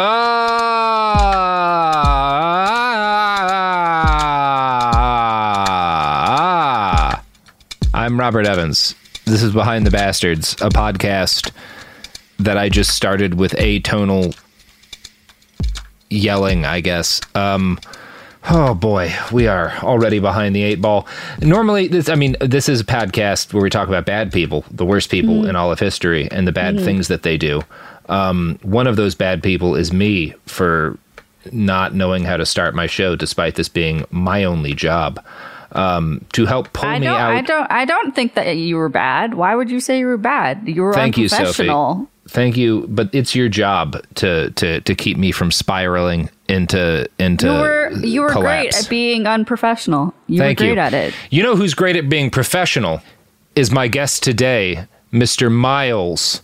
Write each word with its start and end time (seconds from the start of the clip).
Ah, 0.00 1.10
I'm 7.92 8.20
Robert 8.20 8.46
Evans. 8.46 8.94
This 9.24 9.42
is 9.42 9.52
Behind 9.52 9.84
the 9.84 9.90
Bastards, 9.90 10.52
a 10.60 10.68
podcast 10.68 11.50
that 12.38 12.56
I 12.56 12.68
just 12.68 12.94
started 12.94 13.34
with 13.34 13.54
atonal 13.54 14.38
yelling, 16.10 16.64
I 16.64 16.80
guess. 16.80 17.20
Um, 17.34 17.80
oh 18.48 18.74
boy, 18.74 19.12
we 19.32 19.48
are 19.48 19.72
already 19.82 20.20
behind 20.20 20.54
the 20.54 20.62
eight 20.62 20.80
ball. 20.80 21.08
Normally, 21.40 21.88
this, 21.88 22.08
I 22.08 22.14
mean, 22.14 22.36
this 22.40 22.68
is 22.68 22.82
a 22.82 22.84
podcast 22.84 23.52
where 23.52 23.64
we 23.64 23.70
talk 23.70 23.88
about 23.88 24.06
bad 24.06 24.32
people, 24.32 24.64
the 24.70 24.86
worst 24.86 25.10
people 25.10 25.44
in 25.44 25.56
all 25.56 25.72
of 25.72 25.80
history, 25.80 26.30
and 26.30 26.46
the 26.46 26.52
bad 26.52 26.78
things 26.78 27.08
that 27.08 27.24
they 27.24 27.36
do. 27.36 27.62
Um, 28.08 28.58
one 28.62 28.86
of 28.86 28.96
those 28.96 29.14
bad 29.14 29.42
people 29.42 29.74
is 29.74 29.92
me 29.92 30.34
for 30.46 30.98
not 31.52 31.94
knowing 31.94 32.24
how 32.24 32.36
to 32.36 32.46
start 32.46 32.74
my 32.74 32.86
show, 32.86 33.16
despite 33.16 33.54
this 33.54 33.68
being 33.68 34.04
my 34.10 34.44
only 34.44 34.74
job. 34.74 35.24
Um, 35.72 36.24
to 36.32 36.46
help 36.46 36.72
pull 36.72 36.88
I 36.88 36.98
me 36.98 37.06
out. 37.06 37.30
I 37.30 37.42
don't. 37.42 37.70
I 37.70 37.84
don't 37.84 38.14
think 38.14 38.34
that 38.34 38.56
you 38.56 38.76
were 38.76 38.88
bad. 38.88 39.34
Why 39.34 39.54
would 39.54 39.70
you 39.70 39.80
say 39.80 39.98
you 39.98 40.06
were 40.06 40.16
bad? 40.16 40.62
You 40.64 40.82
were 40.82 40.94
Thank 40.94 41.18
you, 41.18 41.28
Sophie. 41.28 41.68
Thank 42.28 42.56
you, 42.56 42.86
but 42.88 43.14
it's 43.14 43.34
your 43.34 43.48
job 43.48 44.02
to 44.16 44.50
to 44.52 44.80
to 44.80 44.94
keep 44.94 45.18
me 45.18 45.30
from 45.30 45.50
spiraling 45.50 46.30
into 46.48 47.06
into 47.18 47.46
You 47.46 47.52
were. 47.52 47.92
You 47.92 48.22
were 48.22 48.32
great 48.32 48.74
at 48.74 48.88
being 48.88 49.26
unprofessional. 49.26 50.14
You 50.26 50.38
Thank 50.38 50.58
were 50.58 50.66
great 50.66 50.74
you. 50.74 50.80
at 50.80 50.94
it. 50.94 51.14
You 51.30 51.42
know 51.42 51.54
who's 51.56 51.74
great 51.74 51.96
at 51.96 52.08
being 52.08 52.30
professional 52.30 53.02
is 53.54 53.70
my 53.70 53.88
guest 53.88 54.22
today, 54.22 54.86
Mr. 55.12 55.50
Miles 55.52 56.42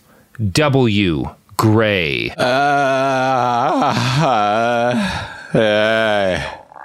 W. 0.51 1.29
Gray. 1.57 2.29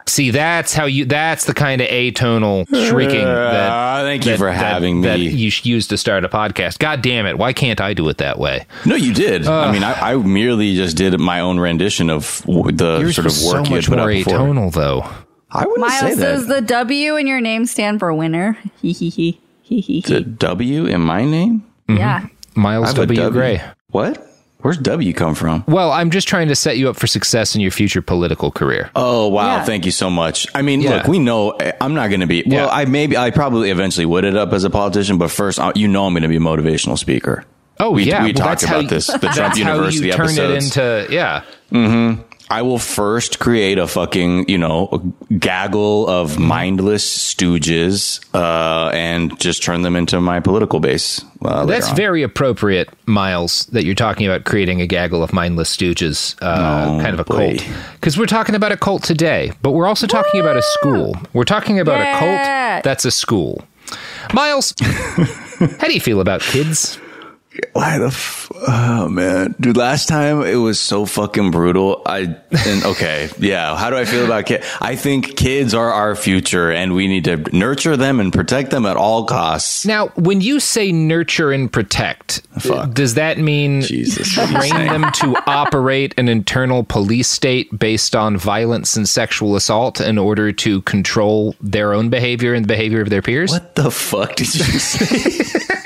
See, 0.07 0.31
that's 0.33 0.75
how 0.75 0.87
you. 0.87 1.05
That's 1.05 1.45
the 1.45 1.55
kind 1.55 1.81
of 1.81 1.87
atonal 1.87 2.67
shrieking 2.89 3.23
that. 3.25 3.71
Uh, 3.71 4.03
thank 4.03 4.25
you 4.27 4.33
that- 4.33 4.39
for 4.39 4.47
that- 4.47 4.57
having 4.57 5.03
That 5.03 5.21
me. 5.21 5.29
you 5.29 5.51
sh- 5.51 5.65
use 5.65 5.87
to 5.89 5.97
start 5.97 6.25
a 6.25 6.29
podcast. 6.29 6.81
God 6.81 7.01
damn 7.01 7.27
it! 7.27 7.39
Why 7.39 7.53
can't 7.53 7.81
I 7.81 7.95
do 7.95 8.09
it 8.09 8.19
that 8.19 8.37
way? 8.39 8.67
No, 8.85 8.97
you 8.97 9.15
did. 9.15 9.47
I 9.47 9.71
mean, 9.71 9.85
I, 9.85 10.13
I 10.13 10.17
merely 10.17 10.75
just 10.75 10.97
did 10.97 11.17
my 11.21 11.39
own 11.41 11.61
rendition 11.61 12.11
of 12.11 12.43
the 12.45 13.13
sort 13.13 13.27
of 13.27 13.33
work 13.45 13.67
so 13.67 13.71
you 13.71 13.77
had 13.77 13.85
put 13.85 13.99
more 13.99 14.01
out 14.01 14.09
before. 14.09 14.35
atonal, 14.39 14.73
though. 14.73 15.07
I 15.53 15.65
wouldn't 15.67 15.91
say 15.93 16.03
Miles, 16.07 16.19
that. 16.19 16.25
does 16.33 16.47
the 16.49 16.61
W 16.61 17.17
in 17.17 17.27
your 17.29 17.41
name 17.41 17.65
stand 17.67 18.01
for 18.01 18.13
winner? 18.13 18.59
Hee 18.83 18.93
hee 18.93 19.11
hee 19.11 19.41
hee 19.63 19.81
hee. 19.81 20.01
the 20.01 20.23
W 20.23 20.87
in 20.87 21.01
my 21.03 21.25
name? 21.25 21.65
Yeah. 21.89 22.27
I 22.57 22.61
Miles 22.61 22.89
have 22.95 22.99
a 23.11 23.15
W. 23.15 23.31
Gray. 23.31 23.63
What? 23.91 24.27
Where's 24.63 24.79
W 24.79 25.13
come 25.15 25.35
from? 25.35 25.65
Well, 25.67 25.91
I'm 25.93 26.11
just 26.11 26.29
trying 26.29 26.49
to 26.49 26.55
set 26.57 26.77
you 26.79 26.89
up 26.91 26.97
for 26.97 27.07
success 27.07 27.55
in 27.55 27.61
your 27.61 27.71
future 27.71 28.03
political 28.03 28.51
career. 28.51 28.91
Oh 28.95 29.29
wow! 29.29 29.57
Yeah. 29.57 29.65
Thank 29.65 29.85
you 29.87 29.91
so 29.91 30.11
much. 30.11 30.47
I 30.55 30.63
mean, 30.63 30.81
Yeah. 30.81 30.97
look, 30.97 31.07
we 31.09 31.19
know 31.19 31.51
eh, 31.53 31.73
I'm 31.81 31.95
not 31.95 32.09
going 32.09 32.21
to 32.21 32.27
be. 32.27 32.43
Well, 32.47 32.67
Yeah. 32.67 32.73
I 32.73 32.85
maybe 32.85 33.17
I 33.17 33.31
probably 33.31 33.71
eventually 33.71 34.07
would 34.07 34.25
end 34.25 34.37
up 34.37 34.53
as 34.53 34.65
a 34.65 34.71
politician, 34.71 35.19
but 35.19 35.31
first, 35.31 35.59
uh, 35.59 35.73
you 35.75 35.89
know, 35.89 36.07
I'm 36.07 36.13
going 36.13 36.23
to 36.23 36.29
be 36.29 36.37
a 36.37 36.41
motivational 36.41 36.99
speaker. 36.99 37.45
Oh 37.79 37.91
we, 37.93 38.05
yeah, 38.05 38.23
we 38.23 38.33
well, 38.35 38.45
talked 38.47 38.63
about 38.63 38.83
you- 38.83 38.89
this. 38.89 39.07
The 39.07 39.19
Trump 39.19 39.35
That's 39.37 39.59
how 39.59 39.71
University 39.73 40.07
you 40.09 40.13
turn 40.13 40.27
episodes. 40.27 40.77
it 40.77 40.83
into 40.83 41.15
yeah. 41.15 41.43
I 42.53 42.63
will 42.63 42.81
first 42.81 43.39
create 43.39 43.79
a 43.79 43.87
fucking, 43.87 44.49
you 44.49 44.59
know, 44.59 45.15
gaggle 45.39 46.09
of 46.09 46.37
mindless 46.37 47.07
stooges, 47.35 48.19
uh, 48.35 48.91
and 48.93 49.39
just 49.39 49.63
turn 49.63 49.83
them 49.83 49.95
into 49.95 50.21
my 50.21 50.41
political 50.41 50.81
base. 50.81 51.25
Uh, 51.45 51.65
That's 51.67 51.91
very 51.93 52.25
appropriate, 52.25 52.89
Miles, 53.07 53.67
that 53.67 53.85
you're 53.85 53.95
talking 53.95 54.27
about 54.27 54.45
creating 54.45 54.81
a 54.81 54.87
gaggle 54.89 55.23
of 55.23 55.33
mindless 55.33 55.75
stooges, 55.75 56.35
uh, 56.43 56.87
Oh, 56.99 57.01
kind 57.01 57.15
of 57.15 57.21
a 57.21 57.25
boy. 57.25 57.57
cult. 57.59 57.77
Because 57.95 58.19
we're 58.19 58.27
talking 58.27 58.57
about 58.57 58.73
a 58.73 58.77
cult 58.77 59.05
today, 59.05 59.53
but 59.63 59.71
we're 59.71 59.87
also 59.87 60.09
talking 60.09 60.41
about 60.41 60.57
a 60.57 60.63
school. 60.63 61.15
We're 61.33 61.45
talking 61.45 61.79
about 61.79 62.01
a 62.01 62.19
cult 62.19 62.83
that's 62.85 63.05
a 63.05 63.11
school. 63.13 63.63
Miles, 64.35 64.75
how 64.81 65.87
do 65.87 65.93
you 65.95 66.01
feel 66.01 66.21
about 66.21 66.41
kids? 66.41 66.99
Why 67.73 67.99
the 67.99 68.07
f- 68.07 68.51
oh 68.69 69.09
man, 69.09 69.55
dude! 69.61 69.77
Last 69.77 70.09
time 70.09 70.43
it 70.43 70.57
was 70.57 70.81
so 70.81 71.07
fucking 71.07 71.51
brutal. 71.51 72.03
I 72.07 72.37
and 72.67 72.85
okay, 72.85 73.31
yeah. 73.39 73.77
How 73.77 73.91
do 73.91 73.97
I 73.97 74.05
feel 74.05 74.25
about 74.25 74.47
kids? 74.47 74.67
I 74.81 74.97
think 74.97 75.37
kids 75.37 75.75
are 75.75 75.91
our 75.91 76.15
future, 76.17 76.71
and 76.71 76.95
we 76.95 77.07
need 77.09 77.25
to 77.25 77.37
nurture 77.57 77.97
them 77.97 78.21
and 78.21 78.33
protect 78.33 78.71
them 78.71 78.87
at 78.87 78.97
all 78.97 79.25
costs. 79.25 79.87
Now, 79.87 80.09
when 80.09 80.41
you 80.41 80.61
say 80.61 80.93
nurture 80.93 81.53
and 81.53 81.73
protect, 81.73 82.43
Fuck. 82.59 82.93
does 82.95 83.15
that 83.15 83.39
mean 83.39 83.83
Jesus, 83.83 84.37
what 84.37 84.55
are 84.55 84.65
you 84.65 84.73
train 84.73 84.87
them 84.89 85.11
to 85.13 85.37
operate 85.47 86.15
an 86.19 86.29
internal 86.29 86.85
police 86.85 87.29
state 87.29 87.77
based 87.79 88.15
on 88.15 88.37
violence 88.37 88.97
and 88.97 89.09
sexual 89.09 89.57
assault 89.57 90.01
in 90.01 90.19
order 90.19 90.53
to 90.53 90.83
control 90.83 91.55
their 91.61 91.93
own 91.95 92.11
behavior 92.11 92.55
and 92.55 92.65
the 92.65 92.69
behavior 92.69 93.01
of 93.01 93.11
their 93.11 93.23
peers? 93.23 93.51
What 93.51 93.75
the 93.75 93.91
fuck 93.91 94.37
did 94.37 94.55
you 94.55 94.65
say? 94.79 95.45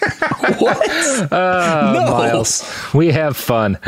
what? 0.58 1.30
no. 1.30 2.06
Miles, 2.10 2.64
we 2.94 3.10
have 3.12 3.36
fun. 3.36 3.78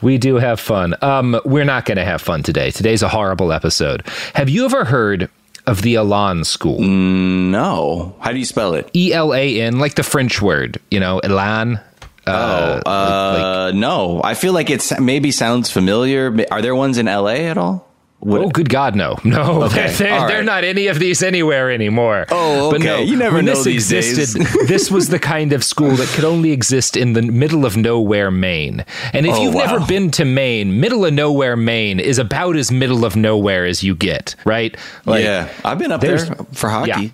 We 0.00 0.18
do 0.18 0.36
have 0.36 0.60
fun. 0.60 0.94
Um, 1.02 1.40
we're 1.44 1.64
not 1.64 1.84
going 1.84 1.98
to 1.98 2.04
have 2.04 2.20
fun 2.22 2.42
today. 2.42 2.70
Today's 2.70 3.02
a 3.02 3.08
horrible 3.08 3.52
episode. 3.52 4.06
Have 4.34 4.48
you 4.48 4.64
ever 4.64 4.84
heard 4.84 5.28
of 5.66 5.82
the 5.82 5.94
Elan 5.94 6.44
School? 6.44 6.80
No. 6.80 8.16
How 8.20 8.32
do 8.32 8.38
you 8.38 8.44
spell 8.44 8.74
it? 8.74 8.90
E 8.94 9.12
L 9.12 9.34
A 9.34 9.60
N, 9.60 9.78
like 9.78 9.94
the 9.94 10.02
French 10.02 10.42
word, 10.42 10.78
you 10.90 11.00
know, 11.00 11.20
Elan. 11.20 11.80
oh, 12.26 12.30
uh, 12.32 13.72
no. 13.74 14.20
I 14.22 14.34
feel 14.34 14.52
like 14.52 14.70
it's 14.70 14.98
maybe 15.00 15.30
sounds 15.30 15.70
familiar. 15.70 16.34
Are 16.50 16.62
there 16.62 16.74
ones 16.74 16.98
in 16.98 17.06
LA 17.06 17.46
at 17.50 17.58
all? 17.58 17.91
What? 18.22 18.40
Oh, 18.40 18.48
good 18.50 18.68
God, 18.68 18.94
no, 18.94 19.18
no. 19.24 19.64
Okay. 19.64 19.90
They're, 19.92 20.12
right. 20.20 20.28
they're, 20.28 20.44
not 20.44 20.62
any 20.62 20.86
of 20.86 21.00
these 21.00 21.24
anywhere 21.24 21.72
anymore. 21.72 22.26
Oh, 22.30 22.68
okay. 22.68 22.78
But 22.78 22.84
no, 22.84 22.98
you 23.00 23.16
never 23.16 23.42
know 23.42 23.54
this 23.54 23.64
these 23.64 23.90
existed, 23.90 24.44
days. 24.44 24.56
this 24.68 24.92
was 24.92 25.08
the 25.08 25.18
kind 25.18 25.52
of 25.52 25.64
school 25.64 25.90
that 25.96 26.06
could 26.10 26.24
only 26.24 26.52
exist 26.52 26.96
in 26.96 27.14
the 27.14 27.22
middle 27.22 27.66
of 27.66 27.76
nowhere, 27.76 28.30
Maine. 28.30 28.84
And 29.12 29.26
if 29.26 29.34
Oh, 29.34 29.42
you've 29.42 29.54
wow. 29.54 29.64
never 29.64 29.86
been 29.86 30.12
to 30.12 30.24
Maine, 30.24 30.78
middle 30.78 31.04
of 31.04 31.12
nowhere, 31.12 31.56
Maine 31.56 31.98
is 31.98 32.18
about 32.18 32.54
as 32.54 32.70
middle 32.70 33.04
of 33.04 33.16
nowhere 33.16 33.66
as 33.66 33.82
you 33.82 33.96
get, 33.96 34.36
right? 34.44 34.76
Like, 35.04 35.24
yeah, 35.24 35.48
I've 35.64 35.78
been 35.80 35.90
up 35.90 36.00
there 36.00 36.18
for 36.52 36.70
hockey. 36.70 36.90
Yeah. 36.90 37.08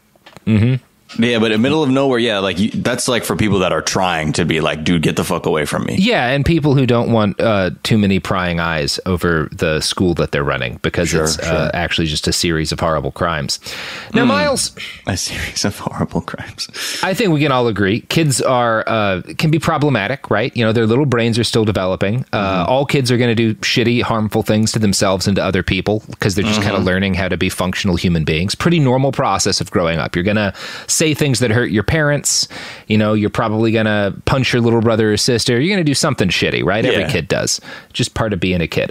Mm-hmm. 0.47 0.85
Yeah, 1.19 1.39
but 1.39 1.47
in 1.53 1.53
the 1.53 1.59
middle 1.63 1.83
of 1.83 1.91
nowhere, 1.91 2.19
yeah, 2.19 2.39
like 2.39 2.59
you, 2.59 2.71
that's 2.71 3.09
like 3.09 3.25
for 3.25 3.35
people 3.37 3.61
that 3.61 3.73
are 3.73 3.81
trying 3.83 4.33
to 4.35 4.45
be 4.45 4.61
like, 4.61 4.85
dude, 4.85 5.03
get 5.03 5.17
the 5.17 5.25
fuck 5.25 5.47
away 5.47 5.65
from 5.65 5.85
me. 5.85 5.97
Yeah, 5.99 6.29
and 6.29 6.45
people 6.45 6.75
who 6.75 6.87
don't 6.87 7.13
want 7.13 7.41
uh, 7.41 7.71
too 7.83 7.97
many 7.99 8.21
prying 8.21 8.61
eyes 8.61 9.01
over 9.07 9.49
the 9.53 9.81
school 9.81 10.15
that 10.15 10.33
they're 10.33 10.45
running 10.45 10.79
because 10.83 11.09
Sure, 11.09 11.25
it's 11.25 11.39
Uh, 11.39 11.71
actually 11.73 12.07
just 12.09 12.29
a 12.29 12.33
series 12.33 12.73
of 12.73 12.81
horrible 12.81 13.11
crimes. 13.13 13.59
Now, 14.13 14.25
Miles, 14.25 14.75
A 15.07 15.17
series 15.17 15.65
of 15.65 15.79
horrible 15.79 16.21
crimes. 16.21 16.69
I 17.03 17.15
think 17.15 17.33
we 17.33 17.41
can 17.41 17.53
all 17.53 17.69
agree 17.69 18.01
kids 18.03 18.43
are 18.43 18.85
uh, 18.87 19.23
can 19.39 19.51
be 19.51 19.59
problematic, 19.59 20.31
right? 20.31 20.55
You 20.57 20.65
know, 20.65 20.73
their 20.73 20.87
little 20.87 21.07
brains 21.07 21.39
are 21.39 21.45
still 21.45 21.65
developing. 21.65 22.25
Uh, 22.33 22.49
Mm-hmm. 22.49 22.71
all 22.73 22.87
kids 22.87 23.11
are 23.11 23.17
going 23.19 23.35
to 23.35 23.35
do 23.35 23.55
shitty, 23.61 24.03
harmful 24.03 24.43
things 24.43 24.73
to 24.73 24.79
themselves 24.79 25.27
and 25.27 25.37
to 25.37 25.43
other 25.45 25.63
people 25.63 26.03
because 26.11 26.35
they're 26.35 26.45
just 26.45 26.61
kind 26.61 26.73
Mm-hmm. 26.73 26.81
of 26.83 26.85
learning 26.87 27.15
how 27.15 27.29
to 27.29 27.37
be 27.37 27.49
functional 27.49 27.97
human 27.97 28.25
beings. 28.25 28.55
Pretty 28.55 28.79
normal 28.79 29.13
process 29.13 29.61
of 29.61 29.71
growing 29.71 29.99
up. 29.99 30.15
You're 30.15 30.25
going 30.25 30.37
to 30.37 30.53
say 30.99 31.15
things 31.15 31.39
that 31.39 31.51
hurt 31.51 31.71
your 31.71 31.85
parents. 31.85 32.49
You 32.89 32.99
know, 32.99 33.15
you're 33.15 33.31
probably 33.31 33.71
going 33.73 33.87
to 33.87 34.15
punch 34.25 34.53
your 34.53 34.61
little 34.63 34.81
brother 34.81 35.13
or 35.13 35.17
sister. 35.17 35.61
You're 35.61 35.75
going 35.75 35.85
to 35.85 35.91
do 35.91 35.95
something 35.95 36.29
shitty, 36.29 36.65
right? 36.65 36.85
Every 36.85 37.05
kid 37.11 37.29
does. 37.29 37.61
Just 37.93 38.15
part 38.15 38.33
of 38.33 38.41
being 38.41 38.61
a 38.61 38.69
kid. 38.69 38.91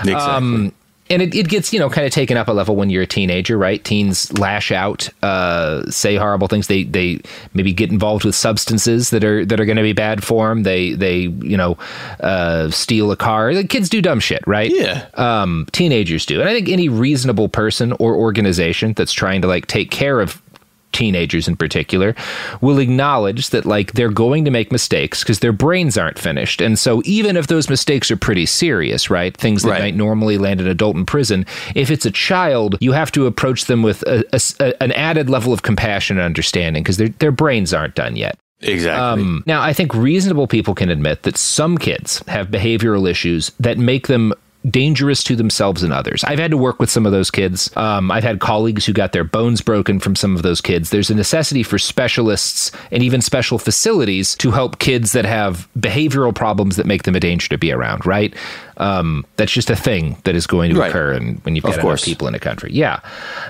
Exactly. 0.00 0.12
Um, 0.14 0.72
and 1.08 1.22
it, 1.22 1.36
it 1.36 1.48
gets 1.48 1.72
you 1.72 1.78
know 1.78 1.88
kind 1.88 2.04
of 2.04 2.12
taken 2.12 2.36
up 2.36 2.48
a 2.48 2.52
level 2.52 2.74
when 2.74 2.90
you're 2.90 3.04
a 3.04 3.06
teenager 3.06 3.56
right 3.56 3.84
teens 3.84 4.36
lash 4.40 4.72
out 4.72 5.08
uh, 5.22 5.88
say 5.88 6.16
horrible 6.16 6.48
things 6.48 6.66
they 6.66 6.82
they 6.82 7.20
maybe 7.54 7.72
get 7.72 7.92
involved 7.92 8.24
with 8.24 8.34
substances 8.34 9.10
that 9.10 9.22
are 9.22 9.44
that 9.46 9.60
are 9.60 9.64
going 9.64 9.76
to 9.76 9.84
be 9.84 9.92
bad 9.92 10.24
for 10.24 10.48
them 10.48 10.64
they 10.64 10.94
they 10.94 11.18
you 11.18 11.56
know 11.56 11.78
uh, 12.18 12.68
steal 12.70 13.12
a 13.12 13.16
car 13.16 13.54
the 13.54 13.62
kids 13.64 13.88
do 13.88 14.02
dumb 14.02 14.18
shit 14.18 14.42
right 14.48 14.72
Yeah. 14.74 15.06
um, 15.14 15.68
teenagers 15.70 16.26
do 16.26 16.40
and 16.40 16.48
i 16.48 16.52
think 16.52 16.68
any 16.68 16.88
reasonable 16.88 17.48
person 17.48 17.92
or 18.00 18.16
organization 18.16 18.92
that's 18.94 19.12
trying 19.12 19.42
to 19.42 19.46
like 19.46 19.68
take 19.68 19.92
care 19.92 20.20
of 20.20 20.42
teenagers 20.92 21.46
in 21.46 21.56
particular 21.56 22.14
will 22.60 22.78
acknowledge 22.78 23.50
that 23.50 23.66
like 23.66 23.92
they're 23.92 24.10
going 24.10 24.44
to 24.44 24.50
make 24.50 24.72
mistakes 24.72 25.22
because 25.22 25.40
their 25.40 25.52
brains 25.52 25.98
aren't 25.98 26.18
finished 26.18 26.60
and 26.62 26.78
so 26.78 27.02
even 27.04 27.36
if 27.36 27.48
those 27.48 27.68
mistakes 27.68 28.10
are 28.10 28.16
pretty 28.16 28.46
serious 28.46 29.10
right 29.10 29.36
things 29.36 29.62
that 29.62 29.70
Right. 29.72 29.80
might 29.82 29.94
normally 29.96 30.38
land 30.38 30.60
an 30.60 30.66
adult 30.66 30.96
in 30.96 31.04
prison 31.04 31.44
if 31.74 31.90
it's 31.90 32.06
a 32.06 32.10
child 32.10 32.76
you 32.80 32.92
have 32.92 33.12
to 33.12 33.26
approach 33.26 33.66
them 33.66 33.82
with 33.82 34.02
a, 34.04 34.24
a- 34.32 34.40
a- 34.64 34.82
an 34.82 34.92
added 34.92 35.28
level 35.28 35.52
of 35.52 35.62
compassion 35.62 36.16
and 36.16 36.24
understanding 36.24 36.82
because 36.82 36.96
their 36.96 37.08
their 37.08 37.32
brains 37.32 37.74
aren't 37.74 37.94
done 37.94 38.16
yet 38.16 38.38
exactly. 38.62 39.22
um, 39.22 39.42
now, 39.46 39.60
I 39.60 39.74
think 39.74 39.92
reasonable 39.94 40.46
people 40.46 40.74
can 40.74 40.88
admit 40.88 41.24
that 41.24 41.36
some 41.36 41.76
kids 41.76 42.22
have 42.26 42.48
behavioral 42.48 43.06
issues 43.08 43.52
that 43.60 43.76
make 43.76 44.06
them 44.06 44.32
dangerous 44.68 45.22
to 45.24 45.36
themselves 45.36 45.82
and 45.82 45.92
others. 45.92 46.24
I've 46.24 46.38
had 46.38 46.50
to 46.50 46.56
work 46.56 46.80
with 46.80 46.90
some 46.90 47.06
of 47.06 47.12
those 47.12 47.30
kids. 47.30 47.70
Um, 47.76 48.10
I've 48.10 48.24
had 48.24 48.40
colleagues 48.40 48.86
who 48.86 48.92
got 48.92 49.12
their 49.12 49.24
bones 49.24 49.60
broken 49.60 50.00
from 50.00 50.16
some 50.16 50.34
of 50.36 50.42
those 50.42 50.60
kids. 50.60 50.90
There's 50.90 51.10
a 51.10 51.14
necessity 51.14 51.62
for 51.62 51.78
specialists 51.78 52.72
and 52.90 53.02
even 53.02 53.20
special 53.20 53.58
facilities 53.58 54.34
to 54.36 54.50
help 54.50 54.78
kids 54.78 55.12
that 55.12 55.24
have 55.24 55.68
behavioral 55.78 56.34
problems 56.34 56.76
that 56.76 56.86
make 56.86 57.04
them 57.04 57.14
a 57.14 57.20
danger 57.20 57.48
to 57.48 57.58
be 57.58 57.72
around, 57.72 58.06
right? 58.06 58.34
Um, 58.78 59.24
that's 59.36 59.52
just 59.52 59.70
a 59.70 59.76
thing 59.76 60.16
that 60.24 60.34
is 60.34 60.46
going 60.46 60.72
to 60.74 60.80
Right. 60.80 60.90
occur 60.90 61.12
and 61.12 61.40
when 61.44 61.54
you've 61.56 61.64
got 61.64 61.78
enough 61.78 62.02
people 62.04 62.28
in 62.28 62.34
a 62.34 62.38
country. 62.38 62.70
Yeah. 62.72 63.00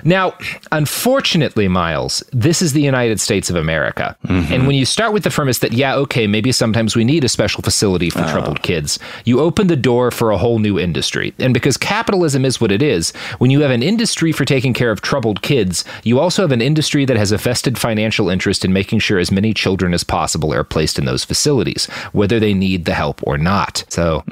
Now, 0.04 0.34
unfortunately, 0.72 1.66
Miles, 1.68 2.22
this 2.32 2.62
is 2.62 2.72
the 2.72 2.80
United 2.82 3.20
States 3.20 3.50
of 3.50 3.56
America. 3.56 4.16
Mm-hmm. 4.26 4.52
And 4.52 4.66
when 4.66 4.76
you 4.76 4.84
start 4.84 5.12
with 5.12 5.24
the 5.24 5.30
premise 5.30 5.58
that, 5.58 5.72
yeah, 5.72 5.94
okay, 5.96 6.26
maybe 6.26 6.52
sometimes 6.52 6.94
we 6.94 7.04
need 7.04 7.24
a 7.24 7.28
special 7.28 7.62
facility 7.62 8.10
for 8.10 8.22
troubled 8.28 8.62
kids, 8.62 8.98
you 9.24 9.40
open 9.40 9.66
the 9.66 9.76
door 9.76 10.10
for 10.10 10.30
a 10.30 10.38
whole 10.38 10.58
new 10.58 10.78
industry. 10.78 11.34
And 11.38 11.52
because 11.54 11.76
capitalism 11.76 12.44
is 12.44 12.60
what 12.60 12.70
it 12.70 12.82
is, 12.82 13.10
when 13.38 13.50
you 13.50 13.60
have 13.62 13.70
an 13.70 13.82
industry 13.82 14.32
for 14.32 14.44
taking 14.44 14.72
care 14.74 14.90
of 14.90 15.00
troubled 15.00 15.42
kids, 15.42 15.84
you 16.04 16.20
also 16.20 16.42
have 16.42 16.52
an 16.52 16.62
industry 16.62 17.04
that 17.06 17.16
has 17.16 17.32
a 17.32 17.36
vested 17.38 17.78
financial 17.78 18.28
interest 18.28 18.64
in 18.64 18.72
making 18.72 19.00
sure 19.00 19.18
as 19.18 19.30
many 19.32 19.52
children 19.54 19.92
as 19.94 20.04
possible 20.04 20.52
are 20.52 20.64
placed 20.64 20.98
in 20.98 21.04
those 21.04 21.24
facilities, 21.24 21.86
whether 22.12 22.38
they 22.38 22.54
need 22.54 22.84
the 22.84 22.94
help 22.94 23.20
or 23.26 23.38
not. 23.38 23.84
So, 23.88 24.22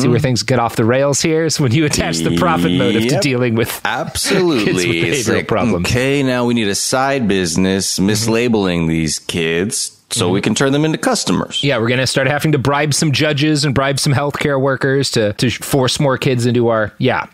see 0.00 0.08
where 0.08 0.18
things 0.18 0.39
get 0.42 0.58
off 0.58 0.76
the 0.76 0.84
rails 0.84 1.20
here 1.20 1.44
is 1.44 1.58
when 1.60 1.72
you 1.72 1.84
attach 1.84 2.18
the 2.18 2.36
profit 2.36 2.72
motive 2.72 3.02
to 3.02 3.08
Mm-hmm. 3.08 3.20
Dealing 3.20 3.54
with 3.54 3.80
Absolutely. 3.84 4.64
kids 4.64 4.76
with 4.86 4.96
It's 4.96 5.28
behavioral 5.28 5.36
like, 5.36 5.48
problems. 5.48 5.86
Okay, 5.86 6.22
now 6.22 6.44
we 6.46 6.54
need 6.54 6.68
a 6.68 6.74
side 6.74 7.28
business 7.28 7.98
mislabeling 7.98 8.88
these 8.88 9.18
kids 9.18 9.99
so 10.12 10.30
we 10.30 10.40
can 10.40 10.54
turn 10.54 10.72
them 10.72 10.84
into 10.84 10.98
customers. 10.98 11.62
Yeah, 11.62 11.78
we're 11.78 11.88
going 11.88 12.00
to 12.00 12.06
start 12.06 12.26
having 12.26 12.52
to 12.52 12.58
bribe 12.58 12.94
some 12.94 13.12
judges 13.12 13.64
and 13.64 13.74
bribe 13.74 13.98
some 13.98 14.12
healthcare 14.12 14.60
workers 14.60 15.10
to, 15.12 15.32
to 15.34 15.50
force 15.50 16.00
more 16.00 16.18
kids 16.18 16.46
into 16.46 16.68
our. 16.68 16.92
Yeah. 16.98 17.26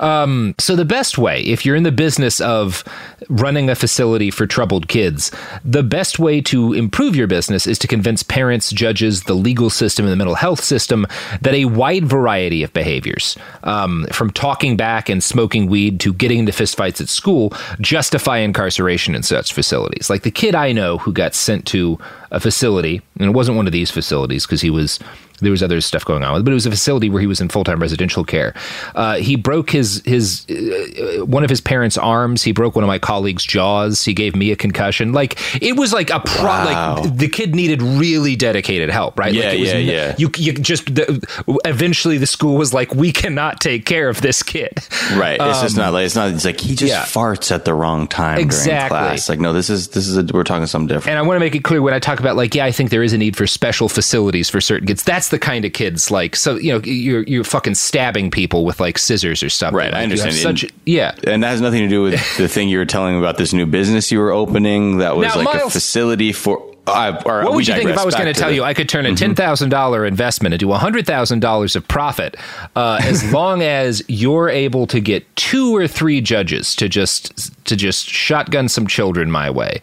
Um, 0.00 0.54
so, 0.58 0.76
the 0.76 0.84
best 0.84 1.18
way, 1.18 1.42
if 1.42 1.64
you're 1.64 1.76
in 1.76 1.82
the 1.82 1.92
business 1.92 2.40
of 2.40 2.84
running 3.28 3.70
a 3.70 3.74
facility 3.74 4.30
for 4.30 4.46
troubled 4.46 4.88
kids, 4.88 5.30
the 5.64 5.82
best 5.82 6.18
way 6.18 6.40
to 6.42 6.72
improve 6.72 7.16
your 7.16 7.26
business 7.26 7.66
is 7.66 7.78
to 7.78 7.86
convince 7.86 8.22
parents, 8.22 8.70
judges, 8.70 9.24
the 9.24 9.34
legal 9.34 9.70
system, 9.70 10.04
and 10.04 10.12
the 10.12 10.16
mental 10.16 10.34
health 10.34 10.62
system 10.62 11.06
that 11.40 11.54
a 11.54 11.64
wide 11.66 12.06
variety 12.06 12.62
of 12.62 12.72
behaviors, 12.72 13.36
um, 13.64 14.06
from 14.12 14.30
talking 14.30 14.76
back 14.76 15.08
and 15.08 15.22
smoking 15.22 15.66
weed 15.66 16.00
to 16.00 16.12
getting 16.12 16.40
into 16.40 16.52
fistfights 16.52 17.00
at 17.00 17.08
school, 17.08 17.52
justify 17.80 18.38
incarceration 18.38 19.14
in 19.14 19.22
such 19.22 19.52
facilities. 19.52 20.10
Like 20.10 20.22
the 20.22 20.30
kid 20.30 20.54
I 20.54 20.72
know 20.72 20.98
who 20.98 21.12
got 21.12 21.34
sent 21.34 21.66
to 21.66 21.98
a 22.30 22.40
facility, 22.40 23.02
and 23.18 23.28
it 23.28 23.32
wasn't 23.32 23.56
one 23.56 23.66
of 23.66 23.72
these 23.72 23.90
facilities 23.90 24.46
because 24.46 24.60
he 24.60 24.70
was 24.70 24.98
there 25.40 25.50
was 25.50 25.62
other 25.62 25.80
stuff 25.80 26.04
going 26.04 26.22
on 26.22 26.34
with, 26.34 26.44
but 26.44 26.50
it 26.50 26.54
was 26.54 26.66
a 26.66 26.70
facility 26.70 27.10
where 27.10 27.20
he 27.20 27.26
was 27.26 27.40
in 27.40 27.48
full 27.48 27.64
time 27.64 27.80
residential 27.80 28.24
care. 28.24 28.54
Uh, 28.94 29.16
he 29.16 29.36
broke 29.36 29.70
his 29.70 30.02
his 30.04 30.46
uh, 30.48 31.24
one 31.26 31.44
of 31.44 31.50
his 31.50 31.60
parents' 31.60 31.98
arms. 31.98 32.42
He 32.42 32.52
broke 32.52 32.74
one 32.74 32.84
of 32.84 32.88
my 32.88 32.98
colleagues' 32.98 33.44
jaws. 33.44 34.04
He 34.04 34.14
gave 34.14 34.34
me 34.34 34.50
a 34.50 34.56
concussion. 34.56 35.12
Like 35.12 35.38
it 35.62 35.76
was 35.76 35.92
like 35.92 36.10
a 36.10 36.20
pro. 36.20 36.46
Wow. 36.46 37.02
Like 37.02 37.16
the 37.16 37.28
kid 37.28 37.54
needed 37.54 37.82
really 37.82 38.36
dedicated 38.36 38.90
help, 38.90 39.18
right? 39.18 39.32
Yeah, 39.32 39.46
like 39.46 39.54
it 39.58 39.60
was 39.60 39.72
yeah, 39.72 39.78
yeah. 39.78 40.14
You 40.18 40.30
you 40.36 40.52
just 40.54 40.94
the, 40.94 41.54
eventually 41.64 42.18
the 42.18 42.26
school 42.26 42.56
was 42.56 42.72
like, 42.72 42.94
we 42.94 43.12
cannot 43.12 43.60
take 43.60 43.84
care 43.84 44.08
of 44.08 44.20
this 44.20 44.42
kid. 44.42 44.72
Right. 45.14 45.40
It's 45.40 45.62
just 45.62 45.76
not 45.76 45.92
like 45.92 46.06
it's 46.06 46.16
not. 46.16 46.30
It's 46.30 46.44
like 46.44 46.60
he 46.60 46.74
just 46.74 46.90
yeah. 46.90 47.02
farts 47.02 47.52
at 47.52 47.64
the 47.64 47.74
wrong 47.74 48.08
time 48.08 48.38
Exactly. 48.38 48.96
during 48.96 49.08
class. 49.08 49.28
Like 49.28 49.40
no, 49.40 49.52
this 49.52 49.70
is 49.70 49.88
this 49.88 50.08
is 50.08 50.16
a, 50.16 50.24
we're 50.32 50.44
talking 50.44 50.66
something 50.66 50.88
different. 50.88 51.10
And 51.10 51.18
I 51.18 51.22
want 51.22 51.36
to 51.36 51.40
make 51.40 51.54
it 51.54 51.62
clear 51.62 51.82
when 51.82 51.94
I 51.94 51.98
talk 51.98 52.15
about 52.20 52.36
like, 52.36 52.54
yeah, 52.54 52.64
I 52.64 52.72
think 52.72 52.90
there 52.90 53.02
is 53.02 53.12
a 53.12 53.18
need 53.18 53.36
for 53.36 53.46
special 53.46 53.88
facilities 53.88 54.48
for 54.50 54.60
certain 54.60 54.86
kids. 54.86 55.02
That's 55.02 55.28
the 55.28 55.38
kind 55.38 55.64
of 55.64 55.72
kids 55.72 56.10
like, 56.10 56.36
so 56.36 56.56
you 56.56 56.72
know, 56.72 56.80
you're 56.84 57.22
you're 57.22 57.44
fucking 57.44 57.74
stabbing 57.74 58.30
people 58.30 58.64
with 58.64 58.80
like 58.80 58.98
scissors 58.98 59.42
or 59.42 59.48
something. 59.48 59.76
Right, 59.76 59.94
I 59.94 60.00
Like, 60.04 60.10
have 60.10 60.20
understand. 60.20 60.58
Such, 60.60 60.70
yeah. 60.84 61.14
and 61.24 61.42
that 61.42 61.48
has 61.48 61.60
nothing 61.60 61.82
to 61.82 61.88
do 61.88 62.02
with 62.02 62.36
the 62.38 62.48
thing 62.48 62.68
you 62.68 62.78
were 62.78 62.86
telling 62.86 63.18
about 63.18 63.36
this 63.38 63.52
new 63.52 63.66
business 63.66 64.10
you 64.12 64.18
were 64.18 64.30
opening. 64.32 64.98
That 64.98 65.16
was 65.16 65.34
Now, 65.34 65.42
like 65.42 65.62
a 65.64 65.70
facility 65.70 66.32
for. 66.32 66.72
Uh, 66.88 67.20
or 67.26 67.42
What 67.42 67.54
would 67.54 67.66
you 67.66 67.74
think 67.74 67.90
if 67.90 67.98
I 67.98 68.04
was 68.04 68.14
going 68.14 68.32
to 68.32 68.32
tell 68.32 68.48
the- 68.50 68.54
you 68.54 68.62
I 68.62 68.72
could 68.72 68.88
turn 68.88 69.06
a 69.06 69.16
ten 69.16 69.34
thousand 69.34 69.70
dollar 69.70 70.06
investment 70.06 70.52
into 70.54 70.70
hundred 70.70 71.04
thousand 71.04 71.40
dollars 71.40 71.74
of 71.74 71.88
profit, 71.88 72.36
uh, 72.76 73.00
as 73.02 73.24
long 73.32 73.60
as 73.62 74.04
you're 74.06 74.48
able 74.48 74.86
to 74.86 75.00
get 75.00 75.24
two 75.34 75.74
or 75.74 75.88
three 75.88 76.20
judges 76.20 76.76
to 76.76 76.88
just 76.88 77.52
to 77.64 77.74
just 77.74 78.06
shotgun 78.08 78.68
some 78.68 78.86
children 78.86 79.32
my 79.32 79.50
way. 79.50 79.80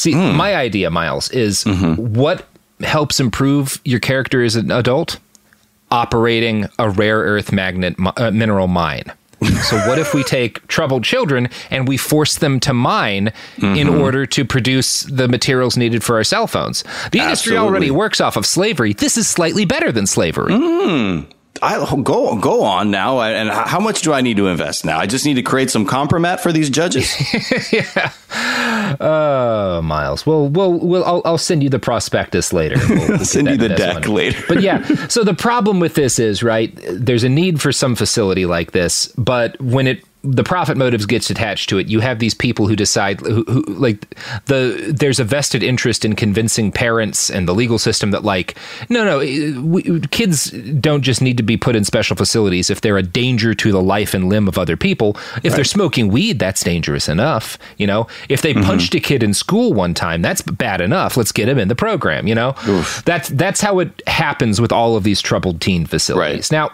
See, 0.00 0.14
hmm. 0.14 0.34
my 0.34 0.54
idea, 0.54 0.90
Miles, 0.90 1.30
is 1.30 1.62
mm-hmm. 1.64 2.14
what 2.14 2.46
helps 2.80 3.20
improve 3.20 3.78
your 3.84 4.00
character 4.00 4.42
as 4.42 4.56
an 4.56 4.70
adult. 4.70 5.18
Operating 5.90 6.66
a 6.78 6.88
rare 6.88 7.18
earth 7.18 7.52
magnet 7.52 7.96
uh, 8.16 8.30
mineral 8.30 8.66
mine. 8.68 9.12
so 9.68 9.76
what 9.88 9.98
if 9.98 10.14
we 10.14 10.22
take 10.22 10.66
troubled 10.68 11.04
children 11.04 11.48
and 11.70 11.86
we 11.86 11.96
force 11.96 12.38
them 12.38 12.60
to 12.60 12.72
mine 12.72 13.32
in 13.58 13.88
mm-hmm. 13.88 14.00
order 14.00 14.24
to 14.24 14.44
produce 14.44 15.02
the 15.02 15.28
materials 15.28 15.76
needed 15.76 16.02
for 16.02 16.16
our 16.16 16.24
cell 16.24 16.46
phones? 16.46 16.82
The 17.12 17.18
industry 17.18 17.56
Absolutely. 17.56 17.58
already 17.58 17.90
works 17.90 18.22
off 18.22 18.36
of 18.36 18.46
slavery. 18.46 18.94
This 18.94 19.18
is 19.18 19.28
slightly 19.28 19.66
better 19.66 19.92
than 19.92 20.06
slavery. 20.06 20.54
Hmm. 20.54 21.20
I 21.62 21.78
go 22.02 22.36
go 22.36 22.62
on 22.62 22.90
now. 22.90 23.20
And 23.20 23.50
how 23.50 23.80
much 23.80 24.02
do 24.02 24.12
I 24.12 24.20
need 24.20 24.36
to 24.38 24.48
invest 24.48 24.84
now? 24.84 24.98
I 24.98 25.06
just 25.06 25.24
need 25.26 25.34
to 25.34 25.42
create 25.42 25.70
some 25.70 25.86
compromat 25.86 26.40
for 26.40 26.52
these 26.52 26.70
judges. 26.70 27.14
Oh, 28.98 29.80
Miles. 29.82 30.26
Well, 30.26 30.48
well, 30.48 30.72
well 30.72 31.04
I'll, 31.04 31.22
I'll 31.24 31.38
send 31.38 31.62
you 31.62 31.68
the 31.70 31.78
prospectus 31.78 32.52
later. 32.52 32.76
We'll, 32.88 33.08
we'll 33.08 33.24
Send 33.24 33.48
you 33.48 33.56
the 33.56 33.68
deck 33.68 34.06
one. 34.06 34.14
later. 34.14 34.42
But 34.48 34.62
yeah, 34.62 34.82
so 35.06 35.22
the 35.22 35.34
problem 35.34 35.78
with 35.78 35.94
this 35.94 36.18
is 36.18 36.42
right. 36.42 36.76
There's 36.90 37.22
a 37.22 37.28
need 37.28 37.60
for 37.60 37.70
some 37.70 37.94
facility 37.94 38.46
like 38.46 38.72
this, 38.72 39.06
but 39.16 39.60
when 39.60 39.86
it 39.86 40.02
the 40.22 40.44
profit 40.44 40.76
motives 40.76 41.06
gets 41.06 41.30
attached 41.30 41.68
to 41.70 41.78
it. 41.78 41.88
You 41.88 42.00
have 42.00 42.18
these 42.18 42.34
people 42.34 42.66
who 42.66 42.76
decide 42.76 43.20
who, 43.20 43.42
who 43.44 43.62
like 43.62 44.14
the 44.46 44.92
there's 44.94 45.18
a 45.18 45.24
vested 45.24 45.62
interest 45.62 46.04
in 46.04 46.14
convincing 46.14 46.70
parents 46.70 47.30
and 47.30 47.48
the 47.48 47.54
legal 47.54 47.78
system 47.78 48.10
that 48.10 48.22
like 48.22 48.56
no 48.90 49.04
no 49.04 49.18
we, 49.62 50.00
kids 50.08 50.50
don't 50.50 51.02
just 51.02 51.22
need 51.22 51.36
to 51.38 51.42
be 51.42 51.56
put 51.56 51.74
in 51.74 51.84
special 51.84 52.16
facilities 52.16 52.68
if 52.68 52.82
they're 52.82 52.98
a 52.98 53.02
danger 53.02 53.54
to 53.54 53.72
the 53.72 53.82
life 53.82 54.12
and 54.12 54.28
limb 54.28 54.46
of 54.46 54.58
other 54.58 54.76
people. 54.76 55.16
If 55.36 55.44
right. 55.44 55.52
they're 55.56 55.64
smoking 55.64 56.08
weed, 56.08 56.38
that's 56.38 56.62
dangerous 56.62 57.08
enough. 57.08 57.58
You 57.78 57.86
know, 57.86 58.06
if 58.28 58.42
they 58.42 58.52
mm-hmm. 58.52 58.64
punched 58.64 58.94
a 58.94 59.00
kid 59.00 59.22
in 59.22 59.32
school 59.32 59.72
one 59.72 59.94
time, 59.94 60.20
that's 60.20 60.42
bad 60.42 60.80
enough. 60.80 61.16
Let's 61.16 61.32
get 61.32 61.48
him 61.48 61.58
in 61.58 61.68
the 61.68 61.74
program. 61.74 62.26
You 62.26 62.34
know, 62.34 62.54
Oof. 62.68 63.02
that's 63.04 63.30
that's 63.30 63.60
how 63.60 63.78
it 63.78 64.02
happens 64.06 64.60
with 64.60 64.72
all 64.72 64.96
of 64.96 65.04
these 65.04 65.20
troubled 65.22 65.60
teen 65.60 65.86
facilities. 65.86 66.50
Right. 66.50 66.52
Now, 66.52 66.70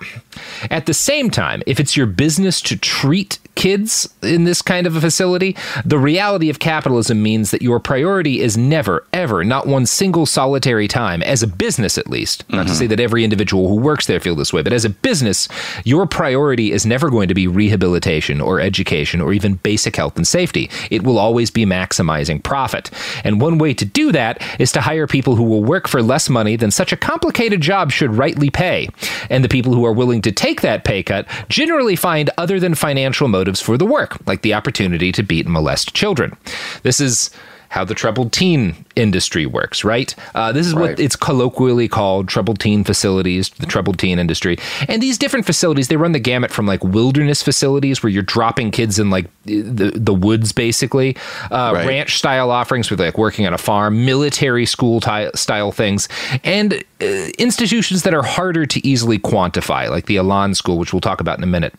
at 0.71 0.87
the 0.87 0.95
same 0.95 1.31
time, 1.31 1.63
if 1.67 1.81
it's 1.81 1.97
your 1.97 2.07
business 2.07 2.61
to 2.63 2.77
treat 2.77 3.39
kids 3.55 4.09
in 4.23 4.45
this 4.45 4.63
kind 4.63 4.87
of 4.87 4.95
a 4.95 5.01
facility, 5.01 5.57
the 5.85 5.99
reality 5.99 6.51
of 6.51 6.59
capitalism 6.59 7.23
means 7.23 7.51
that 7.51 7.63
your 7.63 7.81
priority 7.81 8.41
is 8.41 8.57
never, 8.57 9.05
ever, 9.13 9.43
not 9.43 9.67
one 9.67 9.87
single 9.87 10.27
solitary 10.27 10.87
time, 10.87 11.23
as 11.23 11.43
a 11.43 11.47
business 11.47 11.99
at 11.99 12.09
least, 12.09 12.49
not 12.51 12.61
mm-hmm. 12.61 12.69
to 12.69 12.75
say 12.75 12.87
that 12.87 13.01
every 13.01 13.25
individual 13.25 13.69
who 13.69 13.77
works 13.77 14.07
there 14.07 14.21
feel 14.21 14.37
this 14.37 14.53
way, 14.53 14.63
but 14.63 14.73
as 14.73 14.85
a 14.85 14.91
business, 14.91 15.49
your 15.85 16.07
priority 16.07 16.71
is 16.71 16.87
never 16.87 17.11
going 17.11 17.29
to 17.29 17.35
be 17.35 17.47
rehabilitation 17.47 18.41
or 18.41 18.61
education 18.61 19.21
or 19.21 19.33
even 19.33 19.55
basic 19.55 19.97
health 19.97 20.17
and 20.17 20.29
safety. 20.29 20.71
It 20.91 21.03
will 21.03 21.19
always 21.19 21.51
be 21.51 21.65
maximizing 21.65 22.43
profit. 22.43 22.91
And 23.25 23.41
one 23.41 23.59
way 23.59 23.73
to 23.75 23.85
do 23.85 24.13
that 24.13 24.43
is 24.61 24.71
to 24.73 24.83
hire 24.83 25.07
people 25.07 25.35
who 25.35 25.45
will 25.45 25.65
work 25.65 25.89
for 25.89 26.03
less 26.03 26.29
money 26.29 26.57
than 26.57 26.71
such 26.71 26.93
a 26.93 26.97
complicated 26.97 27.63
job 27.63 27.91
should 27.91 28.13
rightly 28.15 28.51
pay. 28.51 28.89
And 29.31 29.43
the 29.43 29.49
people 29.49 29.73
who 29.73 29.87
are 29.87 29.93
willing 29.93 30.21
to 30.27 30.33
take 30.33 30.61
that 30.61 30.83
pay 30.83 31.05
cut 31.05 31.25
generally 31.49 31.95
find 31.95 32.31
other 32.37 32.59
than 32.59 32.75
financial 32.75 33.29
motives 33.29 33.61
for 33.61 33.79
the 33.79 33.87
work, 33.87 34.17
like 34.27 34.43
the 34.43 34.55
opportunity 34.55 35.13
to 35.13 35.23
beat 35.23 35.47
and 35.47 35.53
molest 35.53 35.95
children. 35.95 36.37
This 36.83 37.01
is 37.01 37.31
how 37.77 37.85
the 37.85 37.95
troubled 37.95 38.33
teen 38.33 38.75
industry 38.97 39.45
works, 39.45 39.85
right? 39.85 40.15
Uh, 40.35 40.51
this 40.51 40.67
is 40.67 40.73
right. 40.75 40.93
what 40.93 41.01
it's 41.01 41.15
colloquially 41.15 41.89
called 41.89 42.27
troubled 42.27 42.59
teen 42.59 42.85
facilities, 42.85 43.51
the 43.51 43.67
troubled 43.67 43.99
teen 43.99 44.19
industry. 44.19 44.57
And 44.89 45.03
these 45.03 45.19
different 45.19 45.45
facilities, 45.45 45.89
they 45.89 45.99
run 45.99 46.13
the 46.13 46.19
gamut 46.19 46.51
from 46.51 46.67
like 46.67 46.83
wilderness 46.83 47.43
facilities 47.43 48.03
where 48.03 48.09
you're 48.09 48.23
dropping 48.23 48.71
kids 48.71 48.99
in 48.99 49.11
like 49.11 49.27
the, 49.45 49.93
the 49.95 50.15
woods, 50.15 50.53
basically, 50.53 51.19
uh, 51.51 51.73
right. 51.75 51.87
ranch 51.87 52.17
style 52.17 52.51
offerings 52.51 52.91
with 52.91 52.99
like 52.99 53.19
working 53.19 53.47
on 53.47 53.53
a 53.53 53.59
farm, 53.59 54.07
military 54.07 54.65
school 54.65 55.01
ty- 55.01 55.31
style 55.35 55.71
things, 55.71 56.09
and 56.43 56.83
uh, 57.03 57.05
institutions 57.39 58.05
that 58.05 58.15
are 58.15 58.23
harder 58.23 58.65
to 58.65 58.85
easily 58.87 59.19
quantify, 59.19 59.91
like 59.91 60.07
the 60.07 60.17
Elan 60.17 60.55
School, 60.55 60.79
which 60.79 60.95
we'll 60.95 61.03
talk 61.03 61.21
about 61.21 61.37
in 61.37 61.45
a 61.45 61.47
minute. 61.47 61.75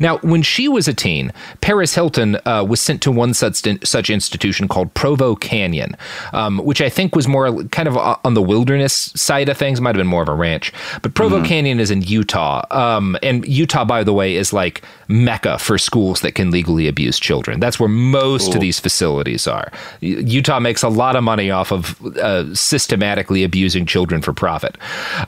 Now, 0.00 0.16
when 0.18 0.40
she 0.40 0.66
was 0.66 0.88
a 0.88 0.94
teen, 0.94 1.30
Paris 1.60 1.94
Hilton 1.94 2.38
uh, 2.46 2.64
was 2.66 2.80
sent 2.80 3.02
to 3.02 3.12
one 3.12 3.34
such, 3.34 3.62
such 3.84 4.08
institution 4.08 4.66
called 4.66 4.94
Provo 4.94 5.36
Canyon, 5.42 5.96
um, 6.32 6.58
which 6.58 6.80
I 6.80 6.88
think 6.88 7.14
was 7.14 7.28
more 7.28 7.64
kind 7.64 7.88
of 7.88 7.96
on 7.98 8.34
the 8.34 8.40
wilderness 8.40 9.12
side 9.14 9.48
of 9.48 9.58
things. 9.58 9.80
Might 9.80 9.90
have 9.90 10.00
been 10.00 10.06
more 10.06 10.22
of 10.22 10.28
a 10.28 10.34
ranch, 10.34 10.72
but 11.02 11.12
Provo 11.14 11.36
mm-hmm. 11.36 11.44
Canyon 11.44 11.80
is 11.80 11.90
in 11.90 12.00
Utah, 12.02 12.64
um, 12.70 13.18
and 13.22 13.46
Utah, 13.46 13.84
by 13.84 14.04
the 14.04 14.14
way, 14.14 14.36
is 14.36 14.52
like 14.52 14.82
mecca 15.08 15.58
for 15.58 15.76
schools 15.76 16.22
that 16.22 16.34
can 16.34 16.50
legally 16.50 16.88
abuse 16.88 17.18
children. 17.18 17.60
That's 17.60 17.78
where 17.78 17.88
most 17.88 18.46
cool. 18.46 18.54
of 18.54 18.60
these 18.60 18.80
facilities 18.80 19.46
are. 19.46 19.70
Utah 20.00 20.60
makes 20.60 20.82
a 20.82 20.88
lot 20.88 21.16
of 21.16 21.24
money 21.24 21.50
off 21.50 21.72
of 21.72 22.00
uh, 22.16 22.54
systematically 22.54 23.44
abusing 23.44 23.84
children 23.84 24.22
for 24.22 24.32
profit, 24.32 24.78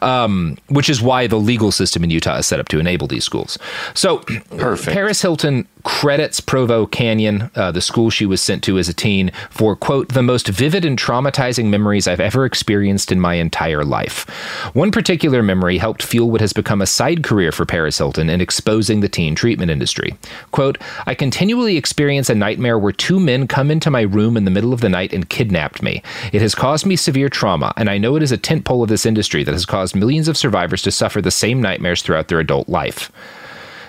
um, 0.00 0.56
which 0.68 0.88
is 0.88 1.02
why 1.02 1.26
the 1.26 1.38
legal 1.38 1.73
system 1.73 2.04
in 2.04 2.11
Utah 2.11 2.38
is 2.38 2.47
set 2.47 2.61
up 2.61 2.68
to 2.68 2.78
enable 2.78 3.06
these 3.06 3.25
schools. 3.25 3.59
So, 3.94 4.18
Perfect. 4.56 4.94
Paris 4.94 5.21
Hilton 5.21 5.66
credits 5.85 6.41
Provo 6.41 6.87
Canyon, 6.87 7.50
uh, 7.55 7.71
the 7.71 7.81
school 7.81 8.11
she 8.11 8.26
was 8.26 8.41
sent 8.41 8.64
to 8.64 8.79
as 8.79 8.88
a 8.88 8.95
teen, 8.95 9.31
for, 9.50 9.76
quote, 9.76 10.09
the 10.09 10.23
most 10.23 10.49
vivid 10.49 10.85
and 10.85 10.99
traumatizing 10.99 11.67
memories 11.67 12.09
I've 12.09 12.21
ever 12.21 12.45
experienced 12.45 13.12
in 13.12 13.21
my 13.21 13.35
entire 13.35 13.85
life. 13.85 14.29
One 14.75 14.91
particular 14.91 15.43
memory 15.43 15.79
helped 15.79 16.03
fuel 16.03 16.31
what 16.31 16.41
has 16.41 16.53
become 16.53 16.83
a 16.83 16.87
side 16.87 17.23
career 17.23 17.53
for 17.53 17.67
Paris 17.67 17.99
Hilton 17.99 18.31
in 18.31 18.41
exposing 18.41 19.00
the 19.00 19.09
teen 19.09 19.35
treatment 19.35 19.71
industry. 19.71 20.17
Quote, 20.50 20.79
I 21.07 21.14
continually 21.14 21.76
experience 21.76 22.29
a 22.31 22.35
nightmare 22.35 22.79
where 22.79 22.93
two 22.93 23.21
men 23.21 23.47
come 23.47 23.71
into 23.71 23.91
my 23.91 24.03
room 24.03 24.37
in 24.37 24.45
the 24.45 24.50
middle 24.50 24.73
of 24.73 24.81
the 24.81 24.88
night 24.88 25.12
and 25.12 25.29
kidnapped 25.29 25.83
me. 25.83 26.03
It 26.33 26.43
has 26.43 26.55
caused 26.55 26.87
me 26.87 26.97
severe 26.97 27.29
trauma, 27.29 27.73
and 27.76 27.91
I 27.91 27.99
know 27.99 28.17
it 28.17 28.23
is 28.23 28.33
a 28.33 28.38
tentpole 28.38 28.83
of 28.83 28.88
this 28.88 29.07
industry 29.07 29.45
that 29.45 29.53
has 29.53 29.67
caused 29.67 29.95
millions 29.95 30.29
of 30.29 30.37
survivors 30.37 30.83
to 30.83 30.91
suffer 30.91 31.21
the 31.21 31.31
same 31.31 31.61
nightmares 31.61 32.03
throughout 32.03 32.29
their 32.29 32.41
adult 32.41 32.69
life. 32.69 33.12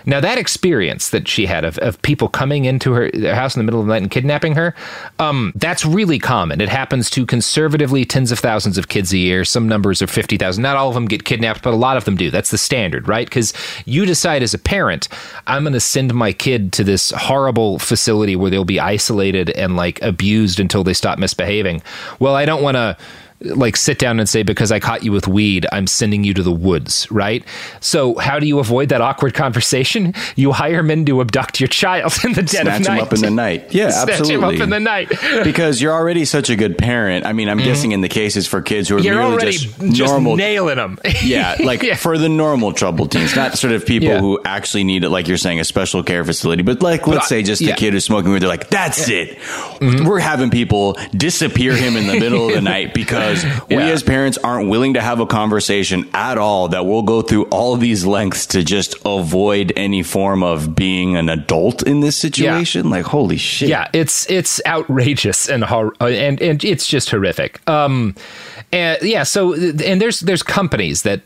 Now, 0.05 0.19
that 0.19 0.37
experience 0.37 1.09
that 1.09 1.27
she 1.27 1.45
had 1.45 1.65
of, 1.65 1.77
of 1.79 2.01
people 2.01 2.27
coming 2.27 2.65
into 2.65 2.93
her 2.93 3.09
house 3.33 3.55
in 3.55 3.59
the 3.59 3.63
middle 3.63 3.79
of 3.79 3.87
the 3.87 3.93
night 3.93 4.01
and 4.01 4.11
kidnapping 4.11 4.55
her, 4.55 4.75
um, 5.19 5.51
that's 5.55 5.85
really 5.85 6.19
common. 6.19 6.61
It 6.61 6.69
happens 6.69 7.09
to 7.11 7.25
conservatively 7.25 8.05
tens 8.05 8.31
of 8.31 8.39
thousands 8.39 8.77
of 8.77 8.87
kids 8.87 9.11
a 9.13 9.17
year. 9.17 9.45
Some 9.45 9.67
numbers 9.67 10.01
are 10.01 10.07
50,000. 10.07 10.61
Not 10.61 10.77
all 10.77 10.89
of 10.89 10.93
them 10.93 11.05
get 11.05 11.25
kidnapped, 11.25 11.63
but 11.63 11.73
a 11.73 11.77
lot 11.77 11.97
of 11.97 12.05
them 12.05 12.15
do. 12.15 12.29
That's 12.29 12.51
the 12.51 12.57
standard, 12.57 13.07
right? 13.07 13.27
Because 13.27 13.53
you 13.85 14.05
decide 14.05 14.43
as 14.43 14.53
a 14.53 14.59
parent, 14.59 15.07
I'm 15.47 15.63
going 15.63 15.73
to 15.73 15.79
send 15.79 16.13
my 16.13 16.33
kid 16.33 16.71
to 16.73 16.83
this 16.83 17.11
horrible 17.11 17.79
facility 17.79 18.35
where 18.35 18.51
they'll 18.51 18.65
be 18.65 18.79
isolated 18.79 19.49
and 19.51 19.75
like 19.75 20.01
abused 20.01 20.59
until 20.59 20.83
they 20.83 20.93
stop 20.93 21.19
misbehaving. 21.19 21.81
Well, 22.19 22.35
I 22.35 22.45
don't 22.45 22.61
want 22.61 22.75
to 22.75 22.97
like 23.41 23.75
sit 23.75 23.99
down 23.99 24.19
and 24.19 24.27
say 24.27 24.43
because 24.43 24.71
I 24.71 24.79
caught 24.79 25.03
you 25.03 25.11
with 25.11 25.27
weed, 25.27 25.65
I'm 25.71 25.87
sending 25.87 26.23
you 26.23 26.33
to 26.35 26.43
the 26.43 26.51
woods, 26.51 27.09
right? 27.11 27.43
So 27.81 28.15
how 28.15 28.39
do 28.39 28.47
you 28.47 28.59
avoid 28.59 28.89
that 28.89 29.01
awkward 29.01 29.33
conversation? 29.33 30.13
You 30.37 30.51
hire 30.51 30.83
men 30.83 31.05
to 31.05 31.21
abduct 31.21 31.61
your 31.61 31.67
child 31.67 32.13
in 32.23 32.33
the 32.33 32.41
dead 32.41 32.63
Snatch 32.63 32.81
of 32.81 32.87
night. 32.87 32.97
him 32.97 33.03
up 33.03 33.13
in 33.13 33.21
the 33.21 33.31
night. 33.31 33.65
Yeah, 33.73 33.89
Snatch 33.89 34.19
absolutely. 34.19 34.35
him 34.35 34.43
up 34.43 34.61
in 34.61 34.69
the 34.69 34.79
night 34.79 35.09
because 35.43 35.81
you're 35.81 35.93
already 35.93 36.25
such 36.25 36.49
a 36.49 36.55
good 36.55 36.77
parent. 36.77 37.25
I 37.25 37.33
mean, 37.33 37.47
I'm 37.47 37.57
mm-hmm. 37.57 37.67
guessing 37.67 37.91
in 37.93 38.01
the 38.01 38.09
cases 38.09 38.47
for 38.47 38.61
kids 38.61 38.89
who 38.89 38.97
are 38.97 38.99
you're 38.99 39.39
just, 39.39 39.79
just 39.79 39.97
normal, 39.97 40.35
nailing 40.35 40.75
them. 40.75 40.99
yeah, 41.23 41.55
like 41.63 41.83
yeah. 41.83 41.95
for 41.95 42.17
the 42.17 42.27
normal 42.27 42.73
troubled 42.73 43.11
teens, 43.11 43.35
not 43.35 43.57
sort 43.57 43.73
of 43.73 43.85
people 43.85 44.09
yeah. 44.09 44.19
who 44.19 44.39
actually 44.43 44.83
need 44.83 45.03
it, 45.03 45.09
like 45.09 45.27
you're 45.27 45.37
saying, 45.37 45.59
a 45.59 45.63
special 45.63 46.03
care 46.03 46.23
facility, 46.25 46.63
but 46.63 46.81
like 46.81 47.07
let's 47.07 47.19
but, 47.19 47.27
say 47.27 47.43
just 47.43 47.61
yeah. 47.61 47.73
a 47.73 47.77
kid 47.77 47.93
who's 47.93 48.05
smoking 48.05 48.31
weed. 48.31 48.41
They're 48.41 48.49
like, 48.49 48.69
that's 48.69 49.07
it. 49.07 49.37
Mm-hmm. 49.37 50.05
We're 50.05 50.19
having 50.19 50.49
people 50.49 50.97
disappear 51.11 51.75
him 51.75 51.95
in 51.95 52.07
the 52.07 52.19
middle 52.19 52.47
of 52.47 52.55
the 52.55 52.61
night 52.61 52.93
because 52.93 53.24
we 53.69 53.75
as 53.75 54.03
parents 54.03 54.37
aren't 54.37 54.69
willing 54.69 54.93
to 54.93 55.01
have 55.01 55.19
a 55.19 55.25
conversation 55.25 56.09
at 56.13 56.37
all 56.37 56.69
that 56.69 56.85
we'll 56.85 57.03
go 57.03 57.21
through 57.21 57.45
all 57.45 57.75
these 57.75 58.05
lengths 58.05 58.45
to 58.47 58.63
just 58.63 58.95
avoid 59.05 59.73
any 59.75 60.03
form 60.03 60.43
of 60.43 60.75
being 60.75 61.15
an 61.15 61.29
adult 61.29 61.83
in 61.83 61.99
this 62.01 62.17
situation. 62.17 62.85
Yeah. 62.85 62.91
Like, 62.91 63.05
holy 63.05 63.37
shit. 63.37 63.69
Yeah, 63.69 63.89
it's 63.93 64.29
it's 64.29 64.61
outrageous 64.65 65.49
and 65.49 65.63
hor- 65.63 65.93
and 65.99 66.41
and 66.41 66.63
it's 66.63 66.87
just 66.87 67.09
horrific. 67.09 67.67
Um, 67.69 68.15
and 68.71 69.01
yeah, 69.01 69.23
so 69.23 69.53
and 69.53 70.01
there's 70.01 70.19
there's 70.21 70.43
companies 70.43 71.03
that 71.03 71.21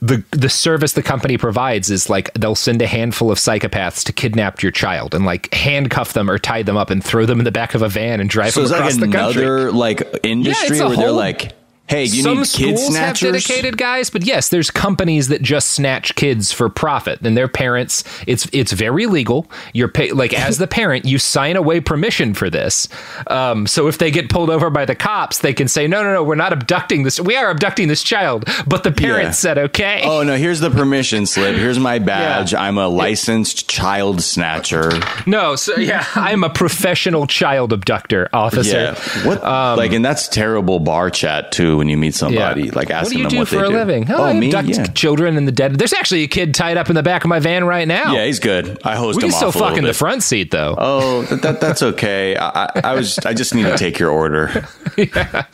the 0.00 0.22
the 0.30 0.48
service 0.48 0.92
the 0.92 1.02
company 1.02 1.36
provides 1.38 1.90
is 1.90 2.08
like 2.10 2.32
they'll 2.34 2.54
send 2.54 2.82
a 2.82 2.86
handful 2.86 3.30
of 3.30 3.38
psychopaths 3.38 4.04
to 4.04 4.12
kidnap 4.12 4.62
your 4.62 4.72
child 4.72 5.14
and 5.14 5.24
like 5.24 5.52
handcuff 5.54 6.12
them 6.12 6.30
or 6.30 6.38
tie 6.38 6.62
them 6.62 6.76
up 6.76 6.90
and 6.90 7.04
throw 7.04 7.26
them 7.26 7.38
in 7.38 7.44
the 7.44 7.52
back 7.52 7.74
of 7.74 7.82
a 7.82 7.88
van 7.88 8.20
and 8.20 8.30
drive 8.30 8.52
so 8.52 8.62
them 8.62 8.72
across 8.72 8.92
like 8.92 9.00
the 9.00 9.16
country. 9.16 9.42
Another 9.42 9.72
like 9.72 10.20
industry 10.22 10.76
yeah, 10.76 10.86
where 10.86 10.94
whole, 10.94 11.04
they're 11.04 11.12
like 11.12 11.52
Hey, 11.90 12.04
you 12.04 12.22
Some 12.22 12.36
need 12.38 12.46
kid 12.46 12.78
schools 12.78 12.86
snatchers? 12.86 13.20
have 13.20 13.32
dedicated 13.32 13.76
guys, 13.76 14.10
but 14.10 14.22
yes, 14.22 14.48
there's 14.48 14.70
companies 14.70 15.26
that 15.26 15.42
just 15.42 15.70
snatch 15.70 16.14
kids 16.14 16.52
for 16.52 16.68
profit, 16.68 17.20
and 17.22 17.36
their 17.36 17.48
parents. 17.48 18.04
It's 18.28 18.48
it's 18.52 18.70
very 18.70 19.06
legal. 19.06 19.50
You're 19.72 19.88
pay, 19.88 20.12
like 20.12 20.32
as 20.32 20.58
the 20.58 20.68
parent, 20.68 21.04
you 21.04 21.18
sign 21.18 21.56
away 21.56 21.80
permission 21.80 22.32
for 22.34 22.48
this. 22.48 22.88
Um, 23.26 23.66
so 23.66 23.88
if 23.88 23.98
they 23.98 24.12
get 24.12 24.30
pulled 24.30 24.50
over 24.50 24.70
by 24.70 24.84
the 24.84 24.94
cops, 24.94 25.40
they 25.40 25.52
can 25.52 25.66
say, 25.66 25.88
no, 25.88 26.04
no, 26.04 26.12
no, 26.12 26.22
we're 26.22 26.36
not 26.36 26.52
abducting 26.52 27.02
this. 27.02 27.18
We 27.18 27.34
are 27.34 27.50
abducting 27.50 27.88
this 27.88 28.04
child, 28.04 28.44
but 28.68 28.84
the 28.84 28.92
parents 28.92 29.38
yeah. 29.38 29.50
said 29.50 29.58
okay. 29.58 30.02
Oh 30.04 30.22
no, 30.22 30.36
here's 30.36 30.60
the 30.60 30.70
permission 30.70 31.26
slip. 31.26 31.56
Here's 31.56 31.80
my 31.80 31.98
badge. 31.98 32.52
Yeah. 32.52 32.62
I'm 32.62 32.78
a 32.78 32.86
licensed 32.86 33.68
child 33.68 34.22
snatcher. 34.22 34.92
No, 35.26 35.56
so 35.56 35.76
yeah, 35.76 36.06
I'm 36.14 36.44
a 36.44 36.50
professional 36.50 37.26
child 37.26 37.72
abductor 37.72 38.28
officer. 38.32 38.94
Yeah. 38.94 39.26
What? 39.26 39.42
Um, 39.42 39.76
like, 39.76 39.90
and 39.90 40.04
that's 40.04 40.28
terrible 40.28 40.78
bar 40.78 41.10
chat 41.10 41.50
too 41.50 41.79
when 41.80 41.88
you 41.88 41.96
meet 41.96 42.14
somebody, 42.14 42.64
yeah. 42.64 42.72
like 42.74 42.90
asking 42.90 43.04
what 43.04 43.10
do 43.10 43.16
you 43.16 43.22
them 43.24 43.30
do 43.30 43.38
what 43.38 43.48
for 43.48 43.64
a 43.64 43.68
living? 43.70 44.04
Oh, 44.10 44.18
oh 44.18 44.24
I 44.24 44.34
me, 44.34 44.52
abduct 44.52 44.68
yeah. 44.68 44.86
children 44.88 45.38
in 45.38 45.46
the 45.46 45.52
dead. 45.52 45.76
There's 45.78 45.94
actually 45.94 46.24
a 46.24 46.28
kid 46.28 46.54
tied 46.54 46.76
up 46.76 46.90
in 46.90 46.94
the 46.94 47.02
back 47.02 47.24
of 47.24 47.28
my 47.28 47.38
van 47.38 47.64
right 47.64 47.88
now. 47.88 48.12
Yeah, 48.12 48.26
he's 48.26 48.38
good. 48.38 48.78
I 48.84 48.96
host 48.96 49.16
we 49.16 49.22
him. 49.22 49.28
We 49.28 49.32
still 49.32 49.50
fuck 49.50 49.78
in 49.78 49.84
the 49.84 49.94
front 49.94 50.22
seat 50.22 50.50
though. 50.50 50.74
Oh, 50.76 51.22
that, 51.22 51.40
that 51.40 51.60
that's 51.62 51.82
okay. 51.82 52.36
I, 52.36 52.70
I, 52.84 52.92
was. 52.92 53.18
I 53.20 53.32
just 53.32 53.54
need 53.54 53.62
to 53.62 53.78
take 53.78 53.98
your 53.98 54.10
order. 54.10 54.68
yeah. 54.98 55.46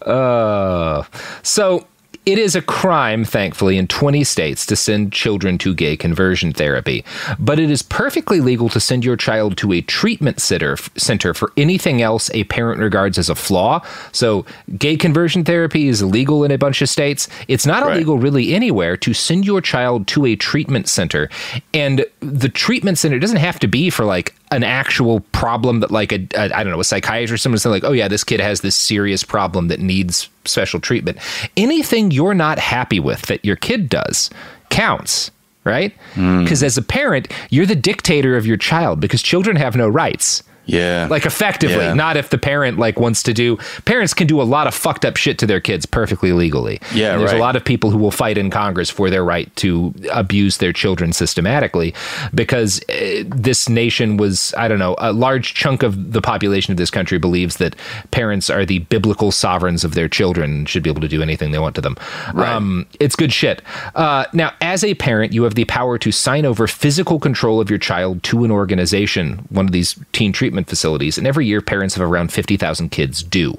Uh, 0.00 1.04
so 1.42 1.86
it 2.26 2.38
is 2.38 2.54
a 2.54 2.62
crime, 2.62 3.24
thankfully, 3.24 3.78
in 3.78 3.86
20 3.88 4.24
states 4.24 4.66
to 4.66 4.76
send 4.76 5.12
children 5.12 5.56
to 5.58 5.74
gay 5.74 5.96
conversion 5.96 6.52
therapy, 6.52 7.04
but 7.38 7.58
it 7.58 7.70
is 7.70 7.82
perfectly 7.82 8.40
legal 8.40 8.68
to 8.68 8.78
send 8.78 9.04
your 9.04 9.16
child 9.16 9.56
to 9.56 9.72
a 9.72 9.80
treatment 9.80 10.40
center, 10.40 10.76
center 10.96 11.32
for 11.32 11.50
anything 11.56 12.02
else 12.02 12.30
a 12.34 12.44
parent 12.44 12.80
regards 12.80 13.16
as 13.18 13.30
a 13.30 13.34
flaw. 13.34 13.80
So, 14.12 14.44
gay 14.78 14.96
conversion 14.96 15.44
therapy 15.44 15.88
is 15.88 16.02
illegal 16.02 16.44
in 16.44 16.50
a 16.50 16.58
bunch 16.58 16.82
of 16.82 16.88
states. 16.88 17.28
It's 17.48 17.64
not 17.66 17.82
Right. 17.82 17.96
illegal 17.96 18.18
really 18.18 18.54
anywhere 18.54 18.96
to 18.98 19.14
send 19.14 19.46
your 19.46 19.60
child 19.62 20.06
to 20.08 20.26
a 20.26 20.36
treatment 20.36 20.88
center. 20.88 21.30
And 21.72 22.04
the 22.20 22.48
treatment 22.50 22.98
center 22.98 23.18
doesn't 23.18 23.38
have 23.38 23.58
to 23.60 23.66
be 23.66 23.88
for 23.88 24.04
like 24.04 24.34
an 24.50 24.64
actual 24.64 25.20
problem 25.32 25.80
that 25.80 25.90
like 25.90 26.12
a, 26.12 26.26
a 26.34 26.54
I 26.56 26.64
don't 26.64 26.72
know 26.72 26.80
a 26.80 26.84
psychiatrist 26.84 27.32
or 27.32 27.36
someone 27.38 27.58
someone's 27.58 27.82
like 27.82 27.88
oh 27.88 27.92
yeah 27.92 28.08
this 28.08 28.24
kid 28.24 28.40
has 28.40 28.62
this 28.62 28.74
serious 28.74 29.22
problem 29.22 29.68
that 29.68 29.78
needs 29.78 30.28
special 30.44 30.80
treatment. 30.80 31.18
Anything 31.56 32.10
you're 32.10 32.34
not 32.34 32.58
happy 32.58 33.00
with 33.00 33.22
that 33.22 33.44
your 33.44 33.56
kid 33.56 33.88
does 33.88 34.30
counts 34.70 35.30
right? 35.64 35.92
Hmm. 36.14 36.42
Because 36.42 36.62
as 36.62 36.78
a 36.78 36.82
parent 36.82 37.30
you're 37.50 37.66
the 37.66 37.76
dictator 37.76 38.36
of 38.36 38.46
your 38.46 38.56
child 38.56 38.98
because 38.98 39.22
children 39.22 39.56
have 39.56 39.76
no 39.76 39.88
rights 39.88 40.42
Yeah. 40.66 41.06
like 41.10 41.26
effectively 41.26 41.76
Yeah. 41.84 41.94
not 41.94 42.16
if 42.16 42.30
the 42.30 42.38
parent 42.38 42.78
like 42.78 43.00
wants 43.00 43.22
to 43.24 43.32
do 43.32 43.56
parents 43.84 44.14
can 44.14 44.26
do 44.26 44.40
a 44.40 44.44
lot 44.44 44.66
of 44.66 44.74
fucked 44.74 45.04
up 45.04 45.16
shit 45.16 45.38
to 45.38 45.46
their 45.46 45.60
kids 45.60 45.86
perfectly 45.86 46.32
legally 46.32 46.80
Yeah, 46.94 47.12
And 47.12 47.20
there's 47.20 47.32
right. 47.32 47.38
a 47.38 47.42
lot 47.42 47.56
of 47.56 47.64
people 47.64 47.90
who 47.90 47.98
will 47.98 48.10
fight 48.10 48.38
in 48.38 48.50
congress 48.50 48.88
for 48.90 49.10
their 49.10 49.24
right 49.24 49.54
to 49.56 49.92
abuse 50.12 50.58
their 50.58 50.72
children 50.72 51.12
systematically 51.12 51.94
because 52.34 52.80
uh, 52.88 53.24
this 53.26 53.68
nation 53.68 54.16
was 54.16 54.54
i 54.56 54.68
don't 54.68 54.78
know 54.78 54.94
a 54.98 55.12
large 55.12 55.54
chunk 55.54 55.82
of 55.82 56.12
the 56.12 56.20
population 56.22 56.70
of 56.72 56.76
this 56.76 56.90
country 56.90 57.18
believes 57.18 57.56
that 57.56 57.74
parents 58.10 58.48
are 58.50 58.64
the 58.64 58.80
biblical 58.80 59.32
sovereigns 59.32 59.82
of 59.84 59.94
their 59.94 60.08
children 60.08 60.50
and 60.52 60.68
should 60.68 60.82
be 60.82 60.90
able 60.90 61.00
to 61.00 61.08
do 61.08 61.22
anything 61.22 61.50
they 61.52 61.58
want 61.58 61.74
to 61.74 61.80
them 61.80 61.96
um, 62.36 62.86
it's 63.00 63.16
good 63.16 63.32
shit 63.32 63.62
uh, 63.94 64.24
now 64.32 64.52
as 64.60 64.84
a 64.84 64.94
parent 64.94 65.32
you 65.32 65.42
have 65.44 65.54
the 65.54 65.64
power 65.64 65.98
to 65.98 66.12
sign 66.12 66.44
over 66.44 66.66
physical 66.66 67.18
control 67.18 67.60
of 67.60 67.70
your 67.70 67.78
child 67.78 68.22
to 68.22 68.44
an 68.44 68.50
organization 68.50 69.38
one 69.48 69.64
of 69.66 69.72
these 69.72 69.98
teen 70.12 70.32
treatment 70.32 70.49
facilities 70.68 71.18
and 71.18 71.26
every 71.26 71.46
year 71.46 71.60
parents 71.60 71.96
of 71.96 72.02
around 72.02 72.32
50000 72.32 72.90
kids 72.90 73.22
do. 73.22 73.54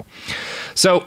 So 0.74 1.06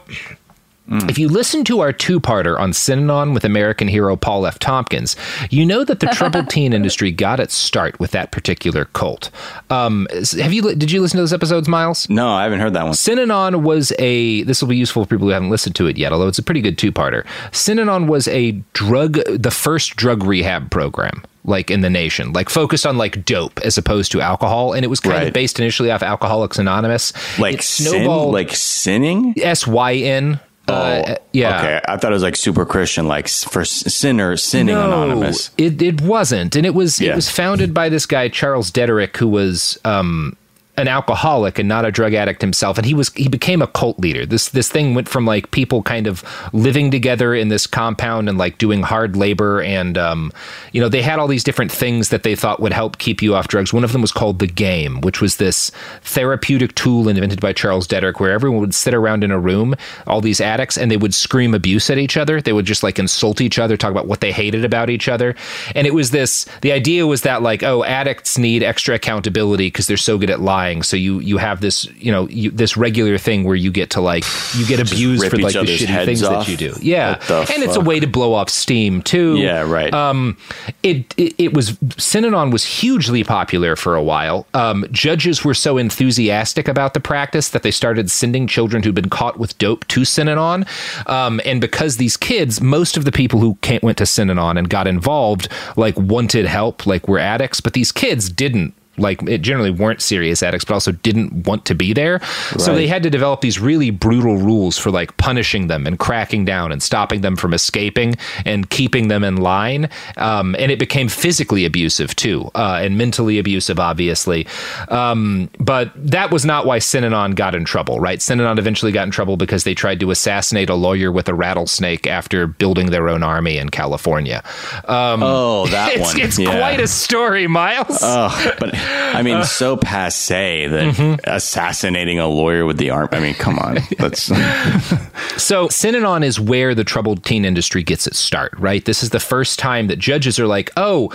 if 0.87 1.17
you 1.17 1.27
listen 1.27 1.63
to 1.65 1.79
our 1.79 1.91
two-parter 1.91 2.59
on 2.59 2.71
Synanon 2.71 3.33
with 3.33 3.43
American 3.43 3.87
hero 3.87 4.15
Paul 4.15 4.45
F. 4.45 4.59
Tompkins, 4.59 5.15
you 5.49 5.65
know 5.65 5.83
that 5.83 5.99
the 5.99 6.07
troubled 6.07 6.49
teen 6.51 6.73
industry 6.73 7.11
got 7.11 7.39
its 7.39 7.55
start 7.55 7.99
with 7.99 8.11
that 8.11 8.31
particular 8.31 8.85
cult. 8.85 9.31
Um, 9.69 10.07
have 10.11 10.53
you? 10.53 10.75
Did 10.75 10.91
you 10.91 11.01
listen 11.01 11.17
to 11.17 11.21
those 11.23 11.33
episodes, 11.33 11.67
Miles? 11.67 12.09
no, 12.09 12.29
I 12.29 12.43
haven't 12.43 12.59
heard 12.59 12.73
that 12.73 12.83
one. 12.83 12.93
Synanon 12.93 13.63
was 13.63 13.93
a. 13.99 14.43
This 14.43 14.61
will 14.61 14.69
be 14.69 14.77
useful 14.77 15.03
for 15.03 15.09
people 15.09 15.27
who 15.27 15.33
haven't 15.33 15.49
listened 15.49 15.75
to 15.77 15.87
it 15.87 15.97
yet, 15.97 16.11
although 16.11 16.27
it's 16.27 16.39
a 16.39 16.43
pretty 16.43 16.61
good 16.61 16.77
two-parter. 16.77 17.25
Synanon 17.51 18.07
was 18.07 18.27
a 18.27 18.51
drug, 18.73 19.19
the 19.27 19.51
first 19.51 19.95
drug 19.95 20.23
rehab 20.23 20.69
program. 20.71 21.23
Like 21.47 21.69
in 21.69 21.81
the 21.81 21.91
nation, 21.91 22.33
like 22.33 22.49
focused 22.49 22.87
on 22.87 22.97
like 22.97 23.23
dope 23.23 23.59
as 23.59 23.77
opposed 23.77 24.11
to 24.13 24.21
alcohol, 24.21 24.73
and 24.73 24.83
it 24.83 24.87
was 24.87 24.99
kind 24.99 25.27
of 25.27 25.33
based 25.33 25.59
initially 25.59 25.91
off 25.91 26.01
Alcoholics 26.01 26.57
Anonymous. 26.57 27.13
Like 27.37 27.55
it 27.55 27.61
sin, 27.61 28.07
like 28.07 28.49
sinning. 28.49 29.35
S 29.39 29.67
Y 29.67 29.93
N. 29.93 30.39
Uh, 30.67 31.15
yeah. 31.31 31.59
Okay, 31.59 31.81
I 31.87 31.97
thought 31.97 32.11
it 32.11 32.15
was 32.15 32.23
like 32.23 32.35
super 32.35 32.65
Christian, 32.65 33.07
like 33.07 33.27
for 33.27 33.63
sinner 33.65 34.35
sinning 34.37 34.75
anonymous. 34.75 35.51
It 35.57 35.81
it 35.81 36.01
wasn't, 36.01 36.55
and 36.55 36.65
it 36.65 36.73
was 36.73 36.99
it 36.99 37.15
was 37.15 37.29
founded 37.29 37.73
by 37.73 37.89
this 37.89 38.05
guy 38.05 38.29
Charles 38.29 38.71
Dederich, 38.71 39.15
who 39.17 39.27
was 39.27 39.77
um, 39.85 40.35
an 40.77 40.87
alcoholic 40.87 41.57
and 41.57 41.69
not 41.69 41.85
a 41.85 41.91
drug 41.91 42.13
addict 42.13 42.41
himself, 42.41 42.77
and 42.77 42.85
he 42.85 42.93
was 42.93 43.13
he 43.13 43.27
became 43.29 43.61
a 43.61 43.67
cult 43.67 43.99
leader. 43.99 44.25
This 44.25 44.49
this 44.49 44.69
thing 44.69 44.93
went 44.93 45.07
from 45.07 45.25
like 45.25 45.51
people 45.51 45.81
kind 45.81 46.07
of 46.07 46.23
living 46.53 46.91
together 46.91 47.33
in 47.33 47.47
this 47.49 47.65
compound 47.65 48.27
and 48.27 48.37
like 48.37 48.57
doing 48.57 48.83
hard 48.83 49.15
labor, 49.15 49.61
and 49.61 49.97
um, 49.97 50.33
you 50.73 50.81
know 50.81 50.89
they 50.89 51.01
had 51.01 51.19
all 51.19 51.27
these 51.27 51.43
different 51.43 51.71
things 51.71 52.09
that 52.09 52.23
they 52.23 52.35
thought 52.35 52.59
would 52.59 52.73
help 52.73 52.97
keep 52.97 53.21
you 53.21 53.35
off 53.35 53.47
drugs. 53.47 53.71
One 53.71 53.83
of 53.83 53.93
them 53.93 54.01
was 54.01 54.11
called 54.11 54.39
the 54.39 54.47
game, 54.47 55.01
which 55.01 55.21
was 55.21 55.37
this 55.37 55.71
therapeutic 56.01 56.75
tool 56.75 57.07
invented 57.07 57.39
by 57.39 57.53
Charles 57.53 57.87
Dederich, 57.87 58.19
where 58.19 58.31
everyone 58.31 58.59
would 58.59 58.75
sit 58.75 58.93
around 58.93 59.23
in 59.23 59.31
a 59.31 59.39
room, 59.39 59.75
all 60.07 60.19
these 60.19 60.41
addicts, 60.41 60.77
and 60.77 60.91
they 60.91 60.97
would 60.97 61.13
scream 61.13 61.53
abuse 61.53 61.89
at 61.89 61.97
each 61.97 62.17
other. 62.17 62.41
They 62.41 62.53
would 62.53 62.65
just 62.65 62.83
like 62.83 62.99
insult 62.99 63.39
each 63.39 63.59
other, 63.59 63.77
talk 63.77 63.91
about 63.91 64.07
what 64.07 64.19
they 64.19 64.33
hated 64.33 64.65
about 64.65 64.89
each 64.89 65.07
other, 65.07 65.35
and 65.73 65.87
it 65.87 65.93
was 65.93 66.11
this. 66.11 66.45
The 66.61 66.73
idea 66.73 67.07
was 67.07 67.21
that 67.21 67.41
like, 67.41 67.63
oh, 67.63 67.83
addicts 67.85 68.37
need 68.37 68.61
extra 68.61 68.95
accountability 68.95 69.67
because 69.67 69.87
they're 69.87 69.97
so 69.97 70.17
good 70.17 70.29
at 70.29 70.41
lying. 70.41 70.64
So 70.83 70.97
you 70.97 71.19
you 71.19 71.37
have 71.37 71.61
this 71.61 71.85
you 71.95 72.11
know 72.11 72.27
you, 72.29 72.51
this 72.51 72.77
regular 72.77 73.17
thing 73.17 73.43
where 73.43 73.55
you 73.55 73.71
get 73.71 73.91
to 73.91 74.01
like 74.01 74.23
you 74.55 74.65
get 74.65 74.79
abused 74.79 75.29
for 75.29 75.37
like 75.37 75.53
the 75.53 75.61
shitty 75.61 76.05
things 76.05 76.23
off? 76.23 76.45
that 76.45 76.51
you 76.51 76.57
do. 76.57 76.73
Yeah, 76.81 77.19
and 77.29 77.63
it's 77.63 77.75
a 77.75 77.81
way 77.81 77.99
to 77.99 78.07
blow 78.07 78.33
off 78.33 78.49
steam 78.49 79.01
too. 79.01 79.37
Yeah, 79.37 79.61
right. 79.69 79.93
Um, 79.93 80.37
it, 80.83 81.13
it 81.17 81.35
it 81.37 81.53
was 81.53 81.73
Synanon 81.97 82.51
was 82.51 82.65
hugely 82.65 83.23
popular 83.23 83.75
for 83.75 83.95
a 83.95 84.03
while. 84.03 84.47
Um, 84.53 84.85
judges 84.91 85.43
were 85.43 85.53
so 85.53 85.77
enthusiastic 85.77 86.67
about 86.67 86.93
the 86.93 86.99
practice 86.99 87.49
that 87.49 87.63
they 87.63 87.71
started 87.71 88.09
sending 88.11 88.47
children 88.47 88.83
who'd 88.83 88.95
been 88.95 89.09
caught 89.09 89.37
with 89.37 89.57
dope 89.57 89.87
to 89.89 90.01
Synanon. 90.01 90.67
Um, 91.09 91.41
and 91.45 91.61
because 91.61 91.97
these 91.97 92.17
kids, 92.17 92.61
most 92.61 92.97
of 92.97 93.05
the 93.05 93.11
people 93.11 93.39
who 93.39 93.55
came, 93.61 93.79
went 93.83 93.97
to 93.99 94.05
Synanon 94.05 94.57
and 94.57 94.69
got 94.69 94.87
involved, 94.87 95.49
like 95.75 95.97
wanted 95.97 96.45
help, 96.45 96.85
like 96.85 97.07
were 97.07 97.19
addicts, 97.19 97.61
but 97.61 97.73
these 97.73 97.91
kids 97.91 98.29
didn't. 98.29 98.73
Like 98.97 99.21
it 99.23 99.39
generally 99.39 99.71
weren't 99.71 100.01
serious 100.01 100.41
addicts, 100.43 100.65
but 100.65 100.73
also 100.73 100.91
didn't 100.91 101.45
want 101.47 101.65
to 101.65 101.75
be 101.75 101.93
there. 101.93 102.21
So 102.57 102.73
they 102.75 102.87
had 102.87 103.03
to 103.03 103.09
develop 103.09 103.41
these 103.41 103.59
really 103.59 103.89
brutal 103.89 104.37
rules 104.37 104.77
for 104.77 104.91
like 104.91 105.15
punishing 105.17 105.67
them 105.67 105.85
and 105.87 105.99
cracking 105.99 106.45
down 106.45 106.71
and 106.71 106.81
stopping 106.81 107.21
them 107.21 107.35
from 107.35 107.53
escaping 107.53 108.15
and 108.45 108.69
keeping 108.69 109.07
them 109.07 109.23
in 109.23 109.37
line. 109.37 109.89
Um, 110.17 110.55
and 110.59 110.71
it 110.71 110.79
became 110.79 111.07
physically 111.09 111.65
abusive 111.65 112.15
too, 112.15 112.49
uh, 112.55 112.79
and 112.81 112.97
mentally 112.97 113.39
abusive, 113.39 113.79
obviously. 113.79 114.47
Um, 114.89 115.49
but 115.59 115.91
that 115.95 116.31
was 116.31 116.45
not 116.45 116.65
why 116.65 116.79
Synanon 116.79 117.35
got 117.35 117.55
in 117.55 117.65
trouble, 117.65 117.99
right? 117.99 118.19
Synanon 118.19 118.57
eventually 118.59 118.91
got 118.91 119.03
in 119.03 119.11
trouble 119.11 119.37
because 119.37 119.63
they 119.63 119.73
tried 119.73 119.99
to 119.99 120.11
assassinate 120.11 120.69
a 120.69 120.75
lawyer 120.75 121.11
with 121.11 121.27
a 121.29 121.33
rattlesnake 121.33 122.07
after 122.07 122.47
building 122.47 122.91
their 122.91 123.09
own 123.09 123.23
army 123.23 123.57
in 123.57 123.69
California. 123.69 124.43
Um, 124.85 125.21
oh, 125.23 125.67
that 125.67 125.93
it's 125.95 126.13
one. 126.13 126.19
it's 126.21 126.39
Yeah. 126.39 126.57
quite 126.59 126.79
a 126.79 126.87
story, 126.87 127.47
Miles. 127.47 127.99
Oh, 128.01 128.53
but 128.59 128.73
I 128.85 129.21
mean, 129.21 129.43
so 129.43 129.77
passe 129.77 130.67
that 130.67 130.85
Mm-hmm. 130.95 131.19
assassinating 131.23 132.19
a 132.19 132.27
lawyer 132.27 132.65
with 132.65 132.77
the 132.77 132.89
arm. 132.89 133.09
I 133.11 133.19
mean, 133.19 133.33
come 133.35 133.57
on. 133.59 133.79
That's 133.97 134.23
So 135.37 135.67
Synanon 135.67 136.23
is 136.23 136.39
where 136.39 136.73
the 136.75 136.83
troubled 136.83 137.23
teen 137.23 137.45
industry 137.45 137.83
gets 137.83 138.07
its 138.07 138.19
start, 138.19 138.53
right? 138.57 138.83
This 138.85 139.03
is 139.03 139.09
the 139.09 139.19
first 139.19 139.59
time 139.59 139.87
that 139.87 139.99
judges 139.99 140.39
are 140.39 140.47
like, 140.47 140.71
oh, 140.77 141.11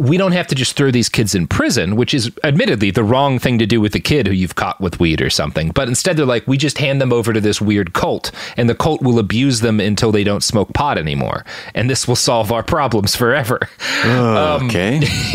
we 0.00 0.16
don't 0.16 0.32
have 0.32 0.46
to 0.46 0.54
just 0.54 0.76
throw 0.76 0.90
these 0.90 1.10
kids 1.10 1.34
in 1.34 1.46
prison, 1.46 1.94
which 1.94 2.14
is 2.14 2.30
admittedly 2.42 2.90
the 2.90 3.04
wrong 3.04 3.38
thing 3.38 3.58
to 3.58 3.66
do 3.66 3.82
with 3.82 3.94
a 3.94 4.00
kid 4.00 4.26
who 4.26 4.32
you've 4.32 4.54
caught 4.54 4.80
with 4.80 4.98
weed 4.98 5.20
or 5.20 5.28
something. 5.28 5.72
But 5.72 5.88
instead, 5.88 6.16
they're 6.16 6.24
like, 6.24 6.48
we 6.48 6.56
just 6.56 6.78
hand 6.78 7.02
them 7.02 7.12
over 7.12 7.34
to 7.34 7.40
this 7.40 7.60
weird 7.60 7.92
cult, 7.92 8.30
and 8.56 8.66
the 8.68 8.74
cult 8.74 9.02
will 9.02 9.18
abuse 9.18 9.60
them 9.60 9.78
until 9.78 10.10
they 10.10 10.24
don't 10.24 10.42
smoke 10.42 10.72
pot 10.72 10.96
anymore. 10.96 11.44
And 11.74 11.90
this 11.90 12.08
will 12.08 12.16
solve 12.16 12.50
our 12.50 12.62
problems 12.62 13.14
forever. 13.14 13.60
Oh, 14.04 14.56
um, 14.56 14.66
okay. 14.66 15.00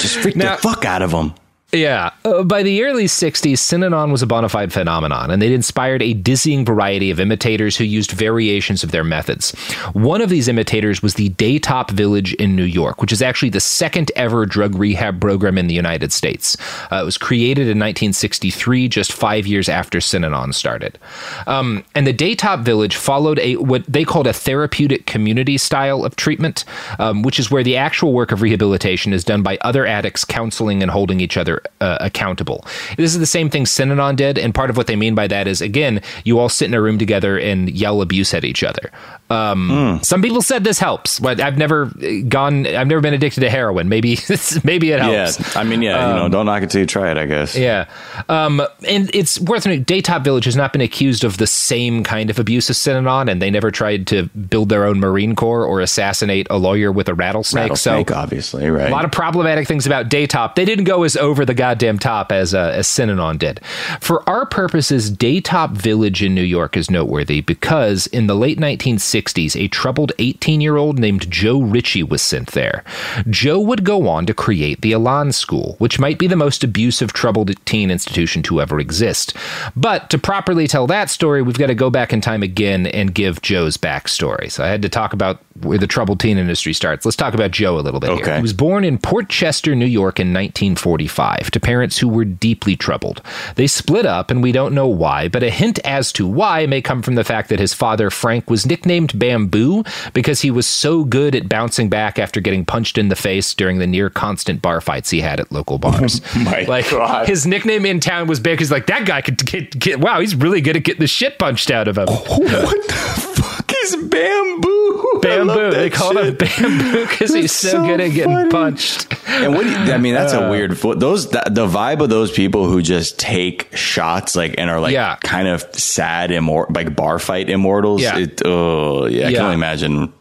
Just 0.00 0.16
freak 0.16 0.36
Now- 0.36 0.56
the 0.56 0.62
fuck 0.62 0.86
out 0.86 1.02
of 1.02 1.10
them. 1.10 1.34
Yeah. 1.74 2.10
Uh, 2.22 2.42
by 2.42 2.62
the 2.62 2.84
early 2.84 3.06
60s, 3.06 3.54
Synanon 3.54 4.12
was 4.12 4.20
a 4.20 4.26
bona 4.26 4.50
fide 4.50 4.74
phenomenon, 4.74 5.30
and 5.30 5.40
they'd 5.40 5.54
inspired 5.54 6.02
a 6.02 6.12
dizzying 6.12 6.66
variety 6.66 7.10
of 7.10 7.18
imitators 7.18 7.78
who 7.78 7.84
used 7.84 8.10
variations 8.10 8.84
of 8.84 8.90
their 8.90 9.02
methods. 9.02 9.52
One 9.94 10.20
of 10.20 10.28
these 10.28 10.48
imitators 10.48 11.02
was 11.02 11.14
the 11.14 11.30
Daytop 11.30 11.90
Village 11.90 12.34
in 12.34 12.54
New 12.54 12.64
York, 12.64 13.00
which 13.00 13.10
is 13.10 13.22
actually 13.22 13.48
the 13.48 13.60
second 13.60 14.12
ever 14.16 14.44
drug 14.44 14.74
rehab 14.74 15.18
program 15.18 15.56
in 15.56 15.66
the 15.66 15.72
United 15.72 16.12
States. 16.12 16.58
Uh, 16.92 16.96
it 16.96 17.04
was 17.06 17.16
created 17.16 17.62
in 17.62 17.78
1963, 17.78 18.88
just 18.88 19.10
five 19.10 19.46
years 19.46 19.70
after 19.70 19.98
Synanon 19.98 20.52
started. 20.52 20.98
Um, 21.46 21.84
and 21.94 22.06
the 22.06 22.12
Daytop 22.12 22.64
Village 22.64 22.96
followed 22.96 23.38
a 23.38 23.56
what 23.56 23.84
they 23.86 24.04
called 24.04 24.26
a 24.26 24.34
therapeutic 24.34 25.06
community 25.06 25.56
style 25.56 26.04
of 26.04 26.16
treatment, 26.16 26.66
um, 26.98 27.22
which 27.22 27.38
is 27.38 27.50
where 27.50 27.64
the 27.64 27.78
actual 27.78 28.12
work 28.12 28.30
of 28.30 28.42
rehabilitation 28.42 29.14
is 29.14 29.24
done 29.24 29.42
by 29.42 29.56
other 29.62 29.86
addicts 29.86 30.22
counseling 30.22 30.82
and 30.82 30.90
holding 30.90 31.20
each 31.20 31.38
other 31.38 31.61
uh, 31.80 31.98
accountable. 32.00 32.64
This 32.96 33.12
is 33.12 33.18
the 33.18 33.26
same 33.26 33.50
thing 33.50 33.64
Synanon 33.64 34.16
did, 34.16 34.38
and 34.38 34.54
part 34.54 34.70
of 34.70 34.76
what 34.76 34.86
they 34.86 34.96
mean 34.96 35.14
by 35.14 35.26
that 35.26 35.46
is 35.46 35.60
again, 35.60 36.00
you 36.24 36.38
all 36.38 36.48
sit 36.48 36.66
in 36.66 36.74
a 36.74 36.80
room 36.80 36.98
together 36.98 37.38
and 37.38 37.70
yell 37.70 38.02
abuse 38.02 38.34
at 38.34 38.44
each 38.44 38.62
other. 38.62 38.90
Um, 39.30 40.00
Some 40.02 40.20
people 40.20 40.42
said 40.42 40.62
this 40.62 40.78
helps, 40.78 41.18
but 41.18 41.40
I've 41.40 41.56
never 41.56 41.86
gone. 42.28 42.66
I've 42.66 42.86
never 42.86 43.00
been 43.00 43.14
addicted 43.14 43.40
to 43.40 43.50
heroin. 43.50 43.88
Maybe 43.88 44.18
maybe 44.64 44.92
it 44.92 45.00
helps. 45.00 45.40
Yeah. 45.40 45.60
I 45.60 45.64
mean, 45.64 45.80
yeah, 45.80 46.08
you 46.08 46.14
know, 46.22 46.28
don't 46.28 46.46
knock 46.46 46.62
it 46.62 46.70
till 46.70 46.82
you 46.82 46.86
try 46.86 47.10
it, 47.10 47.16
I 47.16 47.24
guess. 47.26 47.56
Yeah. 47.56 47.88
Um, 48.28 48.60
and 48.86 49.14
it's 49.14 49.40
worth 49.40 49.64
noting, 49.64 49.84
Daytop 49.84 50.22
Village 50.22 50.44
has 50.44 50.56
not 50.56 50.72
been 50.72 50.82
accused 50.82 51.24
of 51.24 51.38
the 51.38 51.46
same 51.46 52.04
kind 52.04 52.28
of 52.28 52.38
abuse 52.38 52.68
as 52.68 52.76
Synanon, 52.76 53.30
and 53.30 53.40
they 53.40 53.50
never 53.50 53.70
tried 53.70 54.06
to 54.08 54.24
build 54.28 54.68
their 54.68 54.84
own 54.84 55.00
Marine 55.00 55.34
Corps 55.34 55.64
or 55.64 55.80
assassinate 55.80 56.46
a 56.50 56.58
lawyer 56.58 56.92
with 56.92 57.08
a 57.08 57.14
rattlesnake. 57.14 57.62
Rattlesnake, 57.62 58.10
so 58.10 58.14
obviously, 58.14 58.68
right? 58.70 58.88
a 58.88 58.92
lot 58.92 59.04
of 59.06 59.12
problematic 59.12 59.66
things 59.66 59.86
about 59.86 60.10
Daytop. 60.10 60.56
They 60.56 60.64
didn't 60.66 60.84
go 60.84 61.04
as 61.04 61.16
over 61.16 61.44
the 61.46 61.51
the 61.52 61.58
goddamn 61.58 61.98
top 61.98 62.32
as 62.32 62.54
uh, 62.54 62.72
as 62.74 62.86
Synanon 62.86 63.38
did. 63.38 63.60
For 64.00 64.26
our 64.28 64.46
purposes, 64.46 65.10
Daytop 65.10 65.72
Village 65.72 66.22
in 66.22 66.34
New 66.34 66.42
York 66.42 66.78
is 66.78 66.90
noteworthy 66.90 67.42
because 67.42 68.06
in 68.06 68.26
the 68.26 68.34
late 68.34 68.58
1960s, 68.58 69.54
a 69.54 69.68
troubled 69.68 70.12
18 70.18 70.62
year 70.62 70.78
old 70.78 70.98
named 70.98 71.30
Joe 71.30 71.60
Ricci 71.60 72.02
was 72.02 72.22
sent 72.22 72.52
there. 72.52 72.82
Joe 73.28 73.60
would 73.60 73.84
go 73.84 74.08
on 74.08 74.24
to 74.24 74.32
create 74.32 74.80
the 74.80 74.92
Elan 74.92 75.32
School, 75.32 75.76
which 75.78 76.00
might 76.00 76.18
be 76.18 76.26
the 76.26 76.36
most 76.36 76.64
abusive, 76.64 77.12
troubled 77.12 77.54
teen 77.66 77.90
institution 77.90 78.42
to 78.44 78.58
ever 78.62 78.80
exist. 78.80 79.36
But 79.76 80.08
to 80.08 80.18
properly 80.18 80.66
tell 80.66 80.86
that 80.86 81.10
story, 81.10 81.42
we've 81.42 81.58
got 81.58 81.66
to 81.66 81.74
go 81.74 81.90
back 81.90 82.14
in 82.14 82.22
time 82.22 82.42
again 82.42 82.86
and 82.86 83.14
give 83.14 83.42
Joe's 83.42 83.76
backstory. 83.76 84.50
So 84.50 84.64
I 84.64 84.68
had 84.68 84.80
to 84.82 84.88
talk 84.88 85.12
about 85.12 85.42
where 85.60 85.76
the 85.76 85.86
troubled 85.86 86.18
teen 86.18 86.38
industry 86.38 86.72
starts. 86.72 87.04
Let's 87.04 87.16
talk 87.16 87.34
about 87.34 87.50
Joe 87.50 87.78
a 87.78 87.82
little 87.82 88.00
bit 88.00 88.10
here. 88.12 88.22
Okay. 88.22 88.36
He 88.36 88.42
was 88.42 88.54
born 88.54 88.84
in 88.84 88.96
Port 88.96 89.28
Chester, 89.28 89.74
New 89.74 89.84
York 89.84 90.18
in 90.18 90.28
1945 90.28 91.41
to 91.50 91.60
parents 91.60 91.98
who 91.98 92.08
were 92.08 92.24
deeply 92.24 92.76
troubled. 92.76 93.20
They 93.56 93.66
split 93.66 94.06
up, 94.06 94.30
and 94.30 94.42
we 94.42 94.52
don't 94.52 94.74
know 94.74 94.86
why, 94.86 95.28
but 95.28 95.42
a 95.42 95.50
hint 95.50 95.78
as 95.80 96.12
to 96.12 96.26
why 96.26 96.66
may 96.66 96.80
come 96.80 97.02
from 97.02 97.14
the 97.16 97.24
fact 97.24 97.48
that 97.50 97.58
his 97.60 97.74
father, 97.74 98.10
Frank, 98.10 98.48
was 98.48 98.64
nicknamed 98.66 99.18
Bamboo 99.18 99.84
because 100.12 100.40
he 100.40 100.50
was 100.50 100.66
so 100.66 101.04
good 101.04 101.34
at 101.34 101.48
bouncing 101.48 101.88
back 101.88 102.18
after 102.18 102.40
getting 102.40 102.64
punched 102.64 102.96
in 102.98 103.08
the 103.08 103.16
face 103.16 103.54
during 103.54 103.78
the 103.78 103.86
near 103.86 104.08
constant 104.10 104.62
bar 104.62 104.80
fights 104.80 105.10
he 105.10 105.20
had 105.20 105.40
at 105.40 105.50
local 105.52 105.78
bars. 105.78 106.20
Oh 106.34 106.38
my 106.44 106.62
like 106.68 106.88
God. 106.90 107.28
his 107.28 107.46
nickname 107.46 107.84
in 107.84 108.00
town 108.00 108.26
was 108.26 108.40
big. 108.40 108.58
He's 108.58 108.70
like 108.70 108.86
that 108.86 109.06
guy 109.06 109.20
could 109.20 109.44
get, 109.44 109.78
get 109.78 110.00
wow, 110.00 110.20
he's 110.20 110.34
really 110.34 110.60
good 110.60 110.76
at 110.76 110.84
getting 110.84 111.00
the 111.00 111.06
shit 111.06 111.38
punched 111.38 111.70
out 111.70 111.88
of 111.88 111.98
him. 111.98 112.06
What 112.08 112.88
the 112.88 112.94
fuck 113.42 113.72
is 113.84 113.96
bamboo? 113.96 115.18
Bamboo. 115.22 115.70
They 115.70 115.88
that 115.88 115.92
call 115.92 116.16
him 116.16 116.36
bamboo 116.36 117.06
because 117.06 117.34
he's 117.34 117.52
so, 117.52 117.68
so 117.70 117.86
good 117.86 118.00
at 118.00 118.12
getting 118.12 118.34
funny. 118.34 118.50
punched. 118.50 119.06
And 119.28 119.54
what 119.54 119.64
do 119.64 119.70
you, 119.70 119.76
I 119.76 119.98
mean, 119.98 120.14
that's 120.14 120.32
a 120.32 120.48
weird. 120.50 120.78
Those 121.24 121.30
the, 121.44 121.50
the 121.50 121.66
vibe 121.66 122.00
of 122.00 122.08
those 122.10 122.30
people 122.30 122.66
who 122.66 122.82
just 122.82 123.18
take 123.18 123.74
shots 123.76 124.34
like 124.36 124.54
and 124.58 124.70
are 124.70 124.80
like 124.80 124.92
Yeah. 124.92 125.16
kind 125.22 125.48
of 125.48 125.62
sad 125.74 126.30
immor 126.30 126.74
like 126.74 126.94
bar 126.96 127.18
fight 127.18 127.48
immortals. 127.50 128.02
Yeah. 128.02 128.18
It, 128.18 128.42
oh 128.44 129.06
yeah, 129.06 129.28
I 129.28 129.32
can 129.32 129.42
only 129.42 129.54
imagine 129.54 130.12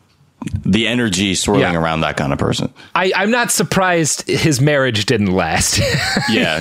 the 0.66 0.88
energy 0.88 1.36
swirling 1.36 1.74
Yeah. 1.74 1.80
around 1.80 2.02
that 2.02 2.18
kind 2.18 2.34
of 2.34 2.40
person. 2.40 2.74
I, 2.96 3.12
I'm 3.16 3.30
not 3.30 3.52
surprised 3.52 4.28
his 4.28 4.60
marriage 4.60 5.06
didn't 5.06 5.32
last. 5.34 5.80
Yeah. 6.30 6.60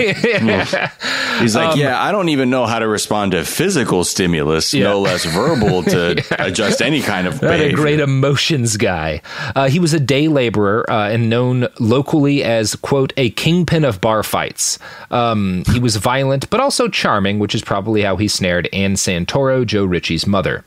He's 1.41 1.55
like, 1.55 1.77
yeah, 1.77 2.03
I 2.03 2.13
don't 2.13 2.29
even 2.31 2.51
know 2.51 2.67
how 2.67 2.79
to 2.79 2.89
respond 2.89 3.33
to 3.33 3.45
physical 3.45 4.05
stimulus, 4.05 4.75
Um, 4.75 4.81
Yeah. 4.81 4.87
no 4.89 5.01
less 5.01 5.25
verbal 5.25 5.83
to 5.85 6.23
adjust 6.45 6.83
any 6.83 7.01
kind 7.01 7.27
of 7.27 7.41
Not 7.43 7.61
a 7.61 7.73
great 7.73 8.01
emotions 8.01 8.77
guy. 8.77 9.23
Uh, 9.55 9.69
he 9.69 9.79
was 9.79 9.95
a 9.95 10.01
day 10.01 10.29
laborer 10.29 10.91
uh, 10.91 11.09
and 11.11 11.31
known 11.31 11.69
locally 11.79 12.43
as, 12.43 12.75
quote, 12.77 13.13
a 13.17 13.31
kingpin 13.31 13.85
of 13.85 14.01
bar 14.01 14.23
fights. 14.23 14.79
Um, 15.11 15.63
he 15.73 15.79
was 15.79 15.97
violent, 15.97 16.49
but 16.51 16.61
also 16.61 16.89
charming, 16.89 17.39
which 17.39 17.55
is 17.55 17.63
probably 17.63 18.03
how 18.03 18.17
he 18.17 18.29
snared 18.29 18.69
Anne 18.73 18.95
Santoro, 18.95 19.65
Joe 19.65 19.87
Ricci's 19.87 20.27
mother. 20.27 20.65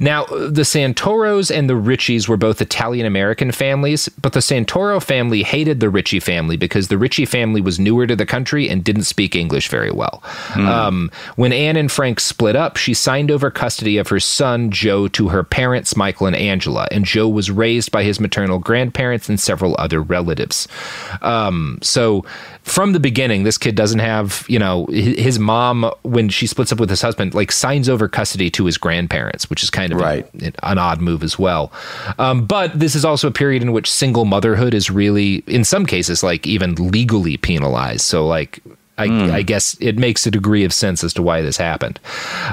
Now, 0.00 0.24
the 0.26 0.62
Santoros 0.62 1.54
and 1.54 1.68
the 1.68 1.74
Riccis 1.74 2.28
were 2.28 2.36
both 2.36 2.47
Italian 2.60 3.06
American 3.06 3.52
families, 3.52 4.08
but 4.08 4.32
the 4.32 4.40
Santoro 4.40 5.02
family 5.02 5.42
hated 5.42 5.80
the 5.80 5.88
Ricci 5.88 6.20
family 6.20 6.56
because 6.56 6.88
the 6.88 6.98
Ricci 6.98 7.24
family 7.24 7.60
was 7.60 7.78
newer 7.78 8.06
to 8.06 8.16
the 8.16 8.26
country 8.26 8.68
and 8.68 8.82
didn't 8.82 9.04
speak 9.04 9.36
English 9.36 9.68
very 9.68 9.90
well. 9.90 10.22
Um, 10.68 11.10
when 11.36 11.52
Anne 11.52 11.76
and 11.76 11.90
Frank 11.90 12.20
split 12.20 12.56
up, 12.56 12.76
she 12.76 12.94
signed 12.94 13.30
over 13.30 13.50
custody 13.50 13.98
of 13.98 14.08
her 14.08 14.20
son, 14.20 14.70
Joe, 14.70 15.08
to 15.08 15.28
her 15.28 15.44
parents, 15.44 15.96
Michael 15.96 16.26
and 16.26 16.36
Angela, 16.36 16.88
and 16.90 17.04
Joe 17.04 17.28
was 17.28 17.50
raised 17.50 17.90
by 17.92 18.02
his 18.02 18.20
maternal 18.20 18.58
grandparents 18.58 19.28
and 19.28 19.38
several 19.38 19.76
other 19.78 20.00
relatives. 20.00 20.68
Um, 21.22 21.78
so 21.82 22.24
from 22.68 22.92
the 22.92 23.00
beginning, 23.00 23.44
this 23.44 23.58
kid 23.58 23.74
doesn't 23.74 23.98
have, 23.98 24.44
you 24.48 24.58
know, 24.58 24.86
his 24.86 25.38
mom, 25.38 25.90
when 26.02 26.28
she 26.28 26.46
splits 26.46 26.70
up 26.72 26.78
with 26.78 26.90
his 26.90 27.02
husband, 27.02 27.34
like 27.34 27.50
signs 27.50 27.88
over 27.88 28.08
custody 28.08 28.50
to 28.50 28.64
his 28.66 28.78
grandparents, 28.78 29.48
which 29.50 29.62
is 29.62 29.70
kind 29.70 29.92
of 29.92 29.98
Right. 30.00 30.32
an, 30.34 30.54
an 30.62 30.78
odd 30.78 31.00
move 31.00 31.22
as 31.22 31.38
well. 31.38 31.72
Um, 32.18 32.46
but 32.46 32.78
this 32.78 32.94
is 32.94 33.04
also 33.04 33.28
a 33.28 33.32
period 33.32 33.62
in 33.62 33.72
which 33.72 33.90
single 33.90 34.24
motherhood 34.24 34.74
is 34.74 34.90
really, 34.90 35.42
in 35.46 35.64
some 35.64 35.86
cases, 35.86 36.22
like 36.22 36.46
even 36.46 36.74
legally 36.74 37.36
penalized. 37.36 38.02
So, 38.02 38.26
like, 38.26 38.60
I, 38.98 39.36
I 39.36 39.42
guess 39.42 39.76
it 39.80 39.96
makes 39.96 40.26
a 40.26 40.30
degree 40.30 40.64
of 40.64 40.72
sense 40.72 41.04
as 41.04 41.14
to 41.14 41.22
why 41.22 41.42
this 41.42 41.56
happened. 41.56 42.00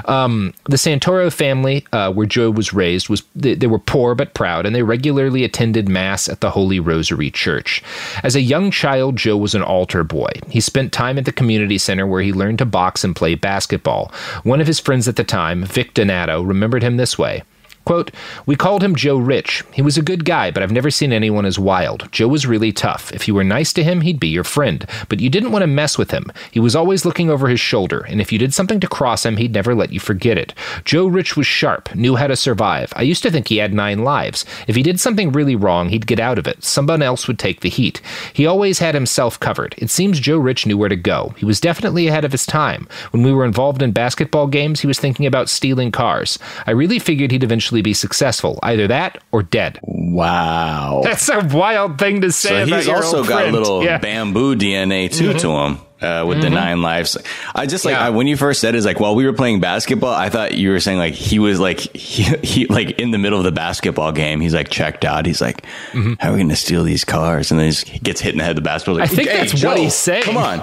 Um, 0.04 0.54
the 0.64 0.76
Santoro 0.76 1.32
family, 1.32 1.86
uh, 1.92 2.12
where 2.12 2.26
Joe 2.26 2.50
was 2.50 2.72
raised, 2.72 3.08
was 3.08 3.22
they, 3.34 3.54
they 3.54 3.66
were 3.66 3.78
poor 3.78 4.14
but 4.14 4.34
proud, 4.34 4.66
and 4.66 4.74
they 4.74 4.82
regularly 4.82 5.44
attended 5.44 5.88
mass 5.88 6.28
at 6.28 6.40
the 6.40 6.50
Holy 6.50 6.80
Rosary 6.80 7.30
Church. 7.30 7.82
As 8.22 8.36
a 8.36 8.40
young 8.40 8.70
child, 8.70 9.16
Joe 9.16 9.36
was 9.36 9.54
an 9.54 9.62
altar 9.62 10.04
boy. 10.04 10.30
He 10.48 10.60
spent 10.60 10.92
time 10.92 11.18
at 11.18 11.24
the 11.24 11.32
community 11.32 11.78
center 11.78 12.06
where 12.06 12.22
he 12.22 12.32
learned 12.32 12.58
to 12.58 12.64
box 12.64 13.04
and 13.04 13.16
play 13.16 13.34
basketball. 13.34 14.12
One 14.42 14.60
of 14.60 14.66
his 14.66 14.80
friends 14.80 15.08
at 15.08 15.16
the 15.16 15.24
time, 15.24 15.64
Vic 15.64 15.94
Donato, 15.94 16.42
remembered 16.42 16.82
him 16.82 16.96
this 16.96 17.18
way. 17.18 17.42
Quote, 17.86 18.10
We 18.46 18.56
called 18.56 18.82
him 18.82 18.96
Joe 18.96 19.16
Rich. 19.16 19.62
He 19.72 19.80
was 19.80 19.96
a 19.96 20.02
good 20.02 20.24
guy, 20.24 20.50
but 20.50 20.60
I've 20.60 20.72
never 20.72 20.90
seen 20.90 21.12
anyone 21.12 21.46
as 21.46 21.56
wild. 21.56 22.10
Joe 22.10 22.26
was 22.26 22.44
really 22.44 22.72
tough. 22.72 23.12
If 23.12 23.28
you 23.28 23.34
were 23.34 23.44
nice 23.44 23.72
to 23.74 23.84
him, 23.84 24.00
he'd 24.00 24.18
be 24.18 24.26
your 24.26 24.42
friend. 24.42 24.84
But 25.08 25.20
you 25.20 25.30
didn't 25.30 25.52
want 25.52 25.62
to 25.62 25.68
mess 25.68 25.96
with 25.96 26.10
him. 26.10 26.32
He 26.50 26.58
was 26.58 26.74
always 26.74 27.04
looking 27.04 27.30
over 27.30 27.46
his 27.46 27.60
shoulder, 27.60 28.00
and 28.00 28.20
if 28.20 28.32
you 28.32 28.40
did 28.40 28.52
something 28.52 28.80
to 28.80 28.88
cross 28.88 29.24
him, 29.24 29.36
he'd 29.36 29.54
never 29.54 29.72
let 29.72 29.92
you 29.92 30.00
forget 30.00 30.36
it. 30.36 30.52
Joe 30.84 31.06
Rich 31.06 31.36
was 31.36 31.46
sharp, 31.46 31.94
knew 31.94 32.16
how 32.16 32.26
to 32.26 32.34
survive. 32.34 32.92
I 32.96 33.02
used 33.02 33.22
to 33.22 33.30
think 33.30 33.46
he 33.46 33.58
had 33.58 33.72
nine 33.72 34.02
lives. 34.02 34.44
If 34.66 34.74
he 34.74 34.82
did 34.82 34.98
something 34.98 35.30
really 35.30 35.54
wrong, 35.54 35.88
he'd 35.90 36.08
get 36.08 36.18
out 36.18 36.40
of 36.40 36.48
it. 36.48 36.64
Someone 36.64 37.02
else 37.02 37.28
would 37.28 37.38
take 37.38 37.60
the 37.60 37.68
heat. 37.68 38.00
He 38.32 38.46
always 38.46 38.80
had 38.80 38.96
himself 38.96 39.38
covered. 39.38 39.76
It 39.78 39.90
seems 39.90 40.18
Joe 40.18 40.38
Rich 40.38 40.66
knew 40.66 40.76
where 40.76 40.88
to 40.88 40.96
go. 40.96 41.34
He 41.36 41.44
was 41.44 41.60
definitely 41.60 42.08
ahead 42.08 42.24
of 42.24 42.32
his 42.32 42.46
time. 42.46 42.88
When 43.12 43.22
we 43.22 43.32
were 43.32 43.44
involved 43.44 43.80
in 43.80 43.92
basketball 43.92 44.48
games, 44.48 44.80
he 44.80 44.88
was 44.88 44.98
thinking 44.98 45.24
about 45.24 45.48
stealing 45.48 45.92
cars. 45.92 46.36
I 46.66 46.72
really 46.72 46.98
figured 46.98 47.30
he'd 47.30 47.44
eventually 47.44 47.75
be 47.82 47.94
successful. 47.94 48.58
Either 48.62 48.88
that 48.88 49.22
or 49.32 49.42
dead. 49.42 49.78
Wow. 49.82 51.00
That's 51.04 51.28
a 51.28 51.44
wild 51.44 51.98
thing 51.98 52.22
to 52.22 52.32
say 52.32 52.48
So 52.48 52.62
about 52.64 52.76
he's 52.76 52.86
your 52.86 52.96
also 52.96 53.18
old 53.18 53.28
got 53.28 53.40
friend. 53.42 53.56
a 53.56 53.58
little 53.58 53.84
Yeah. 53.84 53.98
bamboo 53.98 54.56
DNA 54.56 55.08
too 55.10 55.32
to 55.32 55.38
mm-hmm. 55.46 55.74
him. 55.76 55.85
Uh, 55.98 56.26
with 56.28 56.42
the 56.42 56.50
nine 56.50 56.82
lives, 56.82 57.16
I 57.54 57.64
just 57.64 57.86
like 57.86 57.92
Yeah. 57.94 58.06
I, 58.08 58.10
when 58.10 58.26
you 58.26 58.36
first 58.36 58.60
said 58.60 58.74
is 58.74 58.84
like 58.84 59.00
while 59.00 59.14
we 59.14 59.24
were 59.24 59.32
playing 59.32 59.60
basketball, 59.60 60.12
I 60.12 60.28
thought 60.28 60.52
you 60.52 60.68
were 60.70 60.78
saying 60.78 60.98
like 60.98 61.14
he 61.14 61.38
was 61.38 61.58
like 61.58 61.80
he, 61.96 62.24
he 62.42 62.66
like 62.66 62.98
in 63.00 63.12
the 63.12 63.18
middle 63.18 63.38
of 63.38 63.46
the 63.46 63.52
basketball 63.52 64.12
game, 64.12 64.42
he's 64.42 64.52
like 64.52 64.68
checked 64.68 65.06
out. 65.06 65.24
He's 65.24 65.40
like, 65.40 65.64
"How 65.94 66.28
are 66.28 66.32
we 66.32 66.38
going 66.38 66.50
to 66.50 66.56
steal 66.56 66.84
these 66.84 67.02
cars?" 67.04 67.50
And 67.50 67.58
then 67.58 67.64
he 67.66 67.72
just 67.72 68.02
gets 68.02 68.20
hit 68.20 68.32
in 68.34 68.38
the 68.38 68.44
head 68.44 68.50
of 68.50 68.56
the 68.56 68.62
basketball. 68.62 68.96
Like, 69.00 69.10
I 69.10 69.14
think 69.14 69.30
"Hey, 69.30 69.38
that's 69.38 69.64
what 69.64 69.78
he's 69.78 69.94
saying." 69.94 70.24
Come 70.24 70.36
on, 70.36 70.62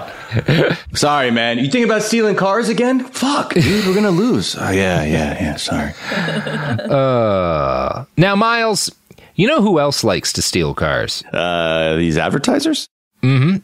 sorry, 0.94 1.32
man. 1.32 1.58
You 1.58 1.68
think 1.68 1.84
about 1.84 2.02
stealing 2.02 2.36
cars 2.36 2.68
again? 2.68 3.00
Fuck, 3.04 3.54
dude, 3.54 3.86
we're 3.88 3.94
gonna 3.94 4.10
lose. 4.10 4.54
Oh 4.56 4.70
yeah, 4.70 5.02
yeah, 5.02 5.34
yeah. 5.42 5.56
Sorry. 5.56 5.92
Uh, 6.94 8.04
now, 8.16 8.36
Miles, 8.36 8.90
you 9.34 9.48
know 9.48 9.60
who 9.62 9.78
else 9.80 10.04
likes 10.04 10.32
to 10.34 10.42
steal 10.42 10.74
cars? 10.74 11.24
Uh, 11.32 11.96
these 11.96 12.16
advertisers. 12.18 12.88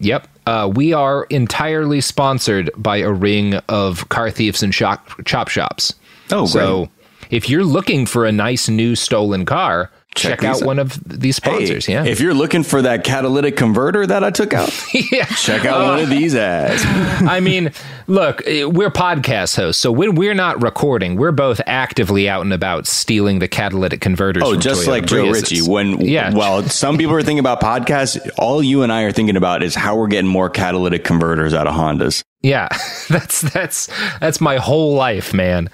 Yep. 0.01 0.29
Uh, 0.47 0.73
we 0.75 0.93
are 0.93 1.25
entirely 1.25 2.01
sponsored 2.01 2.71
by 2.77 2.97
a 2.99 3.13
ring 3.13 3.55
of 3.69 4.09
car 4.09 4.31
thieves 4.31 4.63
and 4.63 4.75
shop, 4.75 5.09
chop 5.25 5.49
shops. 5.49 5.95
Oh, 6.31 6.47
so 6.47 6.89
if 7.31 7.49
you're 7.49 7.65
looking 7.65 8.07
for 8.07 8.27
a 8.27 8.33
nice 8.33 8.69
new 8.69 8.97
stolen 8.97 9.45
car, 9.45 9.91
check, 10.15 10.41
Check 10.41 10.45
out 10.45 10.63
one 10.65 10.79
of 10.79 10.99
these 11.05 11.37
sponsors. 11.37 11.87
Hey, 11.87 11.95
yeah. 11.95 12.05
If 12.05 12.21
you're 12.21 12.35
looking 12.35 12.63
for 12.63 12.83
that 12.83 13.05
catalytic 13.05 13.57
converter 13.57 14.07
that 14.07 14.25
I 14.25 14.31
took 14.31 14.53
out, 14.53 14.71
yeah. 15.13 15.25
check 15.27 15.65
out 15.65 15.85
one 15.85 16.01
of 16.01 16.11
these 16.11 16.35
ads. 16.35 16.83
I 17.29 17.41
mean, 17.41 17.73
look, 18.07 18.43
eh, 18.47 18.65
we're 18.65 18.91
podcast 18.91 19.57
hosts, 19.57 19.81
so 19.81 19.93
when 19.93 20.15
we're 20.15 20.35
not 20.35 20.63
recording, 20.63 21.17
we're 21.17 21.33
both 21.33 21.61
actively 21.67 22.29
out 22.29 22.43
and 22.43 22.53
about 22.53 22.87
stealing 22.87 23.39
the 23.39 23.49
catalytic 23.49 24.01
converters. 24.01 24.43
Oh, 24.45 24.57
just 24.57 24.83
Toyota 24.83 24.89
like 24.89 25.07
Joe 25.07 25.25
Priuses. 25.25 25.33
Ricci. 25.33 25.63
When 25.71 26.01
yeah, 26.01 26.35
while 26.35 26.63
some 26.65 26.99
people 26.99 27.15
are 27.15 27.23
thinking 27.23 27.39
about 27.41 27.61
podcasts, 27.61 28.19
all 28.39 28.63
you 28.63 28.83
and 28.83 28.93
I 28.93 29.03
are 29.03 29.13
thinking 29.13 29.37
about 29.37 29.63
is 29.63 29.75
how 29.75 29.97
we're 29.97 30.09
getting 30.09 30.31
more 30.31 30.51
catalytic 30.51 31.05
converters 31.05 31.55
out 31.55 31.67
of 31.67 31.75
Hondas. 31.75 32.25
yeah, 32.43 32.69
that's 33.09 33.41
that's 33.41 33.89
that's 34.19 34.41
my 34.41 34.57
whole 34.57 34.95
life, 34.95 35.33
man. 35.35 35.69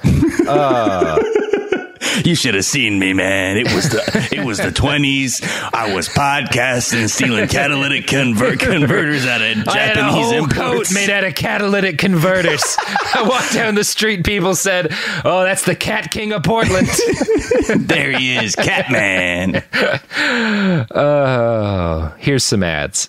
You 2.25 2.35
should 2.35 2.55
have 2.55 2.65
seen 2.65 2.99
me, 2.99 3.13
man. 3.13 3.57
It 3.57 3.73
was 3.75 3.89
the 3.91 4.29
it 4.33 4.45
was 4.45 4.59
the 4.59 4.73
twenties. 4.73 5.41
I 5.73 5.93
was 5.95 6.09
podcasting, 6.09 7.09
stealing 7.11 7.49
catalytic 7.49 8.07
convert 8.07 8.59
converters 8.61 9.27
out 9.27 9.43
of 9.43 9.69
I 9.69 9.79
had 9.79 9.91
a 9.93 9.95
Japanese 10.01 10.13
whole 10.13 10.33
imports. 10.35 10.59
coat 10.59 10.95
made 10.95 11.11
out 11.11 11.25
of 11.25 11.35
catalytic 11.35 11.99
converters. 11.99 12.63
I 13.15 13.25
walked 13.29 13.53
down 13.53 13.75
the 13.75 13.85
street, 13.85 14.25
people 14.25 14.55
said, 14.55 14.93
"Oh, 15.25 15.43
that's 15.45 15.65
the 15.65 15.75
Cat 15.77 16.11
King 16.11 16.33
of 16.33 16.43
Portland." 16.43 16.89
there 17.77 18.13
he 18.19 18.37
is, 18.37 18.55
Catman. 18.57 19.63
Oh, 20.91 22.15
here's 22.19 22.45
some 22.45 22.63
ads. 22.63 23.09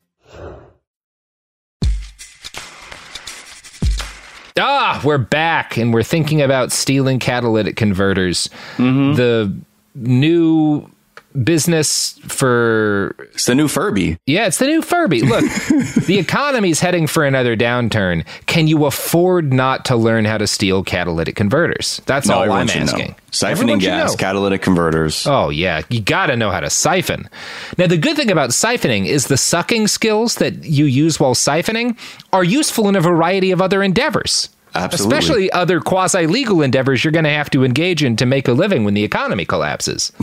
Ah, 4.59 5.01
we're 5.03 5.17
back 5.17 5.77
and 5.77 5.93
we're 5.93 6.03
thinking 6.03 6.41
about 6.41 6.71
stealing 6.71 7.19
catalytic 7.19 7.77
converters. 7.77 8.49
The 8.77 9.55
new 9.95 10.90
business 11.43 12.19
for 12.27 13.15
It's 13.33 13.45
the 13.45 13.55
new 13.55 13.67
Furby. 13.67 14.17
yeah, 14.25 14.47
it's 14.47 14.57
the 14.57 14.67
new 14.67 14.81
Furby. 14.81 15.21
Look, 15.21 15.43
the 16.05 16.17
economy's 16.19 16.79
heading 16.79 17.07
for 17.07 17.25
another 17.25 17.55
downturn. 17.55 18.25
Can 18.45 18.67
you 18.67 18.85
afford 18.85 19.53
not 19.53 19.85
to 19.85 19.95
learn 19.95 20.25
how 20.25 20.37
to 20.37 20.47
steal 20.47 20.83
catalytic 20.83 21.35
converters? 21.35 22.01
That's 22.05 22.29
all 22.29 22.51
I'm 22.51 22.67
should 22.67 22.77
know. 22.77 22.83
asking. 22.83 23.15
Siphoning 23.31 23.51
Everyone 23.51 23.79
gas, 23.79 24.15
catalytic 24.15 24.61
converters. 24.61 25.25
Oh, 25.25 25.49
yeah. 25.49 25.83
You 25.89 26.01
got 26.01 26.25
to 26.27 26.35
know 26.35 26.51
how 26.51 26.59
to 26.59 26.69
siphon. 26.69 27.29
Now, 27.77 27.87
the 27.87 27.97
good 27.97 28.17
thing 28.17 28.29
about 28.29 28.49
siphoning 28.49 29.05
is 29.05 29.27
the 29.27 29.37
sucking 29.37 29.87
skills 29.87 30.35
that 30.35 30.65
you 30.65 30.85
use 30.85 31.19
while 31.19 31.33
siphoning 31.33 31.97
are 32.33 32.43
useful 32.43 32.89
in 32.89 32.95
a 32.97 33.01
variety 33.01 33.51
of 33.51 33.61
other 33.61 33.81
endeavors. 33.83 34.49
Absolutely. 34.73 35.17
Especially 35.17 35.51
other 35.51 35.79
quasi 35.81 36.27
legal 36.27 36.61
endeavors 36.61 37.03
you're 37.03 37.11
going 37.11 37.25
to 37.25 37.29
have 37.29 37.49
to 37.51 37.63
engage 37.65 38.03
in 38.03 38.15
to 38.17 38.25
make 38.25 38.47
a 38.47 38.53
living 38.53 38.83
when 38.85 38.93
the 38.93 39.03
economy 39.03 39.43
collapses. 39.45 40.11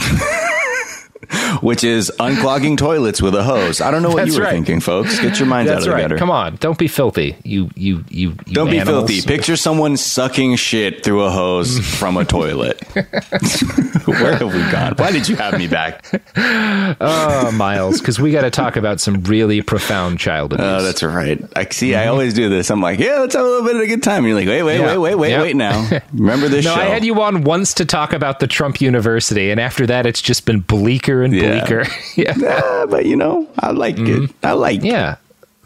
which 1.61 1.85
is 1.85 2.11
unclogging 2.19 2.79
toilets 2.79 3.21
with 3.21 3.35
a 3.35 3.43
hose. 3.43 3.81
I 3.81 3.91
don't 3.91 4.03
know 4.03 4.09
what 4.09 4.17
That's 4.17 4.33
you 4.33 4.39
were 4.39 4.45
right. 4.45 4.53
thinking, 4.53 4.81
folks. 4.81 5.21
Get 5.21 5.39
your 5.39 5.47
minds 5.47 5.71
That's 5.71 5.83
out 5.85 5.89
of 5.89 5.91
the 5.91 5.95
right. 5.95 6.03
gutter. 6.03 6.17
Come 6.17 6.31
on. 6.31 6.57
Don't 6.57 6.79
be 6.79 6.89
filthy. 6.89 7.37
You, 7.45 7.71
you, 7.75 8.05
you, 8.09 8.35
you 8.47 8.55
Don't 8.55 8.71
be 8.71 8.81
filthy. 8.81 9.23
Picture 9.23 9.57
someone 9.57 9.97
sucking 9.97 10.57
shit 10.57 11.05
through 11.05 11.25
a 11.25 11.31
hose 11.31 11.79
from 11.99 12.17
a 12.17 12.25
toilet. 12.25 12.83
Where 12.95 14.37
have 14.37 14.55
we 14.55 14.61
gone? 14.73 14.95
Why 14.97 15.13
did 15.13 15.29
you 15.29 15.37
have 15.37 15.59
me 15.59 15.69
back? 15.69 16.05
Oh, 16.37 17.51
Miles, 17.53 18.01
because 18.01 18.19
we 18.19 18.33
got 18.33 18.43
to 18.43 18.51
talk 18.51 18.77
about 18.77 19.01
some 19.01 19.23
really 19.25 19.61
profound 19.61 20.19
child 20.19 20.53
oh, 20.53 20.57
abuse. 20.57 20.69
Oh, 20.69 20.83
that's 20.83 21.03
right. 21.03 21.43
I 21.55 21.67
see. 21.69 21.95
I 21.95 22.01
mm-hmm. 22.01 22.11
always 22.11 22.35
do 22.35 22.49
this. 22.49 22.71
I'm 22.71 22.81
like, 22.81 22.99
yeah, 22.99 23.19
let's 23.19 23.35
have 23.35 23.45
a 23.45 23.49
little 23.49 23.67
bit 23.67 23.77
of 23.77 23.83
a 23.83 23.87
good 23.87 24.03
time. 24.03 24.25
And 24.25 24.29
you're 24.29 24.39
like, 24.39 24.49
wait, 24.49 24.63
wait, 24.63 24.79
Yeah. 24.79 24.97
wait, 24.97 24.99
wait, 24.99 25.15
wait, 25.17 25.31
Yeah. 25.31 25.43
wait. 25.43 25.57
Now, 25.57 26.01
remember 26.15 26.49
this 26.49 26.65
no, 26.65 26.75
show? 26.75 26.81
I 26.81 26.85
had 26.87 27.05
you 27.05 27.21
on 27.21 27.43
once 27.43 27.75
to 27.75 27.85
talk 27.85 28.13
about 28.13 28.41
the 28.41 28.47
Trump 28.47 28.81
University, 28.81 29.51
and 29.51 29.61
after 29.61 29.87
that, 29.87 30.07
it's 30.07 30.23
just 30.23 30.47
been 30.47 30.61
bleaker 30.61 31.18
and 31.23 31.35
Yeah. 31.35 31.61
bleaker. 31.65 31.85
yeah. 32.17 32.35
Ah, 32.45 32.87
but 32.89 33.07
you 33.07 33.17
know, 33.17 33.49
I 33.59 33.71
like 33.73 33.99
it. 33.99 34.31
I 34.43 34.53
like. 34.53 34.79
Mm-hmm. 34.81 34.87
Yeah, 34.87 35.17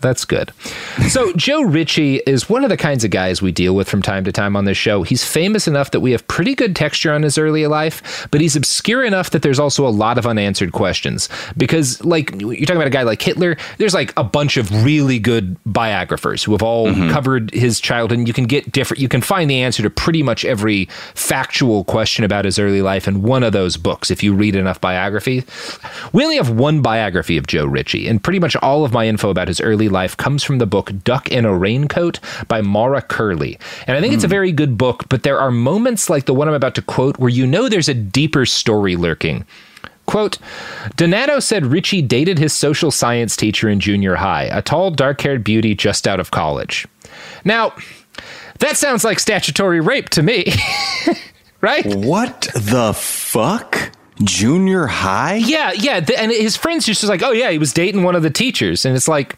that's 0.02 0.24
good. 0.24 0.52
So, 1.08 1.32
Joe 1.34 1.62
Ricci 1.62 2.16
is 2.26 2.48
one 2.48 2.64
of 2.64 2.70
the 2.70 2.76
kinds 2.76 3.04
of 3.04 3.10
guys 3.10 3.40
we 3.40 3.52
deal 3.52 3.74
with 3.74 3.88
from 3.88 4.02
time 4.02 4.24
to 4.24 4.32
time 4.32 4.56
on 4.56 4.64
this 4.64 4.76
show. 4.76 5.02
He's 5.02 5.24
famous 5.24 5.66
enough 5.66 5.92
that 5.92 6.00
we 6.00 6.12
have 6.12 6.26
pretty 6.28 6.54
good 6.54 6.76
texture 6.76 7.12
on 7.12 7.22
his 7.22 7.38
early 7.38 7.66
life, 7.66 8.28
but 8.30 8.40
he's 8.40 8.56
obscure 8.56 9.04
enough 9.04 9.30
that 9.30 9.42
there's 9.42 9.58
also 9.58 9.86
a 9.86 9.90
lot 9.90 10.18
of 10.18 10.26
unanswered 10.26 10.72
questions. 10.72 11.28
Because, 11.56 12.04
like, 12.04 12.32
you're 12.40 12.54
talking 12.56 12.76
about 12.76 12.86
a 12.86 12.90
guy 12.90 13.02
like 13.02 13.22
Hitler, 13.22 13.56
there's 13.78 13.94
like 13.94 14.12
a 14.16 14.24
bunch 14.24 14.56
of 14.56 14.84
really 14.84 15.18
good 15.18 15.56
biographers 15.64 16.42
who 16.42 16.52
have 16.52 16.62
all 16.62 16.88
mm-hmm. 16.88 17.10
covered 17.10 17.50
his 17.52 17.80
childhood, 17.80 18.18
and 18.18 18.28
you 18.28 18.34
can 18.34 18.44
get 18.44 18.70
different, 18.72 19.00
you 19.00 19.08
can 19.08 19.22
find 19.22 19.48
the 19.48 19.60
answer 19.60 19.82
to 19.82 19.90
pretty 19.90 20.22
much 20.22 20.44
every 20.44 20.86
factual 21.14 21.84
question 21.84 22.24
about 22.24 22.44
his 22.44 22.58
early 22.58 22.82
life 22.82 23.06
in 23.06 23.22
one 23.22 23.42
of 23.42 23.52
those 23.52 23.76
books 23.76 24.10
if 24.10 24.22
you 24.22 24.34
read 24.34 24.54
enough 24.54 24.80
biography. 24.80 25.44
We 26.12 26.24
only 26.24 26.36
have 26.36 26.50
one 26.50 26.82
biography 26.82 27.36
of 27.36 27.46
Joe 27.46 27.66
Ricci, 27.66 28.08
and 28.08 28.22
pretty 28.22 28.38
much 28.38 28.56
all 28.56 28.84
of 28.84 28.92
my 28.92 29.06
info 29.06 29.30
about 29.30 29.48
his 29.48 29.60
early 29.60 29.88
life 29.92 30.16
comes 30.16 30.42
from 30.42 30.58
the 30.58 30.66
book 30.66 30.90
Duck 31.04 31.30
in 31.30 31.44
a 31.44 31.56
Raincoat 31.56 32.18
by 32.48 32.62
Maura 32.62 33.02
Curley. 33.02 33.58
And 33.86 33.96
I 33.96 34.00
think 34.00 34.14
it's 34.14 34.24
a 34.24 34.26
hmm. 34.26 34.32
very 34.32 34.52
good 34.52 34.76
book, 34.76 35.08
but 35.08 35.22
there 35.22 35.38
are 35.38 35.50
moments 35.50 36.10
like 36.10 36.26
the 36.26 36.34
one 36.34 36.48
I'm 36.48 36.54
about 36.54 36.74
to 36.74 36.82
quote 36.82 37.18
where 37.18 37.30
you 37.30 37.46
know 37.46 37.68
there's 37.68 37.88
a 37.88 37.94
deeper 37.94 38.44
story 38.46 38.96
lurking. 38.96 39.44
Quote, 40.06 40.38
Donato 40.96 41.38
said 41.38 41.66
Ricci 41.66 42.02
dated 42.02 42.38
his 42.38 42.52
social 42.52 42.90
science 42.90 43.36
teacher 43.36 43.68
in 43.68 43.78
junior 43.78 44.16
high, 44.16 44.44
a 44.44 44.60
tall, 44.60 44.90
dark 44.90 45.20
haired 45.20 45.44
beauty 45.44 45.74
just 45.74 46.08
out 46.08 46.18
of 46.18 46.30
college. 46.32 46.88
Now, 47.44 47.74
that 48.58 48.76
sounds 48.76 49.04
like 49.04 49.20
statutory 49.20 49.80
rape 49.80 50.08
to 50.10 50.22
me, 50.22 50.52
right? 51.60 51.86
What 51.86 52.48
the 52.54 52.92
fuck? 52.94 53.92
Junior 54.22 54.86
high? 54.86 55.36
Yeah, 55.36 55.72
yeah. 55.72 56.04
and 56.18 56.30
his 56.30 56.56
friends 56.56 56.84
just 56.84 57.02
was 57.02 57.08
like, 57.08 57.22
oh, 57.22 57.32
yeah, 57.32 57.50
he 57.50 57.58
was 57.58 57.72
dating 57.72 58.02
one 58.02 58.14
of 58.14 58.22
the 58.22 58.30
teachers. 58.30 58.84
And 58.84 58.94
it's 58.96 59.08
like, 59.08 59.36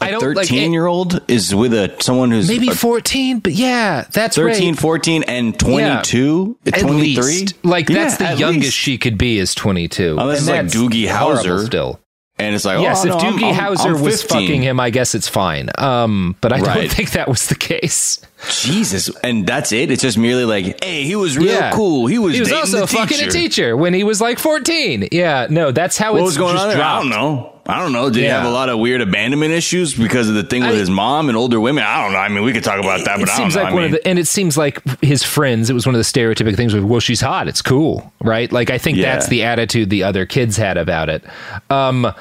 I 0.00 0.10
don't 0.10 0.22
like. 0.34 0.48
Thirteen 0.48 0.72
year 0.72 0.86
old 0.86 1.20
is 1.30 1.54
with 1.54 1.72
a 1.72 1.94
someone 2.00 2.30
who's 2.30 2.48
Maybe 2.48 2.68
a 2.68 2.74
14, 2.74 3.40
but 3.40 3.52
yeah, 3.52 4.06
that's 4.10 4.36
13, 4.36 4.74
right. 4.74 4.80
14, 4.80 5.22
and 5.24 5.58
22, 5.58 6.58
At 6.66 6.80
23. 6.80 7.22
least. 7.22 7.64
Like, 7.64 7.88
Yeah, 7.88 7.96
that's 7.96 8.16
the 8.18 8.34
youngest 8.34 8.66
least. 8.66 8.76
she 8.76 8.98
could 8.98 9.18
be 9.18 9.38
is 9.38 9.54
22. 9.54 10.16
Unless 10.18 10.48
And 10.48 10.66
it's 10.66 10.74
like 10.74 10.90
Doogie 10.90 11.08
Howser. 11.08 11.66
Still. 11.66 12.00
And 12.38 12.54
it's 12.54 12.66
like, 12.66 12.80
yes, 12.80 13.06
oh, 13.06 13.08
if 13.08 13.22
no, 13.22 13.30
Doogie 13.30 13.52
Howser 13.54 13.98
was 13.98 14.22
fucking 14.22 14.60
him, 14.60 14.78
I 14.78 14.90
guess 14.90 15.14
it's 15.14 15.26
fine. 15.26 15.70
Um, 15.78 16.36
but 16.42 16.52
I 16.52 16.60
don't 16.60 16.92
think 16.92 17.12
that 17.12 17.28
was 17.28 17.46
the 17.46 17.54
case. 17.54 18.20
Jesus, 18.60 19.08
and 19.24 19.46
that's 19.46 19.72
it. 19.72 19.90
It's 19.90 20.02
just 20.02 20.18
merely 20.18 20.44
like, 20.44 20.84
hey, 20.84 21.04
he 21.04 21.16
was 21.16 21.38
real 21.38 21.46
yeah, 21.54 21.72
cool. 21.72 22.06
He 22.06 22.18
was. 22.18 22.34
He 22.34 22.40
was 22.40 22.52
also 22.52 22.84
fucking 22.84 23.16
teacher. 23.16 23.28
a 23.28 23.32
teacher 23.32 23.76
when 23.76 23.94
he 23.94 24.04
was 24.04 24.20
like 24.20 24.38
14. 24.38 25.08
Yeah, 25.12 25.46
no, 25.48 25.72
that's 25.72 25.96
how 25.96 26.12
What 26.12 26.18
it's 26.18 26.26
was 26.26 26.36
going 26.36 26.56
just 26.56 26.66
on 26.66 26.74
there? 26.74 26.82
I 26.82 26.98
don't 26.98 27.08
know. 27.08 27.55
I 27.68 27.80
don't 27.80 27.92
know. 27.92 28.08
Did 28.10 28.20
he 28.20 28.26
have 28.26 28.44
a 28.44 28.50
lot 28.50 28.68
of 28.68 28.78
weird 28.78 29.00
abandonment 29.00 29.52
issues 29.52 29.94
because 29.94 30.28
of 30.28 30.34
the 30.36 30.44
thing 30.44 30.62
with 30.62 30.70
I- 30.76 30.78
his 30.78 30.88
mom 30.90 31.28
and 31.28 31.36
older 31.36 31.58
women? 31.60 31.82
I 31.84 32.02
don't 32.04 32.12
know. 32.12 32.18
I 32.18 32.28
mean, 32.28 32.44
we 32.44 32.52
could 32.52 32.62
talk 32.64 32.78
about 32.78 33.04
that, 33.04 33.18
but 33.18 33.28
it 33.28 33.32
I 33.34 33.36
don't 33.38 33.50
seems 33.50 33.56
know. 33.56 33.62
like 33.62 33.70
I 33.72 33.74
one 33.74 33.82
mean, 33.84 33.94
of 33.94 34.00
the, 34.02 34.08
and 34.08 34.18
it 34.18 34.26
seems 34.28 34.56
like 34.56 34.80
his 35.02 35.22
friends. 35.24 35.68
It 35.68 35.72
was 35.74 35.84
one 35.86 35.94
of 35.94 35.98
the 35.98 36.04
stereotypic 36.04 36.54
things. 36.56 36.74
With, 36.74 36.84
well, 36.84 37.00
she's 37.00 37.20
hot. 37.20 37.48
It's 37.48 37.62
cool, 37.62 38.12
right? 38.22 38.50
Like 38.52 38.70
I 38.70 38.78
think 38.78 38.98
Yeah. 38.98 39.12
that's 39.14 39.28
the 39.28 39.42
attitude 39.42 39.90
the 39.90 40.04
other 40.04 40.26
kids 40.26 40.56
had 40.56 40.76
about 40.76 41.08
it. 41.08 41.24
Um, 41.70 42.12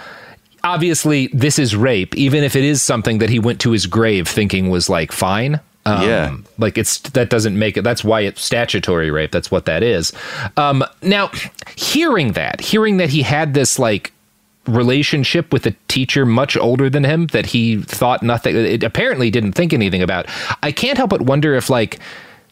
obviously, 0.63 1.27
this 1.33 1.59
is 1.59 1.75
rape, 1.75 2.15
even 2.15 2.43
if 2.43 2.55
it 2.55 2.63
is 2.63 2.81
something 2.81 3.19
that 3.19 3.29
he 3.29 3.39
went 3.39 3.59
to 3.61 3.71
his 3.71 3.85
grave 3.85 4.27
thinking 4.27 4.69
was 4.69 4.89
like 4.89 5.11
fine. 5.11 5.59
Um, 5.87 6.01
Yeah. 6.09 6.35
like 6.57 6.79
it's 6.79 6.97
that 7.11 7.29
doesn't 7.29 7.59
make 7.59 7.77
it. 7.77 7.83
That's 7.83 8.03
why 8.03 8.21
it's 8.21 8.43
statutory 8.43 9.11
rape. 9.11 9.31
That's 9.31 9.51
what 9.51 9.65
that 9.65 9.83
is. 9.83 10.11
Um, 10.57 10.83
now, 11.03 11.29
hearing 11.75 12.31
that, 12.31 12.59
hearing 12.61 12.97
that 12.97 13.09
he 13.09 13.21
had 13.21 13.53
this 13.53 13.77
like 13.77 14.11
relationship 14.67 15.53
with 15.53 15.65
a 15.65 15.71
teacher 15.87 16.25
much 16.25 16.57
older 16.57 16.89
than 16.89 17.03
him 17.03 17.27
that 17.27 17.45
he 17.45 17.81
thought 17.81 18.23
nothing 18.23 18.55
it 18.55 18.83
apparently 18.83 19.29
didn't 19.29 19.53
think 19.53 19.73
anything 19.73 20.01
about. 20.01 20.27
I 20.63 20.71
can't 20.71 20.97
help 20.97 21.09
but 21.09 21.21
wonder 21.21 21.55
if 21.55 21.69
like 21.69 21.99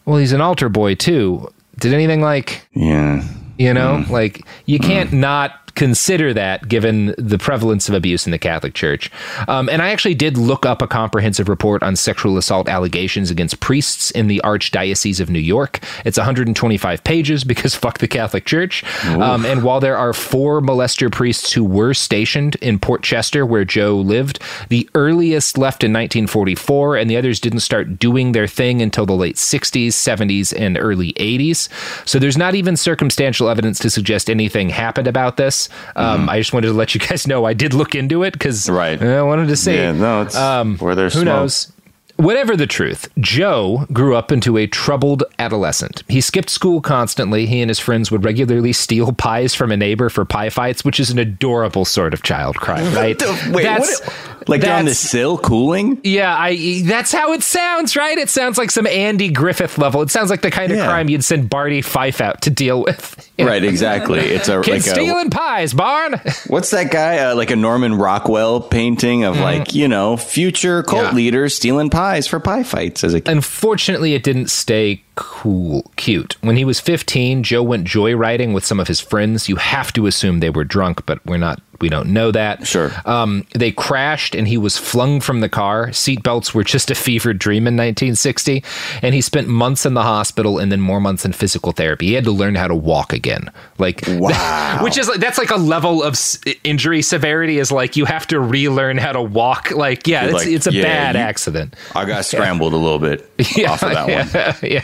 well 0.06 0.18
he's 0.18 0.34
an 0.34 0.42
altar 0.42 0.70
boy 0.70 0.96
too. 0.96 1.52
Did 1.80 1.94
anything 1.94 2.22
like 2.22 2.68
yeah. 2.74 3.28
you 3.58 3.74
know 3.74 4.02
hmm. 4.02 4.12
like 4.12 4.46
you 4.66 4.80
can't 4.80 5.10
hmm. 5.10 5.20
not 5.20 5.63
consider 5.76 6.34
that 6.34 6.68
given 6.68 7.16
the 7.18 7.38
prevalence 7.38 7.90
of 7.90 7.96
abuse 7.96 8.26
in 8.26 8.32
the 8.32 8.38
catholic 8.38 8.74
church. 8.74 9.10
Um, 9.48 9.70
and 9.70 9.82
i 9.82 9.90
actually 9.90 10.16
did 10.16 10.38
look 10.38 10.66
up 10.66 10.82
a 10.82 10.88
comprehensive 10.88 11.50
report 11.50 11.82
on 11.84 11.96
sexual 11.96 12.38
assault 12.38 12.70
allegations 12.70 13.32
against 13.32 13.60
priests 13.60 14.12
in 14.12 14.28
the 14.28 14.42
archdiocese 14.44 15.20
of 15.20 15.30
new 15.30 15.40
york. 15.40 15.80
It's 16.06 16.18
125 16.18 17.04
pages 17.04 17.44
because 17.54 17.76
fuck 17.76 18.00
the 18.00 18.08
catholic 18.08 18.46
church. 18.46 18.84
Um, 19.06 19.46
and 19.46 19.64
while 19.64 19.80
there 19.80 19.98
are 19.98 20.14
four 20.14 20.62
molester 20.62 21.12
priests 21.12 21.52
who 21.54 21.64
were 21.64 21.94
stationed 21.94 22.56
in 22.56 22.80
port 22.80 23.04
chester 23.04 23.46
where 23.46 23.66
joe 23.66 23.96
lived 23.98 24.40
the 24.70 24.90
earliest 24.96 25.58
left 25.58 25.84
in 25.84 25.92
1944 25.92 26.98
and 26.98 27.10
the 27.10 27.18
others 27.18 27.40
didn't 27.40 27.60
start 27.60 27.98
doing 27.98 28.32
their 28.32 28.48
thing 28.48 28.82
until 28.82 29.06
the 29.06 29.14
late 29.14 29.36
60s 29.36 29.90
70s 29.90 30.54
and 30.58 30.78
early 30.78 31.14
80s 31.14 31.70
so 32.08 32.20
there's 32.20 32.38
not 32.38 32.56
even 32.56 32.78
circumstantial 32.78 33.50
evidence 33.50 33.80
to 33.80 33.90
suggest 33.90 34.30
anything 34.30 34.70
happened 34.70 35.08
about 35.08 35.38
this 35.38 35.63
um, 35.96 36.30
i 36.30 36.40
just 36.40 36.54
wanted 36.54 36.68
to 36.68 36.74
let 36.74 36.94
you 36.96 37.00
guys 37.02 37.28
know 37.28 37.44
i 37.46 37.54
did 37.54 37.74
look 37.74 37.96
into 37.96 38.24
it 38.24 38.32
because 38.34 38.70
Right. 38.70 39.02
i 39.02 39.22
wanted 39.22 39.48
to 39.50 39.58
see 39.58 39.76
Yeah, 39.76 39.92
no, 39.92 40.22
it's 40.22 40.36
where 40.82 40.96
there's 40.96 41.14
who 41.14 41.22
smoke. 41.22 41.26
knows 41.36 41.73
Whatever 42.18 42.56
the 42.56 42.68
truth, 42.68 43.10
Joe 43.20 43.86
grew 43.92 44.16
up 44.16 44.32
into 44.32 44.58
a 44.58 44.68
troubled 44.68 45.24
adolescent. 45.40 46.04
He 46.08 46.22
skipped 46.22 46.50
school 46.50 46.80
constantly. 46.80 47.46
He 47.48 47.60
and 47.62 47.70
his 47.70 47.80
friends 47.80 48.12
would 48.12 48.24
regularly 48.24 48.72
steal 48.72 49.12
pies 49.18 49.56
from 49.56 49.72
a 49.72 49.78
neighbor 49.78 50.10
for 50.10 50.24
pie 50.24 50.50
fights, 50.50 50.86
which 50.86 51.00
is 51.00 51.10
an 51.10 51.18
adorable 51.20 51.86
sort 51.86 52.14
of 52.14 52.22
child 52.24 52.58
crime, 52.58 52.94
right? 52.96 53.20
Wait, 53.52 53.64
That's- 53.64 54.02
what? 54.02 54.30
Like 54.46 54.68
on 54.68 54.84
the 54.84 54.94
sill 54.94 55.38
cooling? 55.38 56.02
yeah, 56.04 56.36
I. 56.38 56.82
That's 56.84 57.14
how 57.14 57.32
it 57.32 57.42
sounds, 57.44 57.96
right? 57.96 58.18
It 58.18 58.30
sounds 58.30 58.58
like 58.58 58.72
some 58.72 58.86
Andy 58.86 59.30
Griffith 59.32 59.78
level. 59.78 60.02
It 60.02 60.12
sounds 60.12 60.30
like 60.30 60.42
the 60.42 60.52
kind 60.52 60.70
of 60.70 60.80
Yeah. 60.80 60.86
crime 60.86 61.08
you'd 61.08 61.24
send 61.24 61.50
Barney 61.50 61.82
Fife 61.82 62.20
out 62.20 62.42
to 62.42 62.50
deal 62.50 62.84
with. 62.84 63.30
Right, 63.40 63.64
exactly. 63.64 64.20
It's 64.20 64.48
a 64.48 64.62
Kids 64.62 64.86
like 64.86 64.96
a, 64.96 65.00
stealing 65.02 65.30
pies, 65.32 65.74
barn. 65.74 66.22
What's 66.48 66.70
that 66.70 66.92
guy? 66.92 67.18
Uh, 67.18 67.36
like 67.36 67.50
a 67.50 67.56
Norman 67.56 67.96
Rockwell 67.96 68.62
painting 68.62 69.24
of 69.24 69.38
like 69.40 69.74
you 69.74 69.88
know 69.88 70.18
future 70.18 70.84
cult. 70.84 71.04
Yeah. 71.06 71.12
leaders 71.14 71.56
stealing 71.56 71.90
pies 71.90 72.03
for 72.28 72.40
pie 72.40 72.64
fights 72.64 73.04
as 73.04 73.14
a 73.14 73.22
kid. 73.22 73.32
Unfortunately, 73.32 74.14
it 74.14 74.24
didn't 74.24 74.50
stay 74.50 75.04
cool, 75.16 75.92
cute. 75.96 76.36
When 76.42 76.56
he 76.58 76.66
was 76.66 76.80
15, 76.80 77.44
Joe 77.44 77.64
went 77.64 77.88
joyriding 77.88 78.54
with 78.54 78.66
some 78.66 78.80
of 78.80 78.88
his 78.88 79.00
friends. 79.00 79.50
You 79.50 79.56
have 79.58 79.94
to 79.94 80.06
assume 80.06 80.40
they 80.40 80.50
were 80.50 80.64
drunk, 80.64 81.06
but 81.06 81.26
we're 81.26 81.38
not. 81.38 81.62
We 81.84 81.90
don't 81.90 82.14
know 82.14 82.32
that. 82.32 82.66
Sure. 82.66 82.92
Um, 83.06 83.46
they 83.54 83.72
crashed, 83.74 84.36
and 84.36 84.48
he 84.48 84.58
was 84.58 84.78
flung 84.78 85.20
from 85.20 85.42
the 85.42 85.50
car. 85.50 85.88
Seatbelts 85.90 86.54
were 86.54 86.64
just 86.64 86.90
a 86.90 86.96
fevered 86.96 87.38
dream 87.40 87.68
in 87.68 87.74
1960, 87.76 88.64
and 89.02 89.14
he 89.14 89.20
spent 89.20 89.50
months 89.50 89.86
in 89.86 89.94
the 89.94 90.02
hospital 90.02 90.60
and 90.60 90.72
then 90.72 90.80
more 90.80 91.02
months 91.02 91.26
in 91.26 91.34
physical 91.34 91.74
therapy. 91.74 92.08
He 92.08 92.14
had 92.14 92.24
to 92.24 92.32
learn 92.32 92.56
how 92.56 92.70
to 92.70 92.76
walk 92.76 93.12
again. 93.12 93.52
Like 93.78 94.02
Wow. 94.08 94.80
which 94.82 94.98
is 94.98 95.10
like 95.10 95.20
that's 95.20 95.38
like 95.38 95.50
a 95.52 95.58
level 95.58 96.02
of 96.02 96.14
s- 96.14 96.40
injury 96.64 97.02
severity 97.02 97.60
is 97.60 97.70
like 97.72 97.98
you 97.98 98.06
have 98.06 98.26
to 98.28 98.40
relearn 98.40 98.98
how 98.98 99.12
to 99.12 99.22
walk. 99.22 99.72
Like 99.72 100.08
yeah, 100.08 100.24
it's 100.26 100.34
Like, 100.34 100.48
it's 100.48 100.68
a 100.68 100.74
yeah, 100.74 100.84
bad 100.84 101.16
you- 101.16 101.22
accident. 101.22 101.76
I 101.94 102.06
got 102.06 102.24
scrambled 102.24 102.72
a 102.74 102.78
little 102.78 103.00
bit 103.00 103.22
off 103.68 103.84
of 103.84 103.92
that 103.92 104.08
one. 104.08 104.62
yeah, 104.64 104.84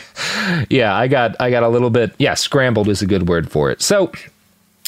yeah, 0.58 0.64
yeah. 0.68 0.94
I 0.94 1.08
got 1.08 1.36
I 1.40 1.50
got 1.50 1.62
a 1.62 1.68
little 1.68 1.88
bit. 1.90 2.12
Yeah, 2.18 2.34
scrambled 2.34 2.88
is 2.88 3.00
a 3.00 3.06
good 3.06 3.26
word 3.26 3.50
for 3.50 3.70
it. 3.70 3.80
So. 3.80 4.12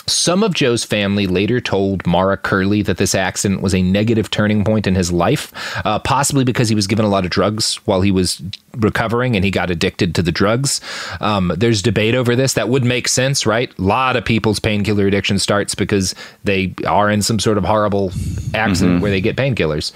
Some 0.07 0.43
of 0.43 0.55
Joe's 0.55 0.85
family 0.85 1.27
later 1.27 1.61
told 1.61 2.07
Maura 2.07 2.37
Curley 2.37 2.83
that 2.83 2.97
this 2.97 3.15
accident 3.15 3.63
was 3.63 3.75
a 3.75 3.83
negative 3.83 4.31
turning 4.31 4.65
point 4.65 4.87
in 4.87 4.95
his 4.95 5.13
life, 5.13 5.53
uh, 5.87 5.99
possibly 6.01 6.45
because 6.45 6.69
he 6.69 6.75
was 6.75 6.87
given 6.87 7.05
a 7.05 7.09
lot 7.09 7.25
of 7.25 7.31
drugs 7.31 7.77
while 7.87 8.01
he 8.01 8.11
was 8.11 8.43
recovering 8.77 9.37
and 9.37 9.45
he 9.45 9.51
got 9.51 9.71
addicted 9.71 10.15
to 10.15 10.23
the 10.23 10.33
drugs. 10.33 10.81
Um, 11.21 11.53
there's 11.57 11.83
debate 11.83 12.15
over 12.15 12.35
this. 12.35 12.55
That 12.55 12.69
would 12.69 12.85
make 12.85 13.07
sense, 13.07 13.47
right? 13.47 13.77
A 13.79 13.83
lot 13.83 14.17
of 14.17 14.25
people's 14.25 14.59
painkiller 14.59 15.07
addiction 15.07 15.39
starts 15.39 15.75
because 15.75 16.15
they 16.43 16.75
are 16.87 17.11
in 17.11 17.23
some 17.23 17.39
sort 17.39 17.59
of 17.59 17.65
horrible 17.65 18.13
accident 18.55 19.03
where 19.03 19.11
they 19.11 19.21
get 19.21 19.37
painkillers. 19.37 19.93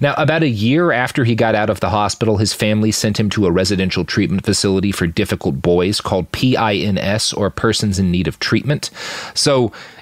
Now, 0.00 0.14
about 0.16 0.42
a 0.42 0.48
year 0.48 0.92
after 0.92 1.24
he 1.24 1.34
got 1.34 1.54
out 1.54 1.70
of 1.70 1.80
the 1.80 1.90
hospital, 1.90 2.36
his 2.36 2.52
family 2.52 2.92
sent 2.92 3.18
him 3.18 3.28
to 3.30 3.46
a 3.46 3.50
residential 3.50 4.04
treatment 4.04 4.44
facility 4.44 4.92
for 4.92 5.06
difficult 5.06 5.60
boys 5.60 6.00
called 6.00 6.30
PINS 6.32 7.32
or 7.32 7.50
Persons 7.50 7.98
in 7.98 8.10
Need 8.10 8.28
of 8.28 8.38
Treatment. 8.38 8.90
So, 9.34 9.49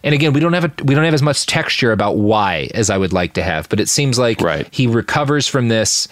and 0.05 0.15
again, 0.15 0.33
we 0.33 0.41
don't 0.41 0.53
have 0.53 0.65
a, 0.65 0.73
we 0.85 0.95
don't 0.95 1.05
have 1.05 1.15
as 1.15 1.23
much 1.23 1.47
texture 1.47 1.93
about 1.93 2.17
why 2.17 2.69
as 2.75 2.91
I 2.91 2.97
would 2.99 3.13
like 3.13 3.35
to 3.35 3.43
have, 3.43 3.69
but 3.69 3.81
it 3.81 3.89
seems 3.89 4.19
like 4.19 4.41
Right. 4.41 4.67
he 4.71 4.87
recovers 4.87 5.47
from 5.49 5.69
this 5.69 6.09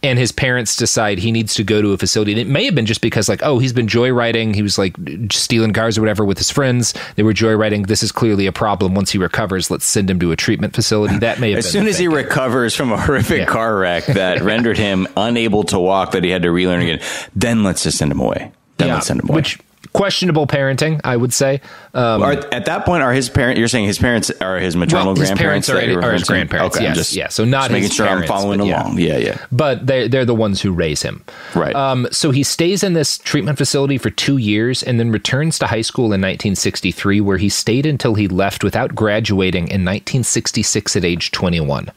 and 0.00 0.16
his 0.16 0.30
parents 0.30 0.76
decide 0.76 1.18
he 1.18 1.32
needs 1.32 1.54
to 1.54 1.64
go 1.64 1.82
to 1.82 1.90
a 1.92 1.98
facility. 1.98 2.30
And 2.30 2.40
it 2.40 2.46
may 2.46 2.64
have 2.66 2.74
been 2.76 2.86
just 2.86 3.00
because, 3.00 3.28
like, 3.28 3.42
oh, 3.42 3.58
he's 3.58 3.72
been 3.72 3.88
joyriding. 3.88 4.54
He 4.54 4.62
was 4.62 4.78
like 4.78 4.94
stealing 5.32 5.72
cars 5.72 5.98
or 5.98 6.02
whatever 6.02 6.24
with 6.24 6.38
his 6.38 6.52
friends. 6.52 6.94
They 7.16 7.24
were 7.24 7.34
joyriding. 7.34 7.88
This 7.88 8.04
is 8.04 8.12
clearly 8.12 8.46
a 8.46 8.52
problem. 8.52 8.94
Once 8.94 9.10
he 9.10 9.18
recovers, 9.18 9.72
let's 9.72 9.84
send 9.84 10.08
him 10.08 10.20
to 10.20 10.30
a 10.30 10.36
treatment 10.36 10.72
facility. 10.76 11.18
That 11.18 11.40
may 11.40 11.50
have 11.50 11.58
As 11.58 11.68
soon 11.68 11.88
as 11.88 11.98
he 11.98 12.06
recovers 12.06 12.76
from 12.76 12.92
a 12.92 12.96
horrific 13.00 13.38
Yeah. 13.40 13.44
car 13.46 13.76
wreck 13.76 14.06
that 14.06 14.40
rendered 14.52 14.78
him 14.78 15.08
unable 15.16 15.64
to 15.64 15.80
walk, 15.80 16.12
that 16.12 16.22
he 16.22 16.30
had 16.30 16.42
to 16.42 16.52
relearn 16.52 16.80
again, 16.82 17.00
then 17.34 17.64
let's 17.64 17.82
just 17.82 17.98
send 17.98 18.12
him 18.12 18.20
away. 18.20 18.52
Then 18.76 18.86
Yeah, 18.88 18.94
let's 18.94 19.08
send 19.08 19.18
him 19.20 19.28
away. 19.28 19.34
which 19.34 19.58
questionable 19.92 20.46
parenting, 20.46 21.00
I 21.04 21.16
would 21.16 21.32
say. 21.32 21.60
Um, 21.94 22.22
Are, 22.22 22.32
at 22.32 22.66
that 22.66 22.84
point, 22.84 23.02
are 23.02 23.12
his 23.12 23.28
parents? 23.28 23.58
You're 23.58 23.68
saying 23.68 23.86
his 23.86 23.98
parents 23.98 24.30
are 24.40 24.58
his 24.58 24.76
maternal 24.76 25.06
well, 25.06 25.16
his 25.16 25.28
grandparents? 25.28 25.68
parents 25.68 25.88
are, 25.88 25.90
you're 25.90 26.12
his 26.12 26.24
grandparents. 26.24 26.76
Okay, 26.76 26.84
yes, 26.84 26.96
just 26.96 27.16
yeah. 27.16 27.28
So 27.28 27.44
not 27.44 27.62
just 27.62 27.72
making 27.72 27.90
sure 27.90 28.06
parents, 28.06 28.30
I'm 28.30 28.36
following 28.36 28.58
but 28.58 28.66
yeah. 28.66 28.82
along. 28.82 28.98
Yeah, 28.98 29.16
yeah. 29.18 29.44
but 29.50 29.86
they're, 29.86 30.08
they're 30.08 30.24
the 30.24 30.34
ones 30.34 30.60
who 30.60 30.72
raise 30.72 31.02
him. 31.02 31.24
Right. 31.54 31.74
Um, 31.74 32.06
so 32.10 32.30
he 32.30 32.42
stays 32.42 32.82
in 32.82 32.92
this 32.92 33.18
treatment 33.18 33.58
facility 33.58 33.98
for 33.98 34.10
two 34.10 34.36
years 34.36 34.82
and 34.82 35.00
then 35.00 35.10
returns 35.10 35.58
to 35.60 35.66
high 35.66 35.82
school 35.82 36.06
in 36.06 36.20
1963, 36.20 37.20
where 37.20 37.38
he 37.38 37.48
stayed 37.48 37.86
until 37.86 38.14
he 38.14 38.28
left 38.28 38.62
without 38.62 38.94
graduating 38.94 39.64
in 39.64 39.84
1966 39.84 40.96
at 40.96 41.04
age 41.04 41.30
21. 41.32 41.90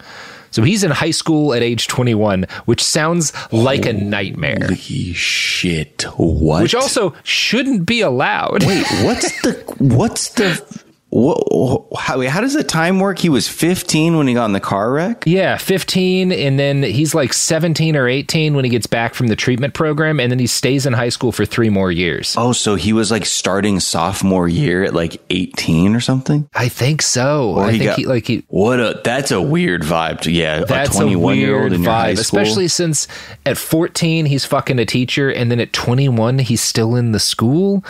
So 0.52 0.64
he's 0.64 0.84
in 0.84 0.92
high 0.92 1.12
school 1.12 1.54
at 1.54 1.64
age 1.64 1.88
21, 1.88 2.46
which 2.66 2.84
sounds 2.84 3.34
like 3.52 3.86
a 3.86 3.94
nightmare. 3.94 4.60
Holy 4.62 5.14
shit! 5.14 6.04
What? 6.18 6.62
Which 6.64 6.76
also 6.76 7.16
shouldn't 7.24 7.86
be 7.86 8.02
allowed. 8.02 8.64
wait. 8.64 8.86
What's 9.04 9.42
the? 9.42 9.54
What's 9.80 10.30
the? 10.30 10.82
What, 11.14 11.88
how, 12.00 12.22
how 12.22 12.40
does 12.40 12.54
the 12.54 12.64
time 12.64 13.00
work? 13.02 13.20
He 13.20 13.28
was 13.28 13.46
15 13.50 14.16
when 14.16 14.28
he 14.28 14.34
got 14.34 14.46
in 14.46 14.54
the 14.54 14.62
car 14.62 14.92
wreck. 14.94 15.24
Yeah, 15.28 15.58
15, 15.58 16.32
and 16.32 16.58
then 16.58 16.84
he's 16.84 17.14
like 17.14 17.34
17 17.34 17.98
or 17.98 18.08
18 18.08 18.56
when 18.56 18.64
he 18.64 18.72
gets 18.72 18.88
back 18.88 19.14
from 19.14 19.28
the 19.28 19.36
treatment 19.36 19.74
program, 19.74 20.22
and 20.22 20.32
then 20.32 20.40
he 20.40 20.48
stays 20.48 20.86
in 20.86 20.94
high 20.94 21.10
school 21.10 21.34
for 21.34 21.46
three 21.46 21.70
more 21.70 21.92
years. 21.92 22.34
Oh, 22.38 22.54
so 22.54 22.76
he 22.76 22.94
was 22.94 23.12
like 23.12 23.26
starting 23.26 23.82
sophomore 23.82 24.48
year 24.48 24.86
at 24.86 24.94
like 24.94 25.22
18 25.30 25.96
or 25.96 26.00
something. 26.00 26.48
I 26.56 26.70
think 26.70 27.02
so. 27.02 27.52
Or 27.58 27.66
I 27.66 27.72
he 27.74 27.80
think 27.80 27.90
got- 27.92 28.00
he 28.00 28.06
like 28.06 28.26
he. 28.28 28.46
What 28.48 28.80
a 28.80 29.02
that's 29.04 29.32
a 29.32 29.42
weird 29.42 29.82
vibe. 29.82 30.22
To, 30.22 30.32
yeah, 30.32 30.64
That's 30.64 30.92
a 30.96 31.02
21 31.02 31.38
year 31.38 31.62
old 31.62 31.74
in 31.74 31.84
your 31.84 31.92
high 31.92 32.14
vibe, 32.14 32.24
school. 32.24 32.40
especially 32.40 32.68
since 32.70 33.10
at 33.46 33.58
14 33.58 34.28
he's 34.28 34.46
fucking 34.46 34.80
a 34.80 34.86
teacher, 34.86 35.30
and 35.30 35.52
then 35.52 35.60
at 35.60 35.74
21 35.74 36.40
he's 36.40 36.62
still 36.62 36.96
in 36.96 37.12
the 37.12 37.20
school. 37.20 37.84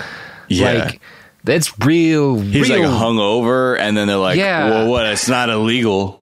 Yeah. 0.47 0.73
like 0.85 1.01
that's 1.43 1.77
real. 1.79 2.39
He's 2.39 2.69
real, 2.69 2.89
like 2.89 3.01
hungover, 3.01 3.77
and 3.79 3.95
then 3.97 4.07
they're 4.07 4.17
like, 4.17 4.37
Yeah. 4.37 4.69
"Well, 4.69 4.89
what? 4.89 5.05
It's 5.07 5.27
not 5.27 5.49
illegal." 5.49 6.20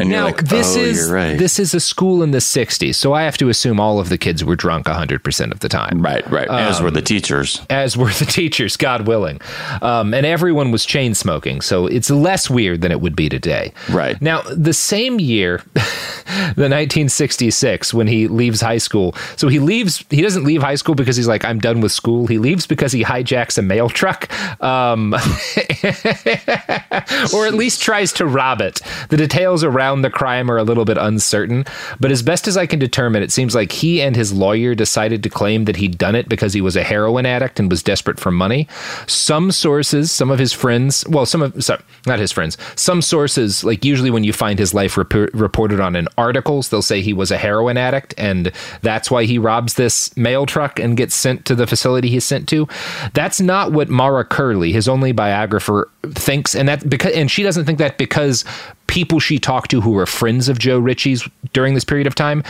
And 0.00 0.10
now 0.10 0.24
like, 0.24 0.44
this 0.44 0.76
oh, 0.76 0.80
is 0.80 1.10
right. 1.10 1.38
this 1.38 1.58
is 1.58 1.74
a 1.74 1.80
school 1.80 2.22
in 2.22 2.30
the 2.30 2.38
'60s, 2.38 2.94
so 2.94 3.12
I 3.12 3.22
have 3.22 3.36
to 3.38 3.48
assume 3.48 3.78
all 3.78 4.00
of 4.00 4.08
the 4.08 4.18
kids 4.18 4.44
were 4.44 4.56
drunk 4.56 4.86
100 4.86 5.22
percent 5.22 5.52
of 5.52 5.60
the 5.60 5.68
time. 5.68 6.02
right, 6.02 6.28
right. 6.30 6.48
As 6.48 6.78
Um, 6.78 6.84
were 6.84 6.90
the 6.90 7.02
teachers. 7.02 7.60
as 7.70 7.96
were 7.96 8.10
the 8.10 8.24
teachers, 8.26 8.76
God 8.76 9.06
willing. 9.06 9.40
Um, 9.82 10.14
and 10.14 10.24
everyone 10.26 10.70
was 10.70 10.84
chain 10.84 11.14
smoking, 11.14 11.60
so 11.60 11.86
it's 11.86 12.10
less 12.10 12.48
weird 12.48 12.80
than 12.80 12.90
it 12.92 13.00
would 13.00 13.14
be 13.14 13.28
today. 13.28 13.72
Right. 13.90 14.20
Now, 14.22 14.42
the 14.42 14.72
same 14.72 15.20
year, 15.20 15.62
the 15.74 16.68
1966, 16.68 17.92
when 17.92 18.06
he 18.06 18.28
leaves 18.28 18.60
high 18.60 18.78
school, 18.78 19.14
so 19.36 19.48
he 19.48 19.58
leaves, 19.58 20.04
he 20.10 20.22
doesn't 20.22 20.44
leave 20.44 20.62
high 20.62 20.74
school 20.76 20.94
because 20.94 21.16
he's 21.16 21.28
like, 21.28 21.44
I'm 21.44 21.58
done 21.58 21.80
with 21.80 21.92
school. 21.92 22.26
He 22.26 22.38
leaves 22.38 22.66
because 22.66 22.92
he 22.92 23.02
hijacks 23.04 23.58
a 23.58 23.62
mail 23.62 23.88
truck, 23.88 24.30
um, 24.62 25.14
or 27.34 27.46
at 27.46 27.54
least 27.54 27.82
tries 27.82 28.12
to 28.14 28.26
rob 28.26 28.60
it. 28.60 28.80
The 29.08 29.16
details 29.16 29.64
around 29.64 29.89
the 30.02 30.10
crime 30.10 30.50
are 30.50 30.56
a 30.56 30.64
little 30.64 30.84
bit 30.84 30.96
uncertain, 30.96 31.64
but 31.98 32.10
as 32.10 32.22
best 32.22 32.48
as 32.48 32.56
I 32.56 32.66
can 32.66 32.78
determine, 32.78 33.22
it 33.22 33.32
seems 33.32 33.54
like 33.54 33.72
he 33.72 34.00
and 34.00 34.16
his 34.16 34.32
lawyer 34.32 34.74
decided 34.74 35.22
to 35.22 35.30
claim 35.30 35.64
that 35.64 35.76
he'd 35.76 35.98
done 35.98 36.14
it 36.14 36.28
because 36.28 36.52
he 36.52 36.60
was 36.60 36.76
a 36.76 36.82
heroin 36.82 37.26
addict 37.26 37.58
and 37.58 37.70
was 37.70 37.82
desperate 37.82 38.18
for 38.20 38.30
money. 38.30 38.68
Some 39.06 39.50
sources, 39.50 40.10
some 40.10 40.30
of 40.30 40.38
his 40.38 40.52
friends, 40.52 41.04
well, 41.08 41.26
some 41.26 41.42
of, 41.42 41.62
sorry, 41.62 41.82
not 42.06 42.18
his 42.18 42.32
friends, 42.32 42.56
some 42.76 43.02
sources, 43.02 43.64
like 43.64 43.84
usually 43.84 44.10
when 44.10 44.24
you 44.24 44.32
find 44.32 44.58
his 44.58 44.72
life 44.72 44.96
rep- 44.96 45.12
reported 45.34 45.80
on 45.80 45.96
in 45.96 46.08
articles, 46.16 46.68
they'll 46.68 46.82
say 46.82 47.02
he 47.02 47.12
was 47.12 47.30
a 47.30 47.38
heroin 47.38 47.76
addict 47.76 48.14
and 48.16 48.52
that's 48.82 49.10
why 49.10 49.24
he 49.24 49.38
robs 49.38 49.74
this 49.74 50.16
mail 50.16 50.46
truck 50.46 50.78
and 50.78 50.96
gets 50.96 51.14
sent 51.14 51.44
to 51.46 51.54
the 51.54 51.66
facility 51.66 52.08
he's 52.08 52.24
sent 52.24 52.48
to. 52.48 52.68
That's 53.14 53.40
not 53.40 53.72
what 53.72 53.88
Maura 53.88 54.24
Curley, 54.24 54.72
his 54.72 54.88
only 54.88 55.12
biographer, 55.12 55.90
thinks, 56.14 56.54
and 56.54 56.68
that 56.68 56.88
because 56.88 57.12
and 57.14 57.30
she 57.30 57.42
doesn't 57.42 57.64
think 57.64 57.78
that 57.78 57.98
because 57.98 58.44
people 58.86 59.20
she 59.20 59.38
talked 59.38 59.70
to 59.70 59.80
who 59.80 59.90
were 59.90 60.04
friends 60.06 60.48
of 60.48 60.58
Joe 60.58 60.80
Ricci's 60.80 61.28
during 61.52 61.74
this 61.74 61.84
period 61.84 62.08
of 62.08 62.14
time 62.16 62.42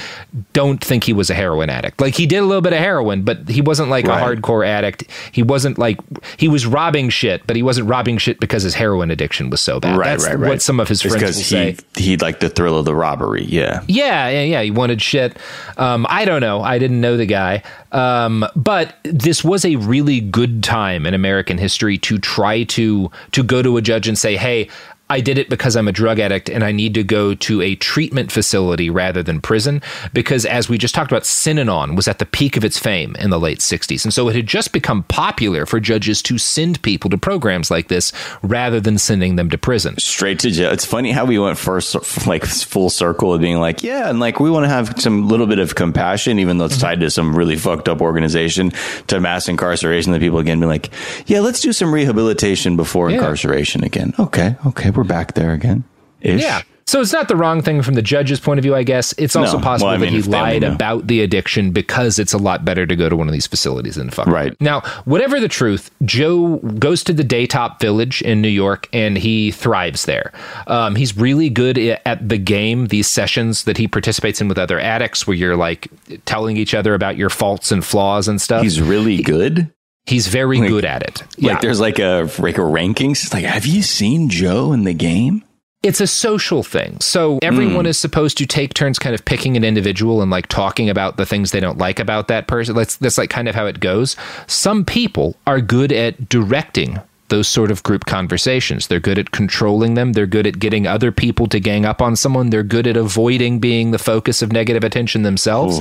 don't 0.55 0.83
think 0.83 1.05
he 1.05 1.13
was 1.13 1.29
a 1.29 1.35
heroin 1.35 1.69
addict. 1.69 2.01
Like 2.01 2.15
he 2.15 2.25
did 2.25 2.39
a 2.39 2.45
little 2.47 2.63
bit 2.63 2.73
of 2.73 2.79
heroin, 2.79 3.23
but 3.25 3.47
he 3.49 3.61
wasn't 3.61 3.91
like 3.91 4.07
Right. 4.07 4.23
a 4.23 4.25
hardcore 4.41 4.67
addict. 4.67 5.05
He 5.33 5.43
wasn't 5.43 5.77
like 5.79 5.99
he 6.39 6.49
was 6.49 6.65
robbing 6.65 7.11
shit, 7.11 7.47
but 7.47 7.57
he 7.57 7.63
wasn't 7.63 7.89
robbing 7.89 8.17
shit 8.17 8.41
because 8.41 8.63
his 8.63 8.73
heroin 8.75 9.11
addiction 9.11 9.51
was 9.51 9.61
so 9.61 9.81
bad. 9.81 9.99
Right, 9.99 10.07
That's 10.13 10.25
right, 10.27 10.39
right. 10.39 10.49
what 10.49 10.63
some 10.63 10.81
of 10.81 10.89
his 10.89 11.05
It's 11.05 11.15
friends 11.15 11.23
will 11.23 11.29
because 11.43 11.47
say. 11.47 11.77
he 11.97 12.03
he 12.11 12.17
liked 12.17 12.41
the 12.41 12.49
thrill 12.49 12.79
of 12.79 12.87
the 12.87 12.95
robbery. 12.95 13.45
Yeah. 13.45 13.83
Yeah, 13.87 14.29
yeah, 14.31 14.43
yeah. 14.43 14.63
He 14.63 14.71
wanted 14.71 15.03
shit. 15.03 15.37
Um, 15.77 16.07
I 16.09 16.25
don't 16.25 16.41
know. 16.41 16.63
I 16.63 16.79
didn't 16.79 17.01
know 17.03 17.17
the 17.19 17.27
guy. 17.27 17.63
Um, 17.93 18.47
but 18.57 18.95
this 19.03 19.43
was 19.45 19.65
a 19.65 19.77
really 19.77 20.21
good 20.21 20.63
time 20.63 21.05
in 21.05 21.13
American 21.13 21.59
history 21.59 21.99
to 21.99 22.19
try 22.19 22.63
to 22.65 23.11
to 23.33 23.40
go 23.43 23.63
to 23.63 23.77
a 23.77 23.83
judge 23.83 24.09
and 24.09 24.19
say, 24.19 24.37
"Hey, 24.37 24.69
I 25.11 25.21
did 25.21 25.37
it 25.37 25.51
because 25.51 25.77
I'm 25.77 25.89
a 25.89 25.93
drug 25.93 26.19
addict 26.19 26.49
and 26.49 26.65
I 26.65 26.73
need 26.73 26.95
to 26.95 27.03
go 27.05 27.35
to 27.35 27.61
a 27.61 27.75
treatment 27.75 28.33
facility 28.33 28.89
rather 28.89 29.23
than 29.23 29.41
prison. 29.41 29.83
Because 30.15 30.47
as 30.47 30.69
we 30.69 30.79
just 30.79 30.95
talked 30.95 31.11
about, 31.13 31.25
Synanon 31.25 31.97
was 31.97 32.09
at 32.09 32.19
the 32.19 32.27
peak 32.27 32.57
of 32.57 32.65
its 32.65 32.79
fame 32.79 33.15
in 33.19 33.31
the 33.31 33.39
late 33.39 33.59
60s. 33.59 34.05
And 34.05 34.15
so 34.15 34.29
it 34.29 34.37
had 34.37 34.47
just 34.47 34.73
become 34.73 35.03
popular 35.05 35.67
for 35.67 35.81
judges 35.81 36.23
to 36.23 36.39
send 36.39 36.81
people 36.83 37.11
to 37.11 37.19
programs 37.19 37.71
like 37.71 37.89
this 37.89 38.13
rather 38.43 38.81
than 38.81 38.97
sending 38.99 39.37
them 39.37 39.51
to 39.51 39.59
prison. 39.59 39.99
Straight 39.99 40.39
to 40.41 40.51
jail. 40.51 40.71
It's 40.71 40.85
funny 40.87 41.11
how 41.13 41.25
we 41.27 41.39
went 41.39 41.59
first, 41.59 42.27
like 42.27 42.45
full 42.45 42.91
circle 42.91 43.35
of 43.35 43.41
being 43.41 43.59
like, 43.59 43.83
yeah, 43.83 44.09
and 44.09 44.21
like 44.21 44.41
we 44.41 44.51
want 44.51 44.65
to 44.65 44.69
have 44.69 45.01
some 45.01 45.29
little 45.29 45.47
bit 45.47 45.59
of 45.59 45.75
compassion, 45.75 46.39
even 46.39 46.59
though 46.59 46.65
it's 46.65 46.75
Mm-hmm. 46.81 46.87
tied 46.87 47.01
to 47.01 47.11
some 47.11 47.37
really 47.37 47.57
fucked 47.57 47.89
up 47.89 48.01
organization, 48.01 48.71
to 49.09 49.21
mass 49.21 49.49
incarceration. 49.49 50.13
The 50.13 50.19
people 50.19 50.39
again 50.39 50.61
be 50.61 50.67
like, 50.67 50.91
yeah, 51.27 51.41
let's 51.41 51.61
do 51.61 51.73
some 51.73 51.93
rehabilitation 51.93 52.77
before 52.77 53.11
Yeah. 53.11 53.17
incarceration 53.17 53.85
again. 53.85 54.15
Okay, 54.19 54.55
okay, 54.67 54.91
we're 55.01 55.05
back 55.09 55.33
there 55.35 55.53
again. 55.53 55.83
Ish. 56.21 56.43
Yeah. 56.43 56.61
So 56.87 57.01
it's 57.01 57.13
not 57.13 57.29
the 57.29 57.37
wrong 57.37 57.63
thing 57.63 57.83
from 57.83 57.95
the 57.95 58.03
judge's 58.03 58.41
point 58.41 58.59
of 58.59 58.65
view, 58.65 58.75
I 58.75 58.83
guess. 58.83 59.15
It's 59.17 59.37
also 59.37 59.59
No. 59.59 59.63
possible 59.63 59.87
Well, 59.87 59.95
I 59.95 59.99
mean, 59.99 60.13
that 60.13 60.25
he 60.25 60.29
lied 60.29 60.65
about 60.65 61.07
the 61.07 61.23
addiction 61.23 61.71
because 61.71 62.19
it's 62.19 62.33
a 62.33 62.37
lot 62.39 62.65
better 62.65 62.85
to 62.85 62.97
go 62.97 63.09
to 63.09 63.15
one 63.15 63.29
of 63.29 63.33
these 63.33 63.47
facilities 63.47 63.95
than 63.95 64.11
fuck. 64.11 64.27
Right. 64.27 64.61
Now, 64.61 64.81
whatever 65.05 65.39
the 65.39 65.47
truth, 65.47 65.93
Joe 66.05 66.57
goes 66.81 67.05
to 67.05 67.13
the 67.13 67.23
Daytop 67.23 67.79
Village 67.81 68.23
in 68.23 68.43
New 68.43 68.49
York 68.49 68.89
and 68.93 69.17
he 69.17 69.53
thrives 69.53 70.05
there. 70.07 70.33
Um, 70.67 70.97
he's 70.97 71.17
really 71.17 71.49
good 71.49 71.79
at 71.79 72.29
the 72.29 72.39
game, 72.39 72.89
these 72.89 73.07
sessions 73.07 73.65
that 73.65 73.77
he 73.79 73.87
participates 73.87 74.41
in 74.41 74.49
with 74.49 74.59
other 74.59 74.81
addicts 74.81 75.29
where 75.29 75.37
you're 75.37 75.57
like 75.57 75.87
telling 76.27 76.57
each 76.57 76.75
other 76.75 76.95
about 76.95 77.17
your 77.17 77.31
faults 77.31 77.71
and 77.71 77.85
flaws 77.85 78.27
and 78.27 78.41
stuff. 78.41 78.65
He's 78.65 78.81
really 78.83 79.23
good. 79.23 79.71
He's 80.11 80.27
very 80.27 80.59
Like- 80.59 80.69
good 80.69 80.85
at 80.85 81.03
it. 81.03 81.23
Like 81.39 81.61
there's 81.61 81.81
like 81.81 81.99
a 81.99 82.29
like 82.39 82.59
a 82.59 82.63
rankings. 82.63 83.23
It's 83.23 83.33
like, 83.33 83.45
have 83.45 83.65
you 83.65 83.83
seen 83.83 84.29
Joe 84.29 84.73
in 84.73 84.85
the 84.85 84.95
game? 84.95 85.45
it's 85.83 86.01
a 86.01 86.07
social 86.07 86.63
thing. 86.63 86.99
So 87.01 87.39
everyone 87.41 87.87
hmm. 87.87 87.91
is 87.91 87.99
supposed 87.99 88.37
to 88.39 88.47
take 88.47 88.75
turns 88.75 88.99
kind 88.99 89.15
of 89.15 89.25
picking 89.25 89.57
an 89.57 89.65
individual 89.65 90.21
and 90.21 90.31
like 90.31 90.47
talking 90.49 90.91
about 90.91 91.17
the 91.17 91.25
things 91.25 91.53
they 91.53 91.61
don't 91.61 91.79
like 91.79 91.99
about 91.99 92.29
that 92.29 92.47
person. 92.47 92.77
That's 92.77 92.97
that's 92.97 93.17
like 93.17 93.31
kind 93.31 93.49
of 93.49 93.55
how 93.55 93.67
it 93.67 93.81
goes. 93.81 94.15
Some 94.47 94.85
people 94.85 95.37
are 95.47 95.61
good 95.61 95.91
at 95.93 96.29
directing 96.29 97.01
those 97.31 97.49
sort 97.49 97.71
of 97.71 97.83
group 97.83 98.05
conversations. 98.05 98.87
They're 98.87 99.01
good 99.01 99.19
at 99.19 99.31
controlling 99.31 99.95
them. 99.95 100.13
They're 100.13 100.27
good 100.27 100.47
at 100.47 100.59
getting 100.59 100.87
other 100.87 101.11
people 101.11 101.47
to 101.49 101.59
gang 101.59 101.85
up 101.85 102.03
on 102.03 102.15
someone. 102.17 102.51
They're 102.51 102.63
good 102.63 102.87
at 102.87 102.97
avoiding 102.97 103.59
being 103.59 103.91
the 103.91 103.99
focus 103.99 104.43
of 104.43 104.53
negative 104.53 104.85
attention 104.85 105.23
themselves. 105.23 105.81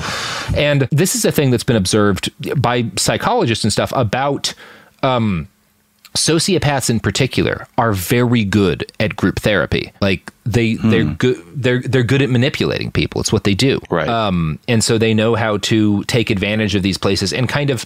And 0.55 0.87
this 0.91 1.15
is 1.15 1.25
a 1.25 1.31
thing 1.31 1.51
that's 1.51 1.63
been 1.63 1.75
observed 1.75 2.31
by 2.61 2.85
psychologists 2.97 3.63
and 3.63 3.73
stuff 3.73 3.91
about 3.95 4.53
um, 5.03 5.47
sociopaths 6.15 6.89
in 6.89 6.99
particular 6.99 7.67
are 7.77 7.93
very 7.93 8.43
good 8.43 8.91
at 8.99 9.15
group 9.15 9.39
therapy. 9.39 9.91
Like 10.01 10.31
they 10.45 10.75
they're 10.75 11.03
good 11.03 11.37
they're 11.55 11.81
they're 11.81 12.03
good 12.03 12.21
at 12.21 12.29
manipulating 12.29 12.91
people. 12.91 13.21
It's 13.21 13.31
what 13.31 13.43
they 13.43 13.53
do. 13.53 13.79
Right. 13.89 14.07
Um 14.07 14.59
and 14.67 14.83
so 14.83 14.97
they 14.97 15.13
know 15.13 15.35
how 15.35 15.57
to 15.57 16.03
take 16.05 16.29
advantage 16.29 16.75
of 16.75 16.81
these 16.83 16.97
places 16.97 17.31
and 17.33 17.47
kind 17.47 17.69
of 17.69 17.83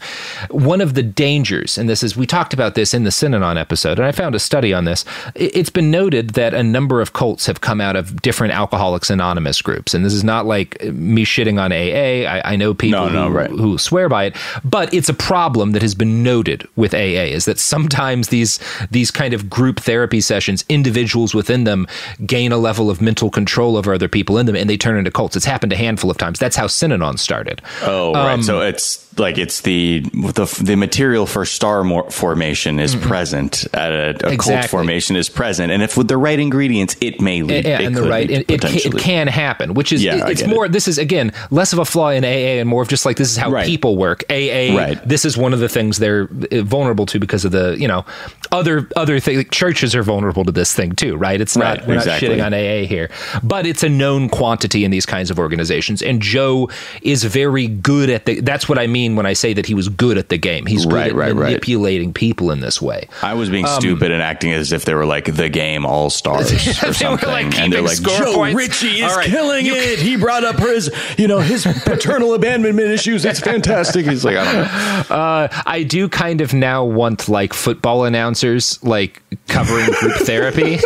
one 0.49 0.81
of 0.81 0.93
the 0.93 1.03
dangers 1.03 1.77
and 1.77 1.89
this 1.89 2.03
is 2.03 2.15
we 2.15 2.25
talked 2.25 2.53
about 2.53 2.75
this 2.75 2.93
in 2.93 3.03
the 3.03 3.09
Synanon 3.09 3.59
episode 3.59 3.99
and 3.99 4.05
I 4.07 4.11
found 4.11 4.35
a 4.35 4.39
study 4.39 4.73
on 4.73 4.85
this. 4.85 5.03
It's 5.35 5.69
been 5.69 5.91
noted 5.91 6.31
that 6.31 6.53
a 6.53 6.63
number 6.63 7.01
of 7.01 7.13
cults 7.13 7.45
have 7.47 7.61
come 7.61 7.81
out 7.81 7.95
of 7.95 8.21
different 8.21 8.53
Alcoholics 8.53 9.09
Anonymous 9.09 9.61
groups 9.61 9.93
and 9.93 10.05
this 10.05 10.13
is 10.13 10.23
not 10.23 10.45
like 10.45 10.81
me 10.83 11.25
shitting 11.25 11.59
on 11.59 11.71
AA. 11.71 12.29
I, 12.29 12.53
I 12.53 12.55
know 12.55 12.73
people 12.73 13.07
No, 13.07 13.09
no, 13.09 13.29
who, 13.29 13.35
right. 13.37 13.49
who 13.49 13.77
swear 13.77 14.09
by 14.09 14.25
it, 14.25 14.35
but 14.63 14.93
it's 14.93 15.09
a 15.09 15.13
problem 15.13 15.71
that 15.71 15.81
has 15.81 15.95
been 15.95 16.23
noted 16.23 16.67
with 16.75 16.93
AA 16.93 17.27
is 17.33 17.45
that 17.45 17.59
sometimes 17.59 18.29
these 18.29 18.59
these 18.91 19.11
kind 19.11 19.33
of 19.33 19.49
group 19.49 19.79
therapy 19.79 20.21
sessions, 20.21 20.63
individuals 20.69 21.33
within 21.33 21.63
them 21.63 21.87
gain 22.25 22.42
a 22.51 22.57
level 22.57 22.89
of 22.89 23.01
mental 23.01 23.29
control 23.29 23.77
over 23.77 23.93
other 23.93 24.07
people 24.07 24.37
in 24.37 24.45
them, 24.45 24.55
and 24.55 24.69
they 24.69 24.77
turn 24.77 24.97
into 24.97 25.11
cults. 25.11 25.35
It's 25.35 25.45
happened 25.45 25.73
a 25.73 25.77
handful 25.77 26.11
of 26.11 26.17
times. 26.17 26.39
That's 26.39 26.55
how 26.55 26.67
Synanon 26.67 27.17
started. 27.19 27.61
Oh, 27.83 28.13
right. 28.13 28.33
Um, 28.33 28.43
so 28.43 28.61
it's 28.61 29.12
like 29.17 29.37
it's 29.37 29.61
the 29.61 29.99
the 30.01 30.61
the 30.63 30.75
material 30.75 31.25
for 31.25 31.45
star 31.45 31.83
formation 32.11 32.79
is 32.79 32.95
present 32.95 33.65
at 33.73 33.91
a, 34.23 34.33
a 34.33 34.37
cult 34.37 34.65
formation 34.65 35.15
is 35.15 35.29
present, 35.29 35.71
and 35.71 35.83
if 35.83 35.97
with 35.97 36.07
the 36.07 36.17
right 36.17 36.39
ingredients, 36.39 36.95
it 37.01 37.21
may 37.21 37.43
lead. 37.43 37.65
yeah, 37.65 37.79
it 37.79 37.85
and 37.85 37.95
the 37.95 38.03
right, 38.03 38.27
lead 38.29 38.45
it, 38.49 38.63
it 38.63 38.97
can 38.97 39.27
happen, 39.27 39.73
which 39.73 39.91
is 39.93 40.03
Yeah, 40.03 40.25
I 40.25 40.31
it's 40.31 40.45
more. 40.47 40.65
it. 40.65 40.71
This 40.71 40.87
is 40.87 40.97
again 40.97 41.31
less 41.51 41.73
of 41.73 41.79
a 41.79 41.85
flaw 41.85 42.09
in 42.09 42.23
AA 42.23 42.59
and 42.59 42.67
more 42.69 42.81
of 42.81 42.87
just 42.87 43.05
like 43.05 43.17
this 43.17 43.29
is 43.29 43.37
how 43.37 43.51
Right. 43.51 43.65
people 43.65 43.97
work. 43.97 44.23
AA, 44.29 44.75
Right. 44.75 45.07
this 45.07 45.25
is 45.25 45.37
one 45.37 45.53
of 45.53 45.59
the 45.59 45.69
things 45.69 45.97
they're 45.99 46.23
uh, 46.51 46.61
vulnerable 46.63 47.05
to 47.07 47.19
because 47.19 47.45
of 47.45 47.51
the 47.51 47.75
you 47.79 47.87
know 47.87 48.05
other 48.51 48.87
other 48.95 49.19
things. 49.19 49.37
Like 49.37 49.51
churches 49.51 49.95
are 49.95 50.03
vulnerable 50.03 50.43
to 50.45 50.51
this 50.51 50.73
thing 50.73 50.93
too, 50.93 51.15
right? 51.17 51.39
It's 51.41 51.55
not 51.57 51.79
Right, 51.79 51.87
we're 51.87 51.95
exactly. 51.95 52.29
not 52.37 52.37
shitting 52.37 52.45
on 52.45 52.53
AA 52.53 52.87
here, 52.87 53.09
but 53.43 53.65
it's 53.65 53.83
a 53.83 53.89
known 53.89 54.29
quantity 54.29 54.85
in 54.85 54.91
these 54.91 55.05
kinds 55.05 55.29
of 55.29 55.37
organizations. 55.39 56.01
And 56.01 56.21
Joe 56.21 56.69
is 57.01 57.23
very 57.25 57.67
good 57.67 58.09
at 58.09 58.25
the. 58.25 58.39
That's 58.39 58.67
what 58.69 58.79
I 58.79 58.87
mean 58.87 59.02
when 59.15 59.25
I 59.25 59.33
say 59.33 59.53
that 59.53 59.65
he 59.65 59.73
was 59.73 59.89
good 59.89 60.17
at 60.17 60.29
the 60.29 60.37
game. 60.37 60.65
He's 60.65 60.85
good 60.85 60.93
Right, 60.93 61.09
at 61.11 61.15
right, 61.15 61.33
right. 61.35 61.45
manipulating 61.47 62.13
people 62.13 62.51
in 62.51 62.59
this 62.61 62.81
way. 62.81 63.07
I 63.21 63.33
was 63.33 63.49
being 63.49 63.67
stupid 63.67 64.11
and 64.11 64.21
acting 64.21 64.51
as 64.53 64.71
if 64.71 64.85
they 64.85 64.93
were 64.93 65.05
like 65.05 65.35
the 65.35 65.49
game 65.49 65.85
all 65.85 66.09
stars 66.09 66.51
or 66.51 66.55
They 66.55 66.87
were, 66.87 66.93
something, 66.93 67.29
like, 67.29 67.57
and 67.59 67.71
they're 67.73 67.81
like 67.81 68.01
Joe 68.01 68.33
points. 68.33 68.55
Ricci 68.57 69.01
is 69.01 69.15
right, 69.15 69.25
killing 69.27 69.65
you- 69.65 69.75
it. 69.75 69.99
He 69.99 70.15
brought 70.15 70.43
up 70.43 70.57
his, 70.59 70.89
you 71.17 71.27
know, 71.27 71.39
his 71.39 71.63
paternal 71.85 72.33
abandonment 72.33 72.87
issues. 72.89 73.25
It's 73.25 73.39
fantastic. 73.39 74.05
He's 74.05 74.23
like, 74.25 74.37
I 74.37 74.43
don't 74.45 75.09
know. 75.09 75.15
Uh, 75.15 75.47
I 75.65 75.83
do 75.83 76.07
kind 76.09 76.41
of 76.41 76.53
now 76.53 76.85
want 76.85 77.27
like 77.27 77.53
football 77.53 78.05
announcers 78.05 78.81
like 78.83 79.21
covering 79.47 79.85
group 79.99 80.13
therapy. 80.21 80.79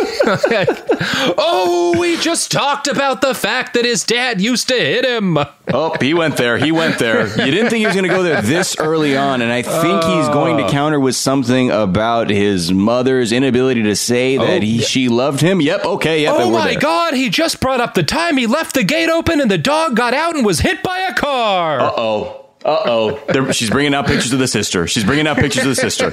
oh, 1.38 1.94
we 1.98 2.16
just 2.18 2.50
talked 2.50 2.88
about 2.88 3.20
the 3.20 3.34
fact 3.34 3.74
that 3.74 3.84
his 3.84 4.04
dad 4.04 4.40
used 4.40 4.68
to 4.68 4.74
hit 4.74 5.04
him. 5.04 5.38
Oh, 5.72 5.94
he 6.00 6.14
went 6.14 6.36
there. 6.36 6.58
He 6.58 6.72
went 6.72 6.98
there. 6.98 7.26
You 7.44 7.50
didn't 7.52 7.70
think 7.70 7.80
he 7.80 7.86
was 7.86 7.94
going 7.94 8.07
to 8.07 8.07
go 8.08 8.22
there 8.22 8.42
this 8.42 8.76
early 8.78 9.16
on, 9.16 9.42
and 9.42 9.52
I 9.52 9.62
think 9.62 10.02
he's 10.04 10.28
going 10.28 10.58
to 10.58 10.68
counter 10.70 10.98
with 10.98 11.16
something 11.16 11.70
about 11.70 12.30
his 12.30 12.72
mother's 12.72 13.32
inability 13.32 13.82
to 13.84 13.96
say 13.96 14.36
that 14.36 14.62
he 14.62 14.80
she 14.80 15.08
loved 15.08 15.40
him. 15.40 15.60
Yep. 15.60 15.84
Okay. 15.84 16.22
Yep. 16.22 16.34
Oh 16.36 16.50
my 16.50 16.72
there. 16.72 16.80
god, 16.80 17.14
he 17.14 17.28
just 17.28 17.60
brought 17.60 17.80
up 17.80 17.94
the 17.94 18.02
time 18.02 18.36
he 18.36 18.46
left 18.46 18.74
the 18.74 18.84
gate 18.84 19.08
open 19.08 19.40
and 19.40 19.50
the 19.50 19.58
dog 19.58 19.96
got 19.96 20.14
out 20.14 20.34
and 20.36 20.44
was 20.44 20.60
hit 20.60 20.82
by 20.82 20.98
a 21.00 21.14
car. 21.14 21.80
Uh 21.80 21.92
oh. 21.96 22.47
Uh 22.64 22.78
oh. 22.86 23.52
She's 23.52 23.70
bringing 23.70 23.94
out 23.94 24.06
pictures 24.06 24.32
of 24.32 24.40
the 24.40 24.48
sister. 24.48 24.86
She's 24.88 25.04
bringing 25.04 25.26
out 25.28 25.36
pictures 25.36 25.62
of 25.62 25.68
the 25.68 25.74
sister. 25.76 26.10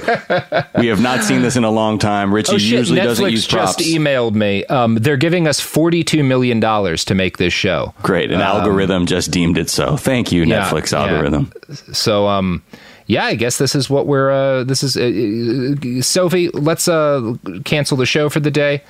We 0.78 0.86
have 0.86 1.00
not 1.00 1.24
seen 1.24 1.42
this 1.42 1.56
in 1.56 1.64
a 1.64 1.70
long 1.70 1.98
time. 1.98 2.32
Richie 2.32 2.52
Oh 2.52 2.56
usually 2.56 3.00
Netflix 3.00 3.04
doesn't 3.04 3.30
use 3.30 3.46
props. 3.48 3.76
just 3.76 3.90
emailed 3.90 4.34
me. 4.34 4.64
Um, 4.66 4.94
they're 4.94 5.16
giving 5.16 5.48
us 5.48 5.60
forty-two 5.60 6.22
million 6.22 6.60
dollars 6.60 7.04
to 7.06 7.14
make 7.16 7.38
this 7.38 7.52
show. 7.52 7.94
Great. 8.02 8.30
An 8.30 8.40
algorithm 8.40 9.06
just 9.06 9.32
deemed 9.32 9.58
it 9.58 9.68
so. 9.68 9.96
Thank 9.96 10.30
you, 10.30 10.42
Um, 10.42 10.48
yeah, 10.48 10.70
Netflix 10.70 10.92
yeah. 10.92 11.00
algorithm. 11.00 11.52
So, 11.92 12.28
um, 12.28 12.62
yeah, 13.06 13.24
I 13.24 13.34
guess 13.34 13.58
this 13.58 13.74
is 13.74 13.90
what 13.90 14.06
we're. 14.06 14.30
Uh, 14.30 14.62
this 14.64 14.84
is 14.84 14.96
uh, 14.96 15.98
uh, 15.98 16.02
Sophie. 16.02 16.48
Let's 16.50 16.86
uh, 16.86 17.34
cancel 17.64 17.96
the 17.96 18.06
show 18.06 18.28
for 18.28 18.38
the 18.40 18.50
day. 18.52 18.82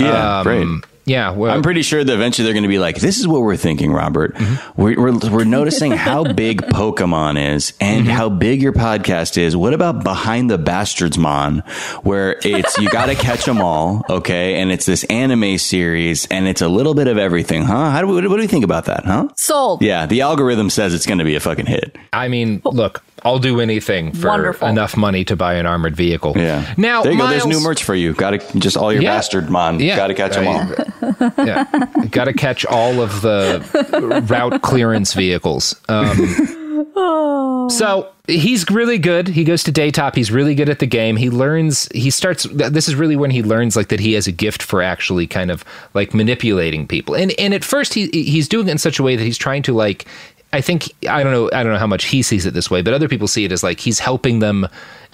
Yeah, 0.00 0.40
Um, 0.40 0.42
great. 0.44 0.84
Yeah, 1.06 1.30
well, 1.32 1.54
I'm 1.54 1.62
pretty 1.62 1.82
sure 1.82 2.02
that 2.02 2.12
eventually 2.12 2.44
they're 2.44 2.54
going 2.54 2.62
to 2.62 2.68
be 2.68 2.78
like, 2.78 2.96
"This 2.96 3.18
is 3.18 3.28
what 3.28 3.42
we're 3.42 3.56
thinking, 3.56 3.92
Robert. 3.92 4.34
Mm-hmm. 4.34 4.80
We're, 4.80 5.00
we're 5.00 5.30
we're 5.30 5.44
noticing 5.44 5.92
how 5.92 6.32
big 6.32 6.62
Pokemon 6.62 7.54
is 7.54 7.74
and 7.80 8.06
mm-hmm. 8.06 8.14
how 8.14 8.30
big 8.30 8.62
your 8.62 8.72
podcast 8.72 9.36
is. 9.36 9.54
What 9.56 9.74
about 9.74 10.02
Behind 10.02 10.50
the 10.50 10.56
Bastards 10.56 11.18
Mon, 11.18 11.58
where 12.02 12.38
it's 12.42 12.78
you 12.78 12.88
got 12.88 13.06
to 13.06 13.14
catch 13.14 13.44
them 13.44 13.60
all, 13.60 14.04
okay? 14.08 14.60
And 14.60 14.72
it's 14.72 14.86
this 14.86 15.04
anime 15.04 15.58
series, 15.58 16.26
and 16.26 16.48
it's 16.48 16.62
a 16.62 16.68
little 16.68 16.94
bit 16.94 17.06
of 17.06 17.18
everything, 17.18 17.64
huh? 17.64 17.90
How 17.90 18.00
do 18.00 18.06
we, 18.06 18.26
what 18.26 18.36
do 18.36 18.42
you 18.42 18.48
think 18.48 18.64
about 18.64 18.86
that, 18.86 19.04
huh? 19.04 19.28
Sold. 19.36 19.82
Yeah, 19.82 20.06
the 20.06 20.22
algorithm 20.22 20.70
says 20.70 20.94
it's 20.94 21.06
going 21.06 21.18
to 21.18 21.24
be 21.24 21.34
a 21.34 21.40
fucking 21.40 21.66
hit. 21.66 21.96
I 22.12 22.28
mean, 22.28 22.62
look, 22.64 23.02
I'll 23.24 23.38
do 23.38 23.60
anything 23.60 24.12
for 24.12 24.28
Wonderful. 24.28 24.68
enough 24.68 24.96
money 24.96 25.24
to 25.24 25.34
buy 25.36 25.54
an 25.54 25.64
armored 25.66 25.96
vehicle. 25.96 26.34
Yeah. 26.36 26.74
Now, 26.76 27.02
there 27.02 27.12
you 27.12 27.18
go. 27.18 27.26
There's 27.28 27.46
new 27.46 27.60
merch 27.60 27.82
for 27.82 27.94
you. 27.94 28.12
Got 28.12 28.30
to 28.32 28.58
just 28.58 28.76
all 28.76 28.92
your 28.92 29.02
Yeah. 29.02 29.16
bastard 29.16 29.48
mon. 29.48 29.80
Yeah. 29.80 29.96
Got 29.96 30.08
to 30.08 30.14
catch 30.14 30.34
them 30.34 30.46
all. 30.46 31.34
yeah, 31.46 31.64
got 32.10 32.24
to 32.24 32.32
catch 32.34 32.66
all 32.66 33.00
of 33.00 33.22
the 33.22 34.24
route 34.28 34.60
clearance 34.62 35.14
vehicles. 35.14 35.74
Um, 35.88 37.68
so 37.70 38.08
he's 38.26 38.68
really 38.70 38.98
good. 38.98 39.28
He 39.28 39.44
goes 39.44 39.62
to 39.64 39.72
Daytop. 39.72 40.14
He's 40.16 40.30
really 40.30 40.54
good 40.54 40.68
at 40.68 40.78
the 40.78 40.86
game. 40.86 41.16
He 41.16 41.30
learns. 41.30 41.88
He 41.94 42.10
starts. 42.10 42.44
This 42.44 42.88
is 42.88 42.94
really 42.94 43.16
when 43.16 43.30
he 43.30 43.42
learns 43.42 43.76
like 43.76 43.88
that 43.88 44.00
he 44.00 44.12
has 44.14 44.26
a 44.26 44.32
gift 44.32 44.62
for 44.62 44.82
actually 44.82 45.26
kind 45.26 45.50
of 45.50 45.64
like 45.94 46.14
manipulating 46.14 46.86
people. 46.86 47.14
And 47.14 47.32
and 47.38 47.54
at 47.54 47.64
first 47.64 47.94
he 47.94 48.08
he's 48.12 48.48
doing 48.48 48.68
it 48.68 48.72
in 48.72 48.78
such 48.78 48.98
a 48.98 49.02
way 49.02 49.16
that 49.16 49.24
he's 49.24 49.38
trying 49.38 49.62
to 49.64 49.72
like. 49.72 50.04
I 50.54 50.60
think 50.60 50.92
I 51.08 51.24
don't 51.24 51.32
know. 51.32 51.50
I 51.52 51.64
don't 51.64 51.72
know 51.72 51.80
how 51.80 51.86
much 51.88 52.04
he 52.04 52.22
sees 52.22 52.46
it 52.46 52.54
this 52.54 52.70
way, 52.70 52.80
but 52.80 52.94
other 52.94 53.08
people 53.08 53.26
see 53.26 53.44
it 53.44 53.50
as 53.50 53.64
like 53.64 53.80
he's 53.80 53.98
helping 53.98 54.38
them 54.38 54.68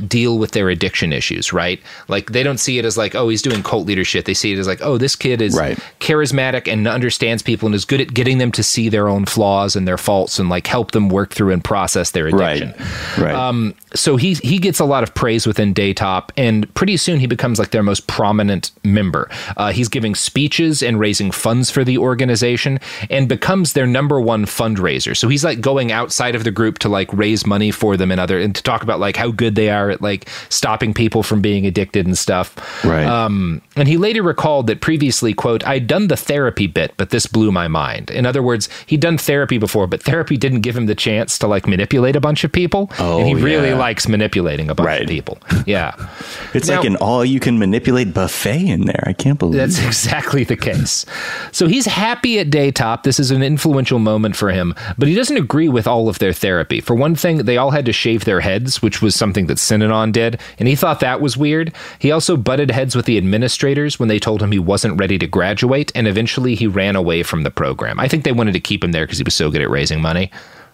deal 0.08 0.38
with 0.38 0.52
their 0.52 0.68
addiction 0.70 1.12
issues, 1.12 1.52
right? 1.52 1.80
Like 2.08 2.32
they 2.32 2.42
don't 2.42 2.58
see 2.58 2.78
it 2.78 2.84
as 2.84 2.96
like, 2.96 3.14
oh, 3.14 3.28
he's 3.28 3.42
doing 3.42 3.62
cult 3.62 3.86
leadership. 3.86 4.24
They 4.24 4.34
see 4.34 4.52
it 4.52 4.58
as 4.58 4.66
like, 4.66 4.80
oh, 4.82 4.98
this 4.98 5.16
kid 5.16 5.40
is 5.42 5.56
Right. 5.56 5.78
charismatic 6.00 6.70
and 6.70 6.86
understands 6.88 7.42
people 7.42 7.66
and 7.66 7.74
is 7.74 7.84
good 7.84 8.00
at 8.00 8.14
getting 8.14 8.38
them 8.38 8.52
to 8.52 8.62
see 8.62 8.88
their 8.88 9.08
own 9.08 9.24
flaws 9.26 9.76
and 9.76 9.86
their 9.86 9.98
faults 9.98 10.38
and 10.38 10.48
like 10.48 10.66
help 10.66 10.92
them 10.92 11.08
work 11.08 11.32
through 11.32 11.52
and 11.52 11.62
process 11.62 12.10
their 12.12 12.26
addiction. 12.26 12.74
Right. 13.18 13.24
Right. 13.26 13.34
Um, 13.34 13.74
so 13.94 14.16
he 14.16 14.34
he 14.34 14.58
gets 14.58 14.78
a 14.78 14.84
lot 14.84 15.02
of 15.02 15.14
praise 15.14 15.46
within 15.46 15.74
Daytop, 15.74 16.30
and 16.36 16.72
pretty 16.74 16.96
soon 16.96 17.18
he 17.18 17.26
becomes 17.26 17.58
like 17.58 17.70
their 17.72 17.82
most 17.82 18.06
prominent 18.06 18.70
member. 18.84 19.28
Uh, 19.56 19.72
he's 19.72 19.88
giving 19.88 20.14
speeches 20.14 20.80
and 20.82 21.00
raising 21.00 21.30
funds 21.32 21.70
for 21.70 21.82
the 21.84 21.98
organization, 21.98 22.78
and 23.10 23.28
becomes 23.28 23.72
their 23.72 23.86
number 23.88 24.20
one 24.20 24.44
fundraiser. 24.46 25.16
So 25.16 25.28
he's 25.28 25.42
like 25.44 25.60
going 25.60 25.90
outside 25.90 26.34
of 26.36 26.44
the 26.44 26.52
group 26.52 26.78
to 26.80 26.88
like 26.88 27.12
raise 27.12 27.44
money 27.46 27.70
for 27.72 27.96
them 27.96 28.12
and 28.12 28.20
other 28.20 28.38
and 28.38 28.54
to 28.54 28.62
talk 28.62 28.82
about 28.84 29.00
like 29.00 29.16
how 29.16 29.32
good 29.32 29.56
they 29.56 29.68
are 29.90 29.92
at 29.92 30.00
like 30.02 30.28
stopping 30.48 30.94
people 30.94 31.22
from 31.22 31.40
being 31.40 31.66
addicted 31.66 32.06
and 32.06 32.16
stuff. 32.16 32.56
Right. 32.84 33.04
Um, 33.06 33.60
and 33.76 33.88
he 33.88 33.96
later 33.96 34.22
recalled 34.22 34.66
that 34.68 34.80
previously, 34.80 35.34
quote, 35.34 35.66
I'd 35.66 35.86
done 35.86 36.08
the 36.08 36.16
therapy 36.16 36.66
bit, 36.66 36.92
but 36.96 37.10
this 37.10 37.26
blew 37.26 37.50
my 37.52 37.68
mind. 37.68 38.10
In 38.10 38.26
other 38.26 38.42
words, 38.42 38.68
he'd 38.86 39.00
done 39.00 39.18
therapy 39.18 39.58
before, 39.58 39.86
but 39.86 40.02
therapy 40.02 40.36
didn't 40.36 40.60
give 40.60 40.76
him 40.76 40.86
the 40.86 40.94
chance 40.94 41.38
to 41.38 41.46
like 41.46 41.66
manipulate 41.66 42.16
a 42.16 42.20
bunch 42.20 42.44
of 42.44 42.52
people. 42.52 42.90
Oh, 42.98 43.18
and 43.18 43.28
he 43.28 43.34
really 43.34 43.74
likes 43.74 44.08
manipulating 44.08 44.70
a 44.70 44.74
bunch 44.74 44.86
Right. 44.86 45.02
of 45.02 45.08
people. 45.08 45.38
Yeah. 45.66 45.94
it's 46.54 46.68
Now- 46.68 46.76
like 46.78 46.86
an 46.86 46.96
all 46.96 47.24
you 47.24 47.40
can 47.40 47.58
manipulate 47.58 48.14
buffet 48.14 48.66
in 48.68 48.86
there. 48.86 49.04
I 49.06 49.12
can't 49.12 49.38
believe 49.38 49.60
it. 49.60 49.66
That's 49.66 49.78
exactly 49.86 50.44
the 50.44 50.56
case. 50.56 51.04
So 51.52 51.66
he's 51.66 51.86
happy 51.86 52.38
at 52.38 52.50
Daytop. 52.50 53.02
This 53.02 53.18
is 53.20 53.30
an 53.30 53.42
influential 53.42 53.98
moment 53.98 54.36
for 54.36 54.50
him, 54.50 54.74
but 54.98 55.08
he 55.08 55.14
doesn't 55.14 55.36
agree 55.36 55.68
with 55.68 55.86
all 55.86 56.08
of 56.08 56.18
their 56.18 56.32
therapy. 56.32 56.80
For 56.80 56.94
one 56.94 57.14
thing, 57.14 57.38
they 57.38 57.56
all 57.56 57.70
had 57.70 57.86
to 57.86 57.92
shave 57.92 58.24
their 58.24 58.40
heads, 58.40 58.82
which 58.82 59.00
was 59.02 59.14
something 59.14 59.46
that 59.46 59.58
Synanon 59.80 60.12
did, 60.12 60.40
and 60.58 60.68
he 60.68 60.76
thought 60.76 61.00
that 61.00 61.20
was 61.20 61.36
weird. 61.36 61.72
He 61.98 62.10
also 62.10 62.36
butted 62.36 62.70
heads 62.70 62.94
with 62.94 63.06
the 63.06 63.18
administrators 63.18 63.98
when 63.98 64.08
they 64.08 64.18
told 64.18 64.42
him 64.42 64.52
he 64.52 64.58
wasn't 64.58 64.98
ready 64.98 65.18
to 65.18 65.26
graduate, 65.26 65.90
and 65.94 66.06
eventually 66.06 66.54
he 66.54 66.66
ran 66.66 66.96
away 66.96 67.22
from 67.22 67.42
the 67.42 67.50
program. 67.50 67.98
I 67.98 68.08
think 68.08 68.24
they 68.24 68.32
wanted 68.32 68.52
to 68.52 68.60
keep 68.60 68.84
him 68.84 68.92
there 68.92 69.04
because 69.04 69.18
he 69.18 69.24
was 69.24 69.34
so 69.34 69.50
good 69.50 69.62
at 69.62 69.70
raising 69.70 70.00
money, 70.00 70.30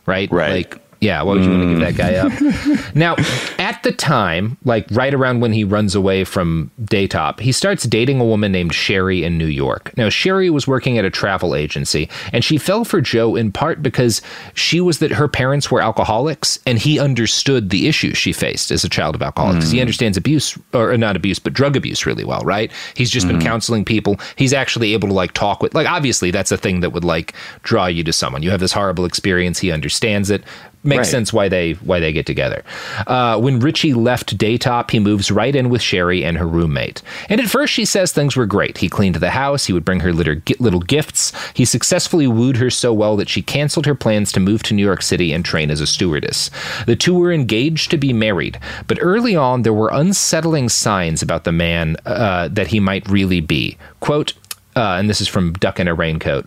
right? 0.07 0.31
Right. 0.31 0.71
Like, 0.71 0.86
yeah, 1.07 1.23
why 1.23 1.35
would 1.35 1.45
you 1.45 1.51
want 1.51 1.63
to 1.63 1.69
give 1.69 1.79
that 1.79 1.97
guy 1.97 2.17
up? 2.17 2.33
Mm. 2.33 2.95
now, 2.97 3.15
at 3.61 3.81
the 3.85 3.93
time, 3.93 4.57
like 4.65 4.87
right 4.91 5.15
around 5.15 5.39
when 5.39 5.53
he 5.53 5.63
runs 5.63 5.95
away 5.95 6.25
from 6.25 6.73
Daytop, 6.83 7.39
he 7.39 7.53
starts 7.53 7.85
dating 7.85 8.21
a 8.21 8.25
woman 8.25 8.51
named 8.51 8.75
Sherry 8.75 9.23
in 9.23 9.39
New 9.39 9.47
York. 9.47 9.97
Now, 9.97 10.09
Sherry 10.09 10.51
was 10.51 10.67
working 10.67 10.99
at 10.99 11.05
a 11.05 11.11
travel 11.11 11.55
agency, 11.55 12.09
and 12.33 12.43
she 12.45 12.59
fell 12.59 12.85
for 12.85 13.01
Joe 13.01 13.37
in 13.37 13.53
part 13.53 13.83
because 13.83 14.21
she 14.55 14.81
was 14.81 14.99
that 14.99 15.13
her 15.13 15.29
parents 15.29 15.71
were 15.71 15.81
alcoholics, 15.81 16.59
and 16.67 16.77
he 16.77 16.99
understood 16.99 17.71
the 17.71 17.87
issues 17.87 18.19
she 18.19 18.33
faced 18.33 18.73
as 18.73 18.83
a 18.83 18.89
child 18.89 19.15
of 19.15 19.23
alcoholics. 19.23 19.67
'Cause 19.67 19.71
He 19.71 19.79
mm. 19.79 19.83
understands 19.83 20.17
abuse, 20.17 20.59
or 20.75 20.97
not 20.97 21.15
abuse, 21.15 21.39
but 21.39 21.53
drug 21.53 21.77
abuse 21.77 22.05
really 22.05 22.25
well, 22.25 22.41
right? 22.41 22.73
He's 22.95 23.11
just 23.13 23.29
been 23.29 23.39
mm-hmm. 23.39 23.47
counseling 23.47 23.85
people. 23.85 24.19
He's 24.35 24.53
actually 24.53 24.93
able 24.93 25.07
to 25.09 25.15
like 25.15 25.33
talk 25.35 25.63
with, 25.63 25.73
like, 25.73 25.89
obviously, 25.89 26.33
that's 26.33 26.51
a 26.51 26.57
thing 26.57 26.81
that 26.81 26.91
would 26.91 27.05
like 27.05 27.33
draw 27.63 27.87
you 27.87 28.03
to 28.03 28.13
someone. 28.13 28.43
You 28.43 28.51
have 28.51 28.61
this 28.61 28.73
horrible 28.73 29.05
experience, 29.05 29.61
he 29.61 29.71
understands 29.71 30.31
it 30.31 30.43
makes 30.87 30.99
Right. 30.99 31.07
sense 31.07 31.33
why 31.33 31.49
they 31.49 31.73
why 31.85 32.01
they 32.01 32.13
get 32.13 32.27
together. 32.27 32.63
Uh, 33.07 33.39
when 33.39 33.59
Ricci 33.61 33.93
left 33.95 34.39
Daytop, 34.39 34.91
he 34.91 34.99
moves 34.99 35.31
right 35.31 35.55
in 35.55 35.69
with 35.69 35.83
Sherry 35.83 36.25
and 36.25 36.39
her 36.39 36.47
roommate. 36.47 37.03
And 37.29 37.41
at 37.41 37.49
first, 37.51 37.73
she 37.73 37.85
says 37.85 38.13
things 38.13 38.37
were 38.37 38.47
great. 38.47 38.79
He 38.79 38.89
cleaned 38.89 39.17
the 39.17 39.31
house. 39.31 39.67
He 39.67 39.73
would 39.73 39.85
bring 39.85 40.01
her 40.01 40.13
little, 40.13 40.37
little 40.59 40.81
gifts. 40.81 41.33
He 41.55 41.65
successfully 41.65 42.27
wooed 42.27 42.57
her 42.59 42.71
so 42.71 42.93
well 42.93 43.17
that 43.17 43.29
she 43.29 43.43
canceled 43.43 43.87
her 43.87 43.95
plans 43.95 44.33
to 44.33 44.41
move 44.41 44.63
to 44.65 44.75
New 44.75 44.85
York 44.85 45.03
City 45.03 45.33
and 45.33 45.45
train 45.45 45.71
as 45.71 45.81
a 45.81 45.87
stewardess. 45.87 46.51
The 46.87 46.97
two 46.97 47.15
were 47.15 47.33
engaged 47.33 47.91
to 47.91 47.97
be 47.99 48.13
married, 48.13 48.59
but 48.87 48.99
early 49.01 49.35
on 49.37 49.63
there 49.63 49.73
were 49.73 49.91
unsettling 49.93 50.69
signs 50.69 51.23
about 51.23 51.45
the 51.45 51.53
man 51.53 51.97
uh, 52.07 52.49
that 52.49 52.69
he 52.69 52.81
might 52.81 53.09
really 53.09 53.41
be. 53.41 53.77
Quote. 54.01 54.35
Uh, 54.77 54.97
and 54.99 55.09
this 55.09 55.23
is 55.23 55.27
from 55.29 55.55
Duck 55.55 55.81
in 55.81 55.89
a 55.89 55.95
Raincoat. 55.95 56.47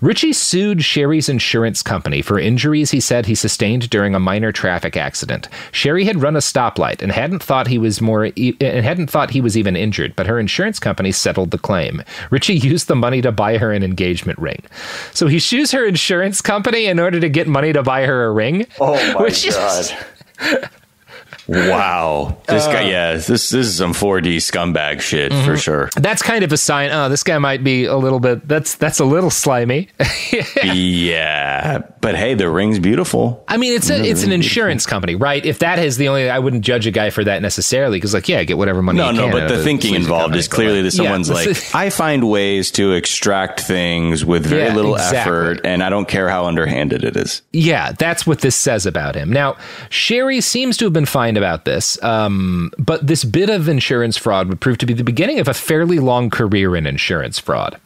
Ricci 0.00 0.32
sued 0.32 0.82
Sherry's 0.84 1.28
insurance 1.28 1.82
company 1.84 2.20
for 2.20 2.36
injuries 2.38 2.90
he 2.90 2.98
said 2.98 3.26
he 3.26 3.36
sustained 3.36 3.88
during 3.90 4.12
a 4.14 4.18
minor 4.18 4.50
traffic 4.50 4.96
accident. 4.96 5.48
Sherry 5.70 6.04
had 6.04 6.20
run 6.20 6.34
a 6.34 6.40
stoplight 6.40 7.00
and 7.00 7.12
hadn't 7.12 7.42
thought 7.42 7.68
he 7.68 7.78
was 7.78 8.00
more 8.00 8.26
e- 8.34 8.56
and 8.60 8.84
hadn't 8.84 9.08
thought 9.08 9.30
he 9.30 9.40
was 9.40 9.56
even 9.56 9.76
injured, 9.76 10.16
but 10.16 10.26
her 10.26 10.40
insurance 10.40 10.80
company 10.80 11.12
settled 11.12 11.52
the 11.52 11.58
claim. 11.58 12.02
Ricci 12.30 12.54
used 12.58 12.88
the 12.88 12.96
money 12.96 13.22
to 13.22 13.30
buy 13.30 13.56
her 13.56 13.70
an 13.72 13.84
engagement 13.84 14.38
ring. 14.40 14.62
So 15.12 15.28
he 15.28 15.38
sues 15.38 15.70
her 15.70 15.86
insurance 15.86 16.40
company 16.40 16.86
in 16.86 16.98
order 16.98 17.20
to 17.20 17.28
get 17.28 17.46
money 17.46 17.72
to 17.72 17.84
buy 17.84 18.04
her 18.04 18.24
a 18.26 18.32
ring. 18.32 18.66
Oh 18.80 18.94
my 19.14 19.22
which 19.22 19.46
is- 19.46 19.54
god. 19.56 20.68
wow. 21.50 22.36
This 22.48 22.64
Uh. 22.66 22.72
guy 22.72 22.82
yeah, 22.88 23.12
this 23.14 23.26
this 23.26 23.54
is 23.54 23.76
some 23.76 23.92
4D 23.92 24.36
scumbag 24.36 25.00
shit 25.00 25.32
Mm-hmm. 25.32 25.44
for 25.44 25.56
sure. 25.56 25.90
that's 25.96 26.22
kind 26.22 26.44
of 26.44 26.52
a 26.52 26.56
sign. 26.56 26.90
Oh, 26.90 27.08
this 27.08 27.22
guy 27.22 27.38
might 27.38 27.62
be 27.64 27.84
a 27.84 27.96
little 27.96 28.20
bit. 28.20 28.46
That's 28.48 28.74
that's 28.76 29.00
a 29.00 29.04
little 29.04 29.30
slimy. 29.30 29.88
yeah. 30.62 31.82
But 32.00 32.16
hey, 32.16 32.34
the 32.34 32.48
ring's 32.50 32.78
beautiful. 32.78 33.44
I 33.46 33.56
mean, 33.56 33.74
it's 33.74 33.90
a, 33.90 34.02
it's 34.02 34.24
an 34.24 34.32
insurance 34.32 34.86
company, 34.86 35.14
right? 35.16 35.44
If 35.44 35.58
that 35.60 35.78
is 35.78 35.96
the 35.98 36.08
only, 36.08 36.30
I 36.30 36.38
wouldn't 36.38 36.64
judge 36.64 36.86
a 36.86 36.90
guy 36.90 37.10
for 37.10 37.22
that 37.24 37.42
necessarily, 37.42 37.98
because 37.98 38.14
like, 38.14 38.28
yeah, 38.28 38.42
get 38.44 38.56
whatever 38.58 38.80
money. 38.82 38.98
No, 38.98 39.10
no, 39.10 39.30
but 39.30 39.48
the 39.48 39.62
thinking 39.62 39.94
involved 39.94 40.34
is 40.36 40.48
clearly 40.48 40.76
like, 40.76 40.84
that 40.84 40.90
someone's 40.92 41.28
yeah, 41.28 41.34
like, 41.34 41.74
I 41.74 41.90
find 41.90 42.28
ways 42.30 42.70
to 42.72 42.92
extract 42.92 43.60
things 43.60 44.24
with 44.24 44.46
very 44.46 44.64
Yeah, 44.68 44.74
little 44.74 44.94
exactly. 44.94 45.18
effort, 45.20 45.60
and 45.64 45.82
I 45.82 45.90
don't 45.90 46.08
care 46.08 46.28
how 46.28 46.46
underhanded 46.46 47.04
it 47.04 47.16
is. 47.16 47.42
yeah, 47.52 47.92
that's 47.92 48.26
what 48.26 48.40
this 48.40 48.56
says 48.56 48.86
about 48.86 49.14
him. 49.14 49.30
Now, 49.32 49.56
Sherry 49.90 50.40
seems 50.40 50.76
to 50.78 50.84
have 50.86 50.92
been 50.94 51.06
fine 51.06 51.36
about 51.40 51.64
this, 51.64 52.00
um, 52.04 52.70
but 52.78 53.06
this 53.06 53.24
bit 53.24 53.48
of 53.48 53.66
insurance 53.66 54.18
fraud 54.18 54.48
would 54.48 54.60
prove 54.60 54.76
to 54.76 54.86
be 54.86 54.92
the 54.92 55.02
beginning 55.02 55.40
of 55.40 55.48
a 55.48 55.54
fairly 55.54 55.98
long 55.98 56.28
career 56.28 56.76
in 56.76 56.86
insurance 56.86 57.38
fraud. 57.38 57.80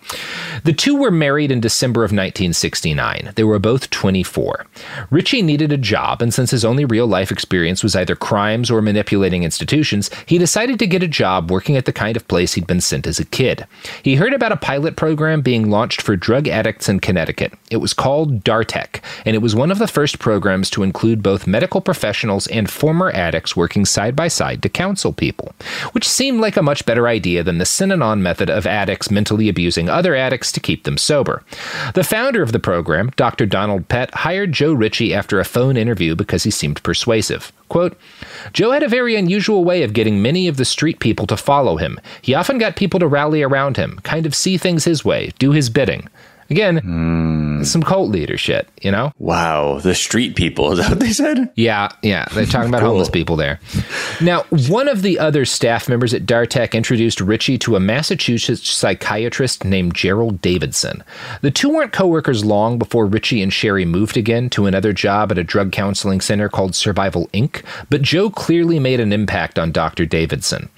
The 0.65 0.73
two 0.73 0.97
were 0.97 1.13
married 1.13 1.53
in 1.53 1.61
December 1.61 2.01
of 2.01 2.11
1969. 2.11 3.31
They 3.37 3.45
were 3.45 3.61
both 3.61 3.91
24. 3.91 4.67
Ricci 5.11 5.41
needed 5.41 5.71
a 5.71 5.77
job, 5.77 6.21
and 6.21 6.35
since 6.35 6.51
his 6.51 6.65
only 6.65 6.85
real 6.85 7.07
life 7.07 7.31
experience 7.31 7.85
was 7.85 7.95
either 7.95 8.17
crimes 8.17 8.73
or 8.73 8.83
manipulating 8.83 9.45
institutions, 9.45 10.11
he 10.27 10.37
decided 10.37 10.81
to 10.81 10.89
get 10.89 11.05
a 11.05 11.09
job 11.09 11.53
working 11.53 11.77
at 11.77 11.85
the 11.85 11.93
kind 11.93 12.17
of 12.17 12.27
place 12.27 12.55
he'd 12.55 12.67
been 12.67 12.81
sent 12.81 13.07
as 13.07 13.21
a 13.21 13.25
kid. 13.25 13.67
He 14.03 14.17
heard 14.17 14.35
about 14.35 14.51
a 14.51 14.57
pilot 14.57 14.97
program 14.97 15.43
being 15.43 15.71
launched 15.71 16.03
for 16.03 16.17
drug 16.17 16.49
addicts 16.49 16.89
in 16.89 16.99
Connecticut. 16.99 17.53
It 17.71 17.77
was 17.77 17.95
called 17.95 18.43
DARTEC, 18.43 19.01
and 19.25 19.37
it 19.37 19.43
was 19.43 19.55
one 19.55 19.71
of 19.71 19.79
the 19.79 19.87
first 19.87 20.19
programs 20.19 20.71
to 20.71 20.83
include 20.83 21.23
both 21.23 21.47
medical 21.47 21.81
professionals 21.81 22.49
and 22.49 22.69
former 22.69 23.11
addicts 23.11 23.34
addicts 23.35 23.57
working 23.57 23.85
side 23.85 24.15
by 24.15 24.29
side 24.29 24.63
to 24.63 24.69
counsel 24.69 25.13
people, 25.13 25.53
which 25.91 26.09
seemed 26.09 26.41
like 26.41 26.57
a 26.57 26.63
much 26.63 26.87
better 26.87 27.09
idea 27.09 27.43
than 27.43 27.59
the 27.59 27.65
Synanon 27.65 28.21
method 28.21 28.49
of 28.49 28.65
addicts 28.65 29.11
mentally 29.11 29.49
abusing 29.49 29.89
other 29.89 30.15
addicts 30.15 30.53
to 30.53 30.61
keep 30.61 30.85
them 30.85 30.97
sober. 30.97 31.43
The 31.95 32.05
founder 32.05 32.43
of 32.43 32.53
the 32.53 32.61
program, 32.61 33.11
Dr. 33.17 33.45
Donald 33.45 33.89
Pett, 33.89 34.15
hired 34.15 34.53
Joe 34.53 34.73
Ricci 34.73 35.13
after 35.13 35.41
a 35.41 35.45
phone 35.45 35.77
interview 35.77 36.15
because 36.15 36.45
he 36.45 36.53
seemed 36.53 36.81
persuasive. 36.85 37.51
Quote, 37.69 37.99
Joe 38.53 38.71
had 38.71 38.85
a 38.85 38.89
very 38.89 39.17
unusual 39.17 39.65
way 39.65 39.83
of 39.83 39.95
getting 39.95 40.23
many 40.23 40.47
of 40.47 40.57
the 40.57 40.65
street 40.65 41.01
people 41.01 41.27
to 41.27 41.37
follow 41.37 41.77
him. 41.77 41.99
He 42.23 42.35
often 42.35 42.59
got 42.59 42.77
people 42.77 43.01
to 43.01 43.09
rally 43.09 43.43
around 43.43 43.77
him, 43.77 43.99
kind 44.05 44.27
of 44.27 44.35
see 44.35 44.57
things 44.57 44.85
his 44.85 45.05
way, 45.05 45.33
do 45.41 45.51
his 45.51 45.71
bidding. 45.71 46.09
Again, 46.51 46.81
mm. 46.81 47.67
some 47.67 47.83
cult 47.83 48.11
leader 48.11 48.37
shit, 48.37 48.69
you 48.83 48.91
know? 48.91 49.13
Wow, 49.19 49.81
the 49.81 49.95
street 49.95 50.37
people, 50.37 50.73
is 50.79 50.79
that 50.79 50.91
what 50.91 51.01
they 51.01 51.13
said? 51.13 51.51
Yeah, 51.57 51.91
yeah. 52.03 52.27
They're 52.33 52.47
talking 52.47 52.69
about 52.69 52.81
cool. 52.83 52.91
homeless 52.91 53.11
people 53.11 53.37
there. 53.37 53.61
Now, 54.21 54.43
one 54.69 54.89
of 54.89 55.03
the 55.03 55.19
other 55.19 55.45
staff 55.45 55.89
members 55.89 56.15
at 56.15 56.27
Dartec 56.27 56.73
introduced 56.73 57.21
Ricci 57.21 57.59
to 57.59 57.77
a 57.77 57.81
Massachusetts 57.81 58.69
psychiatrist 58.69 59.65
named 59.65 59.95
Gerald 59.95 60.41
Davidson. 60.41 61.03
The 61.41 61.51
two 61.51 61.71
weren't 61.71 61.93
coworkers 61.93 62.45
long 62.45 62.79
before 62.79 63.07
Ricci 63.07 63.43
and 63.43 63.53
Sherry 63.53 63.85
moved 63.85 64.17
again 64.17 64.51
to 64.51 64.67
another 64.67 64.93
job 64.93 65.31
at 65.31 65.39
a 65.39 65.45
drug 65.45 65.73
counseling 65.73 66.21
center 66.21 66.49
called 66.49 66.75
Survival 66.75 67.29
Inc., 67.29 67.65
but 67.91 68.03
Joe 68.03 68.31
clearly 68.31 68.79
made 68.79 69.01
an 69.01 69.13
impact 69.13 69.59
on 69.59 69.73
Dr. 69.73 70.07
Davidson, 70.07 70.69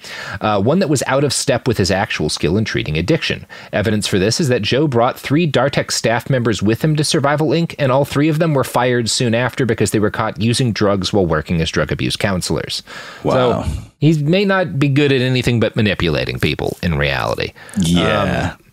uh, 0.41 0.61
one 0.61 0.79
that 0.79 0.89
was 0.89 1.03
out 1.07 1.23
of 1.23 1.33
step 1.33 1.67
with 1.67 1.77
his 1.77 1.91
actual 1.91 2.29
skill 2.29 2.57
in 2.57 2.65
treating 2.65 2.97
addiction. 2.97 3.45
Evidence 3.73 4.07
for 4.07 4.19
this 4.19 4.39
is 4.39 4.47
that 4.49 4.61
Joe 4.61 4.87
brought 4.87 5.19
three 5.19 5.45
Dartec 5.57 5.91
staff 5.91 6.29
members 6.29 6.61
with 6.61 6.83
him 6.83 6.95
to 6.97 7.03
Survival 7.03 7.47
Inc., 7.47 7.73
and 7.79 7.91
all 7.91 8.05
three 8.05 8.29
of 8.29 8.37
them 8.37 8.53
were 8.53 8.63
fired 8.63 9.09
soon 9.09 9.33
after 9.33 9.65
because 9.65 9.89
they 9.89 9.99
were 9.99 10.11
caught 10.11 10.39
using 10.39 10.71
drugs 10.71 11.11
while 11.11 11.25
working 11.25 11.61
as 11.61 11.71
drug 11.71 11.91
abuse 11.91 12.15
counselors. 12.15 12.83
Wow. 13.23 13.63
So 13.63 13.69
he 13.99 14.21
may 14.21 14.45
not 14.45 14.77
be 14.77 14.87
good 14.87 15.11
at 15.11 15.21
anything 15.21 15.59
but 15.59 15.75
manipulating 15.75 16.37
people 16.37 16.77
in 16.83 16.95
reality. 16.95 17.53
Yeah. 17.79 18.53
Um, 18.53 18.66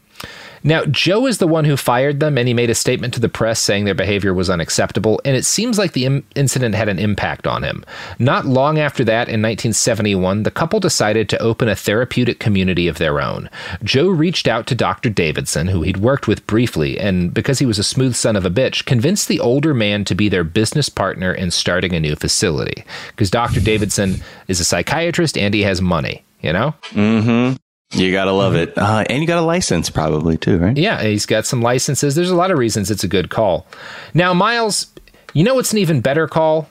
now, 0.66 0.86
Joe 0.86 1.26
is 1.26 1.36
the 1.36 1.46
one 1.46 1.66
who 1.66 1.76
fired 1.76 2.20
them, 2.20 2.38
and 2.38 2.48
he 2.48 2.54
made 2.54 2.70
a 2.70 2.74
statement 2.74 3.12
to 3.14 3.20
the 3.20 3.28
press 3.28 3.60
saying 3.60 3.84
their 3.84 3.94
behavior 3.94 4.32
was 4.32 4.48
unacceptable, 4.48 5.20
and 5.22 5.36
it 5.36 5.44
seems 5.44 5.78
like 5.78 5.92
the 5.92 6.06
Im- 6.06 6.24
incident 6.34 6.74
had 6.74 6.88
an 6.88 6.98
impact 6.98 7.46
on 7.46 7.62
him. 7.62 7.84
Not 8.18 8.46
long 8.46 8.78
after 8.78 9.04
that, 9.04 9.28
in 9.28 9.42
1971, 9.42 10.42
the 10.42 10.50
couple 10.50 10.80
decided 10.80 11.28
to 11.28 11.38
open 11.38 11.68
a 11.68 11.76
therapeutic 11.76 12.40
community 12.40 12.88
of 12.88 12.96
their 12.96 13.20
own. 13.20 13.50
Joe 13.82 14.08
reached 14.08 14.48
out 14.48 14.66
to 14.68 14.74
Dr. 14.74 15.10
Davidson, 15.10 15.68
who 15.68 15.82
he'd 15.82 15.98
worked 15.98 16.26
with 16.26 16.46
briefly, 16.46 16.98
and 16.98 17.34
because 17.34 17.58
he 17.58 17.66
was 17.66 17.78
a 17.78 17.84
smooth 17.84 18.14
son 18.14 18.34
of 18.34 18.46
a 18.46 18.50
bitch, 18.50 18.86
convinced 18.86 19.28
the 19.28 19.40
older 19.40 19.74
man 19.74 20.02
to 20.06 20.14
be 20.14 20.30
their 20.30 20.44
business 20.44 20.88
partner 20.88 21.30
in 21.30 21.50
starting 21.50 21.92
a 21.92 22.00
new 22.00 22.16
facility. 22.16 22.84
Because 23.08 23.30
Dr. 23.30 23.60
Davidson 23.60 24.22
is 24.48 24.60
a 24.60 24.64
psychiatrist 24.64 25.36
and 25.36 25.52
he 25.52 25.62
has 25.62 25.82
money 25.82 26.24
you 26.44 26.52
know? 26.52 26.74
Mm-hmm. 26.90 27.56
You 27.94 28.12
gotta 28.12 28.32
love 28.32 28.54
it, 28.54 28.76
uh, 28.76 29.04
and 29.08 29.20
you 29.20 29.26
got 29.26 29.38
a 29.38 29.46
license 29.46 29.90
probably 29.90 30.36
too, 30.36 30.58
right? 30.58 30.76
Yeah, 30.76 31.02
he's 31.02 31.26
got 31.26 31.46
some 31.46 31.62
licenses. 31.62 32.14
There's 32.14 32.30
a 32.30 32.34
lot 32.36 32.50
of 32.50 32.58
reasons 32.58 32.90
it's 32.90 33.04
a 33.04 33.08
good 33.08 33.30
call. 33.30 33.66
Now, 34.14 34.32
Miles, 34.34 34.86
you 35.32 35.44
know 35.44 35.54
what's 35.54 35.72
an 35.72 35.78
even 35.78 36.00
better 36.00 36.26
call 36.26 36.68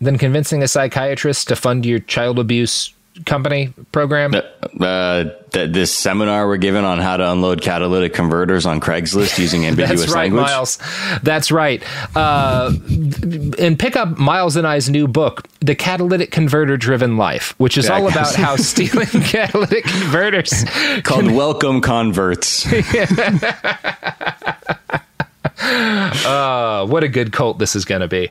than 0.00 0.18
convincing 0.18 0.62
a 0.62 0.68
psychiatrist 0.68 1.48
to 1.48 1.56
fund 1.56 1.84
your 1.84 1.98
child 1.98 2.38
abuse 2.38 2.93
company 3.26 3.72
program? 3.92 4.34
Uh, 4.34 4.84
uh, 4.84 5.24
th- 5.50 5.72
this 5.72 5.96
seminar 5.96 6.46
we're 6.46 6.56
given 6.56 6.84
on 6.84 6.98
how 6.98 7.16
to 7.16 7.30
unload 7.30 7.62
catalytic 7.62 8.12
converters 8.12 8.66
on 8.66 8.80
Craigslist 8.80 9.38
using 9.38 9.66
ambiguous 9.66 10.00
That's 10.00 10.12
right, 10.12 10.22
language. 10.22 10.42
Miles. 10.42 10.78
That's 11.22 11.52
right. 11.52 11.82
Uh, 12.16 12.72
and 13.58 13.78
pick 13.78 13.96
up 13.96 14.18
Miles 14.18 14.56
and 14.56 14.66
I's 14.66 14.90
new 14.90 15.06
book, 15.06 15.46
The 15.60 15.74
Catalytic 15.74 16.30
Converter 16.30 16.76
Driven 16.76 17.16
Life, 17.16 17.54
which 17.58 17.78
is 17.78 17.86
yeah, 17.86 17.94
all 17.94 18.08
about 18.08 18.34
how 18.34 18.56
stealing 18.64 19.06
catalytic 19.22 19.84
converters 19.84 20.64
called 21.02 21.24
can... 21.24 21.34
Welcome 21.34 21.80
Converts. 21.80 22.66
uh, 26.26 26.86
what 26.86 27.04
a 27.04 27.08
good 27.08 27.32
cult 27.32 27.58
this 27.58 27.76
is 27.76 27.84
going 27.84 28.00
to 28.00 28.08
be. 28.08 28.30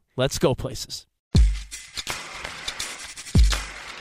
Let's 0.17 0.37
go 0.39 0.53
places. 0.55 1.05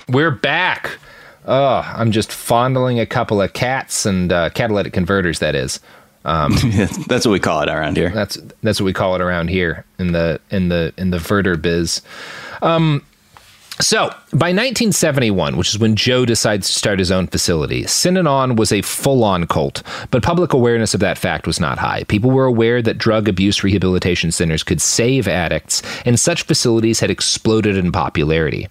We're 0.08 0.32
back. 0.32 0.98
Oh, 1.46 1.82
I'm 1.94 2.10
just 2.10 2.32
fondling 2.32 2.98
a 2.98 3.06
couple 3.06 3.40
of 3.40 3.52
cats 3.52 4.04
and 4.06 4.32
uh, 4.32 4.50
catalytic 4.50 4.92
converters. 4.92 5.38
That 5.38 5.54
is. 5.54 5.78
Um, 6.24 6.52
that's 7.06 7.24
what 7.24 7.32
we 7.32 7.38
call 7.38 7.62
it 7.62 7.68
around 7.68 7.96
here. 7.96 8.10
That's 8.10 8.36
that's 8.62 8.80
what 8.80 8.86
we 8.86 8.92
call 8.92 9.14
it 9.14 9.20
around 9.20 9.48
here 9.48 9.84
in 9.98 10.12
the 10.12 10.40
in 10.50 10.68
the 10.68 10.92
in 10.98 11.10
the 11.10 11.18
verter 11.20 11.56
biz. 11.56 12.02
Um, 12.60 13.04
So, 13.80 14.10
by 14.32 14.50
1971, 14.52 15.56
which 15.56 15.70
is 15.70 15.78
when 15.78 15.96
Joe 15.96 16.26
decides 16.26 16.68
to 16.68 16.74
start 16.74 16.98
his 16.98 17.10
own 17.10 17.26
facility, 17.26 17.84
Synanon 17.84 18.56
was 18.56 18.72
a 18.72 18.82
full 18.82 19.24
on 19.24 19.46
cult, 19.46 19.82
but 20.10 20.22
public 20.22 20.52
awareness 20.52 20.92
of 20.92 21.00
that 21.00 21.16
fact 21.16 21.46
was 21.46 21.58
not 21.58 21.78
high. 21.78 22.04
People 22.04 22.30
were 22.30 22.44
aware 22.44 22.82
that 22.82 22.98
drug 22.98 23.26
abuse 23.26 23.64
rehabilitation 23.64 24.32
centers 24.32 24.62
could 24.62 24.82
save 24.82 25.26
addicts, 25.26 25.82
and 26.04 26.20
such 26.20 26.42
facilities 26.42 27.00
had 27.00 27.10
exploded 27.10 27.76
in 27.76 27.90
popularity. 27.90 28.68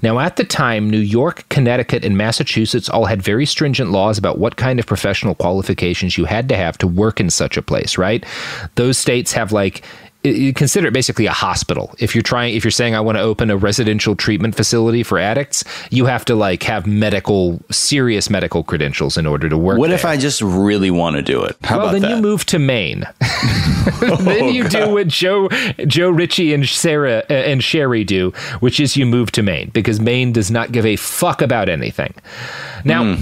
Now, 0.00 0.20
at 0.20 0.36
the 0.36 0.44
time, 0.44 0.88
New 0.88 0.98
York, 0.98 1.44
Connecticut, 1.48 2.04
and 2.04 2.16
Massachusetts 2.16 2.88
all 2.88 3.06
had 3.06 3.20
very 3.20 3.46
stringent 3.46 3.90
laws 3.90 4.16
about 4.16 4.38
what 4.38 4.56
kind 4.56 4.78
of 4.78 4.86
professional 4.86 5.34
qualifications 5.34 6.16
you 6.16 6.24
had 6.24 6.48
to 6.50 6.56
have 6.56 6.78
to 6.78 6.86
work 6.86 7.18
in 7.18 7.30
such 7.30 7.56
a 7.56 7.62
place, 7.62 7.98
right? 7.98 8.24
Those 8.76 8.96
states 8.96 9.32
have 9.32 9.50
like 9.50 9.84
you 10.24 10.52
consider 10.52 10.88
it 10.88 10.92
basically 10.92 11.26
a 11.26 11.32
hospital. 11.32 11.94
If 11.98 12.14
you're 12.14 12.22
trying, 12.22 12.54
if 12.54 12.64
you're 12.64 12.70
saying 12.70 12.94
I 12.94 13.00
want 13.00 13.18
to 13.18 13.22
open 13.22 13.50
a 13.50 13.56
residential 13.56 14.14
treatment 14.14 14.54
facility 14.54 15.02
for 15.02 15.18
addicts, 15.18 15.64
you 15.90 16.06
have 16.06 16.24
to 16.26 16.34
like 16.34 16.62
have 16.62 16.86
medical, 16.86 17.60
serious 17.70 18.30
medical 18.30 18.62
credentials 18.62 19.16
in 19.16 19.26
order 19.26 19.48
to 19.48 19.58
work. 19.58 19.78
What 19.78 19.88
there. 19.88 19.96
if 19.96 20.04
I 20.04 20.16
just 20.16 20.40
really 20.40 20.90
want 20.90 21.16
to 21.16 21.22
do 21.22 21.42
it? 21.42 21.56
How 21.64 21.78
well, 21.78 21.88
about 21.88 21.92
then 21.92 22.02
that? 22.02 22.16
you 22.16 22.22
move 22.22 22.44
to 22.46 22.58
Maine. 22.58 23.04
then 24.20 24.54
you 24.54 24.68
do 24.68 24.90
what 24.90 25.08
Joe, 25.08 25.48
Joe 25.86 26.10
Ricci 26.10 26.54
and 26.54 26.68
Sarah 26.68 27.24
uh, 27.28 27.32
and 27.32 27.62
Sherry 27.62 28.04
do, 28.04 28.30
which 28.60 28.78
is 28.78 28.96
you 28.96 29.06
move 29.06 29.32
to 29.32 29.42
Maine 29.42 29.70
because 29.70 30.00
Maine 30.00 30.32
does 30.32 30.50
not 30.50 30.72
give 30.72 30.86
a 30.86 30.96
fuck 30.96 31.42
about 31.42 31.68
anything. 31.68 32.14
Now. 32.84 33.16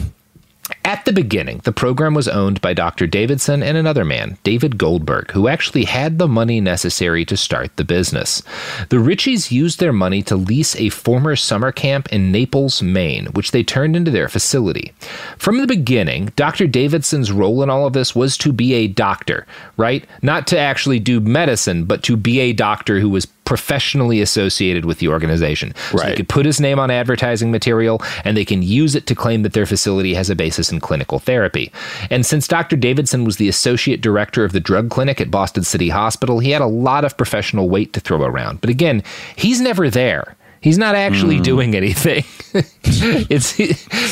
At 0.84 1.04
the 1.04 1.12
beginning, 1.12 1.60
the 1.64 1.72
program 1.72 2.14
was 2.14 2.26
owned 2.26 2.60
by 2.60 2.72
Dr. 2.72 3.06
Davidson 3.06 3.62
and 3.62 3.76
another 3.76 4.04
man, 4.04 4.38
David 4.42 4.78
Goldberg, 4.78 5.30
who 5.32 5.46
actually 5.46 5.84
had 5.84 6.18
the 6.18 6.26
money 6.26 6.60
necessary 6.60 7.24
to 7.26 7.36
start 7.36 7.76
the 7.76 7.84
business. 7.84 8.42
The 8.88 8.96
Riccis 8.96 9.50
used 9.52 9.78
their 9.78 9.92
money 9.92 10.22
to 10.22 10.36
lease 10.36 10.74
a 10.76 10.88
former 10.88 11.36
summer 11.36 11.70
camp 11.70 12.08
in 12.10 12.32
Naples, 12.32 12.82
Maine, 12.82 13.26
which 13.34 13.50
they 13.50 13.62
turned 13.62 13.94
into 13.94 14.10
their 14.10 14.28
facility. 14.28 14.92
From 15.36 15.58
the 15.58 15.66
beginning, 15.66 16.32
Dr. 16.34 16.66
Davidson's 16.66 17.30
role 17.30 17.62
in 17.62 17.70
all 17.70 17.86
of 17.86 17.92
this 17.92 18.14
was 18.14 18.38
to 18.38 18.52
be 18.52 18.72
a 18.74 18.88
doctor, 18.88 19.46
right? 19.76 20.04
Not 20.22 20.46
to 20.48 20.58
actually 20.58 20.98
do 20.98 21.20
medicine, 21.20 21.84
but 21.84 22.02
to 22.04 22.16
be 22.16 22.40
a 22.40 22.52
doctor 22.52 23.00
who 23.00 23.10
was 23.10 23.26
professionally 23.50 24.20
associated 24.20 24.84
with 24.84 24.98
the 25.00 25.08
organization. 25.08 25.74
So 25.90 25.98
Right. 25.98 26.10
he 26.10 26.14
could 26.14 26.28
put 26.28 26.46
his 26.46 26.60
name 26.60 26.78
on 26.78 26.88
advertising 26.88 27.50
material 27.50 28.00
and 28.24 28.36
they 28.36 28.44
can 28.44 28.62
use 28.62 28.94
it 28.94 29.06
to 29.08 29.14
claim 29.16 29.42
that 29.42 29.54
their 29.54 29.66
facility 29.66 30.14
has 30.14 30.30
a 30.30 30.36
basis 30.36 30.69
in 30.72 30.80
clinical 30.80 31.18
therapy. 31.18 31.72
And 32.10 32.24
since 32.24 32.48
Dr. 32.48 32.76
Davidson 32.76 33.24
was 33.24 33.36
the 33.36 33.48
associate 33.48 34.00
director 34.00 34.44
of 34.44 34.52
the 34.52 34.60
drug 34.60 34.90
clinic 34.90 35.20
at 35.20 35.30
Boston 35.30 35.64
City 35.64 35.88
Hospital, 35.88 36.38
he 36.38 36.50
had 36.50 36.62
a 36.62 36.66
lot 36.66 37.04
of 37.04 37.16
professional 37.16 37.68
weight 37.68 37.92
to 37.92 38.00
throw 38.00 38.22
around. 38.22 38.60
But 38.60 38.70
again, 38.70 39.02
he's 39.36 39.60
never 39.60 39.90
there. 39.90 40.36
He's 40.60 40.76
not 40.76 40.94
actually 40.94 41.36
hmm. 41.36 41.42
doing 41.42 41.74
anything. 41.74 42.24
it's 42.84 43.52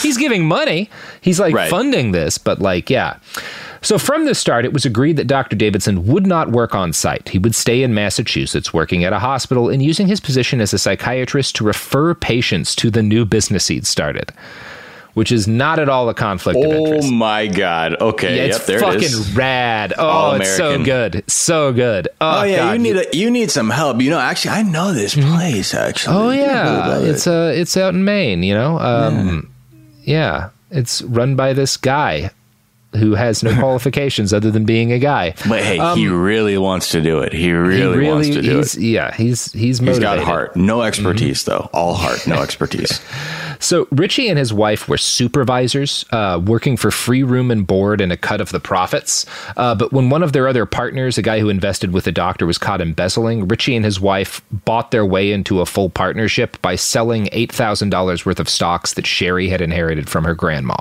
he's 0.02 0.16
giving 0.16 0.46
money. 0.46 0.88
He's 1.20 1.38
like 1.38 1.54
Right. 1.54 1.70
funding 1.70 2.12
this, 2.12 2.38
but 2.38 2.61
like 2.61 2.88
yeah. 2.88 3.18
So 3.80 3.98
from 3.98 4.24
the 4.24 4.34
start, 4.34 4.64
it 4.64 4.72
was 4.72 4.84
agreed 4.84 5.16
that 5.16 5.26
Dr. 5.26 5.54
Davidson 5.54 6.06
would 6.06 6.26
not 6.26 6.50
work 6.50 6.74
on 6.74 6.92
site. 6.92 7.28
He 7.28 7.38
would 7.38 7.54
stay 7.54 7.82
in 7.82 7.94
Massachusetts, 7.94 8.74
working 8.74 9.04
at 9.04 9.12
a 9.12 9.18
hospital 9.18 9.68
and 9.68 9.82
using 9.82 10.09
his 10.09 10.20
position 10.20 10.61
as 10.61 10.72
a 10.72 10.78
psychiatrist 10.78 11.54
to 11.56 11.64
refer 11.64 12.14
patients 12.14 12.74
to 12.76 12.90
the 12.90 13.02
new 13.02 13.24
business 13.24 13.68
he'd 13.68 13.86
started, 13.86 14.32
which 15.18 15.32
is 15.32 15.48
not 15.48 15.80
at 15.80 15.88
all 15.88 16.08
a 16.08 16.14
conflict 16.14 16.64
of 16.64 16.70
interest. 16.70 17.08
Oh 17.08 17.10
my 17.10 17.48
god. 17.48 17.96
Okay. 18.00 18.36
Yeah, 18.36 18.42
it's 18.44 18.58
yep, 18.58 18.66
there 18.66 18.78
fucking 18.78 19.00
it 19.00 19.04
is. 19.06 19.18
Fucking 19.18 19.34
rad. 19.36 19.92
Oh, 19.98 20.06
All 20.06 20.34
it's 20.34 20.56
so 20.56 20.80
good. 20.84 21.24
So 21.26 21.72
good. 21.72 22.06
Oh, 22.20 22.40
Oh 22.40 22.44
yeah, 22.44 22.58
God. 22.58 22.72
you 22.74 22.78
need 22.78 22.96
a, 22.96 23.16
you 23.16 23.28
need 23.28 23.50
some 23.50 23.68
help. 23.68 24.00
You 24.00 24.10
know, 24.10 24.20
actually, 24.20 24.52
I 24.52 24.62
know 24.62 24.92
this 24.94 25.16
place. 25.16 25.74
Actually, 25.74 26.16
Oh 26.16 26.30
yeah, 26.30 26.86
love 26.86 27.02
it. 27.02 27.08
it's 27.10 27.26
uh 27.26 27.52
it's 27.52 27.76
out 27.76 27.94
in 27.94 28.04
Maine. 28.04 28.44
You 28.44 28.54
know, 28.54 28.78
um, 28.78 29.50
yeah. 30.04 30.50
it's 30.70 31.02
run 31.02 31.34
by 31.34 31.52
this 31.52 31.76
guy 31.76 32.30
who 32.97 33.14
has 33.14 33.43
no 33.43 33.55
qualifications 33.55 34.32
other 34.32 34.51
than 34.51 34.64
being 34.64 34.93
a 34.93 34.99
guy. 34.99 35.34
But 35.49 35.62
hey, 35.62 35.78
Um, 35.78 35.99
he 35.99 36.09
really 36.09 36.57
wants 36.57 36.91
to 36.93 37.01
do 37.03 37.20
it. 37.20 37.32
He 37.32 37.43
He 37.43 37.53
really, 37.53 38.09
wants 38.09 38.28
to 38.28 38.41
do 38.43 38.57
he's, 38.59 38.76
it. 38.76 38.82
Yeah, 38.82 39.14
he's 39.14 39.53
he's 39.53 39.61
He's 39.78 39.80
motivated. 39.80 40.03
got 40.03 40.18
heart, 40.20 40.57
no 40.57 40.82
expertise 40.82 41.43
Mm-hmm. 41.45 41.51
though. 41.51 41.70
All 41.72 41.95
heart, 41.95 42.26
no 42.26 42.36
expertise. 42.43 43.01
So 43.61 43.89
Ricci 43.91 44.28
and 44.28 44.39
his 44.39 44.53
wife 44.55 44.89
were 44.89 44.97
supervisors, 44.97 46.05
uh, 46.12 46.41
working 46.45 46.76
for 46.76 46.91
free 46.93 47.22
room 47.24 47.51
and 47.51 47.66
board 47.66 48.01
and 48.01 48.12
a 48.12 48.16
cut 48.16 48.41
of 48.41 48.51
the 48.53 48.61
profits. 48.61 49.26
Uh, 49.57 49.74
but 49.74 49.93
when 49.93 50.11
one 50.11 50.22
of 50.22 50.32
their 50.32 50.47
other 50.47 50.64
partners, 50.64 51.18
a 51.18 51.22
guy 51.22 51.41
who 51.41 51.49
invested 51.49 51.93
with 51.93 52.05
the 52.05 52.12
doctor, 52.12 52.47
was 52.47 52.57
caught 52.57 52.80
embezzling, 52.80 53.49
Ricci 53.49 53.74
and 53.74 53.84
his 53.84 54.01
wife 54.01 54.41
bought 54.64 54.93
their 54.93 55.05
way 55.05 55.32
into 55.32 55.61
a 55.61 55.66
full 55.66 55.91
partnership 55.91 56.61
by 56.62 56.76
selling 56.76 57.28
eight 57.32 57.53
thousand 57.53 57.91
dollars 57.91 58.24
worth 58.24 58.39
of 58.41 58.49
stocks 58.49 58.95
that 58.95 59.07
Sherry 59.07 59.49
had 59.49 59.61
inherited 59.61 60.09
from 60.09 60.22
her 60.24 60.34
grandma. 60.34 60.76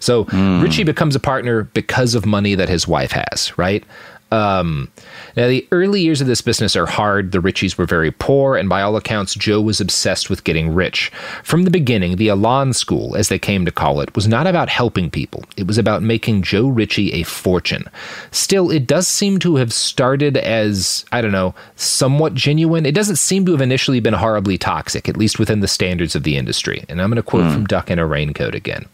So 0.00 0.24
Ricci 0.60 0.82
becomes 0.82 1.14
a 1.14 1.20
partner 1.20 1.45
because 1.62 2.14
of 2.14 2.26
money 2.26 2.54
that 2.54 2.68
his 2.68 2.86
wife 2.86 3.12
has, 3.12 3.56
right? 3.58 3.84
Um, 4.32 4.90
now, 5.36 5.48
the 5.48 5.66
early 5.70 6.00
years 6.00 6.22
of 6.22 6.26
this 6.26 6.40
business 6.40 6.74
are 6.76 6.86
hard. 6.86 7.32
The 7.32 7.40
Riccis 7.40 7.76
were 7.76 7.84
very 7.84 8.10
poor, 8.10 8.56
and 8.56 8.70
by 8.70 8.80
all 8.80 8.96
accounts, 8.96 9.34
Joe 9.34 9.60
was 9.60 9.82
obsessed 9.82 10.30
with 10.30 10.44
getting 10.44 10.74
rich. 10.74 11.10
From 11.42 11.64
the 11.64 11.70
beginning, 11.70 12.16
the 12.16 12.28
Elan 12.28 12.72
School, 12.72 13.14
as 13.16 13.28
they 13.28 13.38
came 13.38 13.66
to 13.66 13.70
call 13.70 14.00
it, 14.00 14.14
was 14.14 14.26
not 14.26 14.46
about 14.46 14.70
helping 14.70 15.10
people. 15.10 15.44
It 15.58 15.66
was 15.66 15.76
about 15.76 16.02
making 16.02 16.42
Joe 16.42 16.68
Ricci 16.68 17.12
a 17.12 17.22
fortune. 17.24 17.84
Still, 18.30 18.70
it 18.70 18.86
does 18.86 19.06
seem 19.06 19.38
to 19.40 19.56
have 19.56 19.74
started 19.74 20.38
as, 20.38 21.04
I 21.12 21.20
don't 21.20 21.32
know, 21.32 21.54
somewhat 21.76 22.32
genuine. 22.32 22.86
It 22.86 22.94
doesn't 22.94 23.16
seem 23.16 23.44
to 23.44 23.52
have 23.52 23.60
initially 23.60 24.00
been 24.00 24.14
horribly 24.14 24.56
toxic, 24.56 25.06
at 25.06 25.18
least 25.18 25.38
within 25.38 25.60
the 25.60 25.68
standards 25.68 26.16
of 26.16 26.22
the 26.22 26.38
industry. 26.38 26.84
And 26.88 27.02
I'm 27.02 27.10
going 27.10 27.16
to 27.16 27.22
quote 27.22 27.44
hmm. 27.44 27.52
from 27.52 27.66
Duck 27.66 27.90
in 27.90 27.98
a 27.98 28.06
Raincoat 28.06 28.54
again. 28.54 28.86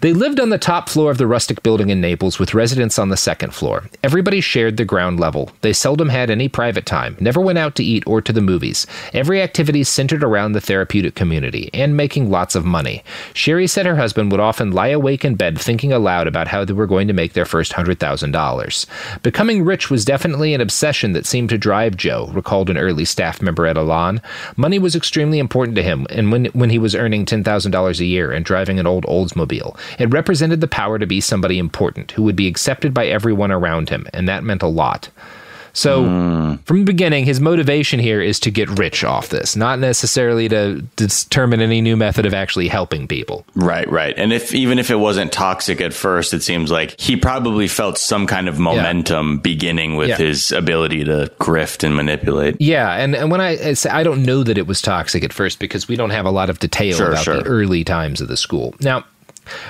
They 0.00 0.12
lived 0.12 0.40
on 0.40 0.50
the 0.50 0.58
top 0.58 0.88
floor 0.88 1.10
of 1.10 1.18
the 1.18 1.26
rustic 1.26 1.62
building 1.62 1.90
in 1.90 2.00
Naples 2.00 2.38
with 2.38 2.52
residents 2.52 2.98
on 2.98 3.08
the 3.08 3.16
second 3.16 3.54
floor. 3.54 3.84
Everybody 4.02 4.40
shared 4.40 4.76
the 4.76 4.84
ground 4.84 5.20
level. 5.20 5.51
They 5.60 5.72
seldom 5.72 6.08
had 6.08 6.28
any 6.28 6.48
private 6.48 6.86
time, 6.86 7.16
never 7.20 7.40
went 7.40 7.58
out 7.58 7.76
to 7.76 7.84
eat 7.84 8.02
or 8.06 8.20
to 8.20 8.32
the 8.32 8.40
movies. 8.40 8.86
Every 9.12 9.40
activity 9.40 9.84
centered 9.84 10.24
around 10.24 10.52
the 10.52 10.60
therapeutic 10.60 11.14
community 11.14 11.70
and 11.72 11.96
making 11.96 12.30
lots 12.30 12.56
of 12.56 12.64
money. 12.64 13.04
Sherry 13.32 13.68
said 13.68 13.86
her 13.86 13.96
husband 13.96 14.32
would 14.32 14.40
often 14.40 14.72
lie 14.72 14.88
awake 14.88 15.24
in 15.24 15.36
bed 15.36 15.60
thinking 15.60 15.92
aloud 15.92 16.26
about 16.26 16.48
how 16.48 16.64
they 16.64 16.72
were 16.72 16.86
going 16.88 17.06
to 17.06 17.14
make 17.14 17.34
their 17.34 17.44
first 17.44 17.72
$100,000. 17.72 18.86
Becoming 19.22 19.64
rich 19.64 19.88
was 19.88 20.04
definitely 20.04 20.52
an 20.52 20.60
obsession 20.60 21.12
that 21.12 21.26
seemed 21.26 21.50
to 21.50 21.58
drive 21.58 21.96
Joe, 21.96 22.30
recalled 22.32 22.68
an 22.68 22.78
early 22.78 23.04
staff 23.04 23.40
member 23.40 23.66
at 23.66 23.76
Elan. 23.76 24.20
Money 24.56 24.78
was 24.80 24.96
extremely 24.96 25.38
important 25.38 25.76
to 25.76 25.82
him, 25.82 26.06
and 26.10 26.32
when, 26.32 26.46
when 26.46 26.70
he 26.70 26.78
was 26.78 26.96
earning 26.96 27.24
$10,000 27.24 28.00
a 28.00 28.04
year 28.04 28.32
and 28.32 28.44
driving 28.44 28.80
an 28.80 28.86
old 28.86 29.04
Oldsmobile, 29.04 29.78
it 29.98 30.12
represented 30.12 30.60
the 30.60 30.66
power 30.66 30.98
to 30.98 31.06
be 31.06 31.20
somebody 31.20 31.58
important 31.58 32.10
who 32.12 32.22
would 32.22 32.36
be 32.36 32.48
accepted 32.48 32.92
by 32.92 33.06
everyone 33.06 33.52
around 33.52 33.90
him, 33.90 34.06
and 34.12 34.28
that 34.28 34.44
meant 34.44 34.62
a 34.62 34.66
lot. 34.66 35.08
So, 35.72 36.04
hmm. 36.04 36.54
from 36.64 36.78
the 36.80 36.84
beginning, 36.84 37.24
his 37.24 37.40
motivation 37.40 37.98
here 38.00 38.20
is 38.20 38.38
to 38.40 38.50
get 38.50 38.68
rich 38.78 39.04
off 39.04 39.28
this, 39.30 39.56
not 39.56 39.78
necessarily 39.78 40.48
to 40.50 40.82
determine 40.96 41.60
any 41.60 41.80
new 41.80 41.96
method 41.96 42.26
of 42.26 42.34
actually 42.34 42.68
helping 42.68 43.08
people. 43.08 43.44
Right, 43.54 43.90
right. 43.90 44.14
And 44.16 44.32
if 44.32 44.54
even 44.54 44.78
if 44.78 44.90
it 44.90 44.96
wasn't 44.96 45.32
toxic 45.32 45.80
at 45.80 45.94
first, 45.94 46.34
it 46.34 46.42
seems 46.42 46.70
like 46.70 46.98
he 47.00 47.16
probably 47.16 47.68
felt 47.68 47.96
some 47.98 48.26
kind 48.26 48.48
of 48.48 48.58
momentum 48.58 49.38
beginning 49.38 49.96
with 49.96 50.10
Yeah. 50.10 50.16
his 50.16 50.52
ability 50.52 51.04
to 51.04 51.30
grift 51.40 51.84
and 51.84 51.96
manipulate. 51.96 52.56
Yeah, 52.60 52.92
and, 52.96 53.14
and 53.14 53.30
when 53.30 53.40
I, 53.40 53.50
I 53.68 53.72
say 53.74 53.90
I 53.90 54.02
don't 54.02 54.24
know 54.24 54.42
that 54.42 54.58
it 54.58 54.66
was 54.66 54.82
toxic 54.82 55.24
at 55.24 55.32
first 55.32 55.58
because 55.58 55.88
we 55.88 55.96
don't 55.96 56.10
have 56.10 56.26
a 56.26 56.30
lot 56.30 56.50
of 56.50 56.58
detail 56.58 56.96
Sure, 56.96 57.12
about 57.12 57.24
sure. 57.24 57.36
the 57.38 57.44
early 57.44 57.84
times 57.84 58.20
of 58.20 58.28
the 58.28 58.36
school. 58.36 58.74
Now, 58.80 59.04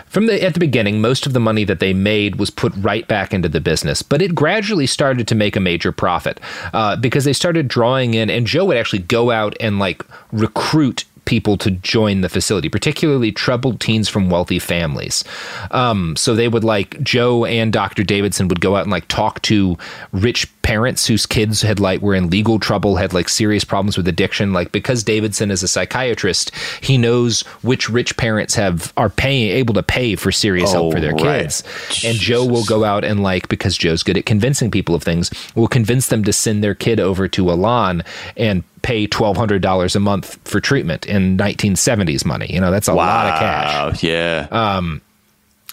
from 0.06 0.26
the 0.26 0.42
at 0.42 0.54
the 0.54 0.60
beginning, 0.60 1.00
most 1.00 1.26
of 1.26 1.32
the 1.32 1.40
money 1.40 1.64
that 1.64 1.80
they 1.80 1.92
made 1.92 2.36
was 2.36 2.50
put 2.50 2.72
right 2.76 3.06
back 3.08 3.32
into 3.32 3.48
the 3.48 3.60
business, 3.60 4.02
but 4.02 4.22
it 4.22 4.34
gradually 4.34 4.86
started 4.86 5.26
to 5.28 5.34
make 5.34 5.56
a 5.56 5.60
major 5.60 5.92
profit 5.92 6.40
uh, 6.72 6.96
because 6.96 7.24
they 7.24 7.32
started 7.32 7.68
drawing 7.68 8.14
in, 8.14 8.30
and 8.30 8.46
Joe 8.46 8.66
would 8.66 8.76
actually 8.76 9.00
go 9.00 9.30
out 9.30 9.56
and 9.60 9.78
like 9.78 10.04
recruit 10.32 11.04
people 11.24 11.56
to 11.58 11.70
join 11.70 12.20
the 12.20 12.28
facility, 12.28 12.68
particularly 12.68 13.32
troubled 13.32 13.80
teens 13.80 14.08
from 14.08 14.28
wealthy 14.28 14.58
families. 14.58 15.24
Um, 15.70 16.16
so 16.16 16.34
they 16.34 16.48
would 16.48 16.64
like 16.64 17.00
Joe 17.02 17.44
and 17.44 17.72
Dr. 17.72 18.02
Davidson 18.04 18.48
would 18.48 18.60
go 18.60 18.76
out 18.76 18.82
and 18.82 18.90
like 18.90 19.06
talk 19.08 19.40
to 19.42 19.78
rich 20.12 20.48
parents 20.62 21.06
whose 21.06 21.26
kids 21.26 21.62
had 21.62 21.80
like 21.80 22.00
were 22.02 22.14
in 22.14 22.30
legal 22.30 22.58
trouble, 22.58 22.96
had 22.96 23.12
like 23.12 23.28
serious 23.28 23.64
problems 23.64 23.96
with 23.96 24.06
addiction. 24.08 24.52
Like 24.52 24.72
because 24.72 25.02
Davidson 25.02 25.50
is 25.50 25.62
a 25.62 25.68
psychiatrist, 25.68 26.52
he 26.80 26.98
knows 26.98 27.42
which 27.62 27.88
rich 27.88 28.16
parents 28.16 28.54
have 28.54 28.92
are 28.96 29.08
paying 29.10 29.50
able 29.50 29.74
to 29.74 29.82
pay 29.82 30.16
for 30.16 30.32
serious 30.32 30.72
help 30.72 30.82
Oh, 30.86 30.90
for 30.92 31.00
their 31.00 31.12
right. 31.12 31.42
kids. 31.42 31.62
And 32.04 32.16
Joe 32.18 32.44
will 32.44 32.64
go 32.64 32.84
out 32.84 33.04
and 33.04 33.22
like 33.22 33.48
because 33.48 33.76
Joe's 33.76 34.02
good 34.02 34.16
at 34.16 34.26
convincing 34.26 34.70
people 34.70 34.94
of 34.94 35.02
things, 35.02 35.30
will 35.54 35.68
convince 35.68 36.08
them 36.08 36.24
to 36.24 36.32
send 36.32 36.62
their 36.64 36.74
kid 36.74 36.98
over 36.98 37.28
to 37.28 37.48
Elan 37.50 38.02
and 38.36 38.64
pay 38.82 39.06
twelve 39.06 39.36
hundred 39.36 39.62
dollars 39.62 39.96
a 39.96 40.00
month 40.00 40.38
for 40.44 40.60
treatment 40.60 41.06
in 41.06 41.36
nineteen 41.36 41.76
seventies 41.76 42.24
money. 42.24 42.52
You 42.52 42.60
know, 42.60 42.70
that's 42.70 42.88
a 42.88 42.94
lot 42.94 43.26
of 43.32 43.38
cash. 43.38 44.02
Wow, 44.02 44.08
yeah. 44.08 44.48
Um, 44.50 45.00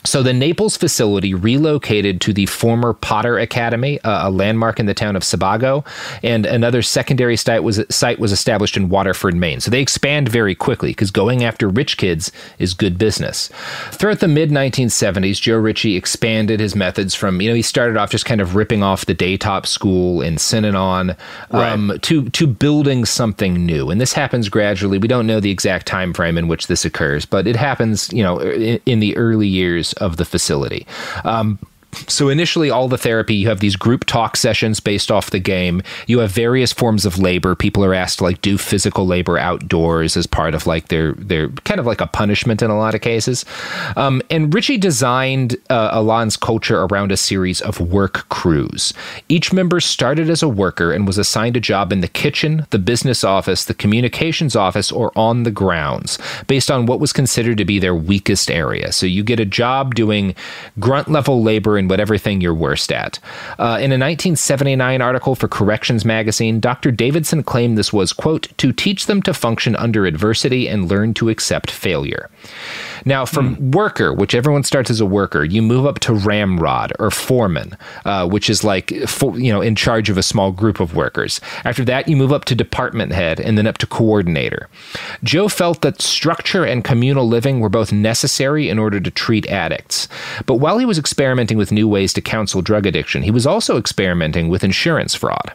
So 0.06 0.24
the 0.24 0.34
Naples 0.34 0.78
facility 0.78 1.34
relocated 1.34 2.22
to 2.22 2.34
the 2.34 2.46
former 2.46 2.94
Potter 2.94 3.38
Academy, 3.38 4.00
uh, 4.02 4.30
a 4.30 4.32
landmark 4.32 4.80
in 4.80 4.86
the 4.86 4.94
town 4.94 5.16
of 5.16 5.24
Sebago, 5.24 5.84
and 6.24 6.46
another 6.46 6.82
secondary 6.82 7.36
site 7.36 7.64
was 7.64 7.84
site 7.90 8.18
was 8.18 8.32
established 8.32 8.78
in 8.78 8.88
Waterford, 8.88 9.36
Maine. 9.36 9.60
So 9.60 9.70
they 9.70 9.82
expand 9.82 10.30
very 10.30 10.56
quickly 10.56 10.92
because 10.92 11.12
going 11.12 11.44
after 11.44 11.68
rich 11.68 11.98
kids 11.98 12.32
is 12.60 12.74
good 12.74 12.98
business. 12.98 13.50
Throughout 13.92 14.20
the 14.20 14.30
mid 14.30 14.52
1970s, 14.52 15.42
Joe 15.42 15.58
Ricci 15.58 15.98
expanded 15.98 16.62
his 16.62 16.76
methods 16.76 17.14
from 17.14 17.42
you 17.42 17.50
know 17.50 17.56
he 17.56 17.62
started 17.62 17.98
off 17.98 18.10
just 18.10 18.26
kind 18.26 18.40
of 18.40 18.56
ripping 18.56 18.82
off 18.82 19.06
the 19.06 19.16
Daytop 19.16 19.66
School 19.66 20.22
in 20.22 20.36
Synanon 20.36 21.18
um, 21.52 21.92
right. 21.92 22.02
to 22.04 22.30
to 22.30 22.48
building 22.48 23.04
something 23.04 23.66
new, 23.66 23.90
and 23.90 24.00
this 24.00 24.14
happens 24.14 24.48
gradually. 24.48 24.98
We 24.98 25.10
don't 25.10 25.28
know 25.28 25.42
the 25.42 25.52
exact 25.52 25.88
time 25.88 26.14
frame 26.14 26.38
in 26.38 26.48
which 26.48 26.68
this 26.68 26.86
occurs, 26.86 27.26
but 27.26 27.48
it 27.48 27.58
happens 27.58 28.12
you 28.14 28.24
know 28.24 28.40
in, 28.40 28.80
in 28.86 29.00
the 29.02 29.18
early 29.18 29.48
years 29.48 29.89
of 29.94 30.18
the 30.18 30.26
facility. 30.26 30.86
Um, 31.24 31.60
so 32.08 32.30
initially 32.30 32.70
all 32.70 32.88
the 32.88 32.98
therapy 32.98 33.36
you 33.36 33.48
have 33.48 33.60
these 33.60 33.76
group 33.76 34.06
talk 34.06 34.38
sessions 34.38 34.80
based 34.80 35.12
off 35.12 35.32
the 35.32 35.40
game. 35.40 35.82
You 36.08 36.20
have 36.20 36.32
various 36.32 36.72
forms 36.72 37.06
of 37.06 37.18
labor. 37.18 37.56
People 37.56 37.84
are 37.84 37.94
asked 37.94 38.20
to 38.20 38.26
like 38.26 38.42
do 38.42 38.58
physical 38.58 39.08
labor 39.08 39.38
outdoors 39.38 40.16
as 40.16 40.28
part 40.28 40.54
of 40.54 40.68
like 40.68 40.90
their 40.90 41.14
their 41.14 41.50
kind 41.50 41.80
of 41.80 41.86
like 41.86 42.02
a 42.02 42.08
punishment 42.08 42.62
in 42.62 42.70
a 42.70 42.78
lot 42.78 42.96
of 42.96 43.02
cases. 43.02 43.44
Um, 43.96 44.22
and 44.30 44.54
Ricci 44.54 44.78
designed 44.78 45.56
uh, 45.70 45.90
Elan's 45.94 46.38
culture 46.38 46.82
around 46.84 47.12
a 47.12 47.18
series 47.18 47.62
of 47.62 47.80
work 47.80 48.30
crews. 48.30 48.94
Each 49.28 49.52
member 49.52 49.80
started 49.80 50.30
as 50.30 50.44
a 50.44 50.50
worker 50.50 50.92
and 50.92 51.08
was 51.08 51.18
assigned 51.18 51.58
a 51.58 51.60
job 51.60 51.92
in 51.92 52.02
the 52.02 52.08
kitchen 52.08 52.68
the 52.70 52.80
business 52.80 53.24
office 53.24 53.66
the 53.66 53.74
communications 53.74 54.56
office 54.56 54.92
or 54.92 55.12
on 55.18 55.44
the 55.44 55.52
grounds 55.52 56.20
based 56.48 56.70
on 56.70 56.86
what 56.86 57.00
was 57.00 57.14
considered 57.14 57.58
to 57.58 57.66
be 57.66 57.80
their 57.80 57.96
weakest 57.96 58.52
area. 58.52 58.92
So 58.92 59.06
you 59.06 59.24
get 59.24 59.40
a 59.40 59.46
job 59.46 59.96
doing 59.96 60.36
grunt 60.80 61.08
level 61.08 61.42
labor 61.42 61.79
in 61.80 61.88
whatever 61.88 62.18
thing 62.18 62.42
you're 62.42 62.54
worst 62.54 62.92
at. 62.92 63.18
Uh, 63.58 63.80
in 63.80 63.92
a 63.92 63.98
1979 63.98 65.02
article 65.02 65.36
for 65.36 65.48
Corrections 65.48 66.06
magazine, 66.06 66.60
Dr. 66.60 66.92
Davidson 66.92 67.42
claimed 67.44 67.78
this 67.78 67.92
was, 67.92 68.14
quote, 68.14 68.56
to 68.58 68.72
teach 68.72 69.08
them 69.08 69.22
to 69.24 69.34
function 69.34 69.76
under 69.76 70.06
adversity 70.06 70.68
and 70.68 70.90
learn 70.90 71.14
to 71.16 71.30
accept 71.30 71.72
failure. 71.72 72.30
Now, 73.06 73.26
from 73.26 73.56
mm. 73.56 73.76
worker, 73.76 74.14
which 74.14 74.36
everyone 74.36 74.64
starts 74.64 74.90
as 74.90 75.00
a 75.00 75.06
worker, 75.06 75.44
you 75.44 75.62
move 75.62 75.86
up 75.86 76.00
to 76.00 76.14
ramrod 76.14 76.94
or 77.00 77.12
foreman, 77.12 77.78
uh, 78.06 78.28
which 78.28 78.50
is 78.50 78.64
like 78.64 78.94
for, 79.08 79.38
you 79.38 79.52
know 79.52 79.62
in 79.62 79.76
charge 79.76 80.10
of 80.10 80.18
a 80.18 80.24
small 80.24 80.52
group 80.52 80.80
of 80.80 80.96
workers. 80.96 81.40
After 81.66 81.84
that, 81.86 82.08
you 82.08 82.16
move 82.16 82.32
up 82.32 82.46
to 82.46 82.56
department 82.56 83.12
head 83.12 83.40
and 83.40 83.58
then 83.58 83.68
up 83.68 83.78
to 83.80 83.88
coordinator. 83.88 84.70
Joe 85.24 85.48
felt 85.48 85.82
that 85.82 86.02
structure 86.02 86.64
and 86.66 86.84
communal 86.84 87.28
living 87.28 87.60
were 87.60 87.70
both 87.70 87.92
necessary 87.92 88.70
in 88.70 88.80
order 88.80 89.00
to 89.00 89.12
treat 89.12 89.48
addicts. 89.48 90.08
But 90.46 90.56
while 90.56 90.78
he 90.78 90.86
was 90.86 91.00
experimenting 91.00 91.58
with 91.58 91.72
new 91.72 91.88
ways 91.88 92.14
to 92.14 92.22
counsel 92.22 92.62
drug 92.62 92.86
addiction, 92.86 93.24
he 93.24 93.32
was 93.32 93.46
also 93.46 93.78
experimenting 93.78 94.50
with 94.50 94.64
insurance 94.64 95.16
fraud. 95.16 95.54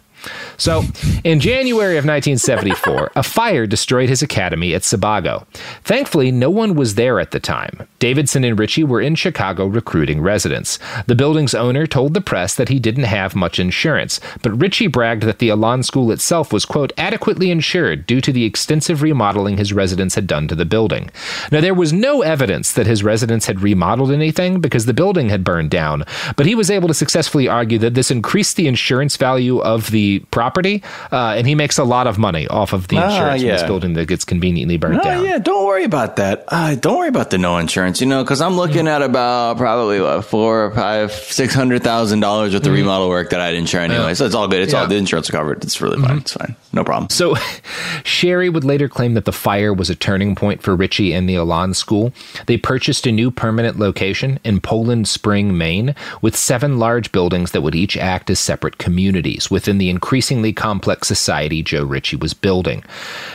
So, 0.56 0.82
in 1.24 1.40
January 1.40 1.96
of 1.96 2.04
1974, 2.04 3.12
a 3.16 3.22
fire 3.22 3.66
destroyed 3.66 4.08
his 4.08 4.22
academy 4.22 4.74
at 4.74 4.84
Sebago. 4.84 5.46
Thankfully, 5.82 6.30
no 6.30 6.50
one 6.50 6.74
was 6.74 6.94
there 6.94 7.20
at 7.20 7.30
the 7.32 7.40
time. 7.40 7.86
Davidson 7.98 8.44
and 8.44 8.58
Ricci 8.58 8.84
were 8.84 9.00
in 9.00 9.14
Chicago 9.14 9.66
recruiting 9.66 10.20
residents. 10.20 10.78
The 11.06 11.14
building's 11.14 11.54
owner 11.54 11.86
told 11.86 12.14
the 12.14 12.20
press 12.20 12.54
that 12.54 12.68
he 12.68 12.78
didn't 12.78 13.04
have 13.04 13.34
much 13.34 13.58
insurance, 13.58 14.20
but 14.42 14.60
Ricci 14.60 14.86
bragged 14.86 15.22
that 15.24 15.38
the 15.38 15.48
Elan 15.48 15.82
School 15.82 16.12
itself 16.12 16.52
was, 16.52 16.64
quote, 16.64 16.92
adequately 16.96 17.50
insured 17.50 18.06
due 18.06 18.20
to 18.20 18.32
the 18.32 18.44
extensive 18.44 19.02
remodeling 19.02 19.56
his 19.56 19.72
residents 19.72 20.14
had 20.14 20.26
done 20.26 20.48
to 20.48 20.54
the 20.54 20.64
building. 20.64 21.10
Now, 21.50 21.60
there 21.60 21.74
was 21.74 21.92
no 21.92 22.22
evidence 22.22 22.72
that 22.72 22.86
his 22.86 23.02
residents 23.02 23.46
had 23.46 23.60
remodeled 23.60 24.10
anything 24.10 24.60
because 24.60 24.86
the 24.86 24.94
building 24.94 25.28
had 25.28 25.44
burned 25.44 25.70
down, 25.70 26.04
but 26.36 26.46
he 26.46 26.54
was 26.54 26.70
able 26.70 26.88
to 26.88 26.94
successfully 26.94 27.48
argue 27.48 27.78
that 27.78 27.94
this 27.94 28.10
increased 28.10 28.56
the 28.56 28.68
insurance 28.68 29.16
value 29.16 29.58
of 29.58 29.90
the 29.90 30.13
property, 30.20 30.82
uh, 31.12 31.34
and 31.36 31.46
he 31.46 31.54
makes 31.54 31.78
a 31.78 31.84
lot 31.84 32.06
of 32.06 32.18
money 32.18 32.46
off 32.48 32.72
of 32.72 32.88
the 32.88 32.98
ah, 32.98 33.08
insurance 33.08 33.42
uh, 33.42 33.46
yeah. 33.46 33.52
this 33.52 33.62
building 33.62 33.94
that 33.94 34.06
gets 34.06 34.24
conveniently 34.24 34.76
burnt 34.76 35.00
uh, 35.00 35.04
down. 35.04 35.24
Yeah, 35.24 35.38
don't 35.38 35.66
worry 35.66 35.84
about 35.84 36.16
that. 36.16 36.44
Uh, 36.48 36.74
don't 36.74 36.98
worry 36.98 37.08
about 37.08 37.30
the 37.30 37.38
no 37.38 37.58
insurance, 37.58 38.00
you 38.00 38.06
know, 38.06 38.22
because 38.22 38.40
I'm 38.40 38.56
looking 38.56 38.88
at 38.88 39.02
about 39.02 39.56
probably 39.56 40.00
what, 40.00 40.24
four, 40.24 40.72
five, 40.72 41.12
six 41.12 41.54
hundred 41.54 41.82
thousand 41.82 42.20
dollars 42.20 42.54
with 42.54 42.62
the 42.62 42.70
mm-hmm. 42.70 42.78
remodel 42.78 43.08
work 43.08 43.30
that 43.30 43.40
I 43.40 43.50
didn't 43.50 43.62
insure 43.62 43.80
anyway. 43.80 44.14
so 44.14 44.26
it's 44.26 44.34
all 44.34 44.48
good. 44.48 44.62
It's 44.62 44.72
yeah. 44.72 44.80
all 44.80 44.86
the 44.86 44.96
insurance 44.96 45.30
covered. 45.30 45.64
It's 45.64 45.80
really 45.80 45.96
fine. 45.96 46.10
Mm-hmm. 46.10 46.18
It's 46.18 46.32
fine. 46.32 46.56
No 46.72 46.84
problem. 46.84 47.10
So 47.10 47.34
Sherry 48.04 48.48
would 48.48 48.64
later 48.64 48.88
claim 48.88 49.14
that 49.14 49.24
the 49.24 49.32
fire 49.32 49.72
was 49.72 49.90
a 49.90 49.94
turning 49.94 50.34
point 50.34 50.62
for 50.62 50.74
Ricci 50.74 51.12
and 51.12 51.28
the 51.28 51.36
Elan 51.36 51.74
School. 51.74 52.12
They 52.46 52.56
purchased 52.56 53.06
a 53.06 53.12
new 53.12 53.30
permanent 53.30 53.78
location 53.78 54.38
in 54.44 54.60
Poland 54.60 55.08
Spring, 55.08 55.56
Maine, 55.56 55.94
with 56.20 56.36
seven 56.36 56.78
large 56.78 57.12
buildings 57.12 57.52
that 57.52 57.62
would 57.62 57.74
each 57.74 57.96
act 57.96 58.30
as 58.30 58.40
separate 58.40 58.78
communities 58.78 59.50
within 59.50 59.78
the 59.78 59.88
increasingly 60.04 60.52
complex 60.52 61.08
society 61.08 61.62
Joe 61.62 61.82
Ricci 61.82 62.16
was 62.16 62.34
building. 62.34 62.84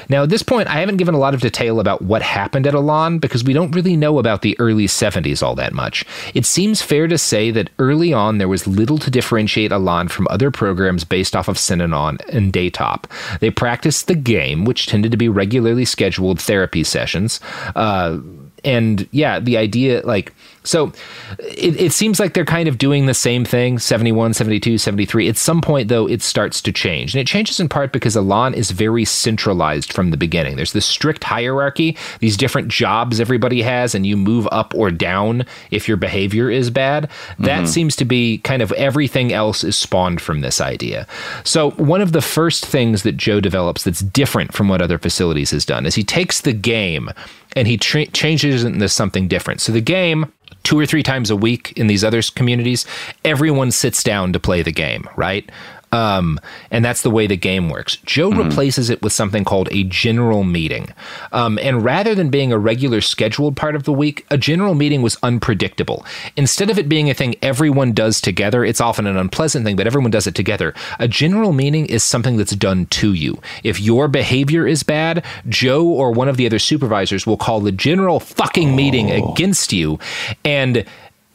Now, 0.07 0.21
at 0.21 0.29
this 0.29 0.43
point, 0.43 0.67
I 0.67 0.79
haven't 0.79 0.97
given 0.97 1.15
a 1.15 1.17
lot 1.17 1.33
of 1.33 1.41
detail 1.41 1.79
about 1.79 2.03
what 2.03 2.21
happened 2.21 2.67
at 2.67 2.75
Elan 2.75 3.17
because 3.17 3.43
we 3.43 3.53
don't 3.53 3.71
really 3.71 3.95
know 3.95 4.19
about 4.19 4.43
the 4.43 4.55
early 4.59 4.85
70s 4.85 5.41
all 5.41 5.55
that 5.55 5.73
much. 5.73 6.05
It 6.35 6.45
seems 6.45 6.83
fair 6.83 7.07
to 7.07 7.17
say 7.17 7.49
that 7.49 7.71
early 7.79 8.13
on 8.13 8.37
there 8.37 8.47
was 8.47 8.67
little 8.67 8.99
to 8.99 9.09
differentiate 9.09 9.71
Elan 9.71 10.09
from 10.09 10.27
other 10.29 10.51
programs 10.51 11.03
based 11.03 11.35
off 11.35 11.47
of 11.47 11.57
Synanon 11.57 12.19
and 12.29 12.53
Daytop. 12.53 13.05
They 13.39 13.49
practiced 13.49 14.05
the 14.05 14.13
game, 14.13 14.63
which 14.63 14.85
tended 14.85 15.09
to 15.09 15.17
be 15.17 15.27
regularly 15.27 15.85
scheduled 15.85 16.39
therapy 16.39 16.83
sessions. 16.83 17.39
Uh, 17.75 18.19
and 18.63 19.07
yeah, 19.11 19.39
the 19.39 19.57
idea 19.57 20.01
like 20.05 20.35
so 20.69 20.93
it, 21.39 21.79
it 21.81 21.93
seems 21.93 22.19
like 22.19 22.33
they're 22.33 22.45
kind 22.45 22.69
of 22.69 22.77
doing 22.77 23.07
the 23.07 23.13
same 23.15 23.43
thing 23.43 23.79
71, 23.79 24.35
72, 24.35 24.77
73. 24.77 25.27
At 25.27 25.35
some 25.35 25.61
point, 25.61 25.87
though, 25.87 26.07
it 26.07 26.21
starts 26.21 26.61
to 26.61 26.71
change. 26.71 27.15
And 27.15 27.21
it 27.21 27.25
changes 27.27 27.59
in 27.59 27.67
part 27.67 27.91
because 27.91 28.15
Elan 28.15 28.53
is 28.53 28.69
very 28.69 29.03
centralized 29.03 29.91
from 29.91 30.11
the 30.11 30.17
beginning. 30.17 30.57
There's 30.57 30.73
this 30.73 30.85
strict 30.85 31.23
hierarchy, 31.23 31.97
these 32.19 32.37
different 32.37 32.67
jobs 32.67 33.19
everybody 33.19 33.63
has, 33.63 33.95
and 33.95 34.05
you 34.05 34.15
move 34.15 34.47
up 34.51 34.75
or 34.75 34.91
down 34.91 35.43
if 35.71 35.87
your 35.87 35.97
behavior 35.97 36.51
is 36.51 36.69
bad. 36.69 37.09
That 37.39 37.63
mm-hmm. 37.63 37.65
seems 37.65 37.95
to 37.95 38.05
be 38.05 38.37
kind 38.39 38.61
of 38.61 38.71
everything 38.73 39.33
else 39.33 39.63
is 39.63 39.75
spawned 39.75 40.21
from 40.21 40.41
this 40.41 40.61
idea. 40.61 41.07
So, 41.43 41.71
one 41.71 42.01
of 42.01 42.11
the 42.11 42.21
first 42.21 42.65
things 42.65 43.01
that 43.03 43.17
Joe 43.17 43.39
develops 43.39 43.83
that's 43.83 44.01
different 44.01 44.53
from 44.53 44.69
what 44.69 44.83
other 44.83 44.99
facilities 44.99 45.49
has 45.51 45.65
done 45.65 45.87
is 45.87 45.95
he 45.95 46.03
takes 46.03 46.41
the 46.41 46.53
game 46.53 47.09
and 47.55 47.67
he 47.67 47.77
tra- 47.77 48.05
changes 48.07 48.63
it 48.63 48.67
into 48.67 48.87
something 48.87 49.27
different. 49.27 49.61
So, 49.61 49.71
the 49.71 49.81
game 49.81 50.31
two 50.63 50.79
or 50.79 50.85
three 50.85 51.03
times 51.03 51.29
a 51.29 51.35
week 51.35 51.73
in 51.73 51.87
these 51.87 52.03
other 52.03 52.21
communities, 52.35 52.85
everyone 53.23 53.71
sits 53.71 54.03
down 54.03 54.33
to 54.33 54.39
play 54.39 54.61
the 54.61 54.71
game, 54.71 55.07
right? 55.15 55.49
Um, 55.91 56.39
and 56.71 56.85
that's 56.85 57.01
the 57.01 57.09
way 57.09 57.27
the 57.27 57.37
game 57.37 57.69
works. 57.69 57.97
Joe 58.05 58.29
mm-hmm. 58.29 58.41
replaces 58.41 58.89
it 58.89 59.01
with 59.01 59.13
something 59.13 59.43
called 59.43 59.69
a 59.71 59.83
general 59.85 60.43
meeting. 60.43 60.93
Um, 61.31 61.57
and 61.59 61.83
rather 61.83 62.13
than 62.13 62.29
being 62.29 62.51
a 62.51 62.59
regular 62.59 63.01
scheduled 63.01 63.55
part 63.55 63.75
of 63.75 63.83
the 63.83 63.93
week, 63.93 64.25
a 64.29 64.37
general 64.37 64.75
meeting 64.75 65.01
was 65.01 65.17
unpredictable. 65.23 66.05
Instead 66.37 66.69
of 66.69 66.77
it 66.77 66.89
being 66.89 67.09
a 67.09 67.13
thing 67.13 67.35
everyone 67.41 67.93
does 67.93 68.21
together, 68.21 68.63
it's 68.63 68.81
often 68.81 69.07
an 69.07 69.17
unpleasant 69.17 69.65
thing, 69.65 69.75
but 69.75 69.87
everyone 69.87 70.11
does 70.11 70.27
it 70.27 70.35
together. 70.35 70.73
A 70.99 71.07
general 71.07 71.53
meeting 71.53 71.85
is 71.87 72.03
something 72.03 72.37
that's 72.37 72.55
done 72.55 72.85
to 72.87 73.13
you. 73.13 73.39
If 73.63 73.79
your 73.79 74.07
behavior 74.07 74.67
is 74.67 74.83
bad, 74.83 75.25
Joe 75.47 75.85
or 75.85 76.11
one 76.11 76.29
of 76.29 76.37
the 76.37 76.45
other 76.45 76.59
supervisors 76.59 77.25
will 77.25 77.37
call 77.37 77.59
the 77.59 77.71
general 77.71 78.19
fucking 78.19 78.75
meeting 78.75 79.11
oh. 79.11 79.31
against 79.33 79.73
you. 79.73 79.99
And 80.45 80.85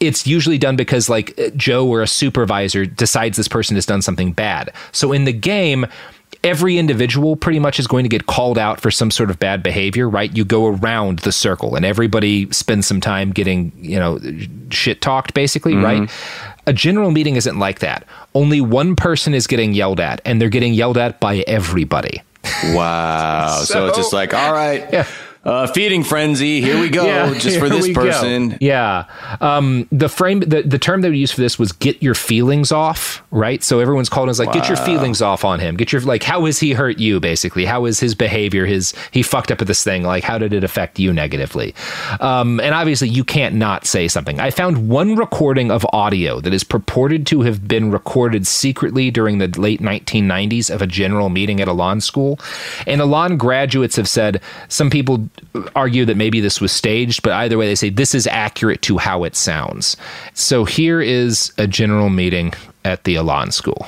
it's 0.06 0.26
usually 0.26 0.58
done 0.58 0.76
because 0.76 1.08
like 1.08 1.38
Joe 1.56 1.86
or 1.88 2.02
a 2.02 2.06
supervisor 2.06 2.86
decides 2.86 3.36
this 3.36 3.48
person 3.48 3.76
has 3.76 3.86
done 3.86 4.02
something 4.02 4.32
bad. 4.32 4.72
So 4.92 5.12
in 5.12 5.24
the 5.24 5.32
game, 5.32 5.86
every 6.42 6.78
individual 6.78 7.36
pretty 7.36 7.58
much 7.58 7.80
is 7.80 7.86
going 7.86 8.04
to 8.04 8.08
get 8.08 8.26
called 8.26 8.58
out 8.58 8.80
for 8.80 8.90
some 8.90 9.10
sort 9.10 9.30
of 9.30 9.38
bad 9.38 9.62
behavior, 9.62 10.08
right? 10.08 10.36
You 10.36 10.44
go 10.44 10.66
around 10.66 11.20
the 11.20 11.32
circle 11.32 11.74
and 11.74 11.84
everybody 11.84 12.50
spends 12.52 12.86
some 12.86 13.00
time 13.00 13.30
getting, 13.30 13.72
you 13.76 13.98
know, 13.98 14.20
shit 14.70 15.00
talked 15.00 15.34
basically, 15.34 15.72
mm-hmm. 15.72 16.02
right? 16.02 16.10
A 16.66 16.72
general 16.72 17.10
meeting 17.10 17.36
isn't 17.36 17.58
like 17.58 17.80
that. 17.80 18.06
Only 18.34 18.60
one 18.60 18.94
person 18.94 19.34
is 19.34 19.46
getting 19.46 19.72
yelled 19.72 20.00
at 20.00 20.20
and 20.24 20.40
they're 20.40 20.48
getting 20.48 20.74
yelled 20.74 20.98
at 20.98 21.18
by 21.20 21.38
everybody. 21.46 22.22
Wow. 22.72 23.60
so, 23.60 23.64
so, 23.64 23.86
it's 23.86 23.96
just 23.96 24.12
like, 24.12 24.34
all 24.34 24.52
right. 24.52 24.86
Yeah 24.92 25.06
uh, 25.44 25.66
feeding 25.68 26.02
frenzy. 26.02 26.60
Here 26.60 26.78
we 26.80 26.88
go, 26.90 27.06
yeah, 27.06 27.34
just 27.38 27.58
for 27.58 27.68
this 27.68 27.92
person. 27.92 28.50
Go. 28.50 28.56
Yeah. 28.60 29.04
Um, 29.40 29.88
the 29.92 30.08
frame, 30.08 30.40
the, 30.40 30.62
the 30.62 30.78
term 30.78 31.02
they 31.02 31.08
would 31.08 31.18
use 31.18 31.30
for 31.30 31.40
this 31.40 31.58
was 31.58 31.72
get 31.72 32.02
your 32.02 32.14
feelings 32.14 32.72
off, 32.72 33.22
right? 33.30 33.62
So 33.62 33.80
everyone's 33.80 34.08
called 34.08 34.28
as 34.28 34.38
like, 34.38 34.48
wow. 34.48 34.54
get 34.54 34.68
your 34.68 34.78
feelings 34.78 35.22
off 35.22 35.44
on 35.44 35.60
him. 35.60 35.76
Get 35.76 35.92
your, 35.92 36.00
like, 36.02 36.22
how 36.22 36.44
has 36.46 36.58
he 36.58 36.72
hurt 36.72 36.98
you, 36.98 37.20
basically? 37.20 37.64
How 37.64 37.84
is 37.84 38.00
his 38.00 38.14
behavior? 38.14 38.66
His, 38.66 38.94
he 39.10 39.22
fucked 39.22 39.50
up 39.50 39.60
at 39.60 39.66
this 39.66 39.84
thing. 39.84 40.02
Like, 40.02 40.24
how 40.24 40.38
did 40.38 40.52
it 40.52 40.64
affect 40.64 40.98
you 40.98 41.12
negatively? 41.12 41.74
Um, 42.20 42.60
and 42.60 42.74
obviously, 42.74 43.08
you 43.08 43.24
can't 43.24 43.54
not 43.54 43.86
say 43.86 44.08
something. 44.08 44.40
I 44.40 44.50
found 44.50 44.88
one 44.88 45.16
recording 45.16 45.70
of 45.70 45.86
audio 45.92 46.40
that 46.40 46.54
is 46.54 46.64
purported 46.64 47.26
to 47.28 47.42
have 47.42 47.68
been 47.68 47.90
recorded 47.90 48.46
secretly 48.46 49.10
during 49.10 49.38
the 49.38 49.48
late 49.60 49.80
1990s 49.80 50.72
of 50.72 50.82
a 50.82 50.86
general 50.86 51.28
meeting 51.28 51.60
at 51.60 51.68
Elan 51.68 52.00
school. 52.00 52.38
And 52.86 53.00
Elan 53.00 53.36
graduates 53.36 53.96
have 53.96 54.08
said 54.08 54.40
some 54.68 54.90
people 54.90 55.28
argue 55.74 56.04
that 56.04 56.16
maybe 56.16 56.40
this 56.40 56.60
was 56.60 56.72
staged, 56.72 57.22
but 57.22 57.32
either 57.32 57.58
way, 57.58 57.66
they 57.66 57.74
say 57.74 57.90
this 57.90 58.14
is 58.14 58.26
accurate 58.26 58.82
to 58.82 58.98
how 58.98 59.24
it 59.24 59.36
sounds. 59.36 59.96
So 60.34 60.64
here 60.64 61.00
is 61.00 61.52
a 61.58 61.66
general 61.66 62.10
meeting 62.10 62.54
at 62.84 63.04
the 63.04 63.16
Elan 63.16 63.50
School. 63.50 63.86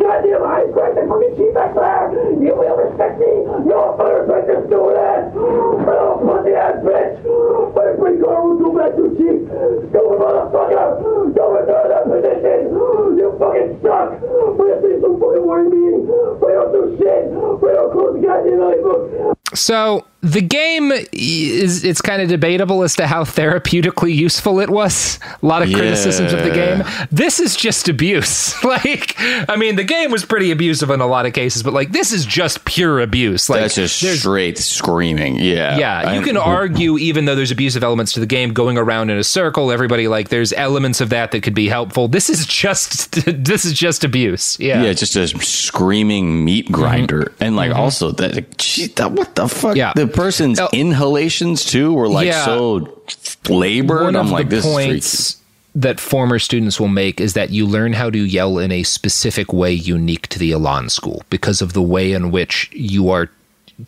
Goddamn 0.00 0.42
high 0.42 0.66
crack 0.72 0.94
the 0.94 1.06
fucking 1.06 1.36
sheep 1.36 1.54
back 1.54 1.74
there! 1.74 2.10
You 2.40 2.56
will 2.56 2.76
respect 2.76 3.20
me! 3.20 3.46
You'll 3.68 3.94
fucking 3.96 4.26
respect 4.26 4.46
this 4.48 4.66
stupid! 4.66 5.36
Little 5.36 6.18
pussy 6.24 6.52
ass 6.56 6.82
bitch! 6.82 7.29
But 7.74 7.94
if 7.94 7.98
we 7.98 8.18
go, 8.18 8.58
go 8.58 8.74
back 8.76 8.96
to 8.96 9.14
sheep! 9.14 9.46
Stupid 9.90 10.18
motherfucker! 10.18 11.34
Don't 11.34 11.54
return 11.54 11.88
that 11.88 12.04
position! 12.04 12.74
You 13.16 13.36
fucking 13.38 13.78
suck! 13.82 14.20
We 14.58 14.70
have 14.70 14.82
some 15.02 15.20
fucking 15.20 15.44
warning 15.46 15.70
meeting! 15.70 16.02
We 16.42 16.50
don't 16.50 16.72
do 16.72 16.96
shit! 16.98 17.30
We 17.30 17.68
don't 17.70 17.92
close 17.92 18.14
the 18.18 18.26
goddamn 18.26 18.82
book! 18.82 19.38
So 19.54 20.04
the 20.22 20.42
game 20.42 20.92
is 21.12 21.82
it's 21.82 22.02
kind 22.02 22.20
of 22.20 22.28
debatable 22.28 22.82
as 22.82 22.94
to 22.96 23.06
how 23.06 23.24
therapeutically 23.24 24.14
useful 24.14 24.60
it 24.60 24.68
was. 24.68 25.18
A 25.42 25.46
lot 25.46 25.62
of 25.62 25.72
criticisms 25.72 26.32
of 26.32 26.42
the 26.44 26.50
game. 26.50 26.84
This 27.10 27.40
is 27.40 27.56
just 27.56 27.88
abuse. 27.88 28.62
like, 28.64 29.14
I 29.18 29.56
mean, 29.56 29.76
the 29.76 29.84
game 29.84 30.10
was 30.10 30.26
pretty 30.26 30.50
abusive 30.50 30.90
in 30.90 31.00
a 31.00 31.06
lot 31.06 31.24
of 31.24 31.32
cases, 31.32 31.62
but 31.62 31.72
like 31.72 31.92
this 31.92 32.12
is 32.12 32.26
just 32.26 32.66
pure 32.66 33.00
abuse. 33.00 33.48
Like 33.48 33.62
That's 33.62 33.76
just 33.76 34.20
straight 34.20 34.58
screaming. 34.58 35.36
Yeah. 35.36 35.78
yeah, 35.78 36.12
you 36.12 36.22
can 36.22 36.36
argue 36.36 36.98
even 36.98 37.24
though 37.24 37.34
there's 37.34 37.50
abusive 37.50 37.82
elements 37.82 38.12
to 38.12 38.20
the 38.20 38.26
game, 38.26 38.52
going 38.52 38.76
around 38.76 39.08
in 39.08 39.16
a 39.16 39.24
circle, 39.24 39.72
everybody 39.72 40.06
like 40.06 40.28
there's 40.28 40.52
elements 40.52 41.00
of 41.00 41.08
that 41.10 41.30
that 41.30 41.42
could 41.42 41.54
be 41.54 41.68
helpful. 41.68 42.08
This 42.08 42.28
is 42.28 42.44
just 42.44 43.12
this 43.24 43.64
is 43.64 43.72
just 43.72 44.04
abuse. 44.04 44.58
Yeah. 44.60 44.82
Yeah, 44.82 44.92
just 44.92 45.16
a 45.16 45.28
screaming 45.28 46.44
meat 46.44 46.70
grinder, 46.70 47.32
and 47.40 47.56
like 47.56 47.72
also 47.72 48.10
that, 48.12 48.58
gee, 48.58 48.88
that 48.88 49.12
what 49.12 49.34
the 49.34 49.48
fuck? 49.48 49.70
Mm-hmm. 49.70 49.76
Yeah. 49.76 49.92
the 49.94 50.09
person's 50.10 50.60
inhalations 50.72 51.64
too 51.64 51.92
were 51.92 52.08
like 52.08 52.26
Yeah. 52.26 52.44
so 52.44 53.02
labored. 53.48 54.02
One 54.02 54.16
I'm 54.16 54.26
of 54.26 54.32
like, 54.32 54.48
the 54.48 54.56
this 54.56 54.64
is 54.66 54.72
points 54.72 55.36
that 55.74 56.00
former 56.00 56.38
students 56.38 56.80
will 56.80 56.88
make 56.88 57.20
is 57.20 57.34
that 57.34 57.50
you 57.50 57.64
learn 57.66 57.92
how 57.92 58.10
to 58.10 58.18
yell 58.18 58.58
in 58.58 58.72
a 58.72 58.82
specific 58.82 59.52
way 59.52 59.72
unique 59.72 60.26
to 60.28 60.38
the 60.38 60.50
Elan 60.52 60.88
school 60.88 61.22
because 61.30 61.62
of 61.62 61.72
the 61.74 61.82
way 61.82 62.12
in 62.12 62.30
which 62.32 62.68
you 62.72 63.08
are 63.10 63.30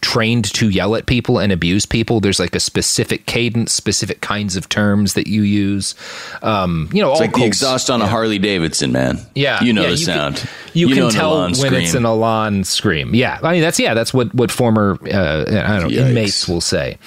trained 0.01 0.45
to 0.55 0.69
yell 0.69 0.95
at 0.97 1.07
people 1.07 1.39
and 1.39 1.53
abuse 1.53 1.87
people. 1.87 2.21
There's 2.21 2.41
like 2.41 2.55
a 2.55 2.61
specific 2.61 3.27
cadence, 3.27 3.73
specific 3.73 4.21
kinds 4.21 4.57
of 4.57 4.69
terms 4.69 5.15
that 5.15 5.27
you 5.27 5.43
use. 5.43 5.95
Um, 6.43 6.89
you 6.93 7.03
know, 7.03 7.11
It's 7.13 7.21
all 7.21 7.27
like 7.27 7.35
the 7.35 7.45
exhaust 7.45 7.91
on 7.91 8.01
a 8.03 8.07
Harley 8.07 8.39
Davidson, 8.39 8.93
man. 8.93 9.19
Yeah, 9.35 9.63
you 9.63 9.73
know 9.73 9.83
yeah, 9.83 9.89
the 9.89 9.93
you 9.95 10.05
sound. 10.05 10.37
Can, 10.37 10.49
you, 10.75 10.89
know 10.95 11.09
can 11.09 11.11
tell 11.11 11.41
when 11.41 11.51
it's 11.51 11.61
scream. 11.61 11.97
an 11.97 12.05
Elan 12.07 12.65
scream. 12.65 13.15
Yeah, 13.15 13.39
I 13.43 13.53
mean 13.53 13.63
that's 13.63 13.79
yeah, 13.79 13.95
that's 13.95 14.15
what 14.15 14.35
what 14.35 14.51
former 14.51 14.99
uh, 15.11 15.45
I 15.49 15.79
don't 15.79 15.83
know 15.83 15.89
Yikes. 15.89 16.09
inmates 16.09 16.49
will 16.49 16.61
say. 16.61 16.99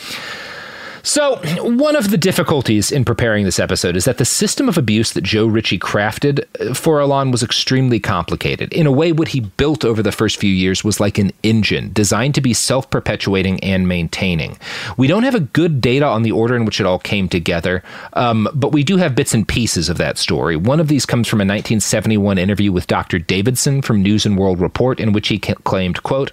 So, 1.05 1.35
one 1.61 1.95
of 1.95 2.09
the 2.09 2.17
difficulties 2.17 2.91
in 2.91 3.05
preparing 3.05 3.45
this 3.45 3.59
episode 3.59 3.95
is 3.95 4.05
that 4.05 4.17
the 4.17 4.25
system 4.25 4.67
of 4.67 4.75
abuse 4.75 5.13
that 5.13 5.23
Joe 5.23 5.45
Ricci 5.45 5.77
crafted 5.77 6.45
uh, 6.59 6.73
for 6.73 6.99
Elan 6.99 7.29
was 7.29 7.43
extremely 7.43 7.99
complicated. 7.99 8.73
In 8.73 8.87
a 8.87 8.91
way, 8.91 9.11
what 9.11 9.27
he 9.27 9.41
built 9.41 9.85
over 9.85 10.01
the 10.01 10.11
first 10.11 10.37
few 10.37 10.49
years 10.49 10.83
was 10.83 10.99
like 10.99 11.19
an 11.19 11.31
engine 11.43 11.93
designed 11.93 12.33
to 12.35 12.41
be 12.41 12.55
self 12.55 12.89
perpetuating 12.89 13.59
and 13.59 13.87
maintaining. 13.87 14.57
We 14.97 15.05
don't 15.05 15.21
have 15.21 15.35
a 15.35 15.41
good 15.41 15.79
data 15.79 16.07
on 16.07 16.23
the 16.23 16.31
order 16.31 16.55
in 16.55 16.65
which 16.65 16.79
it 16.79 16.87
all 16.87 16.97
came 16.97 17.29
together, 17.29 17.83
um, 18.13 18.49
but 18.55 18.71
we 18.71 18.83
do 18.83 18.97
have 18.97 19.13
bits 19.13 19.35
and 19.35 19.47
pieces 19.47 19.89
of 19.89 19.99
that 19.99 20.17
story. 20.17 20.55
One 20.55 20.79
of 20.79 20.87
these 20.87 21.05
comes 21.05 21.27
from 21.27 21.39
a 21.39 21.45
1971 21.45 22.39
interview 22.39 22.71
with 22.71 22.87
Dr. 22.87 23.19
Davidson 23.19 23.83
from 23.83 24.01
News 24.01 24.25
and 24.25 24.39
World 24.39 24.59
Report, 24.59 24.99
in 24.99 25.13
which 25.13 25.27
he 25.27 25.37
claimed, 25.37 26.01
quote, 26.01 26.31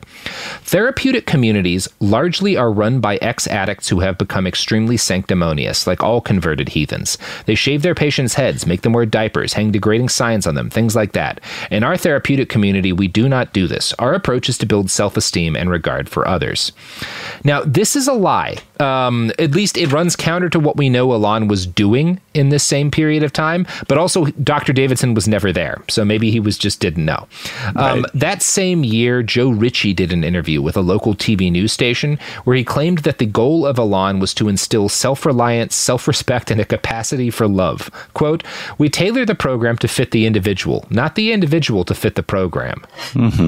Therapeutic 0.62 1.26
communities 1.26 1.88
largely 2.00 2.56
are 2.56 2.72
run 2.72 3.00
by 3.00 3.16
ex 3.16 3.46
addicts 3.46 3.90
who 3.90 4.00
have 4.00 4.16
become 4.16 4.46
sanctimonious, 4.96 5.86
like 5.86 6.02
all 6.02 6.20
converted 6.20 6.70
heathens. 6.70 7.18
They 7.46 7.54
shave 7.54 7.82
their 7.82 7.94
patients' 7.94 8.34
heads, 8.34 8.66
make 8.66 8.82
them 8.82 8.92
wear 8.92 9.06
diapers, 9.06 9.52
hang 9.52 9.72
degrading 9.72 10.08
signs 10.08 10.46
on 10.46 10.54
them, 10.54 10.70
things 10.70 10.96
like 10.96 11.12
that. 11.12 11.40
In 11.70 11.84
our 11.84 11.96
therapeutic 11.96 12.48
community, 12.48 12.92
we 12.92 13.08
do 13.08 13.28
not 13.28 13.52
do 13.52 13.66
this. 13.66 13.92
Our 13.94 14.14
approach 14.14 14.48
is 14.48 14.58
to 14.58 14.66
build 14.66 14.90
self 14.90 15.16
esteem 15.16 15.56
and 15.56 15.70
regard 15.70 16.08
for 16.08 16.26
others. 16.26 16.72
Now, 17.44 17.62
this 17.62 17.96
is 17.96 18.08
a 18.08 18.12
lie. 18.12 18.58
Um, 18.82 19.30
at 19.38 19.52
least 19.52 19.76
it 19.78 19.92
runs 19.92 20.16
counter 20.16 20.48
to 20.50 20.58
what 20.58 20.76
we 20.76 20.88
know 20.88 21.12
Elan 21.12 21.48
was 21.48 21.66
doing 21.66 22.20
in 22.34 22.48
this 22.48 22.64
same 22.64 22.90
period 22.90 23.22
of 23.22 23.32
time, 23.32 23.66
but 23.88 23.96
also 23.96 24.26
Dr. 24.26 24.72
Davidson 24.72 25.14
was 25.14 25.28
never 25.28 25.52
there. 25.52 25.82
So 25.88 26.04
maybe 26.04 26.30
he 26.30 26.40
was 26.40 26.58
just 26.58 26.80
didn't 26.80 27.04
know. 27.04 27.28
Um, 27.76 28.04
that 28.14 28.42
same 28.42 28.82
year, 28.84 29.22
Joe 29.22 29.50
Ricci 29.50 29.92
did 29.94 30.12
an 30.12 30.24
interview 30.24 30.60
with 30.60 30.76
a 30.76 30.80
local 30.80 31.14
TV 31.14 31.50
news 31.50 31.72
station 31.72 32.18
where 32.44 32.56
he 32.56 32.64
claimed 32.64 32.98
that 32.98 33.18
the 33.18 33.26
goal 33.26 33.64
of 33.66 33.78
Elan 33.78 34.18
was 34.18 34.34
to 34.34 34.48
instill 34.48 34.88
self 34.88 35.24
reliance, 35.24 35.74
self 35.74 36.08
respect, 36.08 36.50
and 36.50 36.60
a 36.60 36.64
capacity 36.64 37.30
for 37.30 37.46
love. 37.46 37.90
Quote, 38.14 38.42
We 38.78 38.88
tailor 38.88 39.24
the 39.24 39.34
program 39.34 39.76
to 39.78 39.88
fit 39.88 40.10
the 40.10 40.26
individual, 40.26 40.86
not 40.90 41.14
the 41.14 41.32
individual 41.32 41.84
to 41.84 41.94
fit 41.94 42.14
the 42.16 42.22
program. 42.22 42.82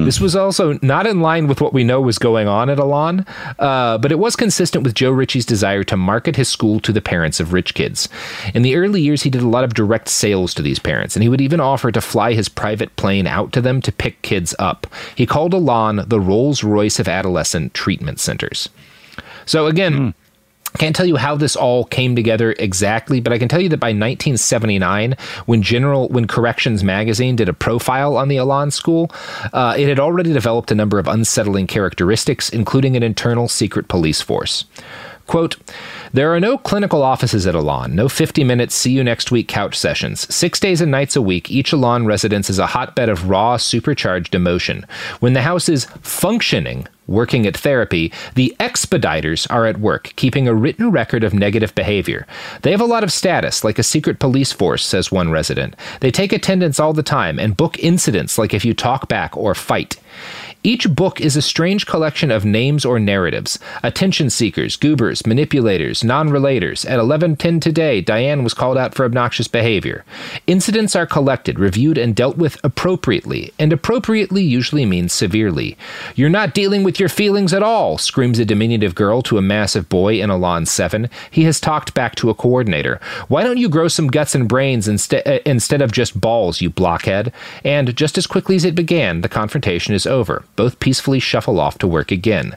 This 0.05 0.20
was 0.20 0.37
also 0.37 0.78
not 0.82 1.07
in 1.07 1.20
line 1.20 1.49
with 1.49 1.61
what 1.61 1.72
we 1.72 1.85
know 1.85 2.01
was 2.01 2.18
going 2.18 2.47
on 2.47 2.70
at 2.70 2.78
Elan, 2.78 3.26
uh, 3.59 3.99
but 3.99 4.12
it 4.12 4.18
was 4.18 4.37
consistent 4.37 4.85
with 4.85 4.95
Joe 4.95 5.11
Ricci's 5.25 5.47
desire 5.47 5.83
to 5.85 5.97
market 5.97 6.37
his 6.37 6.51
school 6.51 6.81
to 6.81 6.93
the 6.93 7.01
parents 7.01 7.41
of 7.41 7.55
rich 7.55 7.72
kids. 7.72 8.11
In 8.53 8.61
the 8.61 8.77
early 8.77 9.01
years, 9.01 9.22
he 9.22 9.31
did 9.31 9.41
a 9.41 9.49
lot 9.49 9.64
of 9.64 9.72
direct 9.72 10.09
sales 10.11 10.53
to 10.53 10.61
these 10.61 10.79
parents, 10.79 11.16
and 11.16 11.22
he 11.22 11.31
would 11.31 11.41
even 11.41 11.61
offer 11.61 11.91
to 11.91 12.03
fly 12.03 12.35
his 12.35 12.51
private 12.51 12.95
plane 12.97 13.27
out 13.27 13.51
to 13.53 13.62
them 13.62 13.81
to 13.81 13.91
pick 13.91 14.20
kids 14.20 14.55
up. 14.59 14.87
He 15.14 15.25
called 15.25 15.55
Elan 15.55 16.05
the 16.07 16.20
Rolls 16.20 16.62
Royce 16.62 16.99
of 16.99 17.09
adolescent 17.09 17.72
treatment 17.72 18.20
centers. 18.20 18.68
So, 19.47 19.66
again, 19.66 20.12
can't 20.79 20.97
tell 20.97 21.07
you 21.07 21.16
how 21.16 21.37
this 21.37 21.55
all 21.55 21.85
came 21.85 22.16
together 22.16 22.55
exactly, 22.59 23.20
but 23.20 23.33
I 23.33 23.39
can 23.39 23.49
tell 23.49 23.61
you 23.61 23.68
that 23.68 23.79
by 23.79 23.89
1979, 23.89 25.16
when 25.47 25.62
General, 25.62 26.09
when 26.09 26.27
Corrections 26.27 26.83
magazine 26.83 27.37
did 27.37 27.49
a 27.49 27.53
profile 27.53 28.16
on 28.16 28.27
the 28.27 28.39
Elan 28.39 28.72
School, 28.72 29.11
uh, 29.53 29.75
it 29.79 29.89
had 29.89 30.01
already 30.01 30.33
developed 30.33 30.72
a 30.72 30.75
number 30.75 30.99
of 30.99 31.07
unsettling 31.07 31.68
characteristics, 31.68 32.49
including 32.49 32.97
an 32.97 33.05
internal 33.05 33.47
secret 33.47 33.87
police 33.87 34.20
force. 34.20 34.64
Quote, 35.27 35.57
there 36.12 36.33
are 36.35 36.39
no 36.39 36.59
clinical 36.59 37.03
offices 37.03 37.47
at 37.47 37.55
Elan, 37.55 37.95
no 37.97 38.09
50 38.09 38.45
minute 38.45 38.70
see 38.70 38.93
you 38.93 39.03
next 39.03 39.31
week 39.31 39.49
couch 39.49 39.77
sessions. 39.77 40.33
Six 40.33 40.61
days 40.61 40.81
and 40.81 40.91
nights 40.91 41.16
a 41.16 41.22
week, 41.22 41.51
each 41.51 41.72
Elan 41.72 42.07
residence 42.07 42.51
is 42.51 42.59
a 42.59 42.66
hotbed 42.66 43.09
of 43.09 43.29
raw, 43.29 43.57
supercharged 43.57 44.35
emotion. 44.35 44.87
When 45.20 45.33
the 45.33 45.43
house 45.43 45.68
is 45.68 45.87
functioning, 46.03 46.87
working 47.07 47.47
at 47.47 47.57
therapy, 47.57 48.12
the 48.35 48.55
expediters 48.61 49.47
are 49.51 49.66
at 49.66 49.81
work, 49.81 50.12
keeping 50.16 50.47
a 50.47 50.55
written 50.55 50.91
record 50.91 51.25
of 51.25 51.35
negative 51.35 51.75
behavior. 51.75 52.27
They 52.62 52.70
have 52.70 52.81
a 52.81 52.87
lot 52.87 53.05
of 53.05 53.12
status, 53.12 53.64
like 53.64 53.79
a 53.79 53.83
secret 53.83 54.18
police 54.18 54.53
force, 54.53 54.85
says 54.85 55.11
one 55.11 55.31
resident. 55.31 55.75
They 56.01 56.11
take 56.11 56.33
attendance 56.33 56.79
all 56.79 56.93
the 56.93 57.03
time 57.03 57.39
and 57.39 57.57
book 57.57 57.79
incidents 57.79 58.39
like 58.39 58.55
if 58.55 58.64
you 58.64 58.75
talk 58.75 59.09
back 59.09 59.37
or 59.37 59.55
fight. 59.55 59.99
Each 60.67 60.89
book 60.89 61.21
is 61.21 61.37
a 61.37 61.43
strange 61.43 61.85
collection 61.85 62.31
of 62.31 62.47
names 62.47 62.87
or 62.87 62.99
narratives. 62.99 63.59
Attention 63.83 64.31
seekers, 64.31 64.77
goobers, 64.77 65.27
manipulators, 65.27 66.03
non-relators. 66.03 66.89
At 66.91 66.99
11:10 66.99 67.61
today, 67.61 68.01
Diane 68.01 68.43
was 68.43 68.55
called 68.55 68.79
out 68.79 68.95
for 68.95 69.05
obnoxious 69.05 69.47
behavior. 69.47 70.07
Incidents 70.47 70.97
are 70.97 71.05
collected, 71.05 71.59
reviewed 71.59 71.99
and 71.99 72.17
dealt 72.17 72.39
with 72.39 72.57
appropriately, 72.65 73.53
and 73.59 73.75
appropriately 73.75 74.43
usually 74.43 74.87
means 74.87 75.12
severely. 75.12 75.77
You're 76.15 76.31
not 76.31 76.55
dealing 76.55 76.83
with 76.83 76.99
your 76.99 77.11
feelings 77.11 77.53
at 77.53 77.62
all, 77.62 77.99
screams 77.99 78.39
a 78.39 78.47
diminutive 78.47 78.95
girl 78.95 79.21
to 79.21 79.37
a 79.37 79.43
massive 79.43 79.91
boy 79.91 80.19
in 80.19 80.31
Elan 80.31 80.65
7. 80.65 81.11
He 81.31 81.45
has 81.45 81.61
talked 81.61 81.93
back 81.93 82.15
to 82.15 82.31
a 82.31 82.35
coordinator. 82.35 83.01
Why 83.29 83.43
don't 83.45 83.59
you 83.59 83.69
grow 83.69 83.89
some 83.89 84.07
guts 84.07 84.35
and 84.35 84.49
brains 84.49 84.89
instead 84.89 85.29
uh, 85.29 85.41
instead 85.45 85.83
of 85.83 85.93
just 85.93 86.19
balls, 86.19 86.62
you 86.62 86.71
blockhead? 86.71 87.35
And 87.65 87.95
just 87.95 88.17
as 88.17 88.27
quickly 88.27 88.57
as 88.57 88.65
it 88.65 88.75
began, 88.75 89.21
the 89.21 89.29
confrontation 89.29 89.93
is 89.93 90.07
over 90.07 90.43
both 90.57 90.81
peacefully 90.81 91.21
shuffle 91.21 91.61
off 91.61 91.79
to 91.79 91.87
work 91.87 92.11
again. 92.11 92.57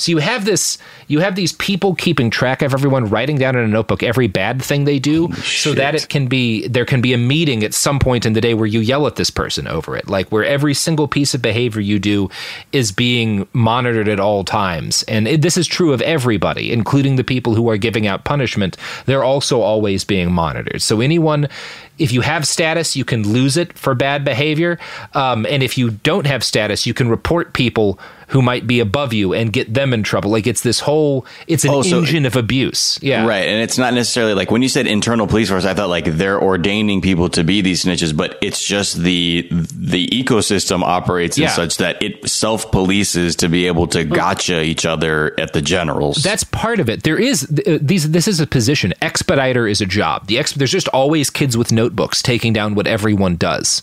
So 0.00 0.12
you 0.12 0.18
have 0.18 0.46
this 0.46 0.78
you 1.08 1.20
have 1.20 1.34
these 1.34 1.52
people 1.52 1.94
keeping 1.94 2.30
track 2.30 2.62
of 2.62 2.72
everyone 2.72 3.04
writing 3.06 3.36
down 3.36 3.54
in 3.54 3.64
a 3.64 3.68
notebook 3.68 4.02
every 4.02 4.28
bad 4.28 4.62
thing 4.62 4.84
they 4.84 4.98
do 4.98 5.30
so 5.34 5.74
that 5.74 5.94
it 5.94 6.08
can 6.08 6.26
be 6.26 6.66
there 6.68 6.86
can 6.86 7.02
be 7.02 7.12
a 7.12 7.18
meeting 7.18 7.62
at 7.62 7.74
some 7.74 7.98
point 7.98 8.24
in 8.24 8.32
the 8.32 8.40
day 8.40 8.54
where 8.54 8.66
you 8.66 8.80
yell 8.80 9.06
at 9.06 9.16
this 9.16 9.28
person 9.28 9.66
over 9.66 9.96
it. 9.96 10.08
Like 10.08 10.32
where 10.32 10.44
every 10.44 10.72
single 10.72 11.06
piece 11.06 11.34
of 11.34 11.42
behavior 11.42 11.82
you 11.82 11.98
do 11.98 12.30
is 12.72 12.92
being 12.92 13.46
monitored 13.52 14.08
at 14.08 14.18
all 14.18 14.42
times. 14.42 15.02
And 15.02 15.28
it, 15.28 15.42
this 15.42 15.58
is 15.58 15.66
true 15.66 15.92
of 15.92 16.00
everybody 16.00 16.72
including 16.72 17.16
the 17.16 17.24
people 17.24 17.54
who 17.54 17.68
are 17.68 17.76
giving 17.76 18.06
out 18.06 18.24
punishment. 18.24 18.78
They're 19.04 19.24
also 19.24 19.60
always 19.60 20.04
being 20.04 20.32
monitored. 20.32 20.80
So 20.80 21.02
anyone 21.02 21.46
if 22.00 22.12
you 22.12 22.20
have 22.22 22.46
status, 22.46 22.96
you 22.96 23.04
can 23.04 23.22
lose 23.28 23.56
it 23.56 23.76
for 23.78 23.94
bad 23.94 24.24
behavior. 24.24 24.78
Um, 25.14 25.46
and 25.46 25.62
if 25.62 25.76
you 25.78 25.90
don't 25.90 26.26
have 26.26 26.42
status, 26.42 26.86
you 26.86 26.94
can 26.94 27.08
report 27.08 27.52
people 27.52 27.98
who 28.28 28.40
might 28.40 28.64
be 28.64 28.78
above 28.78 29.12
you 29.12 29.34
and 29.34 29.52
get 29.52 29.74
them 29.74 29.92
in 29.92 30.04
trouble. 30.04 30.30
Like 30.30 30.46
it's 30.46 30.60
this 30.62 30.78
whole 30.78 31.26
it's 31.48 31.64
an 31.64 31.70
Oh, 31.72 31.82
so- 31.82 31.98
engine 31.98 32.26
of 32.26 32.36
abuse. 32.36 32.96
Yeah. 33.02 33.26
Right. 33.26 33.48
And 33.48 33.60
it's 33.60 33.76
not 33.76 33.92
necessarily 33.92 34.34
like 34.34 34.52
when 34.52 34.62
you 34.62 34.68
said 34.68 34.86
internal 34.86 35.26
police 35.26 35.48
force, 35.48 35.64
I 35.64 35.74
thought 35.74 35.88
like 35.88 36.04
they're 36.04 36.40
ordaining 36.40 37.00
people 37.00 37.28
to 37.30 37.42
be 37.42 37.60
these 37.60 37.84
snitches, 37.84 38.16
but 38.16 38.38
it's 38.40 38.64
just 38.64 38.98
the 38.98 39.48
the 39.50 40.06
ecosystem 40.08 40.82
operates 40.84 41.38
in 41.38 41.48
such 41.48 41.78
that 41.78 42.00
it 42.00 42.28
self 42.28 42.70
polices 42.70 43.36
to 43.38 43.48
be 43.48 43.66
able 43.66 43.88
to 43.88 44.04
gotcha 44.04 44.62
each 44.62 44.86
other 44.86 45.34
at 45.40 45.52
the 45.52 45.60
generals. 45.60 46.18
That's 46.22 46.44
part 46.44 46.78
of 46.78 46.88
it. 46.88 47.02
There 47.02 47.18
is 47.18 47.42
uh, 47.66 47.78
these. 47.82 48.12
This 48.12 48.28
is 48.28 48.38
a 48.38 48.46
position. 48.46 48.94
Expediter 49.02 49.66
is 49.66 49.80
a 49.80 49.86
job. 49.86 50.28
The 50.28 50.38
ex, 50.38 50.52
there's 50.52 50.70
just 50.70 50.86
always 50.88 51.30
kids 51.30 51.56
with 51.56 51.72
notebooks 51.90 52.22
taking 52.22 52.52
down 52.52 52.74
what 52.74 52.86
everyone 52.86 53.34
does. 53.36 53.82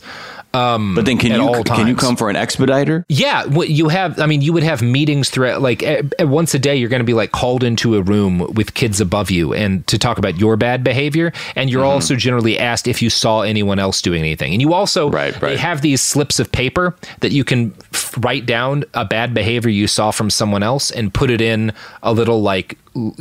Um, 0.58 0.95
but 0.95 1.05
then 1.05 1.18
can 1.18 1.32
at 1.32 1.39
you 1.39 1.64
can 1.64 1.88
you 1.88 1.95
come 1.95 2.16
for 2.16 2.30
an 2.30 2.36
expediter? 2.36 3.05
Yeah, 3.10 3.45
what 3.45 3.70
you 3.70 3.89
have. 3.89 4.20
I 4.20 4.26
mean, 4.26 4.41
you 4.41 4.53
would 4.53 4.64
have 4.64 4.82
meetings 4.82 5.30
throughout. 5.30 5.62
Like 5.62 5.84
eh, 5.84 6.01
eh, 6.20 6.24
once 6.24 6.53
a 6.53 6.60
day, 6.60 6.76
you're 6.76 6.89
going 6.89 6.99
to 7.01 7.05
be 7.05 7.14
like 7.14 7.32
called 7.32 7.64
into 7.64 7.95
a 7.95 8.01
room 8.01 8.39
with 8.53 8.74
kids 8.74 8.99
above 9.01 9.30
you 9.32 9.53
and 9.53 9.86
to 9.88 9.97
talk 9.97 10.18
about 10.18 10.38
your 10.38 10.55
bad 10.58 10.84
behavior. 10.84 11.32
And 11.55 11.70
you're 11.70 11.86
also 11.86 12.16
generally 12.16 12.58
asked 12.60 12.88
if 12.88 13.01
you 13.01 13.10
saw 13.10 13.41
anyone 13.41 13.80
else 13.80 14.01
doing 14.01 14.20
anything. 14.20 14.53
And 14.53 14.62
you 14.62 14.74
also 14.74 15.10
they 15.12 15.58
have 15.58 15.82
these 15.82 16.01
slips 16.01 16.39
of 16.39 16.51
paper 16.51 16.95
that 17.20 17.32
you 17.32 17.43
can 17.43 17.74
f- 17.93 18.14
write 18.18 18.45
down 18.45 18.84
a 18.93 19.05
bad 19.05 19.34
behavior 19.34 19.70
you 19.70 19.88
saw 19.88 20.12
from 20.12 20.30
someone 20.30 20.64
else 20.64 20.91
and 20.91 21.14
put 21.14 21.30
it 21.30 21.41
in 21.41 21.72
a 22.03 22.14
little 22.14 22.41
like 22.41 22.78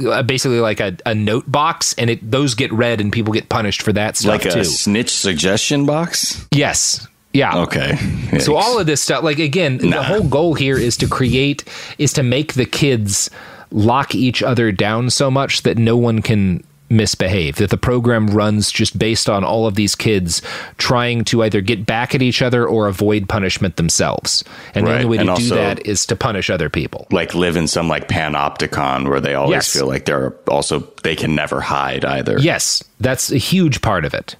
uh, 0.06 0.22
basically 0.22 0.60
like 0.60 0.80
a, 0.80 0.96
a 1.04 1.14
note 1.14 1.50
box, 1.52 1.94
and 1.98 2.08
it 2.08 2.30
those 2.30 2.54
get 2.54 2.72
read 2.72 3.00
and 3.00 3.12
people 3.12 3.32
get 3.34 3.48
punished 3.50 3.82
for 3.82 3.92
that 3.92 4.16
stuff 4.16 4.42
Like 4.42 4.46
a 4.46 4.52
too. 4.52 4.64
snitch 4.64 5.10
suggestion 5.10 5.84
box? 5.84 6.46
Yes. 6.50 7.06
Yeah. 7.36 7.56
Okay. 7.58 7.96
So 8.38 8.56
all 8.56 8.78
of 8.78 8.86
this 8.86 9.00
stuff, 9.02 9.22
like 9.22 9.38
again, 9.38 9.78
the 9.78 10.02
whole 10.02 10.26
goal 10.28 10.54
here 10.54 10.76
is 10.78 10.96
to 10.98 11.06
create, 11.08 11.64
is 11.98 12.12
to 12.14 12.22
make 12.22 12.54
the 12.54 12.64
kids 12.66 13.30
lock 13.70 14.14
each 14.14 14.42
other 14.42 14.72
down 14.72 15.10
so 15.10 15.30
much 15.30 15.62
that 15.62 15.76
no 15.76 15.96
one 15.96 16.22
can 16.22 16.64
misbehave. 16.88 17.56
That 17.56 17.70
the 17.70 17.76
program 17.76 18.28
runs 18.28 18.70
just 18.70 18.96
based 18.96 19.28
on 19.28 19.42
all 19.42 19.66
of 19.66 19.74
these 19.74 19.94
kids 19.96 20.40
trying 20.78 21.24
to 21.24 21.42
either 21.42 21.60
get 21.60 21.84
back 21.84 22.14
at 22.14 22.22
each 22.22 22.42
other 22.42 22.64
or 22.66 22.86
avoid 22.86 23.28
punishment 23.28 23.74
themselves. 23.76 24.44
And 24.74 24.86
the 24.86 24.92
only 24.92 25.04
way 25.04 25.16
to 25.18 25.28
And 25.28 25.36
do 25.36 25.48
that 25.50 25.84
is 25.84 26.06
to 26.06 26.16
punish 26.16 26.48
other 26.48 26.70
people. 26.70 27.08
Like 27.10 27.34
live 27.34 27.56
in 27.56 27.66
some 27.66 27.88
like 27.88 28.06
panopticon 28.08 29.08
where 29.08 29.20
they 29.20 29.34
always 29.34 29.50
Yes. 29.52 29.72
feel 29.72 29.86
like 29.88 30.04
they're 30.04 30.30
also 30.48 30.80
they 31.02 31.16
can 31.16 31.34
never 31.34 31.60
hide 31.60 32.04
either. 32.04 32.38
Yes, 32.38 32.84
that's 33.00 33.32
a 33.32 33.36
huge 33.38 33.82
part 33.82 34.04
of 34.04 34.14
it. 34.14 34.36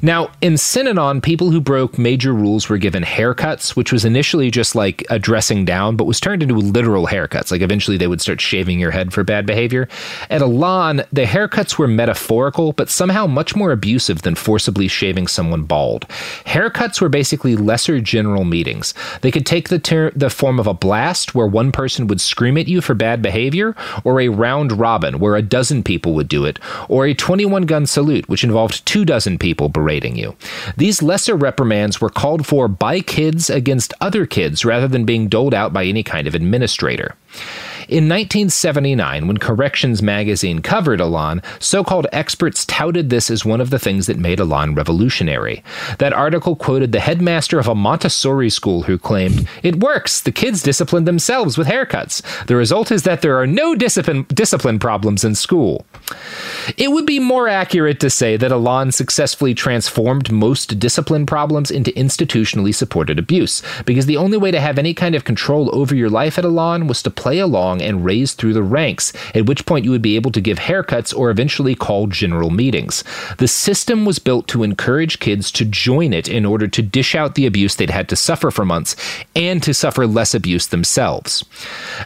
Now, 0.00 0.30
in 0.40 0.54
Synanon, 0.54 1.22
people 1.22 1.50
who 1.50 1.60
broke 1.60 1.98
major 1.98 2.32
rules 2.32 2.68
were 2.68 2.78
given 2.78 3.02
haircuts, 3.02 3.76
which 3.76 3.92
was 3.92 4.04
initially 4.04 4.50
just 4.50 4.74
like 4.74 5.04
a 5.10 5.18
dressing 5.18 5.64
down, 5.64 5.96
but 5.96 6.06
was 6.06 6.20
turned 6.20 6.42
into 6.42 6.54
literal 6.54 7.06
haircuts. 7.06 7.50
Like 7.50 7.60
eventually 7.62 7.96
they 7.96 8.06
would 8.06 8.20
start 8.20 8.40
shaving 8.40 8.80
your 8.80 8.90
head 8.90 9.12
for 9.12 9.24
bad 9.24 9.46
behavior. 9.46 9.88
At 10.30 10.42
Elan, 10.42 11.04
the 11.12 11.24
haircuts 11.24 11.78
were 11.78 11.88
metaphorical, 11.88 12.72
but 12.72 12.90
somehow 12.90 13.26
much 13.26 13.54
more 13.54 13.72
abusive 13.72 14.22
than 14.22 14.34
forcibly 14.34 14.88
shaving 14.88 15.26
someone 15.26 15.62
bald. 15.62 16.06
Haircuts 16.46 17.00
were 17.00 17.08
basically 17.08 17.56
lesser 17.56 18.00
general 18.00 18.44
meetings. 18.44 18.94
They 19.20 19.30
could 19.30 19.46
take 19.46 19.68
the, 19.68 19.78
ter- 19.78 20.12
the 20.12 20.30
form 20.30 20.58
of 20.58 20.66
a 20.66 20.74
blast, 20.74 21.34
where 21.34 21.46
one 21.46 21.72
person 21.72 22.06
would 22.08 22.20
scream 22.20 22.58
at 22.58 22.68
you 22.68 22.80
for 22.80 22.94
bad 22.94 23.22
behavior, 23.22 23.76
or 24.04 24.20
a 24.20 24.28
round 24.28 24.72
robin, 24.72 25.18
where 25.18 25.36
a 25.36 25.42
dozen 25.42 25.82
people 25.82 26.14
would 26.14 26.28
do 26.28 26.44
it, 26.44 26.58
or 26.88 27.06
a 27.06 27.14
21 27.14 27.66
gun 27.66 27.86
salute, 27.86 28.28
which 28.28 28.44
involved 28.44 28.84
two 28.86 29.04
dozen 29.04 29.38
people 29.42 29.68
berating 29.68 30.16
you. 30.16 30.34
These 30.78 31.02
lesser 31.02 31.36
reprimands 31.36 32.00
were 32.00 32.08
called 32.08 32.46
for 32.46 32.68
by 32.68 33.00
kids 33.00 33.50
against 33.50 33.92
other 34.00 34.24
kids 34.24 34.64
rather 34.64 34.88
than 34.88 35.04
being 35.04 35.28
doled 35.28 35.52
out 35.52 35.72
by 35.72 35.84
any 35.84 36.02
kind 36.02 36.26
of 36.26 36.34
administrator. 36.34 37.16
In 37.92 38.08
1979, 38.08 39.26
when 39.26 39.36
Corrections 39.36 40.00
magazine 40.02 40.62
covered 40.62 40.98
Elan, 40.98 41.42
so 41.58 41.84
called 41.84 42.06
experts 42.10 42.64
touted 42.64 43.10
this 43.10 43.30
as 43.30 43.44
one 43.44 43.60
of 43.60 43.68
the 43.68 43.78
things 43.78 44.06
that 44.06 44.16
made 44.16 44.40
Elan 44.40 44.74
revolutionary. 44.74 45.62
That 45.98 46.14
article 46.14 46.56
quoted 46.56 46.92
the 46.92 47.00
headmaster 47.00 47.58
of 47.58 47.68
a 47.68 47.74
Montessori 47.74 48.48
school 48.48 48.84
who 48.84 48.96
claimed, 48.96 49.46
It 49.62 49.80
works! 49.80 50.22
The 50.22 50.32
kids 50.32 50.62
discipline 50.62 51.04
themselves 51.04 51.58
with 51.58 51.66
haircuts. 51.66 52.22
The 52.46 52.56
result 52.56 52.90
is 52.90 53.02
that 53.02 53.20
there 53.20 53.38
are 53.38 53.46
no 53.46 53.74
discipline, 53.74 54.24
discipline 54.32 54.78
problems 54.78 55.22
in 55.22 55.34
school. 55.34 55.84
It 56.78 56.92
would 56.92 57.04
be 57.04 57.18
more 57.18 57.46
accurate 57.46 58.00
to 58.00 58.08
say 58.08 58.38
that 58.38 58.52
Elan 58.52 58.92
successfully 58.92 59.52
transformed 59.52 60.32
most 60.32 60.78
discipline 60.78 61.26
problems 61.26 61.70
into 61.70 61.92
institutionally 61.92 62.74
supported 62.74 63.18
abuse, 63.18 63.62
because 63.84 64.06
the 64.06 64.16
only 64.16 64.38
way 64.38 64.50
to 64.50 64.60
have 64.60 64.78
any 64.78 64.94
kind 64.94 65.14
of 65.14 65.24
control 65.24 65.68
over 65.74 65.94
your 65.94 66.08
life 66.08 66.38
at 66.38 66.46
Elan 66.46 66.86
was 66.86 67.02
to 67.02 67.10
play 67.10 67.38
along 67.38 67.81
and 67.82 68.04
raised 68.04 68.38
through 68.38 68.52
the 68.52 68.62
ranks, 68.62 69.12
at 69.34 69.46
which 69.46 69.66
point 69.66 69.84
you 69.84 69.90
would 69.90 70.02
be 70.02 70.16
able 70.16 70.32
to 70.32 70.40
give 70.40 70.58
haircuts 70.58 71.16
or 71.16 71.30
eventually 71.30 71.74
call 71.74 72.06
general 72.06 72.50
meetings. 72.50 73.04
The 73.38 73.48
system 73.48 74.04
was 74.04 74.18
built 74.18 74.48
to 74.48 74.62
encourage 74.62 75.20
kids 75.20 75.50
to 75.52 75.64
join 75.64 76.12
it 76.12 76.28
in 76.28 76.44
order 76.44 76.68
to 76.68 76.82
dish 76.82 77.14
out 77.14 77.34
the 77.34 77.46
abuse 77.46 77.74
they'd 77.74 77.90
had 77.90 78.08
to 78.08 78.16
suffer 78.16 78.50
for 78.50 78.64
months 78.64 78.96
and 79.34 79.62
to 79.62 79.74
suffer 79.74 80.06
less 80.06 80.34
abuse 80.34 80.66
themselves. 80.68 81.44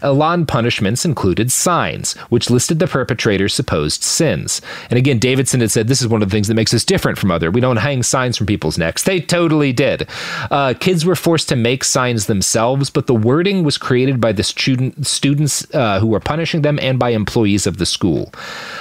Elan 0.03 0.47
punishments 0.47 1.05
included 1.05 1.53
signs, 1.53 2.14
which 2.31 2.51
listed 2.51 2.79
the 2.79 2.87
perpetrator's 2.87 3.55
supposed 3.55 4.03
sins. 4.03 4.61
And 4.91 4.99
again, 4.99 5.18
Davidson 5.18 5.61
had 5.61 5.70
said 5.70 5.89
this 5.89 6.03
is 6.03 6.09
one 6.09 6.22
of 6.22 6.29
the 6.29 6.35
things 6.35 6.49
that 6.49 6.55
makes 6.55 6.74
us 6.74 6.85
different 6.85 7.18
from 7.18 7.31
other. 7.31 7.51
We 7.51 7.61
don't 7.61 7.77
hang 7.77 8.03
signs 8.03 8.37
from 8.37 8.47
people's 8.47 8.79
necks. 8.79 9.05
They 9.05 9.20
totally 9.20 9.72
did. 9.72 10.09
Uh, 10.51 10.74
kids 10.79 11.05
were 11.05 11.16
forced 11.16 11.49
to 11.51 11.57
make 11.57 11.85
signs 11.85 12.27
themselves, 12.27 12.91
but 12.91 13.07
the 13.07 13.14
wording 13.14 13.64
was 13.64 13.79
created 13.79 14.20
by 14.20 14.33
the 14.33 14.43
student 14.43 15.07
students 15.07 15.66
uh, 15.75 16.01
who 16.01 16.07
were 16.07 16.21
punishing 16.21 16.62
them 16.62 16.79
and 16.81 16.99
by 16.99 17.11
employees 17.11 17.67
of 17.67 17.79
the 17.79 17.87
school. 17.87 18.33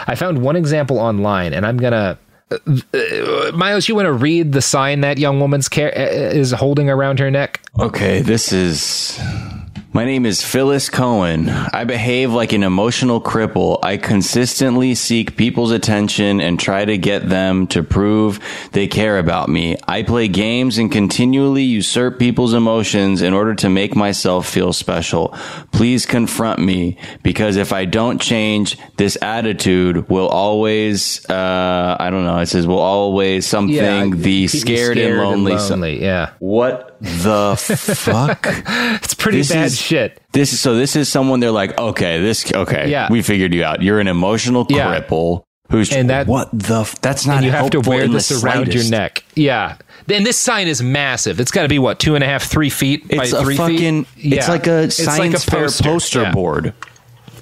I 0.08 0.16
found 0.16 0.42
one 0.42 0.56
example 0.56 1.00
online, 1.00 1.54
and 1.54 1.66
I'm 1.66 1.78
gonna. 1.78 2.18
Uh, 2.52 3.52
Miles, 3.56 3.88
you 3.88 3.96
want 3.96 4.06
to 4.06 4.14
read 4.14 4.52
the 4.52 4.62
sign 4.62 5.02
that 5.02 5.18
young 5.18 5.40
woman's 5.40 5.68
care 5.68 5.90
uh, 5.98 6.02
is 6.02 6.52
holding 6.52 6.90
around 6.90 7.20
her 7.20 7.32
neck? 7.32 7.62
Okay, 7.80 8.22
this 8.22 8.52
is. 8.54 9.20
My 9.96 10.04
name 10.04 10.26
is 10.26 10.44
Phyllis 10.44 10.90
Cohen. 10.90 11.48
I 11.48 11.86
behave 11.86 12.34
like 12.34 12.52
an 12.52 12.64
emotional 12.64 13.22
cripple. 13.22 13.80
I 13.82 13.96
consistently 13.96 14.94
seek 14.94 15.38
people's 15.38 15.72
attention 15.72 16.42
and 16.42 16.60
try 16.60 16.84
to 16.84 16.98
get 16.98 17.30
them 17.30 17.66
to 17.68 17.82
prove 17.82 18.42
they 18.74 18.88
care 18.88 19.18
about 19.18 19.48
me. 19.48 19.78
I 19.88 20.04
play 20.04 20.28
games 20.28 20.78
and 20.78 20.92
continually 20.92 21.64
usurp 21.64 22.20
people's 22.20 22.54
emotions 22.54 23.22
in 23.22 23.34
order 23.34 23.56
to 23.56 23.70
make 23.70 23.96
myself 23.96 24.50
feel 24.50 24.74
special. 24.74 25.30
Please 25.72 26.06
confront 26.06 26.60
me 26.60 26.98
because 27.24 27.56
if 27.56 27.72
I 27.72 27.86
don't 27.86 28.20
change, 28.20 28.78
this 28.98 29.18
attitude 29.22 30.10
will 30.10 30.28
always, 30.28 31.26
uh, 31.30 31.96
I 31.98 32.10
don't 32.10 32.26
know, 32.26 32.40
it 32.40 32.48
says 32.48 32.68
will 32.68 32.80
always 32.80 33.48
something, 33.48 34.12
keep 34.12 34.22
the 34.22 34.32
you 34.32 34.48
scared, 34.50 34.98
and 34.98 35.20
lonely. 35.20 35.58
so- 35.58 35.76
lonely, 35.76 36.02
yeah. 36.02 36.32
What 36.40 36.95
the 37.02 37.56
fuck? 37.58 38.46
it's 39.04 39.14
pretty 39.14 39.44
bad 39.44 39.72
shit. 39.72 40.22
This 40.32 40.54
is 40.54 40.60
so. 40.60 40.76
This 40.76 40.96
is 40.96 41.10
someone. 41.10 41.40
They're 41.40 41.52
like, 41.52 41.78
okay, 41.78 42.22
this. 42.22 42.52
Okay, 42.54 42.90
Yeah. 42.90 43.08
we 43.12 43.22
figured 43.22 43.54
you 43.54 43.64
out. 43.64 43.82
You're 43.82 44.00
an 44.00 44.08
emotional 44.08 44.66
Yeah. 44.70 45.00
cripple 45.00 45.44
who's 45.72 45.92
And 45.94 46.10
that- 46.10 46.28
what 46.28 46.50
the? 46.54 46.82
f- 46.82 47.00
That's 47.02 47.26
not. 47.26 47.44
you 47.44 47.52
have 47.52 47.70
to 47.72 47.80
wear 47.82 48.08
this 48.08 48.32
around 48.44 48.74
your 48.74 48.84
neck. 48.90 49.24
Yeah. 49.36 49.78
And 50.08 50.24
this 50.26 50.38
sign 50.38 50.68
is 50.68 50.84
massive. 50.84 51.40
It's 51.40 51.50
got 51.52 51.64
to 51.64 51.68
be 51.68 51.80
what 51.80 51.98
two 52.00 52.14
and 52.16 52.24
a 52.24 52.28
half, 52.28 52.44
three 52.44 52.70
feet 52.70 53.06
It's 53.10 53.32
by 53.32 53.40
a 53.40 53.44
three 53.44 53.58
fucking. 53.58 54.04
feet. 54.06 54.34
It's 54.34 54.48
like 54.48 54.68
a 54.68 54.84
It's 54.84 55.00
like 55.06 55.18
science 55.18 55.46
fair 55.46 55.68
poster 55.70 56.22
Yeah. 56.22 56.32
board. 56.32 56.74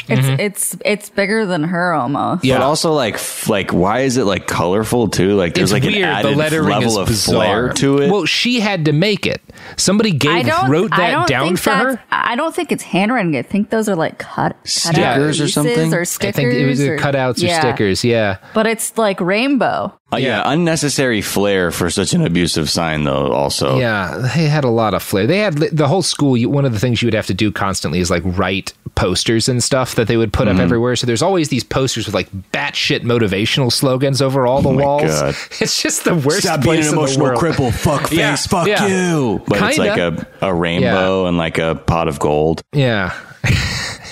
It's 0.07 0.27
it's 0.41 0.77
it's 0.85 1.09
bigger 1.09 1.45
than 1.45 1.63
her 1.63 1.93
almost. 1.93 2.43
Yeah. 2.43 2.57
But 2.57 2.63
also 2.65 2.91
like 2.93 3.15
f- 3.15 3.47
like 3.49 3.71
why 3.71 4.01
is 4.01 4.17
it 4.17 4.25
like 4.25 4.47
colorful 4.47 5.07
too? 5.07 5.35
Like 5.35 5.53
there's 5.53 5.71
It's 5.71 5.73
like 5.73 5.83
weird. 5.83 6.03
an 6.03 6.03
added 6.03 6.33
the 6.33 6.37
lettering 6.37 6.67
level 6.69 6.89
is 6.89 6.97
of 6.97 7.07
bizarre. 7.07 7.35
flair 7.35 7.69
to 7.73 7.97
it. 7.99 8.11
Well, 8.11 8.25
she 8.25 8.59
had 8.59 8.85
to 8.85 8.91
make 8.91 9.25
it. 9.25 9.41
Somebody 9.77 10.11
gave 10.11 10.45
wrote 10.67 10.91
that 10.91 11.27
down 11.27 11.55
for 11.55 11.71
her. 11.71 12.03
I 12.11 12.35
don't 12.35 12.53
think 12.53 12.71
it's 12.71 12.83
handwriting. 12.83 13.35
I 13.37 13.41
think 13.43 13.69
those 13.69 13.87
are 13.87 13.95
like 13.95 14.17
cut 14.17 14.57
Stickers 14.67 14.95
cutout 14.95 15.19
or 15.21 15.47
something? 15.47 15.93
or 15.93 16.05
stickers. 16.05 16.29
I 16.29 16.31
think 16.33 16.53
it 16.53 16.65
was 16.67 16.81
or, 16.81 16.97
cutouts 16.97 17.41
or 17.41 17.45
yeah. 17.47 17.59
stickers. 17.61 18.03
Yeah. 18.03 18.37
But 18.53 18.67
it's 18.67 18.97
like 18.97 19.21
rainbow. 19.21 19.97
Uh, 20.11 20.17
yeah. 20.17 20.43
unnecessary 20.45 21.21
flair 21.21 21.71
for 21.71 21.89
such 21.89 22.13
an 22.13 22.23
abusive 22.23 22.69
sign 22.69 23.03
though. 23.03 23.31
Also, 23.31 23.79
Yeah, 23.79 24.17
they 24.35 24.47
had 24.47 24.63
a 24.63 24.69
lot 24.69 24.93
of 24.93 25.01
flair. 25.01 25.25
They 25.25 25.39
had 25.39 25.53
the 25.55 25.87
whole 25.87 26.03
school. 26.03 26.37
you- 26.37 26.49
One 26.49 26.65
of 26.65 26.73
the 26.73 26.79
things 26.79 27.01
you 27.01 27.07
would 27.07 27.15
have 27.15 27.25
to 27.27 27.33
do 27.33 27.51
constantly 27.51 27.99
is 27.99 28.11
like 28.11 28.21
write 28.25 28.73
posters 28.95 29.49
and 29.49 29.63
stuff 29.63 29.95
that 29.95 30.02
they 30.07 30.17
would 30.17 30.31
put 30.33 30.47
Mhm. 30.47 30.55
up 30.55 30.59
everywhere. 30.59 30.95
So 30.95 31.05
there's 31.07 31.21
always 31.21 31.49
these 31.49 31.63
posters 31.63 32.05
with 32.05 32.15
like 32.15 32.29
batshit 32.51 33.01
motivational 33.01 33.71
slogans 33.71 34.21
over 34.21 34.45
all 34.47 34.61
the 34.61 34.69
Oh 34.69 34.77
walls. 34.77 35.03
God. 35.21 35.35
It's 35.59 35.81
just 35.81 36.03
the 36.03 36.15
worst. 36.15 36.43
Stop 36.43 36.61
being 36.61 36.75
place 36.77 36.85
an 36.87 36.93
in 36.93 36.95
the 36.95 37.01
emotional 37.01 37.25
world. 37.27 37.39
cripple. 37.41 37.73
Fuck 37.73 38.07
face. 38.09 38.17
Yeah, 38.19 38.35
fuck 38.35 38.67
yeah. 38.67 38.87
you. 38.87 39.41
But 39.47 39.61
it's 39.61 39.77
like 39.77 39.97
a, 39.97 40.27
a 40.41 40.53
rainbow 40.53 41.25
and 41.27 41.37
like 41.37 41.57
a 41.57 41.75
pot 41.75 42.07
of 42.07 42.19
gold. 42.19 42.61
Yeah. 42.73 43.13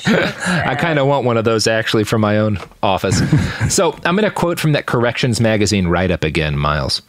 I 0.03 0.75
kind 0.79 0.97
of 0.99 1.05
want 1.07 1.25
one 1.25 1.37
of 1.37 1.45
those 1.45 1.67
actually 1.67 2.03
for 2.03 2.17
my 2.17 2.37
own 2.37 2.57
office. 2.81 3.21
so 3.73 3.93
I'm 4.03 4.15
going 4.15 4.23
to 4.27 4.31
quote 4.31 4.59
from 4.59 4.71
that 4.73 4.85
Corrections 4.87 5.39
Magazine 5.39 5.87
write 5.87 6.11
up 6.11 6.23
again, 6.23 6.57
Miles. 6.57 7.01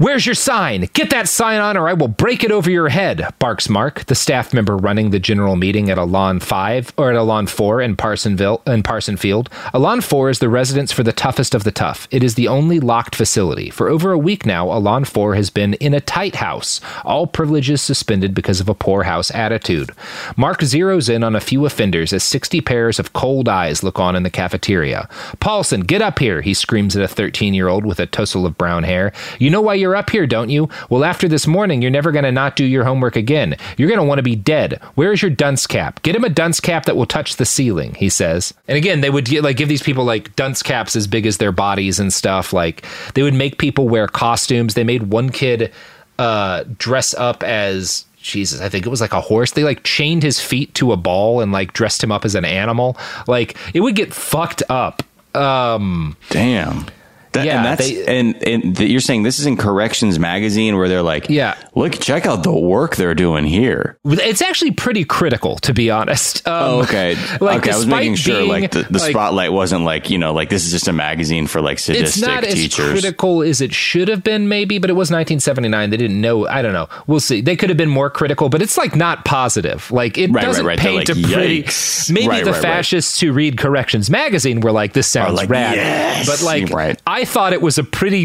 Where's 0.00 0.24
your 0.24 0.34
sign? 0.34 0.88
Get 0.94 1.10
that 1.10 1.28
sign 1.28 1.60
on 1.60 1.76
or 1.76 1.86
I 1.86 1.92
will 1.92 2.08
break 2.08 2.42
it 2.42 2.50
over 2.50 2.70
your 2.70 2.88
head, 2.88 3.34
barks 3.38 3.68
Mark, 3.68 4.06
the 4.06 4.14
staff 4.14 4.54
member 4.54 4.74
running 4.74 5.10
the 5.10 5.18
general 5.18 5.56
meeting 5.56 5.90
at 5.90 5.98
Elan 5.98 6.40
5 6.40 6.94
or 6.96 7.10
at 7.10 7.16
Elan 7.16 7.46
4 7.46 7.82
in 7.82 7.96
Parsonville 7.96 8.66
in 8.66 8.82
Parsonfield. 8.82 9.50
Elan 9.74 10.00
4 10.00 10.30
is 10.30 10.38
the 10.38 10.48
residence 10.48 10.90
for 10.90 11.02
the 11.02 11.12
toughest 11.12 11.54
of 11.54 11.64
the 11.64 11.70
tough. 11.70 12.08
It 12.10 12.24
is 12.24 12.34
the 12.34 12.48
only 12.48 12.80
locked 12.80 13.14
facility. 13.14 13.68
For 13.68 13.90
over 13.90 14.10
a 14.10 14.16
week 14.16 14.46
now, 14.46 14.70
Elan 14.70 15.04
4 15.04 15.34
has 15.34 15.50
been 15.50 15.74
in 15.74 15.92
a 15.92 16.00
tight 16.00 16.36
house, 16.36 16.80
all 17.04 17.26
privileges 17.26 17.82
suspended 17.82 18.34
because 18.34 18.58
of 18.58 18.70
a 18.70 18.74
poor 18.74 19.02
house 19.02 19.30
attitude. 19.32 19.90
Mark 20.34 20.60
zeroes 20.60 21.14
in 21.14 21.22
on 21.22 21.36
a 21.36 21.40
few 21.40 21.66
offenders 21.66 22.14
as 22.14 22.24
60 22.24 22.62
pairs 22.62 22.98
of 22.98 23.12
cold 23.12 23.50
eyes 23.50 23.82
look 23.82 23.98
on 23.98 24.16
in 24.16 24.22
the 24.22 24.30
cafeteria. 24.30 25.10
Paulson, 25.40 25.82
get 25.82 26.00
up 26.00 26.20
here, 26.20 26.40
he 26.40 26.54
screams 26.54 26.96
at 26.96 27.04
a 27.04 27.06
13 27.06 27.52
year 27.52 27.68
old 27.68 27.84
with 27.84 28.00
a 28.00 28.06
tussle 28.06 28.46
of 28.46 28.56
brown 28.56 28.84
hair. 28.84 29.12
You 29.38 29.50
know 29.50 29.60
why 29.60 29.74
you're 29.74 29.89
up 29.96 30.10
here, 30.10 30.26
don't 30.26 30.50
you? 30.50 30.68
Well, 30.88 31.04
after 31.04 31.28
this 31.28 31.46
morning, 31.46 31.82
you're 31.82 31.90
never 31.90 32.12
going 32.12 32.24
to 32.24 32.32
not 32.32 32.56
do 32.56 32.64
your 32.64 32.84
homework 32.84 33.16
again. 33.16 33.56
You're 33.76 33.88
going 33.88 34.00
to 34.00 34.06
want 34.06 34.18
to 34.18 34.22
be 34.22 34.36
dead. 34.36 34.80
Where 34.94 35.12
is 35.12 35.22
your 35.22 35.30
dunce 35.30 35.66
cap? 35.66 36.02
Get 36.02 36.16
him 36.16 36.24
a 36.24 36.28
dunce 36.28 36.60
cap 36.60 36.86
that 36.86 36.96
will 36.96 37.06
touch 37.06 37.36
the 37.36 37.46
ceiling, 37.46 37.94
he 37.94 38.08
says. 38.08 38.54
And 38.68 38.76
again, 38.76 39.00
they 39.00 39.10
would 39.10 39.26
get, 39.26 39.42
like 39.42 39.56
give 39.56 39.68
these 39.68 39.82
people 39.82 40.04
like 40.04 40.34
dunce 40.36 40.62
caps 40.62 40.96
as 40.96 41.06
big 41.06 41.26
as 41.26 41.38
their 41.38 41.52
bodies 41.52 42.00
and 42.00 42.12
stuff. 42.12 42.52
Like 42.52 42.84
they 43.14 43.22
would 43.22 43.34
make 43.34 43.58
people 43.58 43.88
wear 43.88 44.06
costumes. 44.06 44.74
They 44.74 44.84
made 44.84 45.04
one 45.04 45.30
kid 45.30 45.72
uh, 46.18 46.64
dress 46.78 47.14
up 47.14 47.42
as 47.42 48.04
Jesus, 48.22 48.60
I 48.60 48.68
think 48.68 48.86
it 48.86 48.90
was 48.90 49.00
like 49.00 49.14
a 49.14 49.20
horse. 49.20 49.52
They 49.52 49.64
like 49.64 49.82
chained 49.82 50.22
his 50.22 50.40
feet 50.40 50.74
to 50.74 50.92
a 50.92 50.96
ball 50.96 51.40
and 51.40 51.52
like 51.52 51.72
dressed 51.72 52.04
him 52.04 52.12
up 52.12 52.24
as 52.24 52.34
an 52.34 52.44
animal. 52.44 52.96
Like 53.26 53.56
it 53.74 53.80
would 53.80 53.96
get 53.96 54.12
fucked 54.12 54.62
up. 54.68 55.02
Um, 55.34 56.16
Damn. 56.28 56.86
That, 57.32 57.44
Yeah, 57.46 57.58
and 57.58 57.64
that's 57.66 57.88
they- 57.88 58.04
and 58.06 58.42
and 58.46 58.76
th- 58.76 58.90
you're 58.90 59.00
saying 59.00 59.22
this 59.22 59.38
is 59.38 59.46
in 59.46 59.56
Corrections 59.56 60.18
magazine 60.18 60.76
where 60.76 60.88
they're 60.88 61.02
like, 61.02 61.30
Yeah. 61.30 61.54
look, 61.76 61.92
check 62.00 62.26
out 62.26 62.42
the 62.42 62.52
work 62.52 62.96
they're 62.96 63.14
doing 63.14 63.44
here. 63.44 63.96
it's 64.04 64.42
actually 64.42 64.72
pretty 64.72 65.04
critical, 65.04 65.56
to 65.58 65.72
be 65.72 65.90
honest. 65.90 66.46
Um, 66.48 66.54
Oh, 66.60 66.80
okay, 66.82 67.14
like, 67.40 67.58
okay. 67.60 67.70
I 67.70 67.76
was 67.76 67.86
making 67.86 68.16
sure 68.16 68.38
being, 68.38 68.48
like 68.48 68.70
the, 68.72 68.82
the 68.82 68.98
like, 68.98 69.10
spotlight 69.12 69.52
wasn't 69.52 69.84
like 69.84 70.10
you 70.10 70.18
know 70.18 70.32
like 70.32 70.48
this 70.50 70.64
is 70.66 70.72
just 70.72 70.88
a 70.88 70.92
magazine 70.92 71.46
for 71.46 71.60
like 71.60 71.78
sadistic 71.78 72.14
teachers. 72.14 72.18
It's 72.18 72.26
not 72.26 72.44
as 72.44 72.90
critical 73.00 73.42
as 73.42 73.60
it 73.60 73.72
should 73.72 74.08
have 74.08 74.24
been, 74.24 74.48
maybe, 74.48 74.78
but 74.78 74.90
it 74.90 74.94
was 74.94 75.10
1979. 75.10 75.90
They 75.90 75.96
didn't 75.96 76.20
know. 76.20 76.48
I 76.48 76.62
don't 76.62 76.72
know. 76.72 76.88
We'll 77.06 77.20
see. 77.20 77.40
They 77.40 77.54
could 77.56 77.68
have 77.70 77.78
been 77.78 77.88
more 77.88 78.10
critical, 78.10 78.48
but 78.48 78.60
it's 78.60 78.76
like 78.76 78.96
not 78.96 79.24
positive. 79.24 79.90
Like 79.92 80.18
it 80.18 80.30
Right, 80.30 80.34
right, 80.36 80.44
doesn't 80.46 80.66
right. 80.66 80.78
They're 80.78 80.84
paint 80.92 81.08
like, 81.08 81.16
a 81.16 81.32
pretty. 81.32 81.62
"Yikes." 81.62 82.10
Maybe 82.10 82.26
Right, 82.28 82.44
the 82.44 82.50
right, 82.52 82.56
right. 82.56 82.62
fascists 82.62 83.20
who 83.20 83.32
read 83.32 83.56
Corrections 83.56 84.10
magazine 84.10 84.60
were 84.60 84.72
like, 84.72 84.92
"This 84.94 85.06
sounds 85.06 85.34
like, 85.36 85.48
rad," 85.48 85.76
"Yes." 85.76 86.26
but 86.26 86.42
like, 86.44 86.70
Right. 86.70 87.00
I 87.06 87.19
thought 87.24 87.52
it 87.52 87.62
was 87.62 87.78
a 87.78 87.84
pretty 87.84 88.24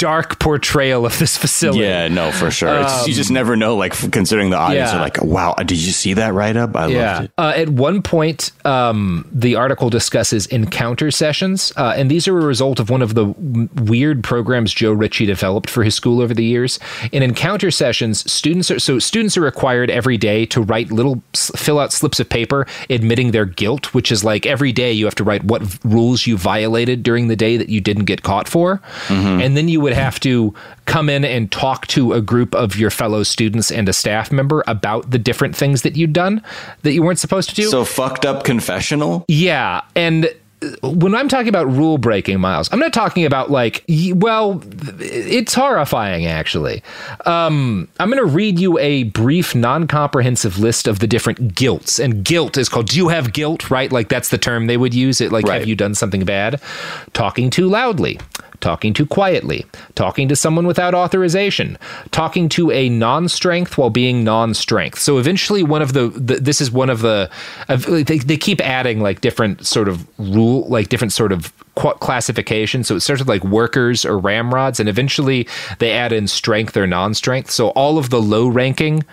dark 0.00 0.38
portrayal 0.38 1.04
of 1.04 1.18
this 1.18 1.36
facility. 1.36 1.80
Yeah, 1.80 2.08
no, 2.08 2.32
for 2.32 2.50
sure. 2.50 2.80
it's 2.80 3.06
you 3.06 3.12
Um, 3.12 3.16
just 3.16 3.30
never 3.30 3.54
know. 3.54 3.76
Like 3.76 3.92
considering 4.10 4.48
the 4.50 4.56
audience 4.56 4.90
yeah. 4.90 4.96
are 4.96 5.00
like, 5.00 5.22
wow, 5.22 5.54
did 5.58 5.78
you 5.80 5.92
see 5.92 6.14
that 6.14 6.32
write 6.32 6.56
up? 6.56 6.74
I 6.74 6.86
loved 6.86 7.24
it. 7.26 7.32
Uh, 7.36 7.52
at 7.54 7.68
one 7.68 8.00
point, 8.02 8.50
um, 8.64 9.28
the 9.30 9.56
article 9.56 9.90
discusses 9.90 10.46
encounter 10.46 11.10
sessions, 11.10 11.72
uh, 11.76 11.92
and 11.96 12.10
these 12.10 12.26
are 12.26 12.38
a 12.38 12.44
result 12.44 12.80
of 12.80 12.88
one 12.88 13.02
of 13.02 13.14
the 13.14 13.26
w- 13.26 13.68
weird 13.76 14.24
programs 14.24 14.72
Joe 14.72 14.92
Ricci 14.92 15.26
developed 15.26 15.68
for 15.68 15.84
his 15.84 15.94
school 15.94 16.22
over 16.22 16.32
the 16.32 16.44
years. 16.44 16.78
In 17.12 17.22
encounter 17.22 17.70
sessions, 17.70 18.30
students 18.30 18.70
are 18.70 18.78
so 18.78 18.98
students 18.98 19.36
are 19.36 19.42
required 19.42 19.90
every 19.90 20.16
day 20.16 20.46
to 20.46 20.62
write 20.62 20.90
little 20.90 21.22
fill 21.34 21.78
out 21.78 21.92
slips 21.92 22.18
of 22.20 22.28
paper 22.28 22.66
admitting 22.88 23.32
their 23.32 23.44
guilt, 23.44 23.92
which 23.94 24.10
is 24.10 24.24
like 24.24 24.46
every 24.46 24.72
day 24.72 24.90
you 24.92 25.04
have 25.04 25.14
to 25.16 25.24
write 25.24 25.44
what 25.44 25.60
v- 25.62 25.78
rules 25.84 26.26
you 26.26 26.36
violated 26.38 27.02
during 27.02 27.28
the 27.28 27.36
day 27.36 27.56
that 27.58 27.68
you 27.68 27.80
didn't 27.80 28.06
get 28.06 28.22
caught 28.22 28.48
for, 28.48 28.80
and 29.10 29.56
then 29.56 29.68
you 29.68 29.80
would 29.80 29.89
have 29.92 30.18
to 30.20 30.54
come 30.86 31.08
in 31.08 31.24
and 31.24 31.50
talk 31.52 31.86
to 31.88 32.12
a 32.12 32.20
group 32.20 32.54
of 32.54 32.76
your 32.76 32.90
fellow 32.90 33.22
students 33.22 33.70
and 33.70 33.88
a 33.88 33.92
staff 33.92 34.30
member 34.32 34.62
about 34.66 35.10
the 35.10 35.18
different 35.18 35.54
things 35.56 35.82
that 35.82 35.96
you'd 35.96 36.12
done 36.12 36.42
that 36.82 36.92
you 36.92 37.02
weren't 37.02 37.18
supposed 37.18 37.48
to 37.50 37.54
do. 37.54 37.64
So 37.68 37.84
fucked 37.84 38.24
up 38.26 38.44
confessional. 38.44 39.24
yeah, 39.28 39.82
and 39.94 40.26
uh, 40.62 40.90
when 40.90 41.14
I'm 41.14 41.26
talking 41.28 41.48
about 41.48 41.66
rule 41.70 41.96
breaking, 41.96 42.38
Miles, 42.38 42.68
I'm 42.70 42.78
not 42.78 42.92
talking 42.92 43.24
about 43.24 43.50
like, 43.50 43.82
well, 43.88 44.62
it's 44.98 45.54
horrifying 45.54 46.26
actually. 46.26 46.82
Um, 47.24 47.88
I'm 47.98 48.10
going 48.10 48.22
to 48.22 48.30
read 48.30 48.58
you 48.58 48.78
a 48.78 49.04
brief, 49.04 49.54
non 49.54 49.86
comprehensive 49.86 50.58
list 50.58 50.86
of 50.86 50.98
the 50.98 51.06
different 51.06 51.54
guilts. 51.54 51.98
And 51.98 52.22
guilt 52.24 52.58
is 52.58 52.68
called, 52.68 52.88
do 52.88 52.98
you 52.98 53.08
have 53.08 53.32
guilt, 53.32 53.70
right? 53.70 53.90
Like 53.90 54.10
that's 54.10 54.28
the 54.28 54.36
term 54.38 54.66
they 54.66 54.76
would 54.76 54.92
use 54.92 55.22
it. 55.22 55.32
Like, 55.32 55.46
Right. 55.46 55.60
have 55.60 55.68
you 55.68 55.76
done 55.76 55.94
something 55.94 56.24
bad? 56.26 56.60
Talking 57.14 57.48
too 57.48 57.66
loudly. 57.66 58.20
Talking 58.60 58.92
too 58.92 59.06
quietly, 59.06 59.64
talking 59.94 60.28
to 60.28 60.36
someone 60.36 60.66
without 60.66 60.94
authorization, 60.94 61.78
talking 62.10 62.48
to 62.50 62.70
a 62.70 62.90
non-strength 62.90 63.78
while 63.78 63.88
being 63.88 64.22
non-strength. 64.22 64.98
So 64.98 65.16
eventually, 65.16 65.62
one 65.62 65.80
of 65.80 65.94
the, 65.94 66.08
the 66.08 66.36
this 66.36 66.60
is 66.60 66.70
one 66.70 66.90
of 66.90 67.00
the 67.00 67.30
they, 67.68 68.02
they 68.02 68.36
keep 68.36 68.60
adding 68.60 69.00
like 69.00 69.22
different 69.22 69.66
sort 69.66 69.88
of 69.88 70.06
rule, 70.18 70.68
like 70.68 70.90
different 70.90 71.14
sort 71.14 71.32
of 71.32 71.54
classification. 71.74 72.84
So 72.84 72.96
it 72.96 73.00
starts 73.00 73.20
with 73.22 73.28
like 73.28 73.44
workers 73.44 74.04
or 74.04 74.18
ramrods, 74.18 74.78
and 74.78 74.90
eventually 74.90 75.48
they 75.78 75.92
add 75.92 76.12
in 76.12 76.28
strength 76.28 76.76
or 76.76 76.86
non-strength. 76.86 77.50
So 77.50 77.70
all 77.70 77.96
of 77.96 78.10
the 78.10 78.20
low-ranking 78.20 79.04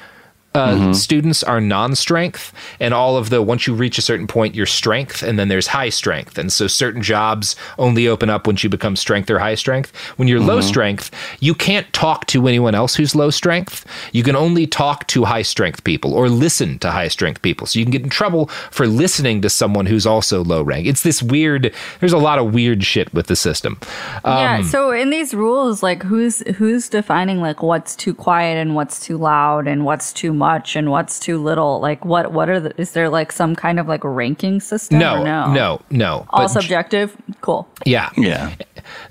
uh, 0.56 0.94
students 0.94 1.44
are 1.44 1.61
non-strength 1.61 2.52
and 2.80 2.94
all 2.94 3.15
of 3.15 3.30
the 3.30 3.41
once 3.41 3.68
you 3.68 3.76
reach 3.76 3.98
a 3.98 4.02
certain 4.02 4.26
point 4.26 4.56
you're 4.56 4.65
strength 4.65 5.22
and 5.22 5.38
then 5.38 5.49
there's 5.49 5.68
high 5.68 5.90
strength. 5.90 6.38
And 6.38 6.52
so 6.52 6.68
certain 6.68 7.02
jobs 7.02 7.56
only 7.78 8.07
open 8.07 8.30
up 8.30 8.48
once 8.48 8.64
you 8.64 8.69
become 8.69 8.95
strength 8.95 9.30
or 9.30 9.38
high 9.40 9.56
strength. 9.56 9.95
When 10.18 10.28
you're 10.28 10.40
low 10.40 10.61
strength 10.61 11.11
you 11.40 11.53
can't 11.53 11.91
talk 11.94 12.26
to 12.28 12.48
anyone 12.48 12.74
else 12.74 12.95
who's 12.95 13.14
low 13.15 13.30
strength. 13.30 13.86
You 14.14 14.24
can 14.24 14.36
only 14.36 14.65
talk 14.65 15.06
to 15.07 15.26
high 15.26 15.44
strength 15.44 15.84
people 15.84 16.14
or 16.14 16.28
listen 16.30 16.80
to 16.80 16.91
high 16.91 17.10
strength 17.10 17.41
people. 17.41 17.68
So 17.68 17.78
you 17.78 17.86
can 17.86 17.91
get 17.91 18.02
in 18.03 18.10
trouble 18.10 18.48
for 18.72 18.88
listening 18.88 19.41
to 19.44 19.49
someone 19.49 19.86
who's 19.86 20.07
also 20.07 20.44
low 20.44 20.64
rank. 20.64 20.88
It's 20.88 21.03
this 21.03 21.22
weird 21.22 21.74
there's 21.99 22.14
a 22.14 22.18
lot 22.18 22.40
of 22.40 22.53
weird 22.53 22.84
shit 22.84 23.14
with 23.14 23.28
the 23.28 23.36
system. 23.36 23.78
Yeah. 24.26 24.56
Um, 24.56 24.64
So 24.64 24.91
in 24.91 25.10
these 25.11 25.34
rules, 25.34 25.84
like 25.84 26.03
who's 26.03 26.40
who's 26.57 26.90
defining 26.90 27.41
like 27.41 27.61
what's 27.61 27.95
too 27.95 28.14
quiet 28.14 28.57
and 28.57 28.76
what's 28.76 28.99
too 28.99 29.18
loud 29.18 29.68
and 29.68 29.86
what's 29.86 30.14
too 30.14 30.34
much 30.38 30.76
and 30.76 30.89
what's 30.91 31.19
too 31.19 31.41
little? 31.41 31.80
Like 31.81 32.05
what 32.05 32.31
what 32.31 32.47
are 32.49 32.59
the, 32.59 32.80
is 32.80 32.91
there 32.91 33.09
like 33.09 33.31
some 33.31 33.55
kind 33.55 33.80
of 33.80 33.88
like 33.88 34.03
ranking 34.03 34.61
system? 34.61 34.99
no 34.99 35.22
or 35.22 35.26
no, 35.26 35.53
no 35.53 35.81
no 35.89 36.26
All 36.30 36.43
But- 36.43 36.47
subjective. 36.49 37.15
Cool. 37.41 37.68
yeah 37.85 38.09
Yeah. 38.15 38.53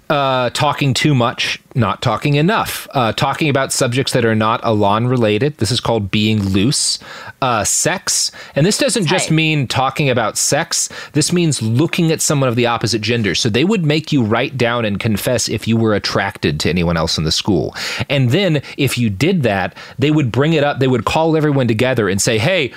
Uh, 0.08 0.50
talking 0.50 0.94
too 0.94 1.16
much, 1.16 1.60
not 1.74 2.00
talking 2.00 2.36
enough, 2.36 2.86
uh, 2.92 3.12
talking 3.12 3.48
about 3.48 3.72
subjects 3.72 4.12
that 4.12 4.24
are 4.24 4.36
not 4.36 4.62
Elan 4.62 5.08
related. 5.08 5.56
This 5.56 5.72
is 5.72 5.80
called 5.80 6.12
being 6.12 6.40
loose. 6.44 7.00
Uh, 7.42 7.64
sex, 7.64 8.30
and 8.54 8.64
this 8.64 8.78
doesn't 8.78 9.06
just 9.06 9.32
mean 9.32 9.66
talking 9.66 10.08
about 10.08 10.38
sex. 10.38 10.88
This 11.12 11.32
means 11.32 11.60
looking 11.60 12.12
at 12.12 12.20
someone 12.20 12.48
of 12.48 12.54
the 12.54 12.66
opposite 12.66 13.02
gender. 13.02 13.34
So 13.34 13.48
they 13.48 13.64
would 13.64 13.84
make 13.84 14.12
you 14.12 14.22
write 14.22 14.56
down 14.56 14.84
and 14.84 15.00
confess 15.00 15.48
if 15.48 15.66
you 15.66 15.76
were 15.76 15.94
attracted 15.94 16.60
to 16.60 16.70
anyone 16.70 16.96
else 16.96 17.18
in 17.18 17.24
the 17.24 17.32
school. 17.32 17.74
And 18.08 18.30
then 18.30 18.62
if 18.78 18.96
you 18.96 19.10
did 19.10 19.42
that, 19.42 19.76
they 19.98 20.12
would 20.12 20.30
bring 20.30 20.52
it 20.52 20.62
up. 20.62 20.78
They 20.78 20.88
would 20.88 21.04
call 21.04 21.36
everyone 21.36 21.66
together 21.66 22.08
and 22.08 22.22
say, 22.22 22.38
"Hey." 22.38 22.72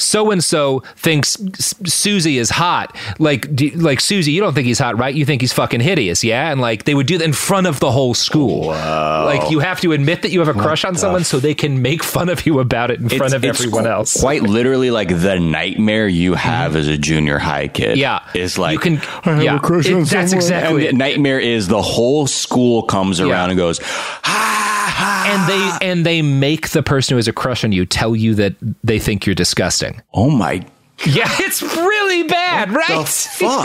So 0.00 0.30
and 0.30 0.42
so 0.42 0.80
thinks 0.96 1.36
Susie 1.84 2.38
is 2.38 2.50
hot. 2.50 2.96
Like, 3.18 3.54
do, 3.54 3.70
like 3.70 4.00
Susie, 4.00 4.32
you 4.32 4.40
don't 4.40 4.54
think 4.54 4.66
he's 4.66 4.78
hot, 4.78 4.98
right? 4.98 5.14
You 5.14 5.24
think 5.24 5.40
he's 5.42 5.52
fucking 5.52 5.80
hideous, 5.80 6.24
yeah? 6.24 6.50
And 6.50 6.60
like, 6.60 6.84
they 6.84 6.94
would 6.94 7.06
do 7.06 7.18
that 7.18 7.24
in 7.24 7.32
front 7.32 7.66
of 7.66 7.80
the 7.80 7.90
whole 7.90 8.14
school. 8.14 8.68
Like, 8.68 9.50
you 9.50 9.60
have 9.60 9.80
to 9.82 9.92
admit 9.92 10.22
that 10.22 10.30
you 10.30 10.40
have 10.40 10.48
a 10.48 10.54
crush 10.58 10.84
on 10.84 10.96
someone, 10.96 11.24
so 11.24 11.38
they 11.38 11.54
can 11.54 11.82
make 11.82 12.02
fun 12.02 12.28
of 12.28 12.46
you 12.46 12.58
about 12.60 12.90
it 12.90 13.00
in 13.00 13.08
front 13.08 13.34
of 13.34 13.44
everyone 13.44 13.84
qu- 13.84 13.90
else. 13.90 14.20
Quite 14.20 14.42
literally, 14.42 14.90
like 14.90 15.08
the 15.08 15.38
nightmare 15.38 16.08
you 16.08 16.34
have 16.34 16.76
as 16.76 16.88
a 16.88 16.96
junior 16.98 17.38
high 17.38 17.68
kid. 17.68 17.98
Yeah. 17.98 18.20
is 18.34 18.58
like 18.58 18.72
You 18.72 18.78
can- 18.78 18.98
I 19.24 19.34
have 19.34 19.42
yeah, 19.42 19.56
a 19.56 19.60
crush 19.60 19.86
it- 19.86 19.94
on 19.94 20.00
that's 20.04 20.10
someone. 20.10 20.36
exactly 20.36 20.88
And 20.88 20.94
the 20.94 20.98
nightmare 20.98 21.38
is 21.38 21.68
the 21.68 21.82
whole 21.82 22.26
school 22.26 22.82
comes 22.84 23.20
around 23.20 23.50
and 23.50 23.58
goes, 23.58 23.78
ha 23.78 24.22
ha. 24.24 24.69
And 24.98 25.48
they 25.48 25.78
and 25.86 26.06
they 26.06 26.22
make 26.22 26.70
the 26.70 26.82
person 26.82 27.14
who 27.14 27.16
has 27.16 27.28
a 27.28 27.32
crush 27.32 27.64
on 27.64 27.72
you 27.72 27.86
tell 27.86 28.14
you 28.16 28.34
that 28.34 28.54
they 28.84 28.98
think 28.98 29.26
you're 29.26 29.34
disgusting. 29.34 30.00
Oh 30.14 30.30
my 30.30 30.64
Yeah, 31.04 31.28
it's 31.40 31.62
really 32.22 32.28
bad, 32.28 32.72
right? 32.72 33.08
fuck? 33.08 33.64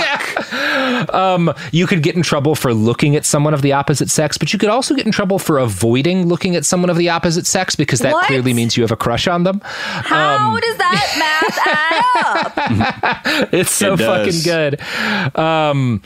Yeah. 0.52 1.06
Um, 1.10 1.54
you 1.72 1.88
could 1.88 2.02
get 2.04 2.16
in 2.16 2.22
trouble 2.24 2.56
for 2.56 2.74
looking 2.74 3.16
at 3.16 3.26
someone 3.26 3.54
of 3.54 3.62
the 3.62 3.74
opposite 3.74 4.10
sex, 4.10 4.38
but 4.38 4.54
you 4.54 4.60
could 4.60 4.70
also 4.70 4.96
get 4.96 5.06
in 5.06 5.12
trouble 5.12 5.40
for 5.40 5.58
avoiding 5.60 6.28
looking 6.28 6.56
at 6.56 6.66
someone 6.66 6.90
of 6.90 6.98
the 6.98 7.10
opposite 7.10 7.46
sex 7.46 7.76
because 7.76 8.00
that 8.00 8.14
What? 8.14 8.26
clearly 8.28 8.54
means 8.54 8.76
you 8.78 8.84
have 8.84 8.92
a 8.92 8.96
crush 8.98 9.28
on 9.28 9.44
them. 9.44 9.62
How 9.64 10.58
does 10.60 10.78
that 10.78 11.16
math 11.20 11.60
add 11.68 13.46
up? 13.46 13.52
It's 13.54 13.72
so 13.72 13.94
It 13.94 14.00
fucking 14.00 14.42
good. 14.44 15.38
Um, 15.38 16.02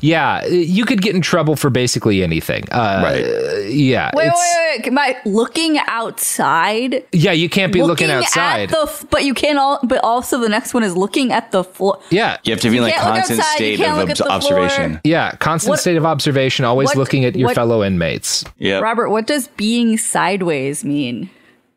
yeah, 0.00 0.44
you 0.46 0.84
could 0.84 1.02
get 1.02 1.14
in 1.14 1.20
trouble 1.22 1.56
for 1.56 1.70
basically 1.70 2.22
anything. 2.22 2.64
Uh, 2.70 3.00
Right. 3.04 3.70
Yeah. 3.70 4.10
Wait, 4.14 4.26
it's- 4.26 4.54
wait, 4.68 4.78
wait. 4.78 4.86
Am 4.88 4.98
I 4.98 5.16
looking 5.24 5.78
outside? 5.78 7.04
Yeah, 7.12 7.32
you 7.32 7.48
can't 7.48 7.72
be 7.72 7.82
looking, 7.82 8.10
outside. 8.10 8.64
at 8.64 8.70
the, 8.70 8.82
f- 8.82 9.06
but 9.10 9.24
you 9.24 9.34
can't 9.34 9.58
all. 9.58 9.78
But 9.82 10.00
also, 10.02 10.38
the 10.38 10.48
next 10.48 10.74
one 10.74 10.82
is 10.82 10.96
looking 10.96 11.32
at 11.32 11.50
the 11.52 11.64
floor. 11.64 11.93
What? 11.96 12.12
Yeah. 12.12 12.36
You 12.44 12.52
have 12.52 12.60
to 12.60 12.70
be 12.70 12.76
in 12.78 12.82
like 12.82 12.96
constant 12.96 13.40
outside, 13.40 13.54
state 13.56 13.80
of 13.80 13.96
look 13.96 14.10
obs- 14.10 14.20
at 14.20 14.26
the 14.26 14.32
observation. 14.32 14.90
floor. 14.92 15.00
Yeah, 15.04 15.32
constant 15.36 15.70
What- 15.70 15.80
state 15.80 15.96
of 15.96 16.04
observation, 16.06 16.64
always 16.64 16.88
what- 16.88 16.96
looking 16.96 17.24
at 17.24 17.36
your 17.36 17.48
what- 17.48 17.54
fellow 17.54 17.82
inmates. 17.84 18.44
Yeah. 18.58 18.78
Robert, 18.80 19.10
what 19.10 19.26
does 19.26 19.48
being 19.56 19.96
sideways 19.98 20.84
mean? 20.84 21.30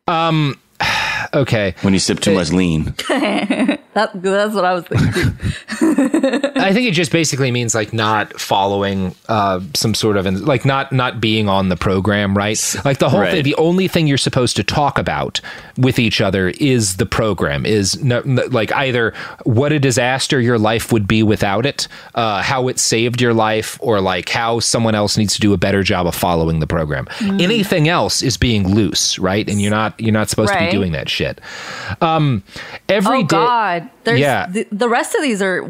Um, 0.06 0.58
okay. 1.34 1.74
When 1.82 1.92
you 1.94 2.00
sip 2.00 2.20
too 2.20 2.34
much 2.34 2.50
lean. 2.52 2.94
That, 3.94 4.12
that's 4.22 4.54
what 4.54 4.64
I 4.64 4.74
was 4.74 4.84
thinking. 4.84 5.34
I 6.56 6.72
think 6.72 6.88
it 6.88 6.92
just 6.92 7.10
basically 7.10 7.50
means 7.50 7.74
like 7.74 7.92
not 7.92 8.38
following 8.38 9.12
uh, 9.28 9.60
some 9.74 9.92
sort 9.94 10.16
of 10.16 10.24
like 10.42 10.64
not 10.64 10.92
not 10.92 11.20
being 11.20 11.48
on 11.48 11.68
the 11.68 11.76
program, 11.76 12.36
right? 12.36 12.58
Like 12.84 12.98
the 12.98 13.08
whole 13.08 13.18
Right. 13.20 13.32
thing. 13.32 13.42
The 13.42 13.56
only 13.56 13.88
thing 13.88 14.06
you're 14.06 14.16
supposed 14.18 14.54
to 14.56 14.62
talk 14.62 14.98
about 14.98 15.40
with 15.76 15.98
each 15.98 16.20
other 16.20 16.50
is 16.60 16.96
the 16.98 17.06
program. 17.06 17.66
Is 17.66 18.00
no, 18.04 18.22
no- 18.24 18.44
like 18.50 18.72
either 18.72 19.14
what 19.42 19.72
a 19.72 19.80
disaster 19.80 20.40
your 20.40 20.58
life 20.58 20.92
would 20.92 21.08
be 21.08 21.24
without 21.24 21.66
it, 21.66 21.88
uh, 22.14 22.40
how 22.42 22.68
it 22.68 22.78
saved 22.78 23.20
your 23.20 23.34
life, 23.34 23.78
or 23.82 24.00
like 24.00 24.28
how 24.28 24.60
someone 24.60 24.94
else 24.94 25.16
needs 25.18 25.34
to 25.34 25.40
do 25.40 25.52
a 25.54 25.58
better 25.58 25.82
job 25.82 26.06
of 26.06 26.14
following 26.14 26.60
the 26.60 26.68
program. 26.68 27.06
Mm. 27.18 27.40
Anything 27.42 27.88
else 27.88 28.22
is 28.22 28.36
being 28.36 28.72
loose, 28.74 29.18
right? 29.18 29.48
And 29.48 29.60
you're 29.60 29.72
not 29.72 29.98
you're 29.98 30.12
not 30.12 30.28
supposed 30.28 30.52
to 30.52 30.58
be 30.60 30.70
doing 30.70 30.92
that 30.92 31.08
shit. 31.18 31.40
Um, 32.00 32.42
every 32.88 33.18
oh 33.18 33.22
day- 33.22 33.26
God, 33.36 33.90
there's 34.04 34.20
Yeah. 34.20 34.46
the, 34.48 34.66
the 34.72 34.88
rest 34.88 35.14
of 35.14 35.22
these 35.22 35.42
are. 35.42 35.62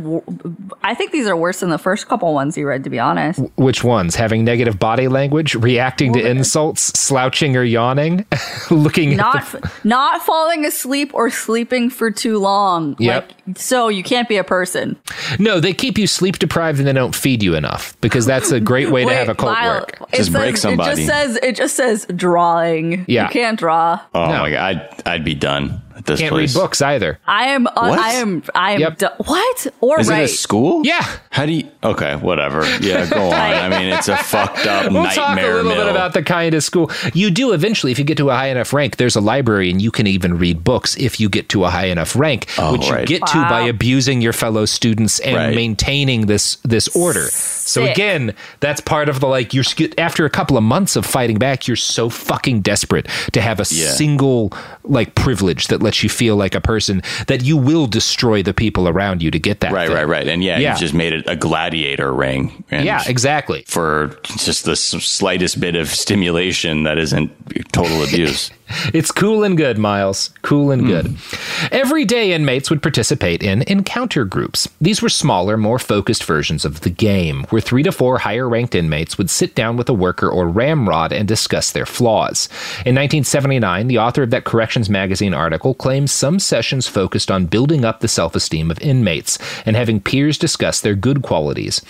I 0.83 0.95
think 0.95 1.11
these 1.12 1.27
are 1.27 1.37
worse 1.37 1.61
than 1.61 1.70
the 1.70 1.79
first 1.79 2.07
couple 2.09 2.33
ones 2.35 2.57
you 2.57 2.66
read. 2.69 2.85
To 2.85 2.91
be 2.91 2.99
honest, 2.99 3.41
Which 3.57 3.83
ones? 3.83 4.15
Having 4.16 4.45
negative 4.45 4.79
body 4.79 5.09
language, 5.09 5.55
reacting 5.55 6.12
to 6.12 6.20
insults, 6.25 6.83
slouching 6.99 7.57
or 7.57 7.65
yawning, 7.65 8.27
looking 8.70 9.16
not 9.16 9.37
at 9.55 9.62
the, 9.62 9.73
not 9.85 10.23
falling 10.23 10.65
asleep 10.65 11.12
or 11.15 11.31
sleeping 11.31 11.91
for 11.91 12.11
too 12.11 12.39
long. 12.39 12.95
Yep. 12.99 13.33
Like, 13.47 13.59
so 13.59 13.89
you 13.89 14.03
can't 14.03 14.29
be 14.29 14.37
a 14.37 14.45
person. 14.45 14.97
No, 15.39 15.59
they 15.59 15.73
keep 15.73 15.97
you 15.99 16.07
sleep 16.07 16.39
deprived 16.39 16.79
and 16.79 16.87
they 16.87 16.93
don't 16.93 17.15
feed 17.15 17.43
you 17.43 17.55
enough 17.55 17.99
because 18.03 18.27
that's 18.27 18.51
a 18.53 18.61
great 18.70 18.91
way 18.91 19.05
to 19.05 19.15
have 19.15 19.29
a 19.31 19.35
cult 19.35 19.53
Lyle, 19.55 19.81
work. 19.81 19.99
it 20.12 20.16
Just 20.19 20.31
says- 20.33 20.41
break 20.41 20.57
somebody. 20.59 20.91
It 20.91 21.07
just 21.07 21.09
says 21.09 21.39
it 21.43 21.57
just 21.57 21.75
says 21.77 22.07
drawing. 22.15 23.05
Yeah. 23.09 23.25
you 23.25 23.31
can't 23.31 23.59
draw. 23.59 24.01
Oh 24.15 24.27
No. 24.27 24.39
my 24.41 24.51
god, 24.51 24.61
I'd, 24.61 25.09
I'd 25.09 25.25
be 25.29 25.35
done 25.35 25.88
at 25.99 26.07
this 26.07 26.20
Can't 26.20 26.33
place. 26.33 26.55
read 26.55 26.61
books 26.61 26.81
either. 26.83 27.19
I 27.27 27.49
am. 27.49 27.66
Uh, 27.66 27.70
What? 27.75 27.99
I 27.99 28.12
am. 28.15 28.43
I 28.55 28.73
am. 28.73 28.81
Yep. 28.81 28.99
du- 28.99 29.15
what 29.27 29.66
or 29.81 30.01
Is 30.01 30.09
it 30.09 30.19
a 30.19 30.29
school? 30.29 30.85
Yeah. 30.87 31.05
How 31.31 31.47
do 31.47 31.53
you? 31.53 31.69
Okay, 31.85 32.16
whatever. 32.16 32.65
Yeah, 32.81 33.07
go 33.09 33.27
on. 33.27 33.33
I 33.35 33.69
mean, 33.69 33.93
it's 33.93 34.09
a 34.09 34.16
fucked 34.16 34.66
up 34.66 34.85
We'll 34.93 35.03
nightmare 35.05 35.15
talk 35.15 35.39
a 35.39 35.43
little 35.43 35.65
mill. 35.65 35.75
bit 35.85 35.91
about 35.91 36.15
the 36.15 36.23
kind 36.23 36.55
of 36.55 36.62
school 36.65 36.91
you 37.15 37.31
do 37.31 37.53
eventually. 37.53 37.93
If 37.93 37.99
you 37.99 38.05
get 38.05 38.16
to 38.19 38.31
a 38.31 38.35
high 38.35 38.49
enough 38.49 38.73
rank, 38.73 38.97
there's 38.97 39.16
a 39.16 39.20
library 39.20 39.70
and 39.70 39.81
you 39.83 39.91
can 39.91 40.07
even 40.07 40.39
read 40.39 40.65
books 40.65 40.97
if 40.97 41.20
you 41.20 41.29
get 41.29 41.49
to 41.51 41.65
a 41.65 41.70
high 41.70 41.87
enough 41.87 42.16
rank, 42.16 42.47
Oh, 42.59 42.73
which 42.73 42.87
you 42.89 42.95
right. 42.95 43.07
get 43.07 43.27
to 43.27 43.35
by 43.49 43.62
abusing 43.62 44.20
your 44.20 44.33
fellow 44.33 44.65
students 44.65 45.20
and 45.20 45.37
Right. 45.37 45.55
maintaining 45.55 46.27
this 46.27 46.57
this 46.65 46.89
order. 46.97 47.27
So 47.29 47.85
Sick. 47.85 47.93
again, 47.93 48.35
that's 48.61 48.81
part 48.81 49.09
of 49.09 49.20
the 49.20 49.27
like 49.27 49.53
you're 49.55 49.65
after 49.99 50.25
a 50.25 50.31
couple 50.31 50.57
of 50.57 50.62
months 50.65 50.97
of 50.97 51.05
fighting 51.07 51.39
back, 51.39 51.66
you're 51.69 51.77
so 51.77 52.09
fucking 52.09 52.61
desperate 52.62 53.07
to 53.33 53.41
have 53.41 53.61
a 53.61 53.66
Yeah. 53.70 53.91
single 53.91 54.53
like 54.85 55.15
privilege 55.15 55.66
that 55.69 55.83
lets 55.89 56.02
you 56.02 56.09
feel 56.10 56.36
like 56.36 56.55
a 56.55 56.60
person 56.60 57.01
that 57.28 57.43
you 57.43 57.56
will 57.56 57.86
destroy 57.86 58.43
the 58.43 58.52
people 58.52 58.86
around 58.89 59.23
you 59.23 59.31
to 59.31 59.39
get 59.39 59.60
that. 59.60 59.73
Right, 59.73 59.86
thing. 59.89 59.97
right, 59.97 60.06
right. 60.06 60.28
And 60.28 60.44
yeah, 60.44 60.59
Yeah. 60.59 60.74
you 60.74 60.78
just 60.78 60.93
made 60.93 61.15
it 61.15 61.24
a 61.27 61.35
gladiator 61.35 62.12
ring. 62.12 62.62
And 62.70 62.85
Yeah, 62.85 63.02
exactly. 63.06 63.65
For 63.66 64.15
just 64.44 64.65
the 64.66 64.77
slightest 64.77 65.59
bit 65.60 65.77
of 65.77 65.89
stimulation 65.89 66.82
that 66.85 66.98
isn't 66.98 67.31
total 67.73 68.05
abuse. 68.05 68.51
It's 68.93 69.11
cool 69.11 69.45
and 69.45 69.57
good, 69.57 69.78
Miles. 69.78 70.31
Cool 70.43 70.70
and 70.70 70.86
good. 70.86 71.07
Hmm. 71.07 71.69
Everyday 71.73 72.32
inmates 72.32 72.70
would 72.70 72.82
participate 72.82 73.43
in 73.43 73.62
encounter 73.62 74.24
groups. 74.24 74.69
These 74.81 75.03
were 75.03 75.09
smaller, 75.09 75.57
more 75.57 75.78
focused 75.78 76.24
versions 76.24 76.65
of 76.65 76.81
the 76.81 76.90
game, 76.90 77.45
where 77.51 77.61
three 77.61 77.82
to 77.82 77.93
four 77.93 78.19
higher 78.19 78.49
ranked 78.49 78.74
inmates 78.74 79.19
would 79.19 79.31
sit 79.31 79.55
down 79.55 79.77
with 79.77 79.89
a 79.89 79.95
worker 79.95 80.28
or 80.28 80.49
ramrod 80.49 81.12
and 81.12 81.27
discuss 81.27 81.73
their 81.73 81.86
flaws. 81.86 82.49
In 82.85 82.95
1979, 82.95 83.89
the 83.89 83.99
author 83.99 84.23
of 84.23 84.31
that 84.31 84.45
Corrections 84.45 84.90
Magazine 84.90 85.35
article 85.35 85.74
claims 85.74 86.12
some 86.12 86.39
sessions 86.39 86.86
focused 86.86 87.31
on 87.31 87.47
building 87.47 87.85
up 87.85 88.01
the 88.01 88.09
self 88.09 88.35
esteem 88.35 88.70
of 88.70 88.81
inmates 88.81 89.39
and 89.66 89.77
having 89.77 90.01
peers 90.01 90.39
discuss 90.39 90.81
their 90.81 90.95
good 90.95 91.23
qualities. 91.23 91.81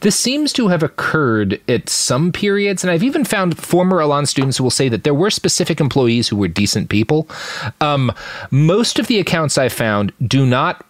This 0.00 0.18
seems 0.18 0.52
to 0.54 0.68
have 0.68 0.82
occurred 0.82 1.60
at 1.68 1.88
some 1.88 2.32
periods, 2.32 2.82
and 2.84 2.90
I've 2.90 3.02
even 3.02 3.24
found 3.24 3.58
former 3.58 4.00
Elan 4.00 4.26
students 4.26 4.58
who 4.58 4.64
will 4.64 4.70
say 4.70 4.88
that 4.88 5.04
there 5.04 5.14
were 5.14 5.30
specific 5.30 5.80
employees 5.80 6.25
who 6.28 6.36
were 6.36 6.48
decent 6.48 6.88
people. 6.88 7.28
Um, 7.80 8.12
most 8.50 8.98
of 8.98 9.06
the 9.06 9.18
accounts 9.18 9.58
I 9.58 9.68
found 9.68 10.12
do 10.26 10.46
not 10.46 10.84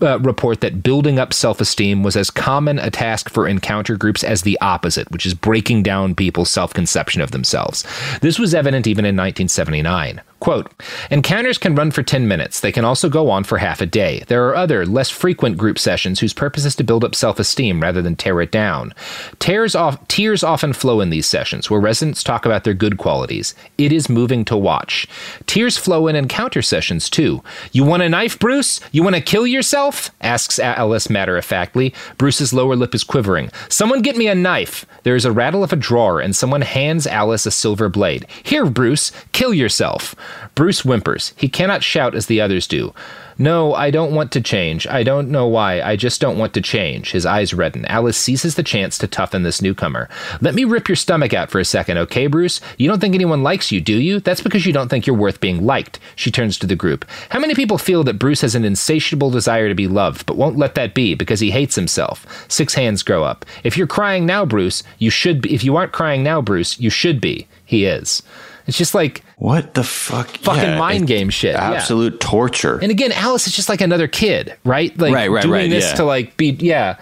uh, 0.00 0.18
report 0.20 0.60
that 0.62 0.82
building 0.82 1.18
up 1.18 1.34
self 1.34 1.60
esteem 1.60 2.02
was 2.02 2.16
as 2.16 2.30
common 2.30 2.78
a 2.78 2.90
task 2.90 3.28
for 3.28 3.46
encounter 3.46 3.96
groups 3.96 4.24
as 4.24 4.42
the 4.42 4.58
opposite, 4.60 5.10
which 5.10 5.26
is 5.26 5.34
breaking 5.34 5.82
down 5.82 6.14
people's 6.14 6.50
self 6.50 6.72
conception 6.72 7.20
of 7.20 7.30
themselves. 7.30 7.84
This 8.22 8.38
was 8.38 8.54
evident 8.54 8.86
even 8.86 9.04
in 9.04 9.16
1979. 9.16 10.22
Quote 10.40 10.72
Encounters 11.10 11.58
can 11.58 11.74
run 11.74 11.90
for 11.90 12.02
10 12.02 12.26
minutes. 12.26 12.60
They 12.60 12.72
can 12.72 12.84
also 12.84 13.10
go 13.10 13.30
on 13.30 13.44
for 13.44 13.58
half 13.58 13.82
a 13.82 13.86
day. 13.86 14.24
There 14.26 14.48
are 14.48 14.56
other, 14.56 14.86
less 14.86 15.10
frequent 15.10 15.58
group 15.58 15.78
sessions 15.78 16.18
whose 16.18 16.32
purpose 16.32 16.64
is 16.64 16.74
to 16.76 16.84
build 16.84 17.04
up 17.04 17.14
self 17.14 17.38
esteem 17.38 17.80
rather 17.80 18.00
than 18.00 18.16
tear 18.16 18.40
it 18.40 18.50
down. 18.50 18.94
Tears 19.38 19.74
off, 19.74 20.06
tears 20.08 20.42
often 20.42 20.72
flow 20.72 21.00
in 21.00 21.10
these 21.10 21.26
sessions 21.26 21.68
where 21.68 21.80
residents 21.80 22.22
talk 22.22 22.46
about 22.46 22.64
their 22.64 22.74
good 22.74 22.96
qualities. 22.96 23.54
It 23.76 23.92
is 23.92 24.08
moving 24.08 24.44
to 24.46 24.56
watch. 24.56 25.06
Tears 25.46 25.76
flow 25.76 26.08
in 26.08 26.16
encounter 26.16 26.62
sessions 26.62 27.10
too. 27.10 27.42
You 27.72 27.84
want 27.84 28.02
a 28.02 28.08
knife, 28.08 28.38
Bruce? 28.38 28.80
You 28.92 29.02
want 29.02 29.16
to 29.16 29.22
kill 29.22 29.46
yourself? 29.46 30.10
asks 30.22 30.58
Alice 30.58 31.10
matter 31.10 31.36
of 31.36 31.44
factly. 31.44 31.94
Bruce's 32.16 32.54
lower 32.54 32.76
lip 32.76 32.94
is 32.94 33.04
quivering. 33.04 33.50
Someone 33.68 34.00
get 34.00 34.16
me 34.16 34.26
a 34.26 34.34
knife. 34.34 34.86
There 35.02 35.16
is 35.16 35.26
a 35.26 35.32
rattle 35.32 35.62
of 35.62 35.72
a 35.72 35.76
drawer, 35.76 36.20
and 36.20 36.34
someone 36.34 36.62
hands 36.62 37.06
Alice 37.06 37.44
a 37.46 37.50
silver 37.50 37.88
blade. 37.88 38.26
Here, 38.42 38.66
Bruce, 38.66 39.12
kill 39.32 39.52
yourself. 39.52 40.14
Bruce 40.54 40.82
whimpers. 40.82 41.32
He 41.36 41.48
cannot 41.48 41.82
shout 41.82 42.14
as 42.14 42.26
the 42.26 42.40
others 42.40 42.66
do. 42.66 42.92
No, 43.40 43.72
I 43.72 43.90
don't 43.90 44.14
want 44.14 44.32
to 44.32 44.42
change. 44.42 44.86
I 44.86 45.02
don't 45.02 45.30
know 45.30 45.46
why. 45.46 45.80
I 45.80 45.96
just 45.96 46.20
don't 46.20 46.36
want 46.36 46.52
to 46.52 46.60
change. 46.60 47.12
His 47.12 47.24
eyes 47.24 47.54
redden. 47.54 47.86
Alice 47.86 48.18
seizes 48.18 48.54
the 48.54 48.62
chance 48.62 48.98
to 48.98 49.06
toughen 49.06 49.44
this 49.44 49.62
newcomer. 49.62 50.10
Let 50.42 50.54
me 50.54 50.64
rip 50.64 50.90
your 50.90 50.96
stomach 50.96 51.32
out 51.32 51.50
for 51.50 51.58
a 51.58 51.64
second, 51.64 51.96
okay, 51.96 52.26
Bruce? 52.26 52.60
You 52.76 52.86
don't 52.86 53.00
think 53.00 53.14
anyone 53.14 53.42
likes 53.42 53.72
you, 53.72 53.80
do 53.80 53.96
you? 53.96 54.20
That's 54.20 54.42
because 54.42 54.66
you 54.66 54.74
don't 54.74 54.90
think 54.90 55.06
you're 55.06 55.16
worth 55.16 55.40
being 55.40 55.64
liked. 55.64 55.98
She 56.16 56.30
turns 56.30 56.58
to 56.58 56.66
the 56.66 56.76
group. 56.76 57.06
How 57.30 57.38
many 57.38 57.54
people 57.54 57.78
feel 57.78 58.04
that 58.04 58.18
Bruce 58.18 58.42
has 58.42 58.54
an 58.54 58.66
insatiable 58.66 59.30
desire 59.30 59.70
to 59.70 59.74
be 59.74 59.88
loved, 59.88 60.26
but 60.26 60.36
won't 60.36 60.58
let 60.58 60.74
that 60.74 60.94
be 60.94 61.14
because 61.14 61.40
he 61.40 61.50
hates 61.50 61.76
himself? 61.76 62.44
Six 62.46 62.74
hands 62.74 63.02
grow 63.02 63.24
up. 63.24 63.46
If 63.64 63.74
you're 63.74 63.86
crying 63.86 64.26
now, 64.26 64.44
Bruce, 64.44 64.82
you 64.98 65.08
should 65.08 65.40
be. 65.40 65.54
If 65.54 65.64
you 65.64 65.76
aren't 65.76 65.92
crying 65.92 66.22
now, 66.22 66.42
Bruce, 66.42 66.78
you 66.78 66.90
should 66.90 67.22
be. 67.22 67.48
He 67.64 67.86
is. 67.86 68.22
It's 68.70 68.78
just 68.78 68.94
like 68.94 69.22
What 69.36 69.74
the 69.74 69.82
fuck? 69.84 70.28
fucking 70.28 70.62
Yeah, 70.62 70.78
mind 70.78 71.06
game 71.06 71.28
shit. 71.28 71.52
Yeah. 71.54 71.72
Absolute 71.72 72.20
torture. 72.20 72.78
And 72.78 72.90
again, 72.90 73.12
Alice 73.12 73.46
is 73.46 73.52
just 73.54 73.68
like 73.68 73.80
another 73.82 74.08
kid, 74.08 74.56
right? 74.64 74.96
Like 74.98 75.12
Right, 75.12 75.30
right, 75.30 75.42
doing 75.42 75.52
right, 75.52 75.70
this 75.70 75.90
yeah. 75.90 75.94
to 75.96 76.04
like 76.04 76.36
be 76.36 76.50
yeah. 76.60 76.96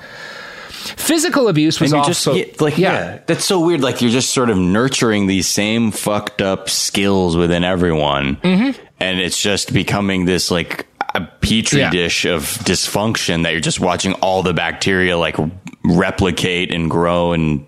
Physical 0.96 1.48
abuse 1.48 1.80
was 1.80 1.92
and 1.92 1.98
you're 1.98 2.06
just 2.06 2.26
also 2.26 2.38
yeah, 2.38 2.46
like 2.60 2.78
yeah. 2.78 3.18
that's 3.26 3.44
so 3.44 3.60
weird. 3.64 3.80
Like 3.82 4.00
you're 4.00 4.10
just 4.10 4.30
sort 4.32 4.48
of 4.48 4.56
nurturing 4.56 5.26
these 5.26 5.46
same 5.46 5.90
fucked 5.90 6.40
up 6.40 6.70
skills 6.70 7.36
within 7.36 7.64
everyone, 7.64 8.36
Mm-hmm. 8.36 8.80
and 9.00 9.20
it's 9.20 9.40
just 9.42 9.72
becoming 9.74 10.24
this 10.24 10.50
like 10.50 10.86
a 11.14 11.20
petri 11.40 11.80
Yeah. 11.80 11.90
dish 11.90 12.24
of 12.24 12.42
dysfunction 12.64 13.42
that 13.42 13.50
you're 13.52 13.60
just 13.60 13.80
watching 13.80 14.14
all 14.14 14.42
the 14.42 14.54
bacteria 14.54 15.18
like 15.18 15.36
replicate 15.84 16.72
and 16.72 16.88
grow 16.90 17.32
and 17.32 17.66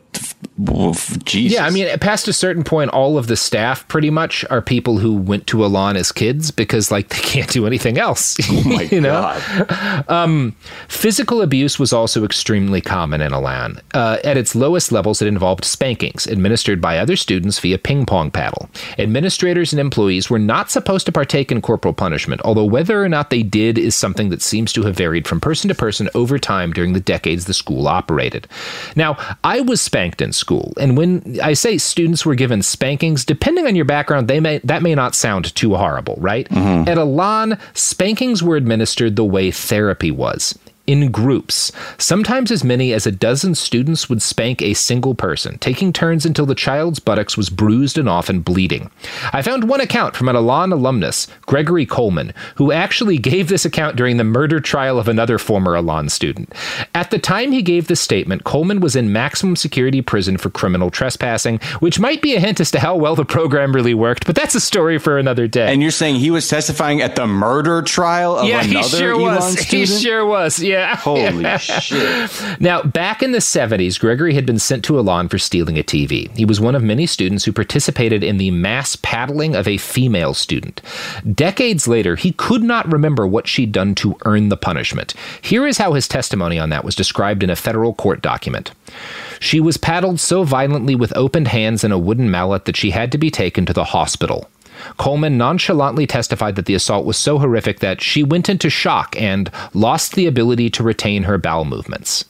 Jesus. 1.25 1.57
Yeah, 1.57 1.65
I 1.65 1.71
mean, 1.71 1.89
past 1.99 2.29
a 2.29 2.33
certain 2.33 2.65
point, 2.65 2.91
all 2.91 3.19
of 3.19 3.27
the 3.27 3.37
staff 3.37 3.87
pretty 3.89 4.11
much 4.11 4.45
are 4.51 4.61
people 4.61 4.99
who 4.99 5.17
went 5.17 5.47
to 5.49 5.65
Elan 5.65 5.97
as 5.97 6.13
kids 6.13 6.51
because, 6.51 6.91
like, 6.91 7.09
they 7.09 7.19
can't 7.19 7.51
do 7.51 7.67
anything 7.67 7.99
else. 7.99 8.37
Oh 8.51 8.69
my 8.69 8.83
you 8.91 9.01
know? 9.01 9.11
god. 9.11 10.05
Um, 10.11 10.57
physical 10.89 11.41
abuse 11.41 11.79
was 11.79 11.93
also 11.93 12.25
extremely 12.25 12.81
common 12.81 13.21
in 13.21 13.33
Elan. 13.33 13.81
Uh, 13.95 14.19
at 14.25 14.37
its 14.37 14.55
lowest 14.57 14.91
levels, 14.91 15.23
it 15.23 15.29
involved 15.29 15.65
spankings 15.65 16.27
administered 16.27 16.81
by 16.81 16.99
other 16.99 17.15
students 17.17 17.59
via 17.61 17.79
ping 17.79 18.07
pong 18.07 18.31
paddle. 18.31 18.69
Administrators 18.99 19.73
and 19.73 19.79
employees 19.81 20.29
were 20.29 20.39
not 20.39 20.71
supposed 20.71 21.07
to 21.07 21.13
partake 21.13 21.53
in 21.53 21.63
corporal 21.63 21.95
punishment, 21.95 22.41
although 22.45 22.65
whether 22.65 23.03
or 23.03 23.09
not 23.09 23.31
they 23.31 23.43
did 23.43 23.79
is 23.79 23.95
something 23.95 24.31
that 24.31 24.43
seems 24.43 24.73
to 24.73 24.83
have 24.83 24.97
varied 24.97 25.29
from 25.29 25.41
person 25.41 25.69
to 25.69 25.75
person 25.75 26.09
over 26.15 26.39
time 26.39 26.73
during 26.73 26.93
the 26.93 27.01
decades 27.01 27.45
the 27.45 27.55
school 27.55 27.87
operated. 27.87 28.49
Now, 28.97 29.17
I 29.45 29.61
was 29.61 29.81
spanked 29.81 30.21
in 30.21 30.33
school, 30.33 30.50
and 30.81 30.97
when 30.97 31.39
I 31.43 31.53
say 31.53 31.79
students 31.79 32.27
were 32.27 32.35
given 32.35 32.63
spankings, 32.63 33.25
depending 33.25 33.67
on 33.67 33.77
your 33.77 33.85
background, 33.85 34.29
they 34.29 34.41
may 34.41 34.59
that 34.65 34.83
may 34.83 34.95
not 34.95 35.15
sound 35.15 35.55
too 35.55 35.75
horrible, 35.75 36.17
right? 36.19 36.49
Mm-hmm. 36.49 36.89
At 36.89 36.99
Elan, 36.99 37.59
spankings 37.75 38.43
were 38.43 38.57
administered 38.57 39.17
the 39.17 39.25
way 39.25 39.51
therapy 39.51 40.11
was 40.11 40.59
in 40.87 41.11
groups. 41.13 41.71
Sometimes 41.99 42.51
as 42.51 42.65
many 42.65 42.93
as 42.93 43.07
a 43.07 43.13
dozen 43.13 43.55
students 43.55 44.09
would 44.09 44.21
spank 44.21 44.61
a 44.61 44.75
single 44.75 45.15
person, 45.15 45.57
taking 45.59 45.93
turns 45.93 46.27
until 46.27 46.47
the 46.47 46.55
child's 46.55 46.99
buttocks 46.99 47.37
was 47.37 47.49
bruised 47.49 47.97
and 47.97 48.09
often 48.09 48.41
bleeding. 48.41 48.91
I 49.33 49.43
found 49.43 49.69
one 49.69 49.81
account 49.81 50.17
from 50.17 50.29
an 50.29 50.37
Elan 50.37 50.73
alumnus, 50.73 51.29
Gregory 51.47 51.87
Coleman, 51.87 52.33
who 52.57 52.73
actually 52.73 53.19
gave 53.31 53.49
this 53.49 53.65
account 53.65 53.97
during 53.97 54.17
the 54.17 54.25
murder 54.25 54.59
trial 54.59 54.99
of 54.99 55.07
another 55.07 55.39
former 55.39 55.77
Elan 55.77 56.09
student. 56.09 56.53
At 56.95 57.11
the 57.11 57.19
time 57.19 57.53
he 57.53 57.63
gave 57.63 57.87
this 57.87 58.01
statement, 58.01 58.45
Coleman 58.45 58.81
was 58.81 58.97
in 58.97 59.13
maximum 59.13 59.57
security 59.57 60.03
prison 60.03 60.39
for 60.39 60.51
criminal 60.51 60.91
trespassing, 60.91 61.61
which 61.79 62.01
might 62.01 62.21
be 62.21 62.35
a 62.35 62.41
hint 62.41 62.61
as 62.61 62.71
to 62.73 62.81
how 62.81 62.97
well 62.97 63.15
the 63.15 63.25
program 63.25 63.73
really 63.73 63.95
worked, 63.95 64.27
but 64.27 64.35
that's 64.35 64.55
a 64.55 64.61
story 64.61 64.99
for 64.99 65.19
another 65.19 65.47
day. 65.47 65.73
And 65.73 65.83
you're 65.83 65.91
saying 65.93 66.17
he 66.17 66.31
was 66.31 66.49
testifying 66.49 67.01
at 67.01 67.15
the 67.15 67.27
murder 67.27 67.83
trial 67.83 68.37
of 68.37 68.49
yeah, 68.49 68.63
another 68.63 68.79
he 68.79 68.83
sure 68.83 69.13
Elan 69.13 69.37
was. 69.37 69.59
student? 69.61 69.89
He 69.89 70.01
sure 70.01 70.27
was. 70.27 70.59
Yeah. 70.59 70.70
Holy 70.97 71.59
shit. 71.59 72.31
Now, 72.61 72.83
back 72.83 73.23
in 73.23 73.33
the 73.33 73.39
70s, 73.39 73.99
Gregory 73.99 74.35
had 74.35 74.47
been 74.47 74.59
sent 74.59 74.85
to 74.85 74.99
Elan 74.99 75.29
for 75.29 75.39
stealing 75.39 75.79
a 75.79 75.83
TV. 75.83 76.31
He 76.37 76.45
was 76.45 76.61
one 76.61 76.75
of 76.75 76.83
many 76.83 77.07
students 77.07 77.45
who 77.45 77.53
participated 77.53 78.23
in 78.23 78.37
the 78.37 78.51
mass 78.51 78.97
paddling 78.97 79.55
of 79.55 79.67
a 79.67 79.77
female 79.79 80.35
student. 80.35 80.81
Decades 81.35 81.89
later, 81.89 82.17
he 82.17 82.33
could 82.33 82.63
not 82.63 82.91
remember 82.91 83.27
what 83.27 83.49
she'd 83.49 83.73
done 83.73 83.95
to 83.97 84.17
earn 84.25 84.49
the 84.49 84.57
punishment. 84.57 85.15
Here 85.43 85.67
is 85.67 85.79
how 85.79 85.93
his 85.93 86.09
testimony 86.09 86.59
on 86.59 86.71
that 86.71 86.85
was 86.85 86.95
described 86.95 87.43
in 87.43 87.51
a 87.51 87.57
federal 87.57 87.95
court 87.95 88.23
document. 88.23 88.73
She 89.41 89.61
was 89.61 89.77
paddled 89.77 90.21
so 90.21 90.45
violently 90.45 90.95
with 90.95 91.17
opened 91.17 91.49
hands 91.49 91.83
and 91.83 91.93
a 91.93 91.99
wooden 91.99 92.31
mallet 92.31 92.67
that 92.67 92.77
she 92.77 92.91
had 92.91 93.11
to 93.13 93.19
be 93.19 93.31
taken 93.31 93.65
to 93.67 93.73
the 93.73 93.85
hospital. 93.85 94.49
Coleman 94.99 95.37
nonchalantly 95.39 96.07
testified 96.07 96.57
that 96.57 96.67
the 96.67 96.75
assault 96.75 97.05
was 97.07 97.17
so 97.17 97.39
horrific 97.39 97.81
that 97.81 98.01
she 98.01 98.23
went 98.23 98.49
into 98.49 98.71
shock 98.71 99.15
and 99.21 99.51
lost 99.75 100.15
the 100.15 100.27
ability 100.27 100.71
to 100.71 100.83
retain 100.83 101.23
her 101.25 101.39
bowel 101.39 101.65
movements. 101.65 102.25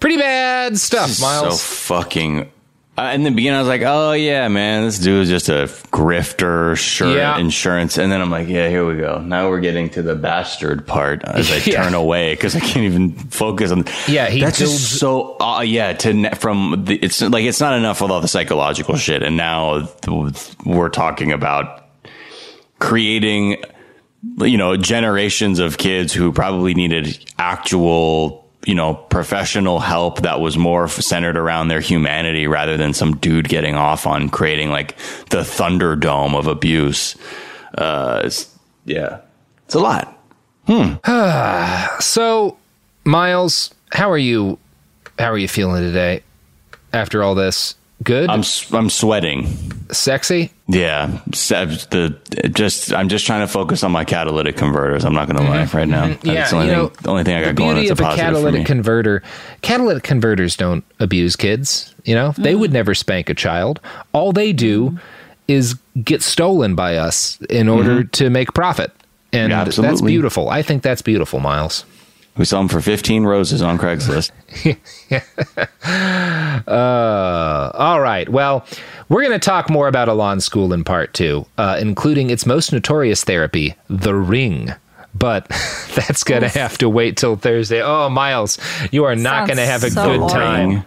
Pretty 0.00 0.16
bad 0.18 0.78
stuff, 0.78 1.20
Miles. 1.20 1.60
So 1.62 1.94
fucking. 1.96 2.50
Uh, 2.96 3.10
in 3.12 3.24
the 3.24 3.30
beginning, 3.32 3.56
I 3.56 3.58
was 3.58 3.66
like, 3.68 3.82
"Oh 3.84 4.12
yeah, 4.12 4.46
man, 4.46 4.84
this 4.84 5.00
dude 5.00 5.22
is 5.24 5.28
just 5.28 5.48
a 5.48 5.64
grifter, 5.90 6.76
sure, 6.76 7.16
Yeah. 7.16 7.38
insurance." 7.38 7.98
And 7.98 8.12
then 8.12 8.20
I'm 8.20 8.30
like, 8.30 8.46
"Yeah, 8.46 8.68
here 8.68 8.86
we 8.86 8.96
go. 9.00 9.18
Now 9.18 9.48
we're 9.48 9.58
getting 9.58 9.90
to 9.90 10.02
the 10.02 10.14
bastard 10.14 10.86
part." 10.86 11.24
As 11.24 11.50
I 11.50 11.56
Yeah. 11.68 11.82
turn 11.82 11.94
away 11.94 12.34
because 12.34 12.54
I 12.54 12.60
can't 12.60 12.84
even 12.84 13.10
focus 13.10 13.72
on. 13.72 13.86
Yeah, 14.06 14.28
he 14.30 14.40
that's 14.40 14.60
builds- 14.60 14.78
just 14.78 14.98
so. 15.00 15.36
Uh, 15.40 15.62
yeah, 15.62 15.92
to 15.94 16.36
from 16.36 16.84
the, 16.86 16.94
it's 16.96 17.20
like 17.20 17.44
it's 17.44 17.60
not 17.60 17.76
enough 17.76 18.00
with 18.00 18.12
all 18.12 18.20
the 18.20 18.28
psychological 18.28 18.94
shit, 18.96 19.24
and 19.24 19.36
now 19.36 19.88
we're 20.64 20.88
talking 20.88 21.32
about 21.32 21.83
creating 22.84 23.62
you 24.38 24.56
know 24.56 24.76
generations 24.76 25.58
of 25.58 25.76
kids 25.78 26.12
who 26.12 26.32
probably 26.32 26.74
needed 26.74 27.18
actual 27.38 28.48
you 28.64 28.74
know 28.74 28.94
professional 28.94 29.80
help 29.80 30.22
that 30.22 30.40
was 30.40 30.56
more 30.56 30.88
centered 30.88 31.36
around 31.36 31.68
their 31.68 31.80
humanity 31.80 32.46
rather 32.46 32.76
than 32.76 32.94
some 32.94 33.16
dude 33.18 33.48
getting 33.48 33.74
off 33.74 34.06
on 34.06 34.28
creating 34.30 34.70
like 34.70 34.96
the 35.28 35.40
thunderdome 35.40 36.34
of 36.34 36.46
abuse 36.46 37.16
uh 37.76 38.22
it's, 38.24 38.56
yeah 38.86 39.20
it's 39.66 39.74
a 39.74 39.80
lot 39.80 40.14
Hmm. 40.66 40.94
So, 42.00 42.56
Miles, 43.04 43.74
how 43.92 44.10
are 44.10 44.18
you? 44.18 44.58
How 45.18 45.30
are 45.30 45.38
you 45.38 45.48
feeling 45.48 45.82
today? 45.82 46.22
After 46.92 47.22
all 47.22 47.34
this, 47.34 47.74
good, 48.04 48.30
i'm 48.30 48.42
i'm 48.72 48.90
sweating. 48.90 49.46
Sexy. 49.90 50.50
yeah. 50.66 51.20
Uh, 51.26 51.66
the 51.90 52.50
just 52.52 52.92
i'm 52.92 53.08
just 53.08 53.26
trying 53.26 53.46
to 53.46 53.52
focus 53.52 53.82
on 53.82 53.92
my 53.92 54.04
catalytic 54.04 54.56
converters. 54.56 55.04
I'm 55.04 55.14
not 55.14 55.26
gonna 55.26 55.40
mm-hmm. 55.40 55.50
lie 55.74 55.80
right 55.80 55.88
now. 55.88 56.06
Mm-hmm. 56.08 56.26
Yeah, 56.26 56.48
the 56.48 56.56
only, 56.56 56.66
you 56.66 56.72
know, 56.72 56.88
thing, 56.88 57.02
the 57.02 57.10
only 57.10 57.24
thing 57.24 57.36
i 57.36 57.42
got 57.42 57.54
going 57.54 57.76
that's 57.76 57.88
a 57.88 57.92
of 57.92 58.00
a 58.00 58.10
for 58.10 58.16
catalytic 58.16 58.60
me. 58.60 58.64
converter 58.64 59.22
catalytic 59.62 60.04
converters 60.04 60.56
don't 60.56 60.84
abuse 61.00 61.36
kids 61.36 61.94
you 62.04 62.14
know? 62.14 62.32
They 62.36 62.54
would 62.54 62.70
mm. 62.70 62.74
never 62.74 62.94
spank 62.94 63.28
a 63.28 63.34
child. 63.34 63.80
All 64.12 64.32
they 64.32 64.52
do 64.52 64.90
mm-hmm. 64.90 64.98
is 65.48 65.74
get 66.02 66.22
stolen 66.22 66.74
by 66.74 66.96
us 66.96 67.38
in 67.50 67.68
order 67.68 68.00
mm-hmm. 68.00 68.10
to 68.10 68.30
make 68.30 68.54
profit. 68.54 68.92
And 69.32 69.50
Yeah, 69.50 69.64
that's 69.64 70.00
beautiful. 70.00 70.48
I 70.48 70.62
think 70.62 70.82
that's 70.82 71.02
beautiful 71.02 71.40
miles 71.40 71.84
we 72.36 72.44
saw 72.44 72.58
them 72.58 72.68
for 72.68 72.80
15 72.80 73.24
roses 73.24 73.62
on 73.62 73.78
craigslist 73.78 74.30
Uh, 76.66 77.70
all 77.74 78.00
right. 78.00 78.28
Well, 78.28 78.66
we're 79.08 79.20
going 79.20 79.38
to 79.38 79.40
talk 79.44 79.68
more 79.68 79.88
about 79.88 80.08
Elan 80.08 80.40
School 80.40 80.72
in 80.72 80.84
part 80.84 81.12
two, 81.12 81.46
uh, 81.58 81.78
including 81.80 82.30
its 82.30 82.46
most 82.46 82.72
notorious 82.72 83.24
therapy, 83.24 83.74
the 83.88 84.14
ring. 84.14 84.70
But 85.14 85.48
that's 85.94 86.24
going 86.24 86.42
to 86.42 86.48
have 86.48 86.78
to 86.78 86.88
wait 86.88 87.16
till 87.16 87.36
Thursday. 87.36 87.82
Oh, 87.82 88.08
Miles, 88.08 88.58
you 88.90 89.04
are 89.04 89.14
not 89.14 89.46
going 89.46 89.58
to 89.58 89.66
have 89.66 89.84
a 89.84 89.90
so 89.90 90.06
good 90.06 90.20
boring. 90.20 90.34
time. 90.34 90.84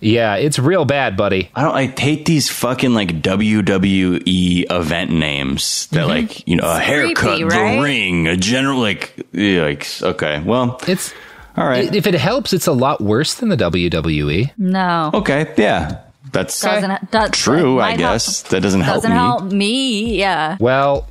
Yeah, 0.00 0.36
it's 0.36 0.58
real 0.58 0.84
bad, 0.84 1.16
buddy. 1.16 1.50
I 1.54 1.62
don't. 1.62 1.74
I 1.74 1.86
hate 1.86 2.24
these 2.24 2.50
fucking 2.50 2.94
like 2.94 3.22
WWE 3.22 4.64
event 4.70 5.10
names 5.10 5.86
that 5.88 6.00
mm-hmm. 6.00 6.08
like 6.08 6.48
you 6.48 6.56
know 6.56 6.70
a 6.70 6.78
haircut, 6.78 7.16
creepy, 7.16 7.44
right? 7.44 7.76
the 7.76 7.82
ring, 7.82 8.26
a 8.26 8.36
general 8.36 8.80
like 8.80 9.14
yikes. 9.32 10.02
Okay, 10.02 10.40
well, 10.40 10.80
It's 10.88 11.12
all 11.56 11.66
right. 11.66 11.94
if 11.94 12.06
it 12.06 12.14
helps, 12.14 12.52
it's 12.52 12.66
a 12.66 12.72
lot 12.72 13.00
worse 13.00 13.34
than 13.34 13.48
the. 13.48 13.56
WWE. 13.60 14.52
No. 14.56 15.10
okay, 15.14 15.52
yeah, 15.58 16.00
that's 16.32 16.60
Doesn't 16.60 17.10
does, 17.10 17.30
true. 17.32 17.80
I 17.80 17.96
guess 17.96 18.42
help- 18.42 18.50
that 18.52 18.60
doesn't 18.62 18.80
help 18.80 18.96
doesn't 18.96 19.10
me. 19.10 19.16
help 19.16 19.44
me. 19.44 20.18
Yeah. 20.18 20.56
Well, 20.58 21.08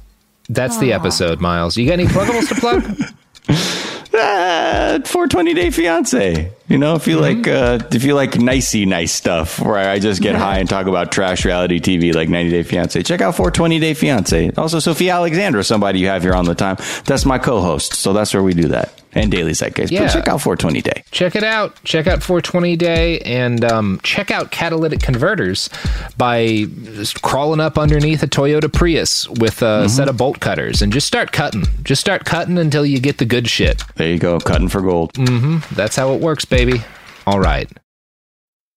that's 0.49 0.79
the 0.79 0.93
episode, 0.93 1.39
Miles. 1.39 1.77
You 1.77 1.85
got 1.85 1.99
any 1.99 2.05
pluggables 2.07 2.47
to 2.49 2.55
plug? 2.55 3.13
Ah, 4.11 4.99
420 5.05 5.53
day 5.53 5.69
fiance. 5.69 6.51
You 6.67 6.77
know, 6.79 6.95
if 6.95 7.07
you 7.07 7.17
Mm-hmm. 7.17 7.41
like, 7.43 7.47
uh, 7.47 7.79
if 7.91 8.03
you 8.03 8.15
like 8.15 8.37
nicey 8.39 8.85
nice 8.85 9.13
stuff, 9.13 9.59
where 9.59 9.77
I 9.77 9.99
just 9.99 10.19
get 10.21 10.35
high 10.35 10.57
and 10.57 10.67
talk 10.67 10.87
about 10.87 11.11
trash 11.11 11.45
reality 11.45 11.79
TV 11.79 12.13
like 12.13 12.27
90 12.27 12.49
Day 12.51 12.63
Fiance, 12.63 13.01
check 13.03 13.21
out 13.21 13.35
420 13.35 13.79
Day 13.79 13.93
Fiance. 13.93 14.51
Also, 14.57 14.79
Sophia 14.79 15.13
Alexandra, 15.13 15.63
somebody 15.63 15.99
you 15.99 16.07
have 16.07 16.23
here 16.23 16.33
on 16.33 16.45
the 16.45 16.55
time. 16.55 16.77
That's 17.05 17.23
my 17.23 17.37
co-host, 17.37 17.93
so 17.93 18.11
that's 18.11 18.33
where 18.33 18.43
we 18.43 18.53
do 18.55 18.69
that. 18.69 18.98
And 19.13 19.31
Daily 19.31 19.53
Zeitgeist. 19.53 19.91
Yeah. 19.91 20.01
But 20.03 20.13
check 20.13 20.27
out 20.27 20.39
420 20.41 20.81
Day. 20.81 21.03
check 21.11 21.35
it 21.35 21.43
out. 21.43 21.83
Check 21.83 22.05
out 22.05 22.21
420 22.21 22.75
Day 22.75 23.19
and 23.21 23.65
um, 23.65 23.99
check 24.03 24.29
out 24.29 24.51
catalytic 24.51 24.99
converters 24.99 25.69
by 26.17 26.65
just 26.83 27.21
crawling 27.23 27.59
up 27.59 27.77
underneath 27.77 28.21
a 28.21 28.27
Toyota 28.27 28.71
Prius 28.71 29.27
with 29.27 29.61
a 29.63 29.89
set 29.89 30.07
of 30.09 30.17
bolt 30.17 30.39
cutters 30.39 30.81
and 30.81 30.93
just 30.93 31.07
start 31.07 31.31
cutting. 31.31 31.63
Just 31.83 32.01
start 32.01 32.23
cutting 32.25 32.57
until 32.59 32.85
you 32.85 32.99
get 32.99 33.17
the 33.17 33.25
good 33.25 33.47
shit. 33.47 33.81
There 33.95 34.07
you 34.09 34.19
go, 34.19 34.39
cutting 34.39 34.69
for 34.69 34.81
gold. 34.81 35.13
Mm-hmm. 35.13 35.73
That's 35.75 35.95
how 35.95 36.13
it 36.13 36.21
works, 36.21 36.45
baby. 36.45 36.83
All 37.25 37.39
right. 37.39 37.69